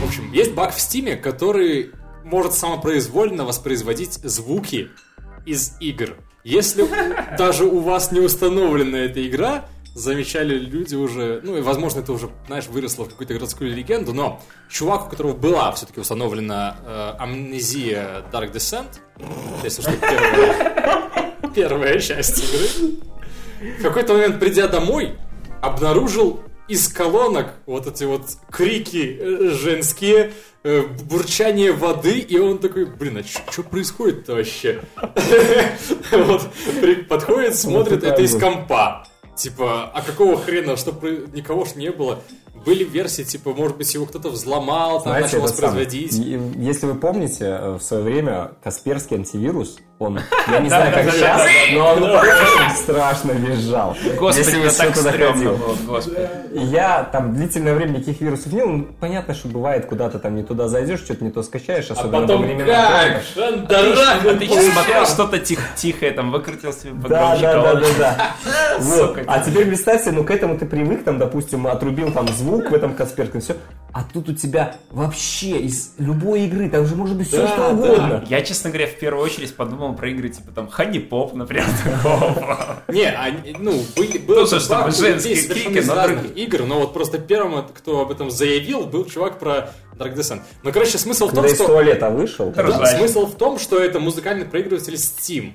В 0.00 0.04
общем, 0.06 0.32
есть 0.32 0.54
баг 0.54 0.72
в 0.72 0.80
Стиме, 0.80 1.16
который 1.16 1.90
может 2.22 2.54
самопроизвольно 2.54 3.44
воспроизводить 3.44 4.14
звуки 4.14 4.88
из 5.46 5.76
игр. 5.80 6.16
Если 6.44 6.86
даже 7.36 7.64
у 7.64 7.80
вас 7.80 8.12
не 8.12 8.20
установлена 8.20 8.98
эта 8.98 9.26
игра, 9.26 9.64
замечали 9.94 10.54
люди 10.54 10.94
уже, 10.94 11.40
ну 11.42 11.56
и 11.56 11.60
возможно 11.60 12.00
это 12.00 12.12
уже, 12.12 12.30
знаешь, 12.46 12.66
выросло 12.66 13.04
в 13.04 13.08
какую-то 13.08 13.34
городскую 13.34 13.74
легенду, 13.74 14.12
но 14.12 14.40
чувак, 14.68 15.06
у 15.06 15.10
которого 15.10 15.34
была 15.34 15.72
все-таки 15.72 16.00
установлена 16.00 16.76
э, 16.84 17.12
амнезия 17.18 18.24
Dark 18.32 18.52
Descent, 18.52 19.00
если 19.62 19.82
что, 19.82 19.92
первая, 19.92 21.34
первая 21.54 22.00
часть 22.00 22.44
игры, 22.44 22.98
в 23.78 23.82
какой-то 23.82 24.14
момент, 24.14 24.40
придя 24.40 24.68
домой, 24.68 25.18
обнаружил 25.60 26.40
из 26.68 26.88
колонок 26.88 27.54
вот 27.66 27.86
эти 27.88 28.04
вот 28.04 28.22
крики 28.48 29.18
э, 29.20 29.50
женские, 29.50 30.32
э, 30.62 30.82
бурчание 31.02 31.72
воды, 31.72 32.20
и 32.20 32.38
он 32.38 32.58
такой, 32.58 32.84
блин, 32.84 33.18
а 33.18 33.24
что 33.24 33.64
происходит-то 33.64 34.34
вообще? 34.34 34.82
Подходит, 37.08 37.56
смотрит, 37.56 38.00
такая 38.00 38.12
это 38.12 38.22
из 38.22 38.38
компа. 38.38 39.04
Типа, 39.40 39.90
а 39.94 40.02
какого 40.02 40.36
хрена, 40.36 40.76
что 40.76 40.92
про- 40.92 41.26
никого 41.32 41.64
ж 41.64 41.74
не 41.74 41.90
было? 41.90 42.18
Были 42.66 42.84
версии, 42.84 43.22
типа, 43.22 43.54
может 43.54 43.78
быть, 43.78 43.94
его 43.94 44.04
кто-то 44.04 44.28
взломал, 44.28 45.02
там, 45.02 45.12
Знаете, 45.14 45.36
начал 45.38 45.40
воспроизводить. 45.42 46.18
И- 46.18 46.38
Если 46.58 46.84
вы 46.84 46.94
помните, 46.96 47.44
э, 47.46 47.78
в 47.78 47.82
свое 47.82 48.02
время 48.02 48.52
Касперский 48.62 49.16
антивирус, 49.16 49.78
он, 50.00 50.18
я 50.50 50.60
не 50.60 50.68
знаю, 50.70 50.94
как 50.94 51.12
сейчас, 51.12 51.42
но 51.74 51.92
он 51.92 52.02
очень 52.04 52.76
страшно 52.82 53.32
визжал. 53.32 53.94
Господи, 54.18 54.38
Если 54.46 54.68
всё 54.68 54.84
так 54.84 54.96
стрёмно 54.96 55.50
было, 55.52 55.76
господи. 55.86 56.28
Я 56.54 57.04
там 57.04 57.34
длительное 57.34 57.74
время 57.74 57.98
никаких 57.98 58.22
вирусов 58.22 58.50
не. 58.52 58.62
Ну, 58.62 58.86
Понятно, 58.98 59.34
что 59.34 59.48
бывает, 59.48 59.84
куда-то 59.84 60.18
там 60.18 60.36
не 60.36 60.42
туда 60.42 60.68
зайдешь, 60.68 61.00
что-то 61.00 61.22
не 61.22 61.30
то 61.30 61.42
скачаешь, 61.42 61.90
А 61.90 61.92
особенно 61.92 62.20
во 62.20 62.26
потом 62.26 62.58
как? 62.66 63.22
Шандарах! 63.34 64.24
А 64.24 64.34
ты 64.34 64.48
смотрел 64.48 65.06
что-то 65.06 65.38
тих- 65.38 65.74
тихое, 65.76 66.12
там, 66.12 66.32
выкрутил 66.32 66.72
себе 66.72 66.92
погромче 66.92 67.42
да, 67.42 67.62
да, 67.62 67.74
да, 67.74 67.86
да. 67.98 68.80
Сука, 68.80 69.22
А 69.26 69.40
теперь 69.40 69.66
представьте, 69.66 70.12
ну 70.12 70.24
к 70.24 70.30
этому 70.30 70.56
ты 70.56 70.64
привык, 70.64 71.04
там, 71.04 71.18
допустим, 71.18 71.66
отрубил 71.66 72.10
там 72.10 72.26
звук 72.28 72.70
в 72.70 72.74
этом 72.74 72.94
Касперском, 72.94 73.42
все. 73.42 73.56
А 73.92 74.04
тут 74.04 74.28
у 74.28 74.34
тебя 74.34 74.76
вообще 74.90 75.58
из 75.58 75.94
любой 75.98 76.42
игры, 76.42 76.70
там 76.70 76.86
же 76.86 76.94
может 76.94 77.16
быть 77.16 77.28
все 77.28 77.46
что 77.46 77.70
угодно. 77.70 78.24
Я, 78.28 78.40
честно 78.42 78.70
говоря, 78.70 78.86
в 78.86 78.94
первую 78.94 79.24
очередь 79.24 79.54
подумал 79.56 79.89
про 79.94 80.10
игры 80.10 80.28
типа 80.28 80.52
там 80.52 80.68
Хани 80.68 80.98
Поп, 80.98 81.34
например, 81.34 81.64
такого. 81.84 82.82
Не, 82.88 83.06
они, 83.10 83.54
ну, 83.58 83.72
были, 83.96 84.18
был 84.18 84.34
Тоже, 84.36 84.56
этот 84.56 84.62
чтобы 84.62 84.80
баг 84.82 84.88
у 84.88 84.96
женские 84.96 85.34
людей 85.34 85.36
совершенно 85.48 85.78
из 85.78 85.88
но 85.88 85.94
разных 85.94 86.36
игр, 86.36 86.62
но 86.64 86.80
вот 86.80 86.92
просто 86.92 87.18
первым, 87.18 87.64
кто 87.74 88.00
об 88.00 88.10
этом 88.10 88.30
заявил, 88.30 88.86
был 88.86 89.04
чувак 89.04 89.38
про 89.38 89.70
Dark 89.98 90.14
Descent. 90.14 90.40
Ну, 90.62 90.72
короче, 90.72 90.98
смысл 90.98 91.28
в 91.28 91.34
том, 91.34 91.44
из 91.44 91.54
что... 91.54 91.66
туалета 91.66 92.10
вышел, 92.10 92.52
смысл 92.54 93.26
в 93.26 93.34
том, 93.36 93.58
что 93.58 93.78
это 93.78 94.00
музыкальный 94.00 94.44
проигрыватель 94.46 94.94
Steam. 94.94 95.52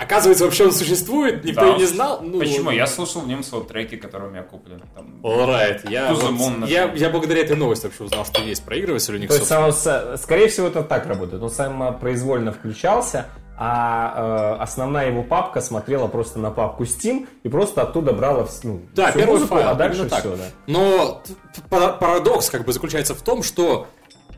Оказывается, 0.00 0.44
вообще 0.44 0.66
он 0.66 0.70
существует, 0.70 1.42
никто 1.44 1.62
Да. 1.62 1.74
и 1.74 1.78
не 1.80 1.84
знал. 1.84 2.20
Ну, 2.22 2.38
Почему? 2.38 2.70
Я 2.70 2.86
слушал 2.86 3.20
в 3.22 3.26
нем 3.26 3.42
треки, 3.64 3.96
которые 3.96 4.28
у 4.28 4.30
меня 4.30 4.44
куплены. 4.44 4.82
Там, 4.94 5.18
Alright, 5.24 5.90
я, 5.90 6.14
вот- 6.14 6.68
я, 6.68 6.92
я 6.94 7.10
благодаря 7.10 7.40
этой 7.40 7.56
новости 7.56 7.86
вообще 7.86 8.04
узнал, 8.04 8.24
что 8.24 8.40
есть 8.42 8.62
проигрыватель 8.64 9.16
у 9.16 9.18
них. 9.18 9.28
То 9.28 9.34
есть, 9.34 9.48
с- 9.48 10.16
скорее 10.22 10.46
всего, 10.46 10.68
это 10.68 10.84
так 10.84 11.06
работает. 11.06 11.42
Он 11.42 11.50
самопроизвольно 11.50 12.52
включался, 12.52 13.26
а 13.60 14.56
э, 14.58 14.62
основная 14.62 15.08
его 15.08 15.24
папка 15.24 15.60
смотрела 15.60 16.06
просто 16.06 16.38
на 16.38 16.52
папку 16.52 16.84
Steam 16.84 17.26
и 17.42 17.48
просто 17.48 17.82
оттуда 17.82 18.12
брала 18.12 18.46
ну, 18.62 18.82
Да, 18.94 19.08
всю 19.08 19.18
первый 19.18 19.32
музыку, 19.32 19.54
файл, 19.56 19.68
а 19.70 19.74
дальше 19.74 20.08
так. 20.08 20.20
все, 20.20 20.36
да. 20.36 20.44
Но 20.68 21.22
парадокс 21.68 22.50
как 22.50 22.64
бы 22.64 22.72
заключается 22.72 23.16
в 23.16 23.22
том, 23.22 23.42
что 23.42 23.88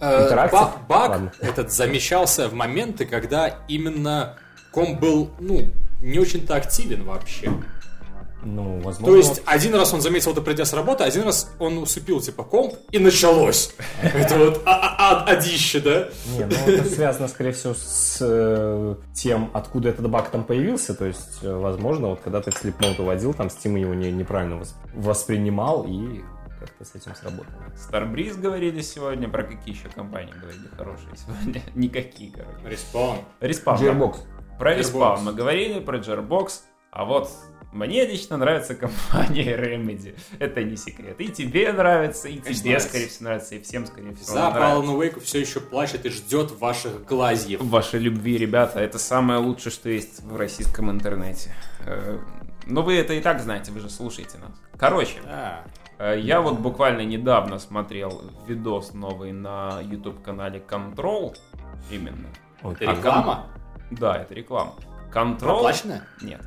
э, 0.01 0.49
баг 0.89 1.11
Ладно. 1.11 1.33
этот 1.41 1.71
замещался 1.71 2.49
в 2.49 2.55
моменты, 2.55 3.05
когда 3.05 3.49
именно 3.69 4.37
ком 4.73 4.97
был, 4.97 5.31
ну, 5.39 5.67
не 6.01 6.19
очень-то 6.19 6.57
активен 6.57 7.05
вообще. 7.05 7.53
Ну, 8.43 8.81
возможно. 8.81 9.07
То 9.07 9.17
есть 9.17 9.43
один 9.47 9.75
раз 9.75 9.93
он 9.93 10.01
заметил 10.01 10.33
это 10.33 10.41
придя 10.41 10.65
с 10.65 10.73
работы, 10.73 11.05
один 11.05 11.25
раз 11.25 11.53
он 11.59 11.79
усыпил 11.79 12.21
типа 12.21 12.43
комп 12.45 12.75
и 12.91 12.99
началось. 12.99 13.75
Это 14.03 14.39
вот 14.39 14.63
а- 14.65 14.71
а- 14.81 15.25
а- 15.27 15.31
адище, 15.33 15.81
да? 15.81 16.09
Не, 16.39 16.45
ну 16.47 16.73
это 16.73 16.85
связано, 16.89 17.29
скорее 17.29 17.53
всего, 17.53 17.75
с 17.75 18.19
э, 18.21 18.95
тем, 19.15 19.51
откуда 19.53 19.91
этот 19.91 20.09
баг 20.11 20.31
там 20.31 20.45
появился. 20.45 20.95
То 20.95 21.05
есть, 21.07 21.41
э, 21.43 21.53
возможно, 21.53 22.09
вот 22.09 22.21
когда 22.21 22.41
ты 22.41 22.51
в 22.51 22.55
слепмод 22.59 22.99
уводил, 22.99 23.35
там 23.35 23.49
Steam 23.49 23.79
его 23.79 23.95
не- 23.95 24.11
неправильно 24.13 24.55
вос- 24.55 24.75
воспринимал 24.95 25.85
и 25.87 26.21
как-то 26.61 26.85
с 26.85 26.95
этим 26.95 27.15
сработало. 27.15 27.57
Starbreeze 27.91 28.39
говорили 28.39 28.81
сегодня, 28.83 29.29
про 29.29 29.43
какие 29.45 29.75
еще 29.75 29.89
компании 29.89 30.33
говорили 30.41 30.69
хорошие 30.77 31.09
сегодня? 31.17 31.63
Никакие, 31.75 32.33
короче. 32.33 32.59
Респаун. 32.69 33.17
Respawn. 33.41 33.79
Gearbox. 33.79 34.17
Про. 34.59 34.75
Respawn 34.79 35.21
мы 35.23 35.33
говорили, 35.33 35.81
про 35.81 35.99
Gearbox, 35.99 36.61
а 36.91 37.05
вот 37.07 37.31
мне 37.73 38.05
лично 38.07 38.37
нравится 38.37 38.75
компания 38.75 39.57
Remedy. 39.57 40.19
Это 40.39 40.63
не 40.65 40.77
секрет. 40.77 41.21
И 41.21 41.29
тебе 41.29 41.73
нравится, 41.73 42.29
и 42.29 42.39
Конечно, 42.39 42.55
тебе, 42.63 42.71
нравится. 42.71 42.89
скорее 42.89 43.07
всего, 43.09 43.25
нравится, 43.25 43.55
и 43.55 43.63
всем, 43.63 43.87
скорее 43.87 44.15
всего, 44.15 44.27
За 44.35 44.51
нравится. 44.51 44.61
Alan 44.93 44.99
Wake 44.99 45.21
все 45.21 45.41
еще 45.41 45.61
плачет 45.61 46.05
и 46.05 46.11
ждет 46.11 46.51
ваших 46.59 47.05
глазьев. 47.05 47.61
Вашей 47.63 48.01
любви, 48.01 48.39
ребята, 48.39 48.81
это 48.81 48.99
самое 48.99 49.39
лучшее, 49.39 49.73
что 49.73 49.89
есть 49.89 50.23
в 50.23 50.37
российском 50.37 50.91
интернете. 50.91 51.55
Э, 51.87 52.19
Но 52.67 52.83
вы 52.83 52.97
это 52.97 53.15
и 53.15 53.21
так 53.21 53.41
знаете, 53.41 53.71
вы 53.73 53.81
же 53.81 53.89
слушаете 53.89 54.39
нас. 54.39 54.53
Короче, 54.77 55.19
Да. 55.25 55.65
э, 55.99 56.19
я 56.21 56.41
вот 56.41 56.59
буквально 56.59 57.03
недавно 57.03 57.59
смотрел 57.59 58.23
видос 58.49 58.95
новый 58.95 59.33
на 59.33 59.81
YouTube-канале 59.83 60.61
Control. 60.69 61.37
Именно. 61.91 62.29
Это 62.63 62.85
реклама? 62.85 63.47
Да, 63.91 64.17
это 64.23 64.35
реклама. 64.35 64.75
Control... 65.13 65.39
Проплаченная? 65.39 66.03
Нет. 66.21 66.41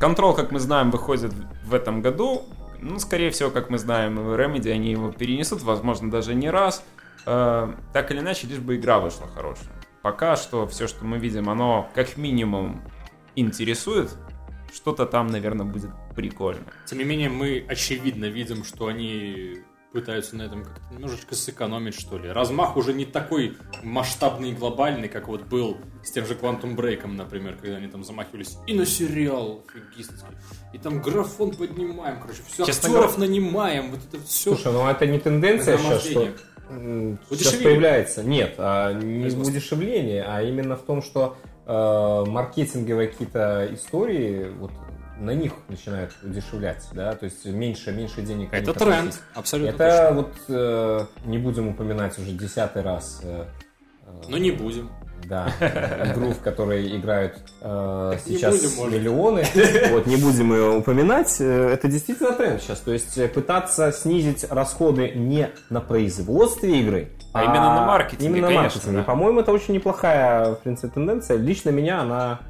Control, 0.00 0.34
как 0.34 0.50
мы 0.50 0.58
знаем, 0.58 0.90
выходит 0.90 1.32
в 1.64 1.74
этом 1.74 2.02
году. 2.02 2.44
Ну, 2.80 2.98
скорее 2.98 3.30
всего, 3.30 3.50
как 3.50 3.70
мы 3.70 3.78
знаем, 3.78 4.18
Remedy, 4.18 4.70
они 4.70 4.90
его 4.90 5.10
перенесут, 5.10 5.62
возможно, 5.62 6.10
даже 6.10 6.34
не 6.34 6.50
раз. 6.50 6.84
Э, 7.24 7.72
так 7.92 8.10
или 8.10 8.20
иначе, 8.20 8.46
лишь 8.46 8.58
бы 8.58 8.76
игра 8.76 8.98
вышла 8.98 9.26
хорошая. 9.26 9.72
Пока 10.02 10.36
что 10.36 10.66
все, 10.66 10.86
что 10.86 11.04
мы 11.04 11.18
видим, 11.18 11.48
оно 11.48 11.90
как 11.94 12.16
минимум 12.16 12.82
интересует. 13.34 14.10
Что-то 14.72 15.06
там, 15.06 15.28
наверное, 15.28 15.64
будет 15.64 15.90
прикольно. 16.14 16.62
Тем 16.84 16.98
не 16.98 17.04
менее, 17.04 17.28
мы 17.28 17.64
очевидно 17.68 18.26
видим, 18.26 18.62
что 18.64 18.88
они 18.88 19.62
пытаются 19.96 20.36
на 20.36 20.42
этом 20.42 20.62
как-то 20.62 20.92
немножечко 20.92 21.34
сэкономить, 21.34 21.98
что 21.98 22.18
ли. 22.18 22.28
Размах 22.28 22.76
уже 22.76 22.92
не 22.92 23.06
такой 23.06 23.56
масштабный 23.82 24.50
и 24.50 24.52
глобальный, 24.52 25.08
как 25.08 25.26
вот 25.26 25.44
был 25.44 25.78
с 26.04 26.10
тем 26.10 26.26
же 26.26 26.34
Quantum 26.34 26.76
Break, 26.76 27.06
например, 27.06 27.56
когда 27.56 27.76
они 27.76 27.88
там 27.88 28.04
замахивались 28.04 28.58
и 28.66 28.74
на 28.74 28.84
сериал 28.84 29.64
офигистский, 29.66 30.36
и 30.74 30.78
там 30.78 31.00
графон 31.00 31.52
поднимаем, 31.52 32.20
короче, 32.20 32.42
все 32.46 32.66
Честно 32.66 32.90
актеров 32.90 33.16
нанимаем, 33.16 33.90
вот 33.90 34.00
это 34.06 34.22
все. 34.22 34.54
Слушай, 34.54 34.72
ну 34.74 34.86
это 34.86 35.06
не 35.06 35.18
тенденция 35.18 35.78
сейчас, 35.78 36.04
что 36.04 36.28
сейчас 37.30 37.54
появляется. 37.54 38.22
Нет, 38.22 38.56
а, 38.58 38.92
не 38.92 39.22
Производство. 39.22 39.52
удешевление, 39.54 40.24
а 40.28 40.42
именно 40.42 40.76
в 40.76 40.82
том, 40.82 41.00
что 41.00 41.38
э, 41.64 42.24
маркетинговые 42.26 43.08
какие-то 43.08 43.66
истории, 43.72 44.50
вот 44.58 44.72
на 45.18 45.30
них 45.30 45.52
начинают 45.68 46.12
удешевлять, 46.22 46.86
да, 46.92 47.14
то 47.14 47.24
есть 47.24 47.44
меньше, 47.46 47.92
меньше 47.92 48.22
денег. 48.22 48.48
Это 48.52 48.72
тренд, 48.74 48.98
относить. 48.98 49.20
абсолютно 49.34 49.70
Это 49.82 50.26
точно. 50.46 51.06
вот 51.06 51.18
не 51.26 51.36
не 51.36 51.38
будем 51.38 51.68
упоминать 51.68 52.18
уже 52.18 52.32
десятый 52.32 52.82
раз. 52.82 53.20
э, 53.22 53.44
э, 54.06 54.10
Но 54.28 54.38
не 54.38 54.50
будем. 54.50 54.90
Да, 55.24 55.48
игру, 56.12 56.30
в 56.32 56.40
которой 56.40 56.94
играют 56.96 57.38
э, 57.60 58.12
Не 58.26 58.36
сейчас 58.36 58.76
будем, 58.76 58.92
миллионы. 58.92 59.44
Вот, 59.90 60.06
не 60.06 60.16
будем 60.16 60.52
ее 60.52 60.70
упоминать. 60.76 61.34
Э, 61.40 61.70
Это 61.72 61.88
действительно 61.88 62.32
тренд 62.32 62.60
сейчас. 62.62 62.80
То 62.80 62.92
есть 62.92 63.16
э, 63.18 63.26
пытаться 63.26 63.90
снизить 63.92 64.44
расходы 64.50 65.10
не 65.12 65.48
на 65.70 65.80
производстве 65.80 66.80
игры, 66.80 67.08
А 67.32 67.42
именно 67.44 67.74
на 67.74 67.86
маркетинге, 67.86 68.26
Именно 68.26 68.48
на 68.50 68.54
конечно, 68.56 68.62
маркетинге. 68.78 68.96
да. 68.98 69.02
По-моему, 69.04 69.40
это 69.40 69.52
очень 69.52 69.74
неплохая, 69.74 70.52
в 70.52 70.60
принципе, 70.60 70.88
тенденция. 70.92 71.38
Лично 71.38 71.70
меня 71.70 72.02
она 72.02 72.40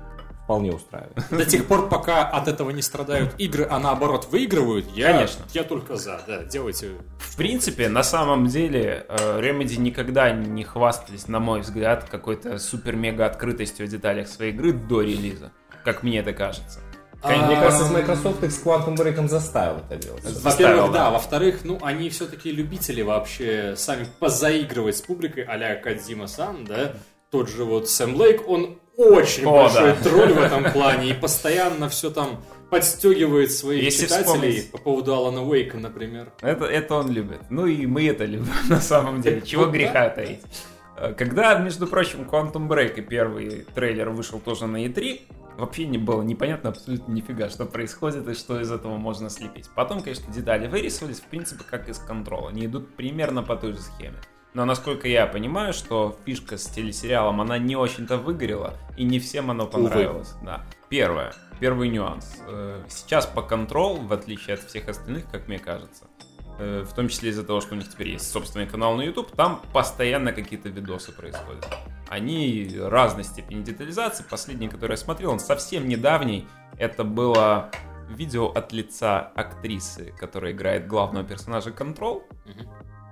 вполне 0.47 0.73
устраивает. 0.73 1.24
До 1.28 1.44
тех 1.44 1.66
пор, 1.66 1.89
пока 1.89 2.24
от 2.24 2.47
этого 2.47 2.70
не 2.70 2.81
страдают 2.81 3.35
игры, 3.36 3.66
а 3.68 3.81
наоборот 3.81 4.28
выигрывают, 4.31 4.86
я, 4.94 5.12
Конечно. 5.12 5.44
я 5.52 5.64
только 5.64 5.97
за. 5.97 6.20
Да, 6.24 6.44
делайте. 6.44 6.93
В 7.18 7.36
принципе, 7.36 7.89
на 7.89 8.05
самом 8.05 8.47
деле, 8.47 9.05
э, 9.09 9.40
Remedy 9.40 9.77
никогда 9.77 10.31
не 10.31 10.62
хвастались, 10.62 11.27
на 11.27 11.40
мой 11.40 11.62
взгляд, 11.62 12.09
какой-то 12.09 12.59
супер-мега 12.59 13.27
открытостью 13.27 13.89
в 13.89 13.90
деталях 13.90 14.28
своей 14.28 14.52
игры 14.52 14.73
до 14.73 15.02
релиза. 15.02 15.51
Как 15.85 16.05
мне 16.05 16.20
это 16.20 16.32
кажется. 16.32 16.78
Мне 17.24 17.56
кажется, 17.56 17.93
Microsoft 17.93 18.44
их 18.44 18.52
с 18.52 18.62
Quantum 18.62 18.94
Break 18.94 19.27
заставил 19.27 19.78
это 19.78 19.97
делать. 19.97 20.23
Во-первых, 20.43 20.93
да. 20.93 21.10
Во-вторых, 21.10 21.64
ну, 21.64 21.81
они 21.82 22.09
все-таки 22.10 22.52
любители 22.52 23.02
вообще 23.02 23.74
сами 23.77 24.06
позаигрывать 24.20 24.97
с 24.97 25.02
публикой, 25.02 25.43
а-ля 25.43 25.74
Кадзима-сан, 25.74 26.64
да. 26.66 26.93
Тот 27.32 27.51
же 27.51 27.64
вот 27.64 27.90
Сэм 27.90 28.14
Лейк, 28.14 28.48
он 28.48 28.78
очень 28.97 29.44
О, 29.47 29.52
большой 29.52 29.93
да. 29.94 30.02
тролль 30.02 30.32
в 30.32 30.39
этом 30.40 30.64
плане 30.73 31.10
и 31.10 31.14
постоянно 31.14 31.89
все 31.89 32.10
там 32.10 32.43
подстегивает 32.70 33.52
своих 33.52 33.82
Если 33.85 34.05
читателей 34.06 34.24
вспомнить- 34.52 34.70
по 34.73 34.78
поводу 34.78 35.14
Алана 35.14 35.43
Уэйка, 35.44 35.77
например. 35.78 36.32
Это, 36.40 36.64
это 36.64 36.94
он 36.97 37.10
любит. 37.10 37.40
Ну 37.51 37.66
и 37.66 37.86
мы 37.86 38.09
это 38.09 38.24
любим 38.24 38.52
на 38.68 38.81
самом 38.81 39.20
деле. 39.20 39.40
Чего 39.43 39.66
греха 39.66 40.09
таить. 40.10 40.40
Э, 40.97 41.12
Когда, 41.16 41.59
между 41.59 41.86
прочим, 41.86 42.23
Quantum 42.23 42.66
Break 42.68 42.97
и 42.98 43.02
первый 43.02 43.66
трейлер 43.74 44.10
вышел 44.10 44.40
тоже 44.40 44.66
на 44.66 44.85
E3, 44.85 45.20
вообще 45.59 45.86
не 45.86 45.98
было 45.98 46.23
непонятно 46.23 46.70
абсолютно 46.70 47.12
нифига, 47.12 47.48
что 47.51 47.66
происходит 47.66 48.27
и 48.28 48.35
что 48.35 48.60
из 48.60 48.70
этого 48.73 48.97
можно 48.97 49.31
слепить. 49.31 49.70
Потом, 49.74 50.01
конечно, 50.02 50.32
детали 50.32 50.66
вырисовались, 50.66 51.20
в 51.20 51.24
принципе, 51.27 51.62
как 51.68 51.89
из 51.89 51.98
контрола. 51.98 52.48
Они 52.51 52.66
идут 52.66 52.94
примерно 52.97 53.43
по 53.43 53.56
той 53.56 53.73
же 53.74 53.78
схеме. 53.81 54.16
Но 54.56 54.64
насколько 54.64 55.06
я 55.06 55.26
понимаю, 55.26 55.74
что 55.74 56.16
фишка 56.24 56.56
с 56.56 56.64
телесериалом, 56.64 57.42
она 57.42 57.58
не 57.58 57.76
очень-то 57.76 58.16
выгорела, 58.16 58.72
и 58.96 59.04
не 59.04 59.18
всем 59.18 59.50
оно 59.50 59.66
понравилось. 59.66 60.32
Да. 60.42 60.64
Первое. 60.88 61.34
Первый 61.60 61.90
нюанс. 61.90 62.38
Э, 62.48 62.82
Сейчас 62.88 63.26
по 63.26 63.42
контрол, 63.42 63.96
в 63.96 64.14
отличие 64.14 64.54
от 64.54 64.60
всех 64.60 64.88
остальных, 64.88 65.30
как 65.30 65.46
мне 65.46 65.58
кажется, 65.58 66.06
э, 66.58 66.86
в 66.88 66.94
том 66.94 67.10
числе 67.10 67.28
из-за 67.32 67.44
того, 67.44 67.60
что 67.60 67.74
у 67.74 67.76
них 67.76 67.90
теперь 67.90 68.08
есть 68.08 68.32
собственный 68.32 68.66
канал 68.66 68.96
на 68.96 69.02
YouTube, 69.02 69.30
там 69.36 69.60
постоянно 69.74 70.32
какие-то 70.32 70.70
видосы 70.70 71.12
происходят. 71.12 71.68
Они 72.08 72.78
разной 72.80 73.24
степени 73.24 73.62
детализации. 73.62 74.24
Последний, 74.24 74.70
который 74.70 74.92
я 74.92 74.96
смотрел, 74.96 75.32
он 75.32 75.38
совсем 75.38 75.86
недавний. 75.86 76.48
Это 76.78 77.04
было 77.04 77.70
видео 78.08 78.46
от 78.46 78.72
лица 78.72 79.20
актрисы, 79.34 80.14
которая 80.18 80.52
играет 80.52 80.86
главного 80.86 81.26
персонажа 81.26 81.70
Control, 81.70 82.22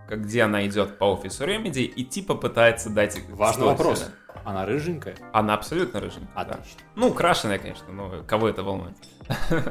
как 0.08 0.24
где 0.24 0.42
она 0.42 0.66
идет 0.66 0.98
по 0.98 1.04
офису 1.04 1.44
Remedy 1.44 1.82
и 1.84 2.04
типа 2.04 2.34
пытается 2.34 2.90
дать... 2.90 3.18
Важный 3.28 3.66
вопрос. 3.66 4.10
Она 4.44 4.66
рыженькая? 4.66 5.16
Она 5.32 5.54
абсолютно 5.54 6.00
рыженькая. 6.00 6.30
да. 6.34 6.54
Отлично. 6.54 6.80
Ну, 6.96 7.12
крашеная, 7.12 7.58
конечно, 7.58 7.92
но 7.92 8.22
кого 8.26 8.48
это 8.48 8.62
волнует? 8.62 8.96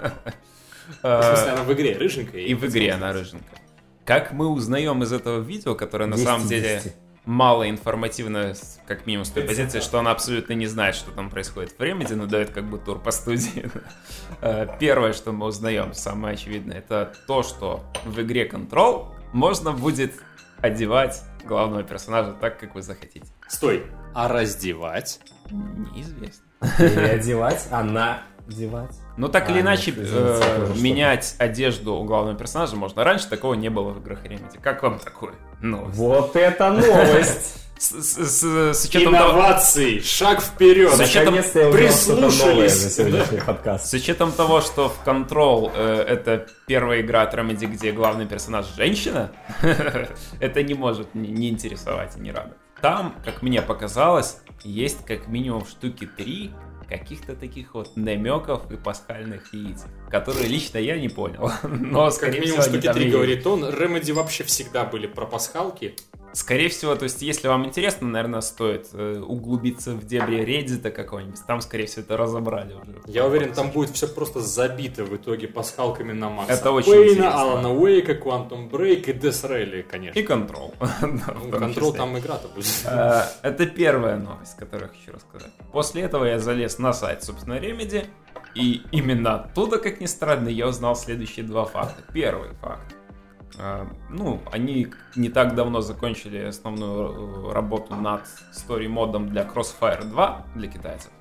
В 1.01 1.23
смысле, 1.23 1.51
она 1.51 1.63
в 1.63 1.73
игре 1.73 1.97
рыженькая? 1.97 2.41
И 2.41 2.53
в 2.53 2.65
игре 2.65 2.91
она 2.91 3.13
рыженькая. 3.13 3.59
Как 4.05 4.33
мы 4.33 4.49
узнаем 4.49 5.01
из 5.03 5.13
этого 5.13 5.39
видео, 5.39 5.75
которое 5.75 6.07
на 6.07 6.17
10 6.17 6.27
самом 6.27 6.47
деле 6.47 6.81
10. 6.83 6.95
мало 7.25 7.69
информативно, 7.69 8.53
как 8.85 9.05
минимум 9.05 9.23
с 9.23 9.29
той 9.29 9.43
позиции, 9.43 9.79
что 9.79 9.99
она 9.99 10.11
абсолютно 10.11 10.53
не 10.53 10.65
знает, 10.65 10.95
что 10.95 11.11
там 11.11 11.29
происходит 11.29 11.71
в 11.71 11.79
Remedy, 11.79 12.15
но 12.15 12.25
дает 12.25 12.49
как 12.49 12.65
бы 12.65 12.79
тур 12.79 12.99
по 12.99 13.11
студии. 13.11 13.69
Э, 14.41 14.67
Первое, 14.77 15.13
что 15.13 15.31
мы 15.31 15.45
узнаем, 15.45 15.93
самое 15.93 16.33
очевидное, 16.33 16.79
это 16.79 17.13
то, 17.27 17.43
что 17.43 17.85
в 18.03 18.19
игре 18.19 18.45
Control 18.45 19.12
можно 19.33 19.71
будет 19.73 20.13
одевать 20.61 21.21
главного 21.45 21.83
персонажа 21.83 22.33
так, 22.39 22.59
как 22.59 22.75
вы 22.75 22.81
захотите. 22.81 23.27
Стой. 23.47 23.85
А 24.13 24.27
раздевать? 24.27 25.19
Неизвестно. 25.51 26.45
Или 26.79 27.07
одевать, 27.07 27.67
она 27.71 28.21
одевать. 28.47 28.95
Ну, 29.17 29.27
так 29.27 29.43
А, 29.43 29.47
или 29.47 29.55
нет, 29.57 29.65
иначе, 29.65 29.91
извините, 29.91 30.09
э, 30.15 30.73
менять 30.79 31.35
одежду 31.39 31.95
у 31.95 32.03
главного 32.05 32.37
персонажа 32.37 32.75
можно. 32.75 33.03
Раньше 33.03 33.27
такого 33.27 33.53
не 33.53 33.69
было 33.69 33.89
в 33.89 33.99
играх 33.99 34.23
Remedy. 34.23 34.61
Как 34.61 34.81
вам 34.83 34.99
такое? 34.99 35.33
Ну, 35.61 35.83
Вот 35.85 36.35
это 36.35 36.71
новость! 36.71 37.59
С, 37.83 38.17
с- 38.41 38.73
с- 38.77 38.85
учетом 38.85 39.13
того, 39.13 39.31
Инновации! 39.33 39.99
Шаг 39.99 40.41
вперед! 40.41 40.91
С 40.91 40.99
учетом- 40.99 41.35
прислушались. 41.35 42.99
подкаст. 43.45 43.87
с 43.87 43.93
учетом 43.93 44.31
того, 44.31 44.61
что 44.61 44.89
в 44.89 45.05
Control 45.05 45.71
э, 45.75 46.05
это 46.07 46.47
первая 46.67 47.01
игра 47.01 47.23
от 47.23 47.33
Remedy, 47.33 47.65
где 47.65 47.91
главный 47.91 48.25
персонаж 48.25 48.65
женщина, 48.75 49.31
это 50.39 50.63
не 50.63 50.73
может 50.73 51.13
не, 51.13 51.29
не 51.29 51.49
интересовать 51.49 52.15
и 52.17 52.19
не 52.19 52.31
радовать. 52.31 52.57
Там, 52.81 53.15
как 53.23 53.41
мне 53.41 53.61
показалось, 53.61 54.37
есть 54.63 55.05
как 55.05 55.27
минимум 55.27 55.65
штуки 55.65 56.05
три 56.17 56.51
каких-то 56.89 57.35
таких 57.35 57.73
вот 57.73 57.95
намеков 57.95 58.69
и 58.71 58.75
пасхальных 58.75 59.53
яиц, 59.53 59.85
которые 60.11 60.47
лично 60.47 60.77
я 60.77 60.97
не 60.99 61.09
понял. 61.09 61.49
Но, 61.63 62.05
Как 62.05 62.13
скорее 62.13 62.41
минимум 62.41 62.61
всего, 62.61 62.75
штуки 62.79 62.93
три 62.93 63.09
говорит 63.09 63.47
он. 63.47 63.63
Remedy 63.65 64.13
вообще 64.13 64.43
всегда 64.43 64.83
были 64.83 65.07
про 65.07 65.25
пасхалки. 65.25 65.95
Скорее 66.33 66.69
всего, 66.69 66.95
то 66.95 67.03
есть, 67.03 67.21
если 67.21 67.47
вам 67.47 67.63
интересно, 67.65 68.07
наверное, 68.07 68.41
стоит 68.41 68.89
э, 68.93 69.19
углубиться 69.19 69.93
в 69.93 70.03
дебри 70.05 70.39
Reddit 70.43 70.89
какого-нибудь. 70.89 71.39
Там, 71.45 71.61
скорее 71.61 71.85
всего, 71.85 72.01
это 72.01 72.17
разобрали 72.17 72.73
уже. 72.73 73.01
Я 73.05 73.27
уверен, 73.27 73.53
там 73.53 73.69
будет 73.69 73.91
все 73.91 74.07
просто 74.07 74.39
забито 74.41 75.03
в 75.05 75.15
итоге 75.15 75.47
пасхалками 75.47 76.11
на 76.11 76.29
Макса 76.29 76.53
Это 76.53 76.71
очень 76.71 76.91
Пейна, 76.91 77.11
интересно. 77.11 77.41
Алана 77.41 77.71
Уэйка, 77.73 78.13
Quantum 78.13 78.67
Break 78.69 79.03
и 79.09 79.13
Death 79.13 79.47
Rally, 79.47 79.83
конечно. 79.83 80.19
И 80.19 80.25
Control. 80.25 80.73
Да, 80.79 81.33
Ну, 81.35 81.49
Control 81.49 81.73
числе. 81.73 81.91
там 81.91 82.17
игра-то 82.17 82.47
будет. 82.47 82.65
Э, 82.85 83.25
Это 83.43 83.67
первая 83.67 84.17
новость, 84.17 84.57
которую 84.57 84.89
я 84.91 84.97
хочу 84.99 85.11
рассказать. 85.15 85.51
После 85.71 86.01
этого 86.01 86.25
я 86.25 86.39
залез 86.39 86.79
на 86.79 86.93
сайт, 86.93 87.23
собственно, 87.23 87.59
Remedy, 87.59 88.07
и 88.55 88.81
именно 88.91 89.35
оттуда, 89.35 89.77
как 89.77 90.01
ни 90.01 90.07
странно, 90.07 90.49
я 90.49 90.67
узнал 90.67 90.95
следующие 90.95 91.45
два 91.45 91.65
факта. 91.65 92.01
Первый 92.11 92.49
факт. 92.61 92.95
Э, 93.57 93.85
Ну, 94.09 94.41
они 94.51 94.87
не 95.15 95.29
так 95.29 95.55
давно 95.55 95.81
закончили 95.81 96.37
основную 96.39 97.49
э, 97.49 97.53
работу 97.53 97.95
над 97.95 98.21
стори-модом 98.51 99.29
для 99.29 99.43
Crossfire 99.43 100.03
2 100.05 100.45
для 100.55 100.67
китайцев. 100.67 101.11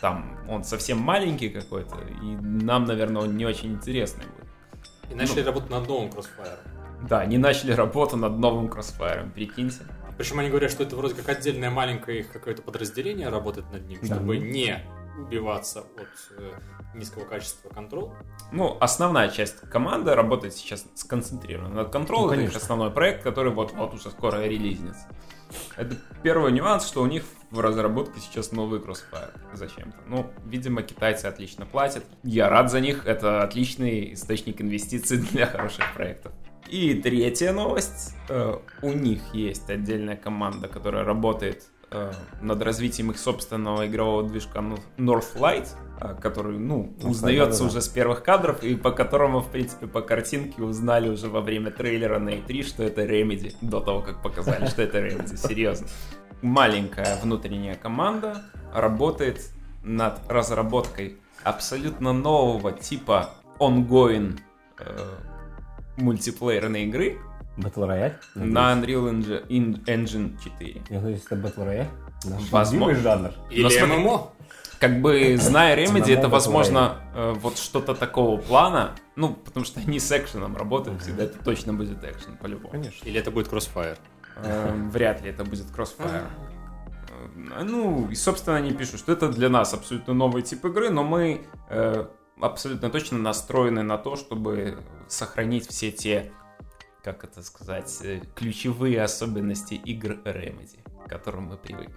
Там 0.00 0.36
он 0.48 0.64
совсем 0.64 0.98
маленький 0.98 1.48
какой-то, 1.48 1.96
и 2.22 2.36
нам, 2.36 2.84
наверное, 2.84 3.22
он 3.22 3.36
не 3.36 3.46
очень 3.46 3.72
интересный 3.72 4.24
будет. 4.26 4.48
И 5.10 5.14
начали 5.14 5.40
работать 5.42 5.70
над 5.70 5.88
новым 5.88 6.08
Crossfire. 6.10 6.58
Да, 7.08 7.20
они 7.20 7.38
начали 7.38 7.72
работу 7.72 8.16
над 8.16 8.38
новым 8.38 8.66
Crossfire, 8.66 9.30
прикиньте. 9.32 9.80
Причем 10.16 10.40
они 10.40 10.48
говорят, 10.50 10.70
что 10.70 10.82
это 10.82 10.96
вроде 10.96 11.14
как 11.14 11.28
отдельное 11.28 11.70
маленькое 11.70 12.20
их 12.20 12.32
какое-то 12.32 12.60
подразделение 12.62 13.28
работает 13.28 13.70
над 13.72 13.88
ним, 13.88 13.98
Да. 14.02 14.16
чтобы 14.16 14.38
не 14.38 14.80
убиваться 15.18 15.80
от 15.80 16.38
э, 16.38 16.52
низкого 16.94 17.24
качества 17.24 17.68
контрол. 17.68 18.14
Ну, 18.52 18.76
основная 18.80 19.28
часть 19.28 19.60
команды 19.70 20.14
работает 20.14 20.54
сейчас 20.54 20.86
сконцентрирована 20.94 21.74
над 21.74 21.90
контролем. 21.90 22.26
Ну, 22.26 22.32
это 22.32 22.40
их 22.42 22.48
конечно. 22.48 22.60
основной 22.62 22.90
проект, 22.90 23.22
который 23.22 23.52
вот-вот 23.52 23.94
уже 23.94 24.10
скоро 24.10 24.44
релизнется. 24.44 25.06
Это 25.76 25.96
первый 26.22 26.52
нюанс, 26.52 26.86
что 26.86 27.02
у 27.02 27.06
них 27.06 27.24
в 27.50 27.60
разработке 27.60 28.20
сейчас 28.20 28.52
новый 28.52 28.80
Crossfire 28.80 29.32
зачем-то. 29.54 29.96
Ну, 30.06 30.30
видимо, 30.44 30.82
китайцы 30.82 31.26
отлично 31.26 31.64
платят. 31.64 32.04
Я 32.22 32.48
рад 32.48 32.70
за 32.70 32.80
них. 32.80 33.06
Это 33.06 33.42
отличный 33.42 34.12
источник 34.12 34.60
инвестиций 34.60 35.18
для 35.18 35.46
хороших 35.46 35.94
проектов. 35.94 36.32
И 36.68 36.94
третья 36.94 37.52
новость. 37.52 38.14
Э, 38.28 38.58
У 38.82 38.92
них 38.92 39.22
есть 39.32 39.70
отдельная 39.70 40.16
команда, 40.16 40.68
которая 40.68 41.04
работает 41.04 41.64
э, 41.90 42.12
над 42.40 42.62
развитием 42.62 43.10
их 43.10 43.18
собственного 43.18 43.86
игрового 43.86 44.28
движка 44.28 44.60
Northlight, 44.96 45.68
э, 46.00 46.16
который, 46.20 46.58
ну, 46.58 46.94
узнается 47.02 47.64
уже 47.64 47.80
с 47.80 47.88
первых 47.88 48.22
кадров, 48.22 48.62
и 48.62 48.74
по 48.74 48.90
которому, 48.90 49.40
в 49.40 49.50
принципе, 49.50 49.86
по 49.86 50.02
картинке 50.02 50.62
узнали 50.62 51.08
уже 51.08 51.28
во 51.28 51.40
время 51.40 51.70
трейлера 51.70 52.18
на 52.18 52.30
E3, 52.30 52.62
что 52.62 52.82
это 52.82 53.04
Remedy, 53.04 53.54
до 53.60 53.80
того, 53.80 54.00
как 54.00 54.22
показали, 54.22 54.66
что 54.66 54.82
это 54.82 54.98
Remedy, 54.98 55.36
серьезно. 55.48 55.86
Маленькая 56.42 57.18
внутренняя 57.22 57.74
команда 57.74 58.42
работает 58.72 59.50
над 59.82 60.20
разработкой 60.28 61.16
абсолютно 61.42 62.12
нового 62.12 62.72
типа 62.72 63.30
ongoing 63.58 64.38
э, 64.78 65.14
мультиплеерной 65.96 66.84
игры 66.84 67.18
Battle 67.58 67.86
Royale? 67.88 68.14
на 68.34 68.72
Unreal 68.72 69.10
Engine, 69.10 69.46
In- 69.48 69.84
Engine 69.84 70.38
4. 70.42 70.82
Я 70.90 71.00
надеюсь, 71.00 71.24
это 71.28 71.34
Battle 71.36 71.66
Royale? 71.66 71.86
Наш 72.24 72.50
Возможно. 72.50 73.00
жанр. 73.02 73.30
Или 73.50 73.62
Но 73.62 73.70
смотри- 73.70 73.96
ММО. 73.96 74.30
Как 74.80 75.00
бы, 75.02 75.36
зная 75.38 75.76
Remedy, 75.76 76.12
это, 76.16 76.28
возможно, 76.28 76.98
э, 77.14 77.32
вот 77.40 77.58
что-то 77.58 77.94
такого 77.94 78.40
плана, 78.40 78.92
ну, 79.16 79.34
потому 79.34 79.66
что 79.66 79.80
они 79.80 79.98
с 79.98 80.12
экшеном 80.12 80.56
работают, 80.56 81.02
всегда 81.02 81.24
это 81.24 81.42
точно 81.42 81.74
будет 81.74 82.04
экшен, 82.04 82.36
по-любому. 82.36 82.70
Конечно. 82.70 83.04
Или 83.08 83.18
это 83.18 83.32
будет 83.32 83.48
Crossfire. 83.48 83.98
Э, 84.36 84.72
Вряд 84.92 85.22
ли 85.22 85.30
это 85.30 85.44
будет 85.44 85.66
Crossfire. 85.76 86.22
Э, 86.28 87.62
Ну, 87.64 88.08
и, 88.08 88.14
собственно, 88.14 88.56
они 88.56 88.70
пишут, 88.72 89.00
что 89.00 89.12
это 89.12 89.28
для 89.28 89.48
нас 89.48 89.74
абсолютно 89.74 90.14
новый 90.14 90.42
тип 90.42 90.64
игры, 90.64 90.90
но 90.90 91.02
мы 91.02 91.40
э, 91.70 92.06
абсолютно 92.40 92.88
точно 92.90 93.18
настроены 93.18 93.82
на 93.82 93.98
то, 93.98 94.14
чтобы 94.14 94.78
сохранить 95.08 95.66
все 95.68 95.90
те, 95.90 96.30
как 97.12 97.24
это 97.24 97.42
сказать, 97.42 97.98
э, 98.02 98.20
ключевые 98.34 99.02
особенности 99.02 99.74
игр 99.74 100.12
Remedy, 100.24 100.78
к 101.04 101.08
которым 101.08 101.44
мы 101.44 101.56
привыкли. 101.56 101.94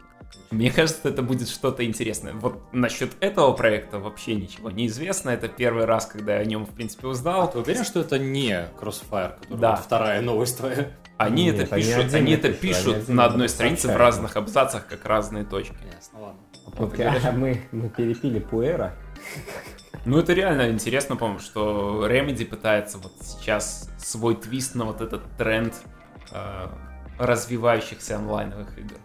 Мне 0.50 0.72
кажется, 0.72 1.10
это 1.10 1.22
будет 1.22 1.50
что-то 1.50 1.86
интересное. 1.86 2.34
Вот 2.34 2.62
насчет 2.72 3.12
этого 3.20 3.52
проекта 3.54 4.00
вообще 4.00 4.36
ничего 4.36 4.70
не 4.72 4.88
известно. 4.88 5.30
Это 5.30 5.48
первый 5.48 5.86
раз, 5.86 6.06
когда 6.06 6.36
я 6.36 6.40
о 6.40 6.46
нем, 6.46 6.66
в 6.66 6.70
принципе, 6.70 7.08
узнал. 7.08 7.52
Ты 7.52 7.60
уверен, 7.60 7.84
что 7.84 8.00
это 8.00 8.18
не 8.18 8.70
Crossfire, 8.80 9.40
который 9.42 9.60
Да. 9.60 9.76
вот 9.76 9.86
вторая 9.86 10.22
новость 10.22 10.58
твоя? 10.58 10.92
Они 11.18 11.46
Нет, 11.46 11.60
это 11.60 11.76
они 11.76 11.84
пишут, 11.84 12.14
они 12.14 12.32
это 12.34 12.52
пишут, 12.52 12.96
они 13.08 13.16
на 13.16 13.26
одной 13.26 13.50
странице 13.50 13.90
в 13.90 13.96
разных 13.96 14.38
абзацах, 14.38 14.88
как 14.88 15.06
разные 15.06 15.44
точки. 15.44 15.76
Ясно, 15.94 16.20
ладно. 16.20 16.40
Вот, 16.66 17.00
а 17.00 17.32
мы, 17.32 17.62
мы 17.72 17.90
перепили 17.90 18.40
Пуэра. 18.40 18.96
Ну, 20.06 20.18
это 20.18 20.34
реально 20.34 20.70
интересно, 20.72 21.16
по-моему, 21.16 21.40
что 21.40 22.08
Remedy 22.10 22.46
пытается 22.46 22.98
вот 22.98 23.14
сейчас 23.22 23.90
свой 24.00 24.36
твист 24.36 24.74
на 24.76 24.86
вот 24.86 25.00
этот 25.02 25.22
тренд 25.38 25.76
э, 26.32 26.68
развивающихся 27.20 28.16
онлайновых 28.16 28.78
игр. 28.80 28.96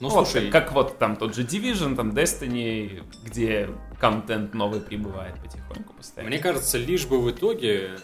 Ну, 0.00 0.08
Вот, 0.10 0.28
слушай, 0.28 0.48
как 0.50 0.70
вот 0.72 0.98
там 0.98 1.16
тот 1.16 1.34
же 1.34 1.42
Division, 1.42 1.96
там 1.96 2.10
Destiny, 2.10 3.02
где 3.24 3.68
контент 4.00 4.54
новый 4.54 4.80
прибывает 4.80 5.34
потихоньку 5.42 5.92
постоянно. 5.94 6.30
Мне 6.30 6.38
кажется, 6.38 6.78
лишь 6.78 7.06
бы 7.06 7.20
в 7.20 7.28
итоге 7.30 7.96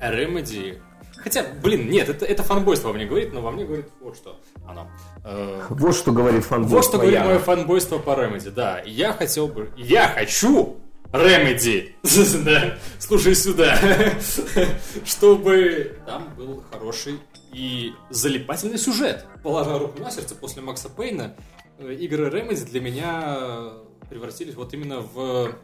Remedy... 0.00 0.80
Хотя, 1.16 1.44
блин, 1.62 1.90
нет, 1.90 2.08
это, 2.08 2.24
это 2.24 2.42
фанбойство 2.44 2.88
во 2.88 2.94
мне 2.94 3.04
говорит, 3.04 3.34
но 3.34 3.40
во 3.42 3.50
мне 3.50 3.64
говорит 3.64 3.88
вот 4.00 4.16
что 4.16 4.40
оно. 4.66 4.88
Э, 5.24 5.60
Вот 5.68 5.94
что 5.96 6.12
говорит 6.12 6.44
фанбой. 6.44 6.70
вот 6.70 6.84
что 6.84 6.98
говорит 6.98 7.18
мое 7.24 7.38
фанбойство 7.40 7.98
по 7.98 8.10
Remedy, 8.10 8.50
да. 8.50 8.80
Я 8.86 9.12
хотел 9.12 9.48
бы... 9.48 9.70
Я 9.76 10.06
хочу 10.06 10.80
Remedy! 11.12 11.94
Да, 12.44 12.78
Слушай 12.98 13.34
сюда. 13.34 13.78
Чтобы 15.04 15.96
там 16.06 16.34
был 16.36 16.64
хороший 16.70 17.18
и 17.52 17.92
залипательный 18.10 18.78
сюжет. 18.78 19.26
Положа 19.42 19.78
руку 19.78 20.00
на 20.00 20.10
сердце, 20.10 20.34
после 20.34 20.62
Макса 20.62 20.88
Пейна 20.88 21.34
э, 21.78 21.92
игры 21.94 22.28
Remedy 22.28 22.64
для 22.70 22.80
меня 22.80 23.72
превратились 24.08 24.54
вот 24.54 24.72
именно 24.74 25.00
в 25.00 25.56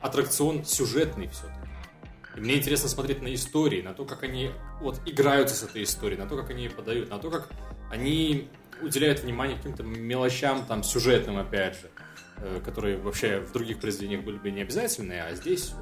аттракцион 0.00 0.64
сюжетный 0.64 1.28
все-таки. 1.28 1.56
И 2.36 2.40
мне 2.40 2.56
интересно 2.56 2.88
смотреть 2.88 3.22
на 3.22 3.34
истории, 3.34 3.82
на 3.82 3.94
то, 3.94 4.04
как 4.04 4.22
они 4.22 4.50
вот 4.80 5.00
играются 5.06 5.56
с 5.56 5.62
этой 5.62 5.82
историей, 5.82 6.18
на 6.18 6.28
то, 6.28 6.36
как 6.36 6.50
они 6.50 6.64
ее 6.64 6.70
подают, 6.70 7.08
на 7.10 7.18
то, 7.18 7.30
как 7.30 7.48
они 7.90 8.48
уделяют 8.82 9.20
внимание 9.20 9.56
каким-то 9.56 9.82
мелочам, 9.82 10.66
там, 10.66 10.82
сюжетным, 10.82 11.38
опять 11.38 11.74
же, 11.80 11.90
которые 12.64 12.98
вообще 12.98 13.40
в 13.40 13.52
других 13.52 13.78
произведениях 13.80 14.24
были 14.24 14.36
бы 14.38 14.50
не 14.50 14.62
обязательные, 14.62 15.22
а 15.24 15.34
здесь 15.34 15.72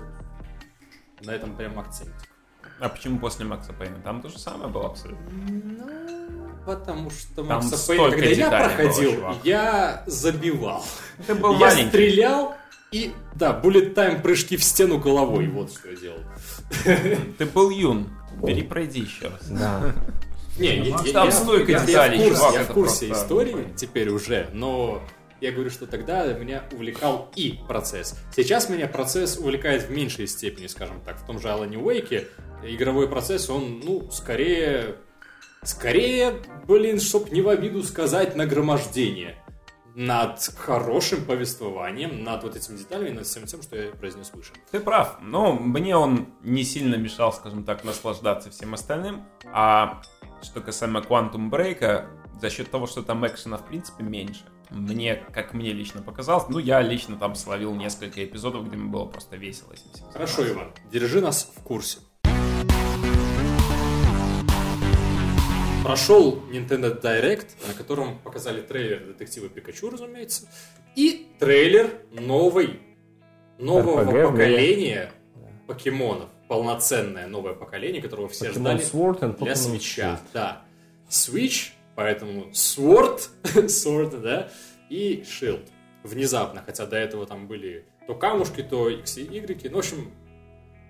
вот 1.18 1.26
на 1.26 1.30
этом 1.32 1.56
прям 1.56 1.78
акцент. 1.78 2.12
А 2.80 2.88
почему 2.88 3.18
после 3.18 3.44
Макса 3.44 3.72
Пейна? 3.72 3.96
Там 4.02 4.20
то 4.20 4.28
же 4.28 4.38
самое 4.38 4.68
было 4.68 4.86
абсолютно. 4.88 5.24
Ну, 5.30 6.50
потому 6.66 7.10
что 7.10 7.36
Там 7.36 7.46
Макса 7.46 7.86
Пейна, 7.86 8.10
когда 8.10 8.26
я 8.26 8.50
было, 8.50 8.58
проходил, 8.58 9.12
чувак. 9.14 9.36
я 9.44 10.02
забивал. 10.06 10.84
Ты 11.26 11.34
был 11.34 11.52
я 11.54 11.58
маленький. 11.60 11.88
стрелял 11.88 12.54
и, 12.90 13.12
да, 13.34 13.60
bullet 13.62 13.94
time 13.94 14.22
прыжки 14.22 14.56
в 14.56 14.64
стену 14.64 14.98
головой, 14.98 15.46
вот 15.48 15.72
что 15.72 15.88
я 15.90 15.96
делал. 15.96 16.20
Ты 17.38 17.46
был 17.46 17.70
юн. 17.70 18.08
Перепройди 18.44 19.00
еще 19.00 19.28
раз. 19.28 19.48
Да. 19.48 19.94
Не, 20.58 20.76
я, 20.78 20.84
я- 21.04 21.12
Там 21.12 21.26
я- 21.26 21.32
столько 21.32 21.72
я- 21.72 21.78
я 21.80 21.86
деталей, 21.86 22.18
в 22.18 22.22
курсе, 22.22 22.36
чувак, 22.38 22.54
я 22.54 22.58
в 22.60 22.64
это 22.64 22.72
курсе 22.74 23.12
истории 23.12 23.72
теперь 23.76 24.08
уже, 24.10 24.48
но 24.52 25.02
я 25.44 25.52
говорю, 25.52 25.70
что 25.70 25.86
тогда 25.86 26.32
меня 26.32 26.64
увлекал 26.72 27.30
и 27.36 27.60
процесс. 27.68 28.18
Сейчас 28.34 28.70
меня 28.70 28.88
процесс 28.88 29.36
увлекает 29.36 29.82
в 29.82 29.90
меньшей 29.90 30.26
степени, 30.26 30.66
скажем 30.68 31.02
так. 31.04 31.18
В 31.20 31.26
том 31.26 31.38
же 31.38 31.50
Алане 31.50 31.78
Уэйке 31.78 32.28
игровой 32.62 33.08
процесс, 33.08 33.50
он, 33.50 33.80
ну, 33.80 34.10
скорее... 34.10 34.96
Скорее, 35.62 36.42
блин, 36.66 37.00
чтоб 37.00 37.32
не 37.32 37.40
в 37.40 37.48
обиду 37.48 37.82
сказать, 37.82 38.36
нагромождение 38.36 39.42
над 39.94 40.40
хорошим 40.58 41.24
повествованием, 41.24 42.22
над 42.22 42.42
вот 42.42 42.56
этими 42.56 42.76
деталями, 42.76 43.10
над 43.10 43.26
всем 43.26 43.46
тем, 43.46 43.62
что 43.62 43.76
я 43.76 43.90
произнес 43.92 44.30
выше. 44.34 44.52
Ты 44.70 44.80
прав, 44.80 45.18
но 45.22 45.52
мне 45.54 45.96
он 45.96 46.28
не 46.42 46.64
сильно 46.64 46.96
мешал, 46.96 47.32
скажем 47.32 47.64
так, 47.64 47.84
наслаждаться 47.84 48.50
всем 48.50 48.74
остальным. 48.74 49.24
А 49.52 50.02
что 50.42 50.60
касаемо 50.60 51.00
Quantum 51.00 51.48
Break, 51.48 52.06
за 52.40 52.50
счет 52.50 52.70
того, 52.70 52.86
что 52.86 53.02
там 53.02 53.26
экшена 53.26 53.56
в 53.56 53.66
принципе 53.66 54.04
меньше, 54.04 54.44
мне, 54.70 55.14
как 55.32 55.54
мне 55.54 55.72
лично 55.72 56.02
показалось, 56.02 56.48
ну 56.48 56.58
я 56.58 56.80
лично 56.82 57.16
там 57.16 57.34
словил 57.34 57.74
несколько 57.74 58.24
эпизодов, 58.24 58.66
где 58.66 58.76
мне 58.76 58.90
было 58.90 59.04
просто 59.04 59.36
весело 59.36 59.72
этим 59.72 59.90
всем 59.92 60.10
Хорошо. 60.12 60.48
Иван, 60.48 60.72
держи 60.90 61.20
нас 61.20 61.52
в 61.56 61.60
курсе. 61.62 61.98
Прошел 65.84 66.42
Nintendo 66.50 66.98
Direct, 66.98 67.48
на 67.68 67.74
котором 67.74 68.18
показали 68.18 68.62
трейлер 68.62 69.04
детектива 69.06 69.50
Пикачу, 69.50 69.90
разумеется, 69.90 70.48
и 70.96 71.26
трейлер 71.38 71.90
новой, 72.10 72.80
нового 73.58 74.02
RPG 74.02 74.30
поколения 74.30 75.12
покемонов. 75.66 76.30
Полноценное 76.48 77.26
новое 77.26 77.52
поколение, 77.54 78.00
которого 78.00 78.28
все 78.28 78.48
Pokemon 78.48 78.52
ждали 78.52 78.80
Sword 78.80 79.20
and 79.20 79.44
для 79.44 79.52
Pokemon. 79.52 79.78
Shield. 79.78 80.18
Да. 80.32 80.62
Switch, 81.10 81.72
поэтому 81.94 82.50
Sword, 82.52 83.28
Sword, 83.42 84.20
да, 84.20 84.48
и 84.90 85.22
Shield. 85.22 85.68
Внезапно, 86.02 86.62
хотя 86.64 86.84
до 86.86 86.96
этого 86.96 87.26
там 87.26 87.46
были 87.46 87.86
то 88.06 88.14
камушки, 88.14 88.62
то 88.62 88.90
X 88.90 89.18
и 89.18 89.22
Y. 89.22 89.70
Ну, 89.70 89.76
в 89.76 89.78
общем, 89.78 90.10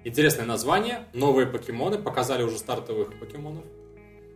интересное 0.04 0.44
название, 0.44 1.04
новые 1.12 1.46
покемоны, 1.46 1.98
показали 1.98 2.42
уже 2.42 2.58
стартовых 2.58 3.18
покемонов. 3.18 3.64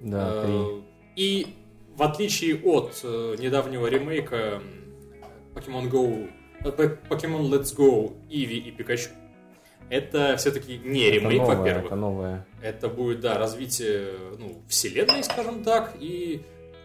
Да, 0.01 0.43
три. 0.45 0.53
Э, 0.55 0.81
И 1.16 1.47
в 1.97 2.03
отличие 2.05 2.61
от 2.62 3.01
э, 3.03 3.35
недавнего 3.40 3.89
ремейка 3.89 4.62
Pokemon 5.55 5.90
Go, 5.90 6.31
э, 6.61 6.97
Pokemon 7.09 7.51
Let's 7.51 7.77
Go, 7.77 8.16
Иви 8.31 8.59
и 8.59 8.70
Пикачу, 8.70 9.11
это 9.90 10.36
все-таки 10.36 10.78
не 10.78 11.11
ремейк, 11.11 11.43
во-первых. 11.43 11.86
это 11.86 11.97
новое. 11.97 12.47
Это 12.62 12.89
будет, 12.89 13.20
да, 13.20 13.39
развитие 13.39 14.12
ну, 14.39 14.62
вселенной, 14.69 15.24
скажем 15.24 15.65
так, 15.65 15.97
и 15.99 16.43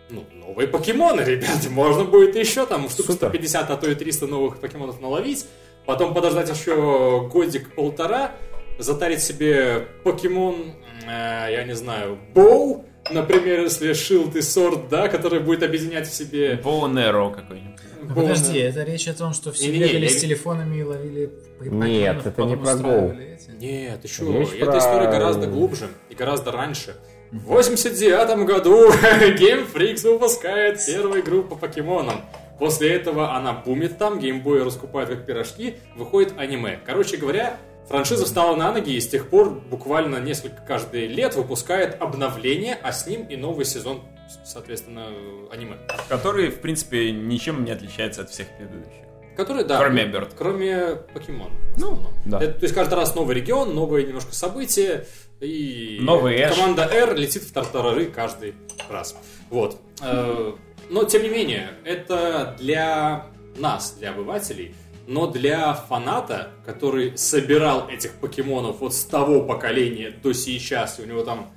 ну, 0.09 0.25
новые 0.33 0.67
покемоны, 0.67 1.21
ребята. 1.21 1.51
Можно 1.69 2.03
будет 2.03 2.35
еще 2.35 2.65
там 2.65 2.89
штук 2.89 3.07
Супер. 3.07 3.29
150, 3.29 3.69
а 3.71 3.77
то 3.77 3.89
и 3.89 3.95
300 3.95 4.27
новых 4.27 4.59
покемонов 4.59 4.99
наловить. 5.01 5.45
Потом 5.85 6.13
подождать 6.13 6.49
еще 6.49 7.27
годик-полтора, 7.31 8.31
затарить 8.79 9.21
себе 9.21 9.87
покемон, 10.03 10.73
э, 11.05 11.47
я 11.51 11.63
не 11.65 11.75
знаю, 11.75 12.17
Боу, 12.33 12.85
например, 13.11 13.61
если 13.61 13.91
Shield 13.91 14.35
и 14.37 14.39
Sword, 14.39 14.87
да, 14.89 15.09
который 15.09 15.39
будет 15.41 15.61
объединять 15.63 16.07
в 16.07 16.13
себе... 16.13 16.53
And 16.63 16.93
Arrow 16.95 17.33
какой-нибудь. 17.33 17.73
Ну, 18.05 18.15
Подожди, 18.15 18.59
это 18.59 18.83
речь 18.83 19.07
о 19.07 19.13
том, 19.13 19.33
что 19.33 19.51
все 19.53 19.67
Не-не-не, 19.67 19.85
бегали 19.87 20.03
я- 20.05 20.09
с 20.09 20.15
телефонами 20.21 20.77
и 20.77 20.83
ловили 20.83 21.25
п- 21.27 21.69
Нет, 21.69 22.23
покемонов, 22.23 22.25
это 22.27 22.43
не 22.43 22.55
про 22.57 23.21
эти. 23.23 23.51
Нет, 23.59 24.03
еще, 24.03 24.39
Речь 24.39 24.49
эта 24.55 24.65
про- 24.71 24.77
история 24.79 25.11
гораздо 25.11 25.47
глубже 25.47 25.87
и 26.09 26.15
гораздо 26.15 26.51
раньше. 26.51 26.95
В 27.33 27.47
89 27.47 28.45
году 28.45 28.91
Game 28.91 29.65
Freaks 29.73 30.07
выпускает 30.07 30.79
первую 30.85 31.21
игру 31.21 31.43
по 31.43 31.55
покемонам. 31.55 32.21
После 32.59 32.93
этого 32.93 33.35
она 33.35 33.53
бумит 33.53 33.97
там, 33.97 34.19
геймбои 34.19 34.59
раскупают 34.59 35.09
как 35.09 35.25
пирожки, 35.25 35.77
выходит 35.95 36.37
аниме. 36.37 36.79
Короче 36.85 37.17
говоря, 37.17 37.57
франшиза 37.89 38.25
встала 38.25 38.55
на 38.55 38.71
ноги 38.71 38.93
и 38.93 39.01
с 39.01 39.07
тех 39.07 39.31
пор 39.31 39.49
буквально 39.49 40.17
несколько 40.17 40.61
каждый 40.61 41.07
лет 41.07 41.33
выпускает 41.33 41.99
обновление, 41.99 42.77
а 42.83 42.91
с 42.91 43.07
ним 43.07 43.25
и 43.25 43.35
новый 43.35 43.65
сезон, 43.65 44.03
соответственно, 44.45 45.07
аниме. 45.51 45.77
Который, 46.09 46.51
в 46.51 46.59
принципе, 46.59 47.11
ничем 47.11 47.65
не 47.65 47.71
отличается 47.71 48.21
от 48.21 48.29
всех 48.29 48.45
предыдущих. 48.55 49.03
Который, 49.35 49.63
да. 49.63 49.79
Кроме 49.79 50.03
Bird. 50.03 50.33
Кроме 50.37 50.95
покемон. 51.13 51.49
Ну, 51.77 51.99
да. 52.25 52.39
то 52.39 52.59
есть 52.61 52.75
каждый 52.75 52.93
раз 52.93 53.15
новый 53.15 53.35
регион, 53.35 53.73
новые 53.73 54.05
немножко 54.05 54.35
события. 54.35 55.05
И 55.43 55.97
Новый 56.01 56.35
Эш. 56.41 56.55
команда 56.55 56.83
R 56.85 57.15
летит 57.15 57.43
в 57.43 57.51
тартарары 57.51 58.05
каждый 58.05 58.55
раз. 58.89 59.15
Вот. 59.49 59.77
Э, 60.01 60.53
Но, 60.89 61.03
тем 61.03 61.23
не 61.23 61.29
менее, 61.29 61.71
это 61.83 62.55
для 62.59 63.25
нас, 63.57 63.95
для 63.99 64.11
обывателей, 64.11 64.73
но 65.05 65.27
для 65.27 65.73
фаната, 65.73 66.49
который 66.65 67.17
собирал 67.17 67.89
этих 67.89 68.13
покемонов 68.13 68.79
вот 68.79 68.93
с 68.93 69.03
того 69.03 69.41
поколения 69.41 70.11
до 70.11 70.33
сейчас, 70.33 70.99
и 70.99 71.03
у 71.03 71.05
него 71.05 71.23
там 71.23 71.49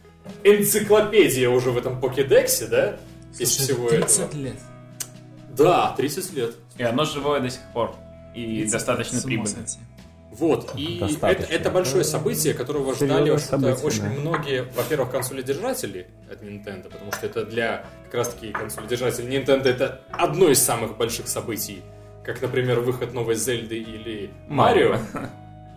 энциклопедия 0.43 1.49
уже 1.49 1.71
в 1.71 1.79
этом 1.79 2.01
покедексе, 2.01 2.67
да? 2.67 2.99
Из 3.39 3.55
Слушай, 3.55 3.73
всего 3.75 3.89
30 3.89 4.19
этого. 4.21 4.41
лет. 4.41 4.57
Да, 5.51 5.95
30 5.97 6.33
лет. 6.33 6.55
И 6.79 6.83
оно 6.83 7.05
живое 7.05 7.41
до 7.41 7.51
сих 7.51 7.61
пор. 7.73 7.95
И 8.35 8.59
30 8.61 8.73
достаточно 8.73 9.21
прибыльно. 9.23 9.49
сойти. 9.49 9.79
Вот, 10.39 10.73
и 10.77 11.01
это, 11.23 11.45
это 11.45 11.71
большое 11.71 12.05
событие, 12.05 12.53
которого 12.53 12.95
ждали 12.95 13.31
очень 13.31 14.03
да. 14.03 14.09
многие, 14.09 14.63
во-первых, 14.75 15.11
консолидержатели 15.11 16.09
от 16.31 16.43
Nintendo, 16.43 16.91
потому 16.91 17.13
что 17.13 17.27
это 17.27 17.45
для 17.45 17.87
как 18.05 18.15
раз-таки 18.15 18.53
консолидержателей 18.53 19.39
Nintendo 19.39 19.69
это 19.69 20.03
одно 20.11 20.49
из 20.49 20.63
самых 20.63 20.99
больших 20.99 21.29
событий, 21.29 21.83
как, 22.25 22.43
например, 22.43 22.81
выход 22.81 23.15
новой 23.15 23.37
Зельды 23.37 23.79
или 23.79 24.31
Марио, 24.49 24.99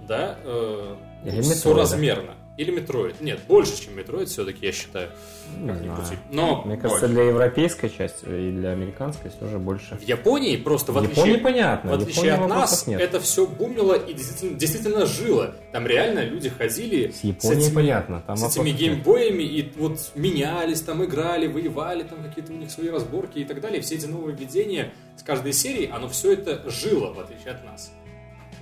да, 0.08 0.38
э, 0.44 0.96
соразмерно. 1.42 2.36
Или 2.60 2.72
Метроид. 2.72 3.22
Нет, 3.22 3.40
больше, 3.48 3.82
чем 3.82 3.96
Метроид, 3.96 4.28
все-таки, 4.28 4.66
я 4.66 4.74
считаю. 4.74 5.12
Не 5.58 5.72
знаю. 5.72 6.04
Но 6.30 6.64
Мне 6.66 6.76
кажется, 6.76 7.08
больше. 7.08 7.14
для 7.14 7.24
европейской 7.24 7.88
части 7.88 8.26
и 8.26 8.52
для 8.52 8.72
американской 8.72 9.32
все 9.32 9.48
же 9.48 9.58
больше. 9.60 9.96
в 9.96 10.02
Японии 10.02 10.58
просто 10.58 10.92
в 10.92 10.98
отличие, 10.98 11.16
Японии 11.26 11.38
понятно, 11.44 11.92
в 11.92 11.94
отличие 12.02 12.26
Японии 12.34 12.44
от 12.44 12.50
нас, 12.50 12.86
нет. 12.86 13.00
это 13.00 13.22
все 13.22 13.48
бумило 13.48 13.94
и 13.94 14.14
действительно, 14.14 14.60
действительно 14.60 15.06
жило. 15.06 15.56
Там 15.72 15.88
реально 15.88 16.26
люди 16.26 16.50
ходили 16.50 17.12
С 17.12 17.24
Японией 17.24 17.62
этими- 17.68 17.76
понятно, 17.76 18.22
там 18.28 18.36
с 18.36 18.52
этими 18.58 18.72
геймбоями 18.72 19.44
и 19.44 19.72
вот 19.78 19.98
менялись, 20.16 20.82
там 20.82 21.02
играли, 21.06 21.48
воевали, 21.48 22.04
там 22.04 22.22
какие-то 22.22 22.52
у 22.52 22.58
них 22.58 22.70
свои 22.72 22.90
разборки 22.90 23.40
и 23.40 23.46
так 23.46 23.62
далее. 23.62 23.80
Все 23.82 23.96
эти 23.96 24.06
нововведения 24.06 24.92
с 25.16 25.24
каждой 25.24 25.54
серии, 25.54 25.90
оно 25.90 26.10
все 26.10 26.34
это 26.34 26.70
жило, 26.70 27.14
в 27.14 27.20
отличие 27.22 27.54
от 27.54 27.64
нас. 27.64 27.90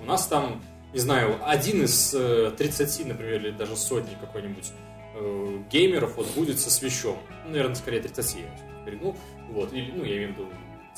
У 0.00 0.04
нас 0.04 0.24
там, 0.28 0.62
не 0.92 0.98
знаю, 0.98 1.36
один 1.44 1.84
из 1.84 2.14
э, 2.14 2.52
30, 2.56 3.06
например, 3.06 3.34
или 3.36 3.50
даже 3.50 3.76
сотни 3.76 4.16
какой-нибудь 4.20 4.72
э, 5.14 5.58
геймеров 5.70 6.16
вот 6.16 6.28
будет 6.34 6.58
со 6.58 6.70
свечом. 6.70 7.18
Ну, 7.44 7.50
наверное, 7.50 7.74
скорее 7.74 8.00
30 8.00 8.36
я 8.36 8.84
перегнул. 8.84 9.16
Вот, 9.50 9.72
или, 9.72 9.90
ну, 9.92 10.04
я 10.04 10.16
имею 10.16 10.34
в 10.34 10.38
виду 10.38 10.48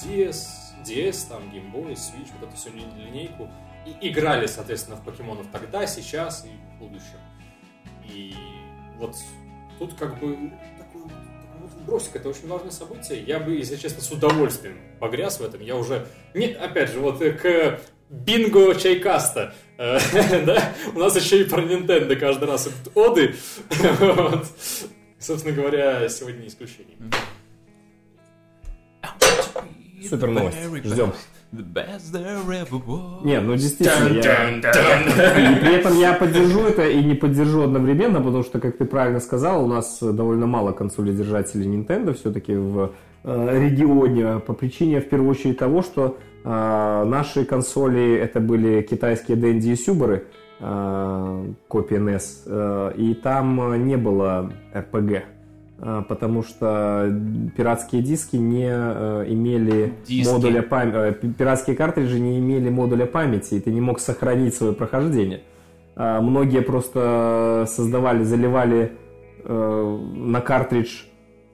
DS, 0.03 0.47
DS, 0.87 1.29
там, 1.29 1.43
Game 1.53 1.73
Boy, 1.73 1.93
Switch, 1.93 2.29
вот 2.39 2.49
эту 2.49 2.57
всю 2.57 2.71
ли- 2.73 2.83
линейку, 2.97 3.49
и 3.87 4.09
играли, 4.09 4.47
соответственно, 4.47 4.97
в 4.97 5.05
покемонов 5.05 5.47
тогда, 5.53 5.87
сейчас 5.87 6.45
и 6.45 6.49
в 6.77 6.79
будущем. 6.79 7.19
И 8.05 8.35
вот 8.99 9.17
тут 9.79 9.95
как 9.95 10.19
бы 10.21 10.37
бросик, 11.87 12.17
это 12.17 12.29
очень 12.29 12.49
важное 12.49 12.71
событие. 12.71 13.23
Я 13.23 13.39
бы, 13.41 13.55
если 13.55 13.77
честно, 13.77 14.03
с 14.03 14.11
удовольствием 14.11 14.79
погряз 14.99 15.41
в 15.41 15.45
этом. 15.45 15.61
Я 15.61 15.77
уже, 15.77 16.07
не, 16.35 16.47
опять 16.47 16.91
же, 16.93 17.01
вот 17.01 17.21
э, 17.23 17.33
к 17.33 17.81
бинго 18.11 18.75
чайкаста, 18.75 19.55
э, 19.70 19.70
да, 20.47 20.75
у 20.95 20.99
нас 20.99 21.17
еще 21.17 21.41
и 21.41 21.45
про 21.45 21.63
Nintendo 21.63 22.15
каждый 22.15 22.47
раз 22.47 22.67
идут 22.67 22.93
оды. 22.95 23.35
Вот. 24.01 24.47
Собственно 25.19 25.55
говоря, 25.55 26.07
сегодня 26.09 26.41
не 26.41 26.49
исключение. 26.49 26.97
Супер 30.07 30.29
новость. 30.29 30.59
Ждем. 30.85 31.13
The 31.53 31.65
best 31.65 32.13
there 32.13 32.47
ever 32.47 32.81
was. 32.87 33.25
Не, 33.25 33.41
ну 33.41 33.57
действительно, 33.57 34.21
я... 34.21 34.51
И 34.51 35.61
при 35.61 35.75
этом 35.75 35.99
я 35.99 36.13
поддержу 36.13 36.61
это 36.61 36.89
и 36.89 37.03
не 37.03 37.15
поддержу 37.15 37.63
одновременно, 37.63 38.21
потому 38.21 38.45
что, 38.45 38.61
как 38.61 38.77
ты 38.77 38.85
правильно 38.85 39.19
сказал, 39.19 39.65
у 39.65 39.67
нас 39.67 39.99
довольно 40.01 40.47
мало 40.47 40.73
консолей-держателей 40.73 41.67
Nintendo 41.67 42.13
все-таки 42.15 42.55
в 42.55 42.79
э, 42.79 42.91
регионе 43.25 44.39
по 44.41 44.53
причине, 44.55 45.01
в 45.01 45.09
первую 45.09 45.31
очередь, 45.31 45.59
того, 45.59 45.83
что 45.83 46.19
э, 46.45 47.05
наши 47.05 47.45
консоли 47.45 48.15
это 48.15 48.41
были 48.41 48.83
китайские 48.83 49.37
Dendy 49.37 49.73
и 49.73 49.77
Сюбары, 49.77 50.25
э, 50.61 51.53
копии 51.69 51.99
NES, 51.99 52.23
э, 52.47 52.93
и 52.97 53.15
там 53.15 53.73
э, 53.73 53.77
не 53.79 53.97
было 53.97 54.53
RPG, 54.73 55.23
э, 55.81 56.03
потому 56.09 56.43
что 56.43 57.13
пиратские 57.57 58.03
диски 58.03 58.37
не 58.37 58.69
э, 58.71 59.25
имели 59.29 59.93
Диски. 60.07 60.31
модуля 60.33 60.63
памяти, 60.63 61.27
пиратские 61.37 61.77
картриджи 61.77 62.19
не 62.19 62.39
имели 62.39 62.71
модуля 62.71 63.07
памяти, 63.07 63.55
и 63.55 63.61
ты 63.61 63.71
не 63.71 63.81
мог 63.81 64.01
сохранить 64.01 64.55
свое 64.55 64.73
прохождение. 64.73 65.43
Многие 65.97 66.63
просто 66.63 67.67
создавали, 67.69 68.23
заливали 68.23 68.93
э, 69.45 69.99
на 70.15 70.41
картридж 70.41 71.03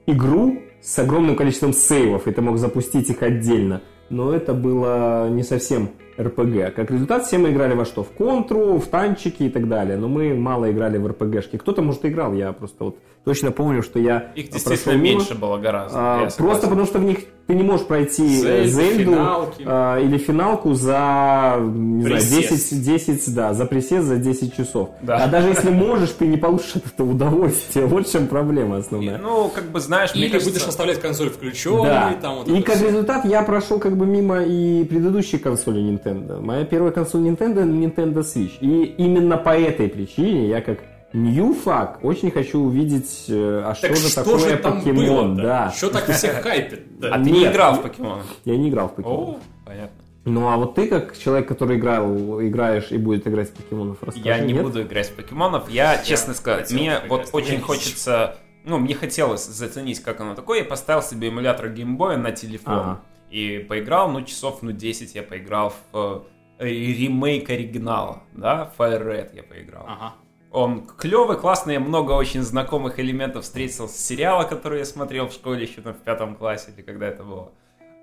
игру 0.05 0.59
с 0.87 0.97
огромным 0.99 1.35
количеством 1.35 1.73
сейвов, 1.73 2.27
и 2.27 2.31
ты 2.31 2.41
мог 2.41 2.57
запустить 2.57 3.09
их 3.09 3.21
отдельно. 3.21 3.81
Но 4.09 4.33
это 4.33 4.53
было 4.53 5.29
не 5.29 5.43
совсем 5.43 5.89
РПГ. 6.19 6.73
Как 6.75 6.91
результат, 6.91 7.25
все 7.25 7.37
мы 7.37 7.51
играли 7.51 7.73
во 7.73 7.85
что? 7.85 8.03
В 8.03 8.09
контру, 8.09 8.77
в 8.79 8.87
танчики 8.87 9.43
и 9.43 9.49
так 9.49 9.67
далее. 9.67 9.97
Но 9.97 10.07
мы 10.07 10.33
мало 10.33 10.71
играли 10.71 10.97
в 10.97 11.07
РПГшки. 11.07 11.57
Кто-то, 11.57 11.81
может, 11.81 12.05
играл. 12.05 12.33
Я 12.33 12.51
просто 12.53 12.83
вот 12.85 12.97
точно 13.23 13.51
помню, 13.51 13.83
что 13.83 13.99
я 13.99 14.31
Их 14.35 14.49
прошел 14.49 14.69
действительно 14.71 15.01
мимо. 15.01 15.19
меньше 15.19 15.35
было 15.35 15.57
гораздо. 15.57 15.97
А, 15.99 16.17
просто 16.21 16.37
согласен. 16.39 16.61
потому 16.69 16.85
что 16.85 16.99
в 16.99 17.03
них 17.03 17.17
ты 17.47 17.55
не 17.55 17.63
можешь 17.63 17.85
пройти 17.85 18.23
э, 18.45 18.65
Зельду, 18.65 18.69
Зельду 18.69 19.11
финалки. 19.11 19.63
а, 19.65 19.99
или 19.99 20.17
финалку 20.17 20.73
за 20.73 21.55
не 21.59 22.01
знаю, 22.03 22.15
Присест. 22.21 22.71
10, 22.73 22.83
10, 22.83 23.35
да, 23.35 23.53
за 23.53 23.65
присест 23.65 24.05
за 24.07 24.17
10 24.17 24.55
часов. 24.55 24.89
Да. 25.01 25.17
А 25.23 25.27
даже 25.27 25.49
если 25.49 25.69
можешь, 25.69 26.09
ты 26.11 26.25
не 26.27 26.37
получишь 26.37 26.75
от 26.75 26.85
этого 26.87 27.11
удовольствия. 27.11 27.85
Вот 27.85 28.07
в 28.07 28.11
чем 28.11 28.27
проблема 28.27 28.77
основная. 28.77 29.17
Ну, 29.17 29.49
как 29.53 29.65
бы, 29.65 29.79
знаешь, 29.79 30.11
Или 30.15 30.29
кажется... 30.29 30.51
будешь 30.51 30.67
оставлять 30.67 30.99
консоль 30.99 31.29
включенной, 31.29 31.83
Да. 31.85 32.13
там 32.21 32.35
вот 32.37 32.47
и 32.49 32.61
как 32.61 32.75
всё. 32.75 32.87
результат 32.87 33.25
я 33.25 33.41
прошел 33.43 33.79
как 33.79 33.95
бы 33.97 34.05
мимо 34.05 34.43
и 34.43 34.83
предыдущей 34.85 35.37
консоли 35.37 35.81
Nintendo. 35.81 35.97
Моя 36.13 36.65
первая 36.65 36.91
консоль 36.91 37.21
Nintendo 37.21 37.63
Nintendo 37.63 38.19
Switch. 38.19 38.57
И 38.61 38.83
именно 38.97 39.37
по 39.37 39.57
этой 39.57 39.89
причине 39.89 40.47
я 40.47 40.61
как 40.61 40.79
New 41.13 41.55
fuck 41.55 41.99
очень 42.01 42.31
хочу 42.31 42.59
увидеть, 42.59 43.25
э, 43.29 43.61
а 43.65 43.73
Так 43.73 43.77
что 43.77 43.95
же 43.95 44.09
что 44.09 44.23
такое 44.23 44.39
же 44.39 44.57
там 44.57 44.79
покемон. 44.79 45.35
было 45.35 45.43
да. 45.43 45.71
Что 45.71 45.89
так 45.89 46.05
всех 46.11 46.41
хайпит? 46.41 46.83
А 47.01 47.17
Да. 47.17 47.23
ты 47.23 47.31
не 47.31 47.39
Нет. 47.41 47.53
играл 47.53 47.75
в 47.75 47.81
покемона? 47.81 48.23
Я 48.43 48.57
не 48.57 48.69
играл 48.69 48.89
в 48.89 48.95
покемон. 48.95 49.15
О, 49.35 49.39
понятно. 49.65 49.97
Ну 50.25 50.49
а 50.49 50.57
вот 50.57 50.75
ты 50.75 50.87
как 50.87 51.17
человек, 51.17 51.47
который 51.47 51.77
играл, 51.77 52.41
играешь 52.41 52.91
и 52.91 52.97
будет 52.97 53.25
играть 53.25 53.49
в 53.49 53.53
покемонов, 53.53 53.97
расскажи. 54.01 54.27
Я 54.27 54.39
не 54.39 54.51
нет? 54.51 54.61
буду 54.63 54.81
играть 54.81 55.07
в 55.07 55.13
покемонов. 55.15 55.69
Я, 55.69 56.03
честно 56.03 56.33
сказать, 56.33 56.69
мне 56.71 56.99
вот 57.07 57.29
очень 57.31 57.51
я 57.51 57.55
не 57.55 57.61
хочется... 57.61 58.35
Ну, 58.65 58.77
мне 58.79 58.93
хотелось 58.93 59.45
заценить, 59.45 60.01
как 60.01 60.19
оно 60.19 60.35
такое. 60.35 60.59
Я 60.59 60.65
поставил 60.65 61.01
себе 61.01 61.29
эмулятор 61.29 61.69
геймбоя 61.69 62.17
на 62.17 62.33
телефон. 62.33 62.73
Ага. 62.73 62.99
И 63.29 63.59
поиграл, 63.59 64.09
ну, 64.09 64.23
часов, 64.23 64.61
ну, 64.61 64.71
10 64.71 65.15
я 65.15 65.23
поиграл 65.23 65.73
в 65.91 66.23
э, 66.59 66.65
ремейк 66.65 67.49
оригинала, 67.49 68.23
да, 68.33 68.71
Fire 68.77 69.05
Red 69.05 69.35
я 69.35 69.43
поиграл. 69.43 69.85
Ага. 69.87 70.15
Он 70.51 70.87
клевый, 70.87 71.37
классный, 71.37 71.73
я 71.73 71.79
много 71.79 72.13
очень 72.13 72.41
знакомых 72.41 72.99
элементов 72.99 73.43
встретил 73.43 73.89
с 73.89 73.97
сериала, 73.97 74.43
который 74.45 74.79
я 74.79 74.85
смотрел 74.85 75.27
в 75.27 75.33
школе 75.33 75.63
еще 75.63 75.81
там 75.81 75.93
в 75.93 75.97
пятом 75.97 76.35
классе, 76.35 76.71
или 76.75 76.81
когда 76.81 77.07
это 77.07 77.23
было. 77.23 77.51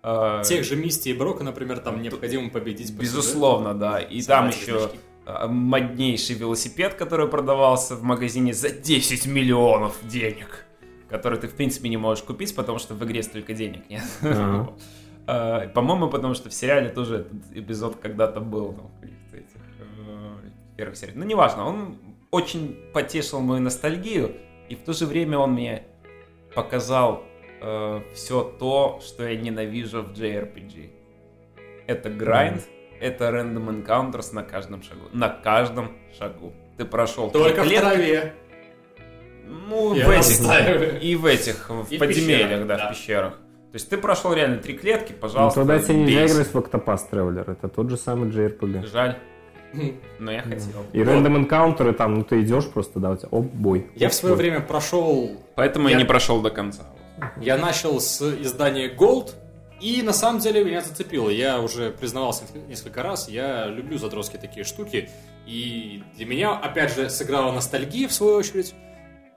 Э, 0.02 0.42
Тех 0.44 0.64
же 0.64 0.76
Мисти 0.76 1.08
и 1.08 1.14
Брока, 1.14 1.42
например, 1.42 1.78
там 1.78 2.02
необходимо 2.02 2.50
победить. 2.50 2.94
по 2.94 3.00
Безусловно, 3.00 3.74
да. 3.74 3.98
И 3.98 4.20
там 4.22 4.48
еще 4.48 4.90
а, 5.26 5.48
моднейший 5.48 6.36
велосипед, 6.36 6.94
который 6.94 7.28
продавался 7.28 7.96
в 7.96 8.02
магазине 8.02 8.52
за 8.52 8.68
10 8.70 9.26
миллионов 9.26 9.96
денег. 10.02 10.66
Который 11.08 11.38
ты, 11.38 11.48
в 11.48 11.54
принципе, 11.54 11.88
не 11.88 11.96
можешь 11.96 12.24
купить, 12.24 12.54
потому 12.54 12.78
что 12.78 12.94
в 12.94 13.02
игре 13.04 13.22
столько 13.22 13.54
денег 13.54 13.88
нет. 13.88 14.04
Ага. 14.20 14.72
А, 15.26 15.68
По-моему, 15.68 16.08
потому 16.08 16.34
что 16.34 16.48
в 16.48 16.54
сериале 16.54 16.88
тоже 16.88 17.16
этот 17.16 17.56
эпизод 17.56 17.96
когда-то 17.96 18.40
был. 18.40 18.72
там, 18.72 18.88
в 18.88 19.00
каких-то 19.00 19.36
этих, 19.36 19.60
э, 19.78 20.48
первых 20.76 20.96
сериях. 20.96 21.16
Ну, 21.16 21.24
неважно. 21.24 21.66
Он 21.66 21.98
очень 22.30 22.76
потешил 22.92 23.40
мою 23.40 23.60
ностальгию. 23.60 24.36
И 24.68 24.74
в 24.74 24.82
то 24.82 24.92
же 24.92 25.06
время 25.06 25.38
он 25.38 25.52
мне 25.52 25.82
показал 26.54 27.24
все 28.14 28.42
то, 28.42 29.00
что 29.02 29.26
я 29.26 29.36
ненавижу 29.40 30.02
в 30.02 30.12
JRPG. 30.12 30.90
Это 31.86 32.10
грайнд, 32.10 32.62
это 33.00 33.30
random 33.30 33.84
encounters 33.84 34.34
на 34.34 34.42
каждом 34.42 34.82
шагу. 34.82 35.08
На 35.12 35.28
каждом 35.30 35.92
шагу. 36.18 36.52
Ты 36.76 36.84
прошел 36.84 37.30
Только 37.30 37.62
в 37.62 37.68
траве. 37.68 38.34
Ну, 39.46 39.94
Я 39.94 40.06
в 40.06 40.10
этих, 40.10 41.02
и 41.02 41.16
в 41.16 41.26
этих, 41.26 41.70
в 41.70 41.86
И 41.90 41.96
в 41.96 41.98
подземельях, 41.98 42.48
пещерах, 42.48 42.66
да, 42.66 42.76
да. 42.76 42.86
в 42.86 42.90
пещерах. 42.90 43.38
То 43.74 43.76
есть 43.78 43.88
ты 43.88 43.98
прошел 43.98 44.32
реально 44.32 44.58
три 44.58 44.74
клетки, 44.74 45.10
Ну, 45.10 45.18
пожалуйста. 45.20 45.60
тогда 45.64 45.80
тебе 45.80 45.96
нельзя 45.96 46.26
играть 46.26 46.46
в 46.46 46.56
Octopath 46.56 47.00
Traveler. 47.10 47.50
Это 47.50 47.68
тот 47.68 47.90
же 47.90 47.96
самый 47.96 48.30
JRPG. 48.30 48.86
Жаль, 48.86 49.18
но 50.20 50.30
я 50.30 50.42
хотел. 50.42 50.84
И 50.92 51.02
рандом 51.02 51.36
энкаунтеры 51.38 51.92
там, 51.92 52.14
ну 52.14 52.22
ты 52.22 52.40
идешь 52.42 52.68
просто, 52.70 53.00
да, 53.00 53.10
у 53.10 53.16
тебя, 53.16 53.28
оп, 53.32 53.46
бой. 53.46 53.88
Я 53.96 54.10
в 54.10 54.14
свое 54.14 54.36
бой. 54.36 54.44
время 54.44 54.60
прошел 54.60 55.28
Поэтому 55.56 55.88
я 55.88 55.94
Я- 55.94 55.98
не 56.02 56.04
прошел 56.06 56.40
до 56.40 56.50
конца. 56.50 56.84
Я 57.40 57.56
начал 57.58 57.98
с 58.00 58.22
издания 58.40 58.94
Gold, 58.94 59.32
и 59.80 60.02
на 60.02 60.12
самом 60.12 60.38
деле 60.40 60.64
меня 60.64 60.80
зацепило. 60.80 61.28
Я 61.28 61.58
уже 61.60 61.90
признавался 61.90 62.44
несколько 62.68 63.02
раз, 63.02 63.28
я 63.28 63.66
люблю 63.66 63.98
задротские 63.98 64.40
такие 64.40 64.62
штуки. 64.64 65.08
И 65.48 66.04
для 66.16 66.26
меня, 66.26 66.52
опять 66.56 66.94
же, 66.94 67.10
сыграла 67.10 67.50
ностальгия, 67.50 68.06
в 68.06 68.12
свою 68.12 68.36
очередь, 68.36 68.72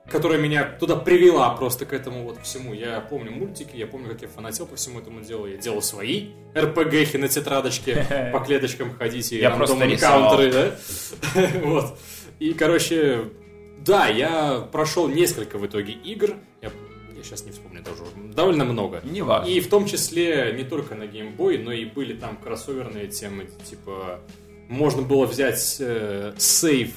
которая 0.09 0.39
меня 0.39 0.63
туда 0.63 0.95
привела 0.95 1.49
просто 1.51 1.85
к 1.85 1.93
этому 1.93 2.23
вот 2.23 2.41
всему. 2.43 2.73
Я 2.73 2.99
помню 3.01 3.31
мультики, 3.31 3.75
я 3.75 3.87
помню, 3.87 4.09
как 4.09 4.21
я 4.21 4.27
фанател 4.27 4.65
по 4.65 4.75
всему 4.75 4.99
этому 4.99 5.21
делу. 5.21 5.47
Я 5.47 5.57
делал 5.57 5.81
свои 5.81 6.29
РПГхи 6.55 7.17
на 7.17 7.27
тетрадочке, 7.27 8.29
по 8.33 8.39
клеточкам 8.39 8.93
ходить 8.95 9.31
и 9.31 9.37
Я 9.37 9.51
просто 9.51 9.75
энкаунтеры, 9.75 10.51
да? 10.51 11.49
Вот. 11.63 11.97
И, 12.39 12.53
короче, 12.53 13.25
да, 13.85 14.07
я 14.07 14.67
прошел 14.71 15.07
несколько 15.07 15.57
в 15.57 15.65
итоге 15.65 15.93
игр. 15.93 16.35
Я, 16.61 16.71
я 17.15 17.23
сейчас 17.23 17.43
не 17.45 17.51
вспомню 17.51 17.83
тоже. 17.83 18.03
Довольно 18.33 18.63
много. 18.65 19.01
Не 19.03 19.21
важно. 19.21 19.49
И 19.49 19.59
в 19.59 19.69
том 19.69 19.85
числе 19.85 20.53
не 20.55 20.63
только 20.63 20.95
на 20.95 21.03
Boy, 21.03 21.61
но 21.61 21.71
и 21.71 21.85
были 21.85 22.13
там 22.13 22.37
кроссоверные 22.37 23.07
темы, 23.07 23.47
типа 23.69 24.21
можно 24.69 25.01
было 25.01 25.25
взять 25.25 25.77
э, 25.79 26.33
сейв 26.37 26.93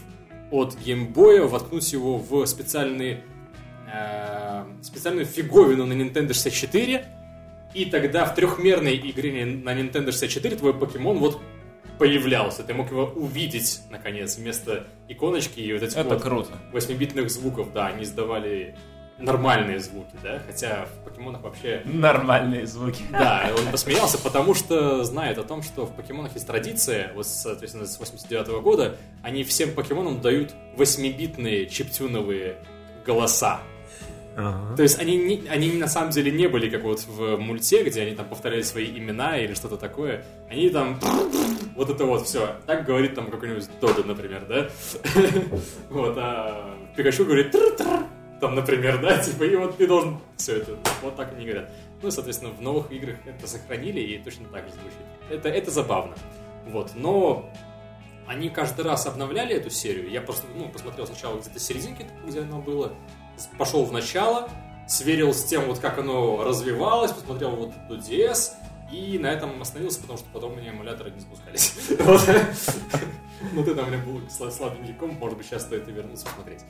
от 0.50 0.76
Boy, 0.76 1.46
воткнуть 1.46 1.92
его 1.92 2.18
в 2.18 2.46
специальный, 2.46 3.20
э, 3.92 4.64
специальную 4.82 5.26
фиговину 5.26 5.86
на 5.86 5.92
Nintendo 5.92 6.32
64, 6.32 7.04
и 7.74 7.84
тогда 7.84 8.24
в 8.24 8.34
трехмерной 8.34 8.96
игре 8.96 9.44
на 9.44 9.74
Nintendo 9.74 10.06
64 10.06 10.56
твой 10.56 10.74
покемон 10.74 11.18
вот 11.18 11.40
появлялся. 11.98 12.64
Ты 12.64 12.74
мог 12.74 12.90
его 12.90 13.04
увидеть, 13.04 13.80
наконец, 13.90 14.38
вместо 14.38 14.86
иконочки 15.08 15.60
и 15.60 15.72
вот 15.72 15.82
этих 15.82 15.96
Это 15.96 16.14
вот 16.14 16.22
круто. 16.22 16.52
8-битных 16.72 17.28
звуков, 17.28 17.72
да, 17.72 17.88
они 17.88 18.04
издавали 18.04 18.74
нормальные 19.20 19.78
звуки, 19.80 20.14
да, 20.22 20.40
хотя 20.46 20.86
в 20.86 21.04
покемонах 21.04 21.42
вообще 21.42 21.82
Нормальные 21.84 22.66
звуки. 22.66 23.02
да, 23.10 23.50
он 23.56 23.70
посмеялся, 23.70 24.18
потому 24.18 24.54
что 24.54 25.04
знает 25.04 25.38
о 25.38 25.42
том, 25.44 25.62
что 25.62 25.86
в 25.86 25.94
покемонах 25.94 26.34
есть 26.34 26.46
традиция, 26.46 27.12
вот, 27.14 27.26
соответственно, 27.26 27.86
с 27.86 27.98
89 27.98 28.62
года, 28.62 28.96
они 29.22 29.44
всем 29.44 29.72
покемонам 29.72 30.20
дают 30.20 30.54
8-битные 30.76 31.66
чиптюновые 31.66 32.56
голоса. 33.06 33.60
Ага. 34.36 34.76
То 34.76 34.82
есть 34.84 34.98
они, 35.00 35.16
не- 35.16 35.48
они 35.48 35.72
на 35.72 35.88
самом 35.88 36.10
деле 36.10 36.30
не 36.30 36.46
были 36.46 36.70
как 36.70 36.82
вот 36.84 37.00
в 37.06 37.36
мульте, 37.36 37.82
где 37.82 38.02
они 38.02 38.14
там 38.14 38.26
повторяли 38.28 38.62
свои 38.62 38.86
имена 38.86 39.36
или 39.36 39.54
что-то 39.54 39.76
такое. 39.76 40.24
Они 40.48 40.70
там 40.70 41.00
вот 41.74 41.90
это 41.90 42.04
вот 42.04 42.26
все. 42.26 42.54
Так 42.64 42.86
говорит 42.86 43.16
там 43.16 43.28
какой-нибудь 43.28 43.68
Дода, 43.80 44.04
например, 44.04 44.44
да? 44.48 44.68
Вот, 45.90 46.14
а 46.16 46.76
Пикачу 46.96 47.24
говорит 47.24 47.50
там, 48.40 48.54
например, 48.54 49.00
да, 49.00 49.18
типа, 49.18 49.44
и 49.44 49.56
вот 49.56 49.76
ты 49.76 49.86
должен 49.86 50.18
все 50.36 50.56
это, 50.56 50.76
вот 51.02 51.16
так 51.16 51.32
они 51.32 51.44
говорят. 51.44 51.70
Ну, 52.02 52.10
соответственно, 52.10 52.52
в 52.52 52.60
новых 52.62 52.90
играх 52.92 53.16
это 53.26 53.46
сохранили 53.46 54.00
и 54.00 54.18
точно 54.18 54.48
так 54.48 54.64
же 54.66 54.72
звучит. 54.72 54.98
Это, 55.30 55.48
это 55.48 55.70
забавно. 55.70 56.14
Вот, 56.66 56.92
но 56.94 57.50
они 58.26 58.48
каждый 58.48 58.84
раз 58.84 59.06
обновляли 59.06 59.54
эту 59.54 59.70
серию. 59.70 60.10
Я 60.10 60.20
просто, 60.20 60.46
ну, 60.54 60.68
посмотрел 60.68 61.06
сначала 61.06 61.38
где-то 61.38 61.58
серединки, 61.58 62.06
где 62.26 62.40
оно 62.40 62.60
было, 62.60 62.92
пошел 63.58 63.84
в 63.84 63.92
начало, 63.92 64.48
сверил 64.88 65.34
с 65.34 65.44
тем, 65.44 65.66
вот 65.66 65.78
как 65.78 65.98
оно 65.98 66.44
развивалось, 66.44 67.12
посмотрел 67.12 67.56
вот 67.56 67.72
эту 67.86 67.98
DS, 67.98 68.52
и 68.92 69.18
на 69.18 69.28
этом 69.28 69.60
остановился, 69.60 70.00
потому 70.00 70.18
что 70.18 70.26
потом 70.32 70.52
у 70.52 70.56
меня 70.56 70.70
эмуляторы 70.70 71.10
не 71.10 71.20
спускались. 71.20 71.74
Вот. 71.98 72.20
Вот 73.54 73.66
это 73.66 73.82
у 73.82 73.86
меня 73.86 73.98
был 74.04 74.20
сла- 74.28 74.50
слабенький 74.50 74.92
комп, 74.92 75.18
может 75.18 75.38
быть, 75.38 75.46
сейчас 75.46 75.62
стоит 75.62 75.88
и 75.88 75.92
вернуться 75.92 76.26
посмотреть. 76.26 76.60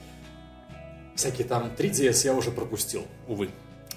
Всякие 1.20 1.46
там 1.46 1.70
3DS 1.76 2.24
я 2.24 2.34
уже 2.34 2.50
пропустил, 2.50 3.06
увы. 3.28 3.50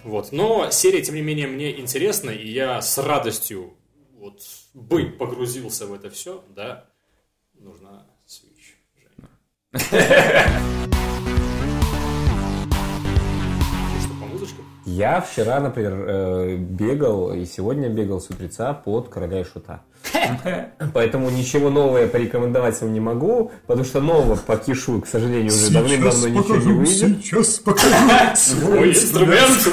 Вот. 0.04 0.34
Но 0.34 0.70
серия, 0.72 1.02
тем 1.02 1.16
не 1.16 1.22
менее, 1.22 1.48
мне 1.48 1.80
интересна, 1.80 2.32
и 2.32 2.52
я 2.52 2.82
с 2.82 2.98
радостью 2.98 3.78
вот 4.12 4.42
бы 4.74 5.06
погрузился 5.06 5.88
в 5.88 5.94
это 5.94 6.10
все, 6.10 6.44
да. 6.50 6.90
Нужна 7.54 8.06
Switch. 8.28 8.76
Женя. 9.72 10.90
Я 14.94 15.22
вчера, 15.22 15.60
например, 15.60 16.06
э, 16.08 16.56
бегал, 16.56 17.34
и 17.34 17.46
сегодня 17.46 17.90
бегал 17.90 18.22
с 18.22 18.30
утреца 18.30 18.74
под 18.74 19.10
короля 19.10 19.42
и 19.42 19.44
шута. 19.44 19.82
Поэтому 20.94 21.32
ничего 21.32 21.72
нового 21.72 21.98
я 21.98 22.08
порекомендовать 22.08 22.80
вам 22.80 22.94
не 22.94 23.00
могу, 23.00 23.52
потому 23.66 23.86
что 23.86 24.02
нового 24.02 24.36
по 24.36 24.56
кишу, 24.56 25.02
к 25.02 25.08
сожалению, 25.08 25.48
уже 25.52 25.72
давным-давно 25.72 26.28
ничего 26.28 26.58
не 26.58 26.74
выйдет. 26.74 27.26
Сейчас 27.26 27.56
покажу. 27.60 27.96
Ой, 28.70 28.92
инструмент! 28.92 29.68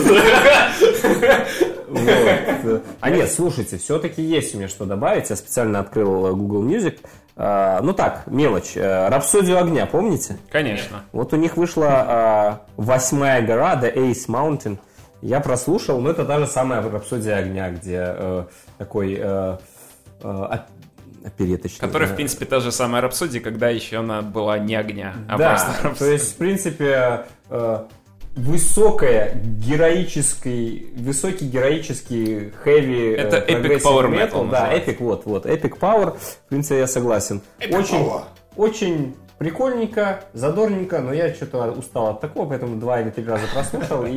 Вот. 1.90 2.82
А 3.00 3.10
нет, 3.10 3.32
слушайте, 3.32 3.76
все-таки 3.76 4.22
есть 4.22 4.54
у 4.54 4.58
меня 4.58 4.68
что 4.68 4.84
добавить. 4.84 5.28
Я 5.28 5.34
специально 5.34 5.80
открыл 5.80 6.36
Google 6.36 6.64
Music. 6.64 6.98
А, 7.34 7.80
Ну 7.82 7.92
так, 7.94 8.22
мелочь. 8.26 8.76
Э, 8.76 9.08
Рапсодию 9.08 9.58
огня, 9.58 9.86
помните? 9.86 10.38
Конечно. 10.50 11.02
Вот 11.10 11.32
у 11.32 11.36
них 11.36 11.56
вышла 11.56 11.88
а, 11.90 12.60
восьмая 12.76 13.42
гора, 13.42 13.74
The 13.74 13.92
Ace 13.92 14.28
Mountain. 14.28 14.78
Я 15.22 15.40
прослушал, 15.40 16.00
но 16.00 16.10
это 16.10 16.24
та 16.24 16.38
же 16.38 16.46
самая 16.46 16.82
Рапсодия 16.82 17.36
огня, 17.36 17.70
где 17.70 17.98
э, 18.06 18.44
такой 18.78 19.14
э, 19.18 19.58
э, 20.22 20.28
оп- 20.28 20.60
опереточный. 21.26 21.80
Которая, 21.86 22.08
в 22.08 22.16
принципе, 22.16 22.46
та 22.46 22.60
же 22.60 22.72
самая 22.72 23.02
Рапсодия, 23.02 23.40
когда 23.42 23.68
еще 23.68 23.98
она 23.98 24.22
была 24.22 24.58
не 24.58 24.74
огня, 24.74 25.14
а 25.28 25.36
да, 25.36 25.50
просто 25.50 25.82
то 25.82 25.88
Рапсодия. 25.88 26.12
есть, 26.14 26.32
в 26.32 26.36
принципе, 26.36 27.26
э, 27.50 27.84
высокая 28.36 29.34
героический, 29.44 30.92
высокий 30.96 31.46
героический 31.48 32.52
heavy 32.64 33.14
Это 33.16 33.36
э, 33.36 33.46
epic 33.46 33.62
progressive 33.62 33.82
power 33.82 34.10
metal 34.10 34.50
да, 34.50 34.60
называется. 34.62 34.90
epic, 34.90 34.96
вот, 35.00 35.26
вот, 35.26 35.46
epic 35.46 35.78
power, 35.78 36.16
в 36.18 36.48
принципе, 36.48 36.78
я 36.78 36.86
согласен. 36.86 37.42
очень, 37.70 38.10
очень 38.56 39.14
прикольненько, 39.40 40.22
задорненько, 40.34 41.00
но 41.00 41.14
я 41.14 41.32
что-то 41.32 41.70
устал 41.72 42.08
от 42.08 42.20
такого, 42.20 42.46
поэтому 42.50 42.76
два 42.76 43.00
или 43.00 43.08
три 43.08 43.24
раза 43.24 43.44
прослушал 43.50 44.04
и, 44.06 44.12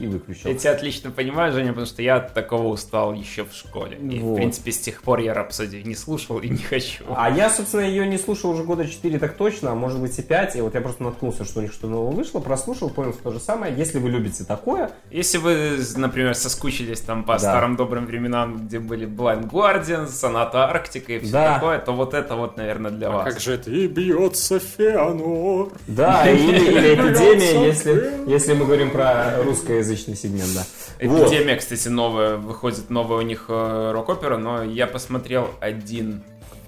и 0.00 0.06
выключил. 0.06 0.48
Я 0.50 0.54
тебя 0.56 0.70
отлично 0.74 1.10
понимаю, 1.10 1.52
Женя, 1.52 1.70
потому 1.70 1.86
что 1.86 2.02
я 2.02 2.16
от 2.18 2.34
такого 2.34 2.68
устал 2.68 3.12
еще 3.14 3.44
в 3.44 3.52
школе. 3.52 3.98
И, 3.98 4.20
Вот. 4.20 4.34
в 4.34 4.36
принципе, 4.36 4.70
с 4.70 4.78
тех 4.78 5.02
пор 5.02 5.18
я 5.18 5.34
Рапсодию 5.34 5.84
не 5.84 5.96
слушал 5.96 6.38
и 6.38 6.48
не 6.48 6.58
хочу. 6.58 7.02
А 7.16 7.28
я, 7.28 7.50
собственно, 7.50 7.80
ее 7.80 8.06
не 8.06 8.16
слушал 8.16 8.50
уже 8.52 8.62
года 8.62 8.86
4 8.86 9.18
так 9.18 9.34
точно, 9.34 9.72
а 9.72 9.74
может 9.74 10.00
быть 10.00 10.16
и 10.16 10.22
5. 10.22 10.54
И 10.54 10.60
вот 10.60 10.72
я 10.76 10.82
просто 10.82 11.02
наткнулся, 11.02 11.44
что 11.44 11.58
у 11.58 11.62
них 11.62 11.72
что 11.72 11.88
нового 11.88 12.12
вышло, 12.12 12.38
прослушал, 12.38 12.90
понял, 12.90 13.12
что 13.14 13.24
то 13.24 13.30
же 13.32 13.40
самое. 13.40 13.74
Если 13.74 13.98
вы 13.98 14.08
любите 14.08 14.44
такое, 14.44 14.92
Если 15.10 15.38
вы, 15.38 15.78
например, 15.96 16.36
соскучились 16.36 17.00
там 17.00 17.24
по 17.24 17.32
Да. 17.32 17.38
старым 17.40 17.74
добрым 17.74 18.06
временам, 18.06 18.66
где 18.68 18.78
были 18.78 19.04
Blind 19.08 19.50
Guardian, 19.50 20.06
Соната 20.06 20.64
Арктика 20.68 21.14
и 21.14 21.18
все 21.18 21.32
Да. 21.32 21.54
такое, 21.54 21.80
то 21.80 21.90
вот 21.92 22.14
это 22.14 22.36
вот, 22.36 22.56
наверное, 22.56 22.92
для 22.92 23.08
А 23.08 23.10
вас. 23.10 23.24
как 23.24 23.40
же 23.40 23.54
это? 23.54 23.68
И 23.72 23.88
бьется 24.28 24.58
Феонор. 24.58 25.72
Да, 25.86 26.30
или, 26.30 26.56
или 26.58 26.94
эпидемия, 26.94 27.66
если, 27.66 28.30
если 28.30 28.54
мы 28.54 28.64
говорим 28.64 28.90
про 28.90 29.42
русскоязычный 29.42 30.16
сегмент, 30.16 30.50
да. 30.54 30.64
Вот. 31.06 31.28
Эпидемия, 31.28 31.56
кстати, 31.56 31.88
новая, 31.88 32.36
выходит 32.36 32.90
новая 32.90 33.18
у 33.18 33.22
них 33.22 33.46
э, 33.48 33.90
рок-опера, 33.92 34.36
но 34.36 34.62
я 34.62 34.86
посмотрел 34.86 35.50
один 35.60 36.22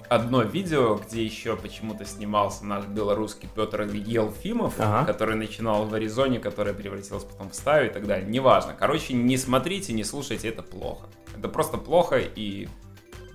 одно 0.08 0.42
видео, 0.42 0.96
где 0.96 1.24
еще 1.24 1.54
почему-то 1.56 2.04
снимался 2.04 2.66
наш 2.66 2.84
белорусский 2.84 3.48
Петр 3.54 3.82
Елфимов, 3.82 4.74
Ага. 4.78 5.06
который 5.06 5.36
начинал 5.36 5.84
в 5.84 5.94
Аризоне, 5.94 6.40
которая 6.40 6.74
превратилась 6.74 7.22
потом 7.22 7.50
в 7.50 7.54
стаю 7.54 7.90
и 7.90 7.92
так 7.92 8.06
далее. 8.08 8.28
Неважно. 8.28 8.74
Короче, 8.76 9.14
не 9.14 9.36
смотрите, 9.36 9.92
не 9.92 10.02
слушайте, 10.02 10.48
это 10.48 10.62
плохо. 10.62 11.06
Это 11.38 11.48
просто 11.48 11.78
плохо 11.78 12.18
и 12.18 12.68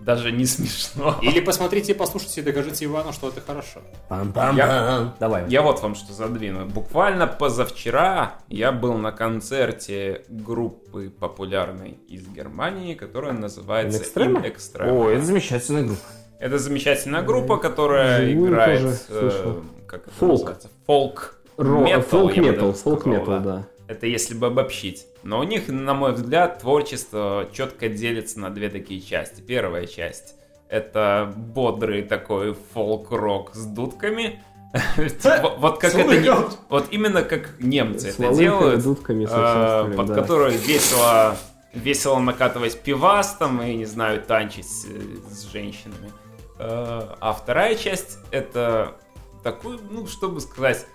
даже 0.05 0.31
не 0.31 0.45
смешно. 0.45 1.15
Или 1.21 1.39
посмотрите 1.39 1.93
и 1.93 1.95
послушайте 1.95 2.41
и 2.41 2.43
докажите 2.43 2.85
Ивану, 2.85 3.11
что 3.11 3.29
это 3.29 3.41
хорошо. 3.41 3.81
Пам-пам-пам. 4.09 5.13
Давай. 5.19 5.45
Я 5.49 5.63
вот 5.63 5.81
вам 5.81 5.95
что 5.95 6.13
задвину. 6.13 6.65
Буквально 6.67 7.25
позавчера 7.25 8.35
я 8.47 8.71
был 8.71 8.93
на 8.93 9.11
концерте 9.11 10.21
группы 10.29 11.09
популярной 11.09 11.97
из 12.07 12.27
Германии, 12.27 12.93
которая 12.93 13.33
называется? 13.33 14.03
In 14.19 14.43
Extrema. 14.45 14.91
О, 14.91 15.09
это 15.09 15.25
замечательная 15.25 15.83
группа. 15.83 16.01
Это 16.39 16.59
замечательная 16.59 17.21
группа, 17.23 17.57
которая 17.57 18.29
Живую 18.29 18.51
играет 18.51 18.81
тоже 18.81 19.01
э, 19.09 19.61
как 19.87 20.01
это 20.07 20.11
Фолк. 20.19 20.31
называется? 20.31 20.69
Фолк. 20.85 21.35
Ро- 21.57 21.83
метал, 21.83 22.01
Фолк 22.01 22.33
я 22.33 22.41
метал, 22.43 22.73
фолк 22.73 23.05
метал, 23.05 23.39
да. 23.39 23.63
Это 23.87 24.05
если 24.07 24.35
бы 24.35 24.47
обобщить. 24.47 25.07
Но 25.25 25.39
у 25.39 25.43
них, 25.43 25.67
на 25.69 25.95
мой 25.95 26.13
взгляд, 26.13 26.59
творчество 26.59 27.49
четко 27.51 27.89
делится 27.89 28.39
на 28.39 28.51
две 28.51 28.69
такие 28.69 29.01
части. 29.01 29.41
Первая 29.41 29.87
часть 29.87 30.35
это 30.69 31.33
бодрый 31.35 32.03
такой 32.03 32.55
фолк-рок 32.73 33.55
с 33.55 33.65
дудками. 33.65 34.43
Вот- 34.97 35.57
Вот 35.59 35.79
как 35.79 35.95
это 35.95 36.47
вот 36.69 36.87
именно 36.91 37.23
как 37.23 37.59
немцы 37.59 38.09
это 38.09 38.35
делают, 38.35 38.83
дудками, 38.83 39.25
э, 39.29 39.93
под 39.95 40.07
да. 40.07 40.15
которую 40.15 40.51
весело 40.51 41.35
весело 41.73 42.19
накатывать 42.19 42.79
пивас 42.81 43.35
там 43.35 43.61
и 43.61 43.75
не 43.75 43.85
знаю 43.85 44.21
танчить 44.21 44.67
с 44.67 45.51
женщинами. 45.51 46.11
Э, 46.59 47.01
А 47.19 47.33
вторая 47.33 47.75
часть 47.75 48.19
это 48.31 48.95
такой, 49.43 49.79
ну, 49.89 50.05
чтобы 50.07 50.39
сказать, 50.41 50.85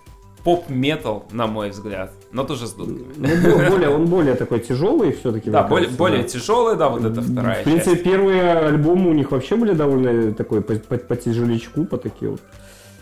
поп-метал, 0.43 1.25
на 1.31 1.47
мой 1.47 1.69
взгляд, 1.69 2.11
но 2.31 2.43
тоже 2.43 2.67
с 2.67 2.73
дудками. 2.73 3.13
Ну, 3.15 3.27
бо- 3.27 3.69
более, 3.69 3.89
он 3.89 4.05
более 4.07 4.35
такой 4.35 4.59
тяжелый 4.59 5.11
все-таки. 5.13 5.49
Да, 5.49 5.63
более, 5.63 5.89
более 5.89 6.23
тяжелая, 6.23 6.75
да, 6.75 6.89
вот 6.89 7.03
эта 7.05 7.21
вторая 7.21 7.61
В 7.61 7.63
принципе, 7.63 7.91
часть. 7.91 8.03
первые 8.03 8.51
альбомы 8.53 9.09
у 9.09 9.13
них 9.13 9.31
вообще 9.31 9.55
были 9.55 9.73
довольно 9.73 10.33
такой 10.33 10.61
по, 10.61 10.75
по, 10.75 10.97
по 10.97 11.15
тяжелячку, 11.15 11.85
по 11.85 11.97
такие 11.97 12.31
вот. 12.31 12.41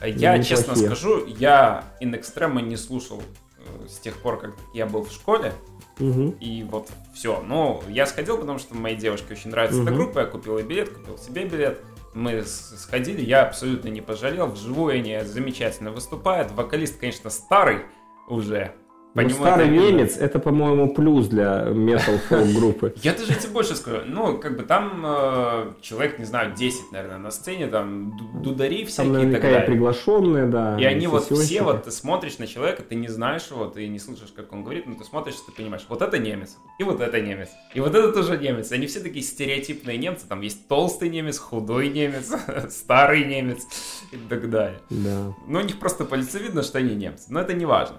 Я 0.06 0.38
неплохие. 0.38 0.44
честно 0.44 0.76
скажу, 0.76 1.26
я 1.28 1.84
In 2.02 2.18
Extrema 2.20 2.61
не 2.61 2.78
слушал 2.78 3.22
э, 3.57 3.88
с 3.90 3.99
тех 3.99 4.18
пор, 4.18 4.40
как 4.40 4.52
я 4.74 4.86
был 4.86 5.03
в 5.03 5.11
школе, 5.11 5.52
Мгм. 5.99 6.30
и 6.40 6.66
вот 6.70 6.88
все. 7.14 7.44
Ну, 7.45 7.82
я 7.90 8.06
сходил, 8.06 8.38
потому 8.38 8.60
что 8.60 8.76
моей 8.76 8.95
девушке 8.95 9.34
очень 9.34 9.52
нравится 9.52 9.82
эта 9.82 9.91
Мгм. 9.91 9.99
группа, 9.99 10.20
я 10.20 10.26
купил 10.26 10.57
ей 10.57 10.64
билет, 10.66 10.90
купил 10.90 11.18
себе 11.18 11.44
билет. 11.45 11.80
Мы 12.14 12.44
сходили, 12.44 13.22
я 13.22 13.44
абсолютно 13.44 13.90
не 13.90 14.02
пожалел. 14.02 14.48
Вживую 14.48 14.95
они 14.95 15.19
замечательно 15.23 15.91
выступают. 15.91 16.52
Вокалист, 16.52 16.99
конечно, 16.99 17.30
старый 17.30 17.86
уже. 18.27 18.76
Ну, 19.15 19.22
нему 19.23 19.34
старый 19.44 19.65
это 19.65 19.73
видно. 19.73 19.88
немец, 19.88 20.18
это, 20.18 20.40
по-моему, 20.40 20.94
плюс 20.94 21.27
для 21.27 21.64
метал 21.65 22.18
фолк 22.30 22.48
группы. 22.56 22.94
Я 23.02 23.14
даже 23.14 23.34
тебе 23.34 23.49
больше 23.52 23.76
скажу. 23.76 24.02
Ну, 24.06 24.38
как 24.38 24.56
бы 24.56 24.64
там 24.64 25.02
э, 25.03 25.72
человек, 25.81 26.19
не 26.19 26.26
знаю, 26.26 26.53
10, 26.56 26.91
наверное, 26.91 27.18
на 27.18 27.31
сцене, 27.31 27.68
там 27.68 28.15
ду- 28.18 28.40
дудари 28.52 28.84
Там 28.84 28.88
всякие 28.88 29.30
и 29.30 29.31
так 29.34 29.41
далее. 29.41 29.61
приглашенные, 29.61 30.45
да. 30.45 30.80
И 30.80 30.84
они 30.84 31.07
вот 31.07 31.26
все, 31.26 31.64
вот 31.64 31.86
ты 31.86 31.91
смотришь 31.91 32.38
на 32.38 32.45
человека, 32.45 32.84
ты 32.84 32.95
не 32.95 33.07
знаешь 33.07 33.48
его, 33.49 33.65
ты 33.65 33.88
не 33.88 33.98
слышишь, 33.99 34.31
как 34.36 34.53
он 34.53 34.64
говорит, 34.64 34.86
но 34.86 34.94
ты 34.95 35.03
смотришь, 35.03 35.36
ты 35.45 35.52
понимаешь, 35.52 35.86
вот 35.90 36.02
это 36.03 36.19
немец, 36.19 36.57
и 36.77 36.84
вот 36.84 37.02
это 37.02 37.19
немец, 37.19 37.49
и 37.73 37.80
вот 37.80 37.95
это 37.95 38.11
тоже 38.11 38.38
немец. 38.38 38.72
Они 38.72 38.86
все 38.86 38.99
такие 38.99 39.23
стереотипные 39.23 39.98
немцы, 39.98 40.27
там 40.27 40.41
есть 40.41 40.68
толстый 40.68 41.10
немец, 41.10 41.40
худой 41.40 41.90
немец, 41.90 42.31
старый 42.69 43.26
немец 43.26 43.65
и 44.11 44.18
так 44.18 44.49
далее. 44.52 44.80
Да. 44.91 45.34
Но 45.48 45.60
у 45.60 45.64
них 45.64 45.80
просто 45.80 46.06
по 46.06 46.14
лицу 46.15 46.38
видно, 46.38 46.61
что 46.61 46.77
они 46.77 46.94
немцы, 46.95 47.26
но 47.30 47.41
это 47.41 47.53
не 47.53 47.65
важно. 47.65 47.98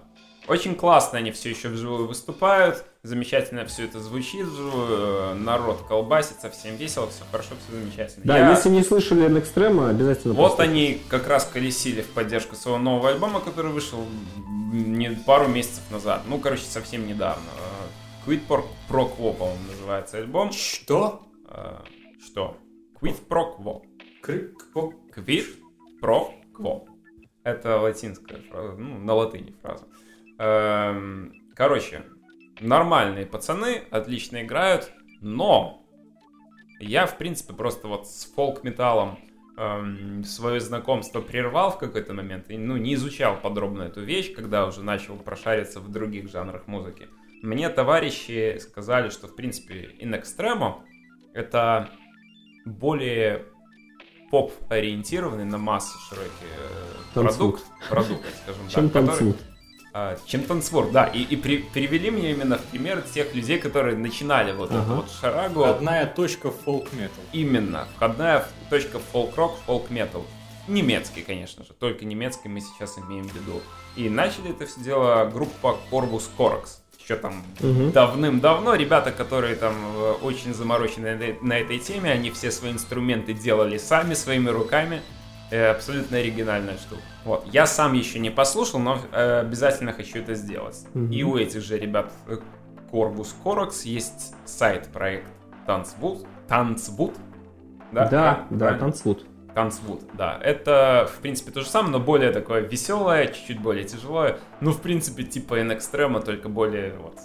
Очень 0.51 0.75
классно 0.75 1.19
они 1.19 1.31
все 1.31 1.51
еще 1.51 1.69
вживую 1.69 2.09
выступают, 2.09 2.85
замечательно 3.05 3.65
все 3.67 3.85
это 3.85 4.01
звучит 4.01 4.45
вживую, 4.47 5.37
народ 5.37 5.83
колбасится, 5.87 6.51
всем 6.51 6.75
весело, 6.75 7.09
все 7.09 7.23
хорошо, 7.31 7.51
все 7.65 7.79
замечательно. 7.79 8.27
Да, 8.27 8.37
Я- 8.39 8.51
если 8.51 8.69
не 8.69 8.83
слышали 8.83 9.29
Extrema, 9.29 9.91
обязательно 9.91 10.35
вот 10.35 10.51
послушайте. 10.57 10.63
они 10.73 11.03
как 11.09 11.29
раз 11.29 11.45
колесили 11.45 12.03
в 12.03 12.09
поддержку 12.09 12.57
своего 12.57 12.79
нового 12.81 13.11
альбома, 13.11 13.41
который 13.41 13.71
вышел 13.71 14.05
не 14.73 15.11
пару 15.25 15.47
месяцев 15.47 15.89
назад. 15.93 16.23
Ну, 16.27 16.39
короче, 16.41 16.65
совсем 16.65 17.07
недавно. 17.07 17.45
Quid 18.27 18.41
Pro, 18.49 18.65
Pro 18.89 19.09
Quo, 19.17 19.33
по-моему, 19.33 19.61
называется 19.71 20.19
альбом. 20.19 20.51
Что? 20.53 21.23
Э, 21.49 21.77
Что? 22.25 22.57
Quid 23.01 23.17
Pro 23.29 23.57
Quo. 23.57 23.83
Quid 24.27 25.47
Pro 26.03 26.31
Quo. 26.59 26.87
Это 27.45 27.79
латинская 27.79 28.39
фраза, 28.51 28.73
ну, 28.77 28.99
на 28.99 29.15
латыни 29.15 29.55
фраза. 29.63 29.85
Эм, 30.41 31.35
Короче, 31.55 32.05
нормальные 32.61 33.27
пацаны, 33.27 33.83
отлично 33.91 34.43
играют, 34.43 34.91
но 35.21 35.85
я, 36.79 37.07
в 37.07 37.19
принципе, 37.19 37.53
просто 37.53 37.87
вот 37.89 38.09
с 38.09 38.25
фолк-металлом 38.35 39.19
эм, 39.59 40.25
свое 40.25 40.59
знакомство 40.61 41.21
прервал 41.21 41.73
в 41.73 41.79
какой-то 41.79 42.15
момент 42.15 42.49
и 42.49 42.57
ну, 42.57 42.79
не 42.79 42.95
изучал 42.95 43.37
подробно 43.37 43.83
эту 43.83 44.01
вещь, 44.01 44.33
когда 44.35 44.65
уже 44.67 44.83
начал 44.83 45.17
прошариться 45.17 45.81
в 45.81 45.91
других 45.93 46.31
жанрах 46.31 46.67
музыки. 46.67 47.09
Мне 47.43 47.69
товарищи 47.69 48.57
сказали, 48.59 49.11
что, 49.11 49.29
в 49.29 49.37
принципе, 49.37 49.91
In 50.01 50.19
Extremo 50.19 50.77
это 51.35 51.91
более 52.65 53.45
поп-ориентированный 54.31 55.45
на 55.45 55.59
массы 55.59 55.99
широкий 56.09 56.31
э, 56.57 57.13
продукт, 57.13 57.65
продукт, 57.91 58.25
скажем 58.43 58.69
Чем 58.71 58.89
так, 58.89 59.03
который- 59.03 59.07
танцуют? 59.09 59.50
А, 59.93 60.17
чем 60.27 60.43
танцвор, 60.43 60.91
да. 60.91 61.05
И, 61.07 61.23
и 61.23 61.37
при- 61.37 61.59
привели 61.59 62.11
мне 62.11 62.31
именно 62.33 62.59
в 62.59 62.63
пример 62.65 63.03
тех 63.03 63.35
людей, 63.35 63.59
которые 63.59 63.97
начинали 63.97 64.53
вот 64.53 64.71
эту 64.71 64.81
Ага. 64.81 64.95
вот 64.95 65.11
шарагу. 65.21 65.65
Одна 65.65 66.07
точка 66.07 66.51
фолк-метал. 66.51 67.23
Именно. 67.33 67.89
Входная 67.97 68.41
в- 68.41 68.71
точка 68.71 68.99
фолк-рок, 69.13 69.57
фолк-метал. 69.67 70.25
Немецкий, 70.69 71.23
конечно 71.23 71.65
же. 71.65 71.73
Только 71.73 72.05
немецкий 72.05 72.49
мы 72.49 72.61
сейчас 72.61 72.99
имеем 72.99 73.27
в 73.29 73.35
виду. 73.35 73.61
И 73.97 74.09
начали 74.09 74.51
это 74.51 74.67
все 74.67 74.81
дело 74.81 75.29
группа 75.33 75.77
Corvus 75.91 76.25
Corax. 76.39 76.79
Еще 77.03 77.17
там 77.17 77.43
Мгм. 77.59 77.91
давным-давно 77.91 78.75
ребята, 78.77 79.11
которые 79.11 79.57
там 79.57 79.75
э, 79.97 80.13
очень 80.23 80.55
заморочены 80.55 81.17
на 81.17 81.23
этой- 81.23 81.39
на 81.43 81.59
этой 81.59 81.79
теме, 81.81 82.13
они 82.13 82.31
все 82.31 82.53
свои 82.53 82.71
инструменты 82.71 83.33
делали 83.33 83.79
сами, 83.79 84.15
своими 84.15 84.49
руками. 84.51 85.03
Э, 85.51 85.71
Абсолютно 85.71 86.19
оригинальная 86.19 86.77
штука. 86.77 87.03
Вот. 87.25 87.45
Я 87.53 87.67
сам 87.67 87.93
еще 87.95 88.19
не 88.19 88.31
послушал, 88.31 88.79
но 88.79 88.99
э, 89.13 89.41
обязательно 89.41 89.93
хочу 89.93 90.19
это 90.19 90.35
сделать. 90.35 90.87
Мгм. 90.95 91.11
И 91.11 91.23
у 91.23 91.37
этих 91.37 91.63
же 91.63 91.79
ребят 91.79 92.13
э, 92.29 92.39
Corvus 92.93 93.29
Corax 93.45 93.83
есть 93.85 94.35
сайт-проект 94.45 95.27
Танцвуд. 95.67 96.27
Танцвуд? 96.49 97.15
Да, 97.93 98.09
да, 98.09 98.47
правильно? 98.49 98.79
танцуют. 98.79 99.27
Танцвуд, 99.55 100.03
да. 100.15 100.39
Это, 100.43 101.09
в 101.13 101.21
принципе, 101.21 101.51
то 101.51 101.61
же 101.61 101.67
самое, 101.67 101.93
но 101.93 101.99
более 101.99 102.31
такое 102.31 102.61
веселое, 102.61 103.27
чуть-чуть 103.27 103.61
более 103.61 103.85
тяжелое. 103.85 104.39
Ну, 104.61 104.71
в 104.71 104.81
принципе, 104.81 105.25
типа 105.25 105.61
In 105.61 105.77
Extremo, 105.77 106.25
только 106.25 106.49
более 106.49 106.95
вот... 106.95 107.17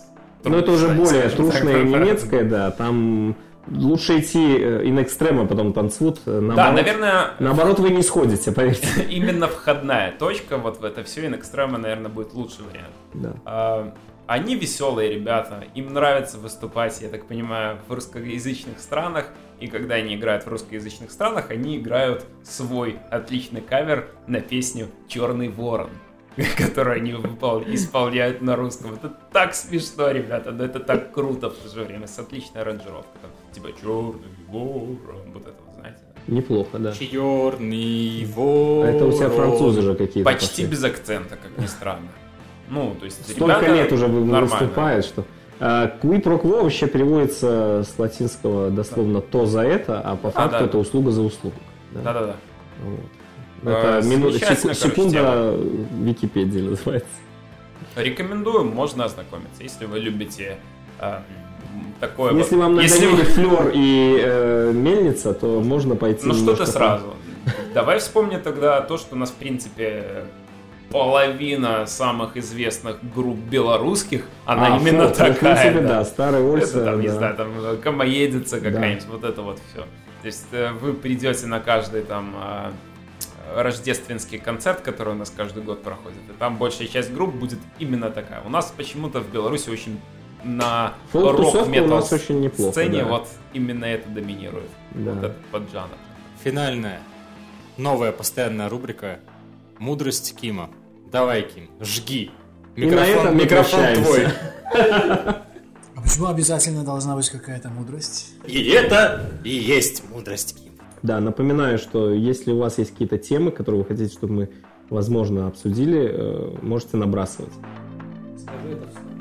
Ну, 0.44 0.58
это 0.58 0.72
уже 0.72 0.88
трушное, 0.88 1.06
более 1.06 1.30
трушное 1.30 1.84
немецкое, 1.84 2.44
да. 2.44 2.72
Там 2.72 3.36
лучше 3.70 4.20
идти 4.20 4.58
э, 4.58 4.84
in 4.86 5.04
extremo, 5.04 5.48
потом 5.48 5.74
танцуют. 5.74 6.20
э, 6.26 6.32
Да, 6.40 6.42
наоборот. 6.42 6.74
наверное, 6.76 7.32
Наоборот, 7.40 7.80
вы 7.80 7.90
не 7.92 8.02
сходите, 8.04 8.52
поверьте. 8.52 8.88
именно 9.10 9.48
входная 9.48 10.12
точка 10.12 10.58
вот 10.58 10.80
в 10.80 10.84
это 10.86 11.04
все 11.04 11.26
In 11.26 11.40
Extremo, 11.40 11.78
наверное, 11.78 12.10
будет 12.10 12.34
лучший 12.34 12.66
вариант. 12.66 12.94
Да. 13.14 13.34
А, 13.46 13.94
Они 14.28 14.56
веселые 14.56 15.14
ребята, 15.14 15.64
им 15.76 15.94
нравится 15.94 16.38
выступать, 16.40 17.00
я 17.02 17.10
так 17.10 17.26
понимаю, 17.28 17.78
в 17.88 17.94
русскоязычных 17.94 18.80
странах. 18.80 19.28
И 19.60 19.68
когда 19.68 19.96
они 19.96 20.16
играют 20.16 20.46
в 20.46 20.50
русскоязычных 20.50 21.12
странах, 21.12 21.50
они 21.52 21.78
играют 21.78 22.26
свой 22.44 22.98
отличный 23.10 23.62
кавер 23.62 24.08
на 24.28 24.42
песню 24.42 24.88
«Черный 25.08 25.48
ворон», 25.50 25.90
которую 26.57 26.98
они 26.98 27.12
исполняют 27.74 28.41
на 28.41 28.56
русском. 28.56 28.94
Это 28.94 29.14
так 29.32 29.56
смешно, 29.56 30.12
ребята, 30.12 30.52
но 30.52 30.66
это 30.66 30.80
так 30.80 31.14
круто 31.14 31.49
в 31.49 31.53
то 31.56 31.70
же 31.70 31.84
время, 31.84 32.07
с 32.07 32.20
отличной 32.20 32.62
аранжировкой. 32.62 33.22
Там, 33.22 33.32
типа 33.53 33.70
«Черный 33.80 34.28
ворон», 34.48 35.32
вот 35.34 35.44
это 35.44 35.56
вот, 35.66 35.76
знаете. 35.80 35.99
Неплохо, 36.28 36.78
да. 36.80 36.91
Черный 36.94 38.26
А 38.26 38.36
ворон. 38.36 38.86
это 38.95 39.06
у 39.06 39.12
тебя 39.12 39.30
французы 39.30 39.82
же 39.82 39.95
какие-то. 39.95 40.30
Почти 40.30 40.64
пошли. 40.64 40.66
без 40.66 40.84
акцента, 40.84 41.38
как 41.38 41.57
ни 41.57 41.68
странно. 41.68 42.10
Ну, 42.70 42.95
то 42.99 43.06
есть 43.06 43.24
Столько 43.30 43.60
ребята 43.62 43.74
лет 43.76 43.91
уже 43.94 44.07
вы- 44.07 44.26
нормально. 44.26 44.45
выступают, 44.48 45.06
что... 45.06 45.24
Куи 46.02 46.20
про 46.20 46.38
кво 46.38 46.64
вообще 46.64 46.86
переводится 46.88 47.86
с 47.88 47.98
латинского 47.98 48.70
дословно 48.72 49.22
«то 49.22 49.45
за 49.45 49.62
это», 49.62 50.02
а 50.02 50.18
по 50.18 50.30
факту 50.30 50.60
да. 50.60 50.66
это 50.66 50.78
услуга 50.78 51.12
за 51.12 51.22
услугу. 51.22 51.56
Да. 51.91 52.02
Да-да-да. 52.02 52.36
Вот. 52.84 52.99
Э, 53.66 53.98
Это 54.00 54.08
мину- 54.08 54.30
замечательно, 54.32 54.74
секу- 54.74 54.96
короче, 54.96 55.10
секунда 55.12 55.58
Википедии 56.02 56.60
называется. 56.62 57.08
Рекомендую, 57.96 58.66
можно 58.66 59.06
ознакомиться, 59.06 59.64
если 59.64 59.86
вы 59.86 60.00
любите 60.00 60.58
э, 61.00 61.20
такое. 62.00 62.32
вот- 62.32 62.38
Если 62.40 62.56
вам 62.56 62.80
если 62.80 63.08
вы- 63.08 63.24
флер 63.24 63.72
и 63.74 64.20
э, 64.22 64.72
мельница, 64.74 65.34
то 65.34 65.62
можно 65.62 65.96
пойти 65.96 66.26
Ну 66.26 66.34
что 66.34 66.42
немножко 66.42 66.66
ты 66.66 66.72
по- 66.72 66.78
сразу? 66.78 67.14
Давай 67.74 68.00
вспомни 68.00 68.38
тогда 68.38 68.82
то, 68.82 68.98
что 68.98 69.16
у 69.16 69.18
нас, 69.18 69.30
в 69.32 69.36
принципе, 69.36 70.26
половина 70.92 71.86
самых 71.86 72.38
известных 72.38 72.98
групп 73.14 73.38
белорусских, 73.38 74.26
она 74.46 74.76
А, 74.76 74.80
именно 74.80 75.08
фолк, 75.08 75.18
ну, 75.20 75.26
в 75.26 75.34
такая. 75.34 75.56
принципе, 75.56 75.82
да. 75.82 75.88
да, 76.00 76.06
старый 76.06 76.42
Ольса. 76.44 76.78
Это 76.78 76.86
там, 76.92 77.02
не 77.02 77.08
да. 77.08 77.14
знаю, 77.14 77.36
там 77.36 77.48
э, 77.60 77.76
комоедица 77.78 78.60
какая-нибудь, 78.60 79.06
вот 79.08 79.24
это 79.24 79.42
вот 79.42 79.60
все. 79.72 79.82
То 79.82 80.26
есть 80.28 80.46
э, 80.52 80.72
вы 80.82 80.94
придете 80.94 81.46
на 81.48 81.60
каждый 81.60 82.02
там 82.04 82.34
а, 82.38 82.72
рождественский 83.54 84.40
концерт, 84.40 84.82
который 84.82 85.14
у 85.14 85.18
нас 85.18 85.30
каждый 85.30 85.64
год 85.64 85.84
проходит, 85.84 86.20
и 86.30 86.34
там 86.40 86.58
большая 86.58 86.88
часть 86.88 87.14
групп 87.14 87.34
будет 87.34 87.60
именно 87.80 88.10
такая. 88.10 88.42
У 88.44 88.50
нас 88.50 88.74
почему-то 88.76 89.20
в 89.20 89.32
Беларуси 89.32 89.70
очень 89.70 90.00
на 90.44 90.94
Фолк-тусовка 91.12 91.58
у 91.58 91.60
рок-метал 91.62 91.98
нас 91.98 92.14
очень 92.14 92.40
неплохо, 92.40 92.72
сцене 92.72 93.04
да. 93.04 93.10
вот 93.10 93.28
именно 93.54 93.86
это 93.86 94.08
доминирует. 94.10 94.70
Да. 94.92 95.14
Вот 95.14 95.24
этот 95.24 95.46
поджанр. 95.48 95.98
Финальная, 96.44 97.00
новая 97.78 98.12
постоянная 98.12 98.70
рубрика 98.70 99.20
«Мудрость 99.80 100.36
Кима». 100.40 100.70
Давай, 101.12 101.44
Ким, 101.44 101.70
жги. 101.80 102.32
Мы 102.76 102.86
микрофон 102.86 104.04
твой. 104.04 104.28
А 105.96 106.02
почему 106.02 106.28
обязательно 106.28 106.84
должна 106.84 107.16
быть 107.16 107.30
какая-то 107.30 107.70
мудрость? 107.70 108.34
И 108.46 108.70
это 108.70 109.32
и 109.44 109.50
есть 109.50 110.04
мудрость. 110.10 110.58
Да, 111.06 111.19
напоминаю, 111.19 111.77
что 111.77 112.10
если 112.10 112.52
у 112.52 112.57
вас 112.57 112.80
есть 112.80 112.90
какие-то 112.90 113.19
темы, 113.19 113.52
которые 113.52 113.84
вы 113.84 113.88
хотите, 113.88 114.11
чтобы 114.11 114.34
мы, 114.34 114.49
возможно, 114.90 115.45
обсудили, 115.45 116.10
э, 116.11 116.57
можете 116.64 116.98
набрасывать. 116.98 117.53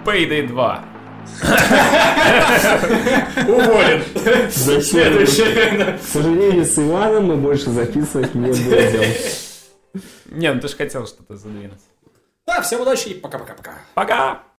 Payday 0.02 0.48
2. 0.48 0.84
Уволен. 3.48 4.02
Следующее. 4.50 5.98
К 5.98 6.02
сожалению, 6.02 6.64
с 6.64 6.78
Иваном 6.78 7.26
мы 7.26 7.36
больше 7.36 7.68
записывать 7.68 8.34
не 8.34 8.46
будем. 8.46 9.02
Не, 10.30 10.54
ну 10.54 10.60
ты 10.62 10.68
же 10.68 10.76
хотел 10.76 11.06
что-то 11.06 11.36
задвинуть. 11.36 11.82
Да, 12.46 12.62
всем 12.62 12.80
удачи 12.80 13.08
и 13.08 13.14
пока-пока-пока. 13.14 13.74
Пока! 13.92 14.44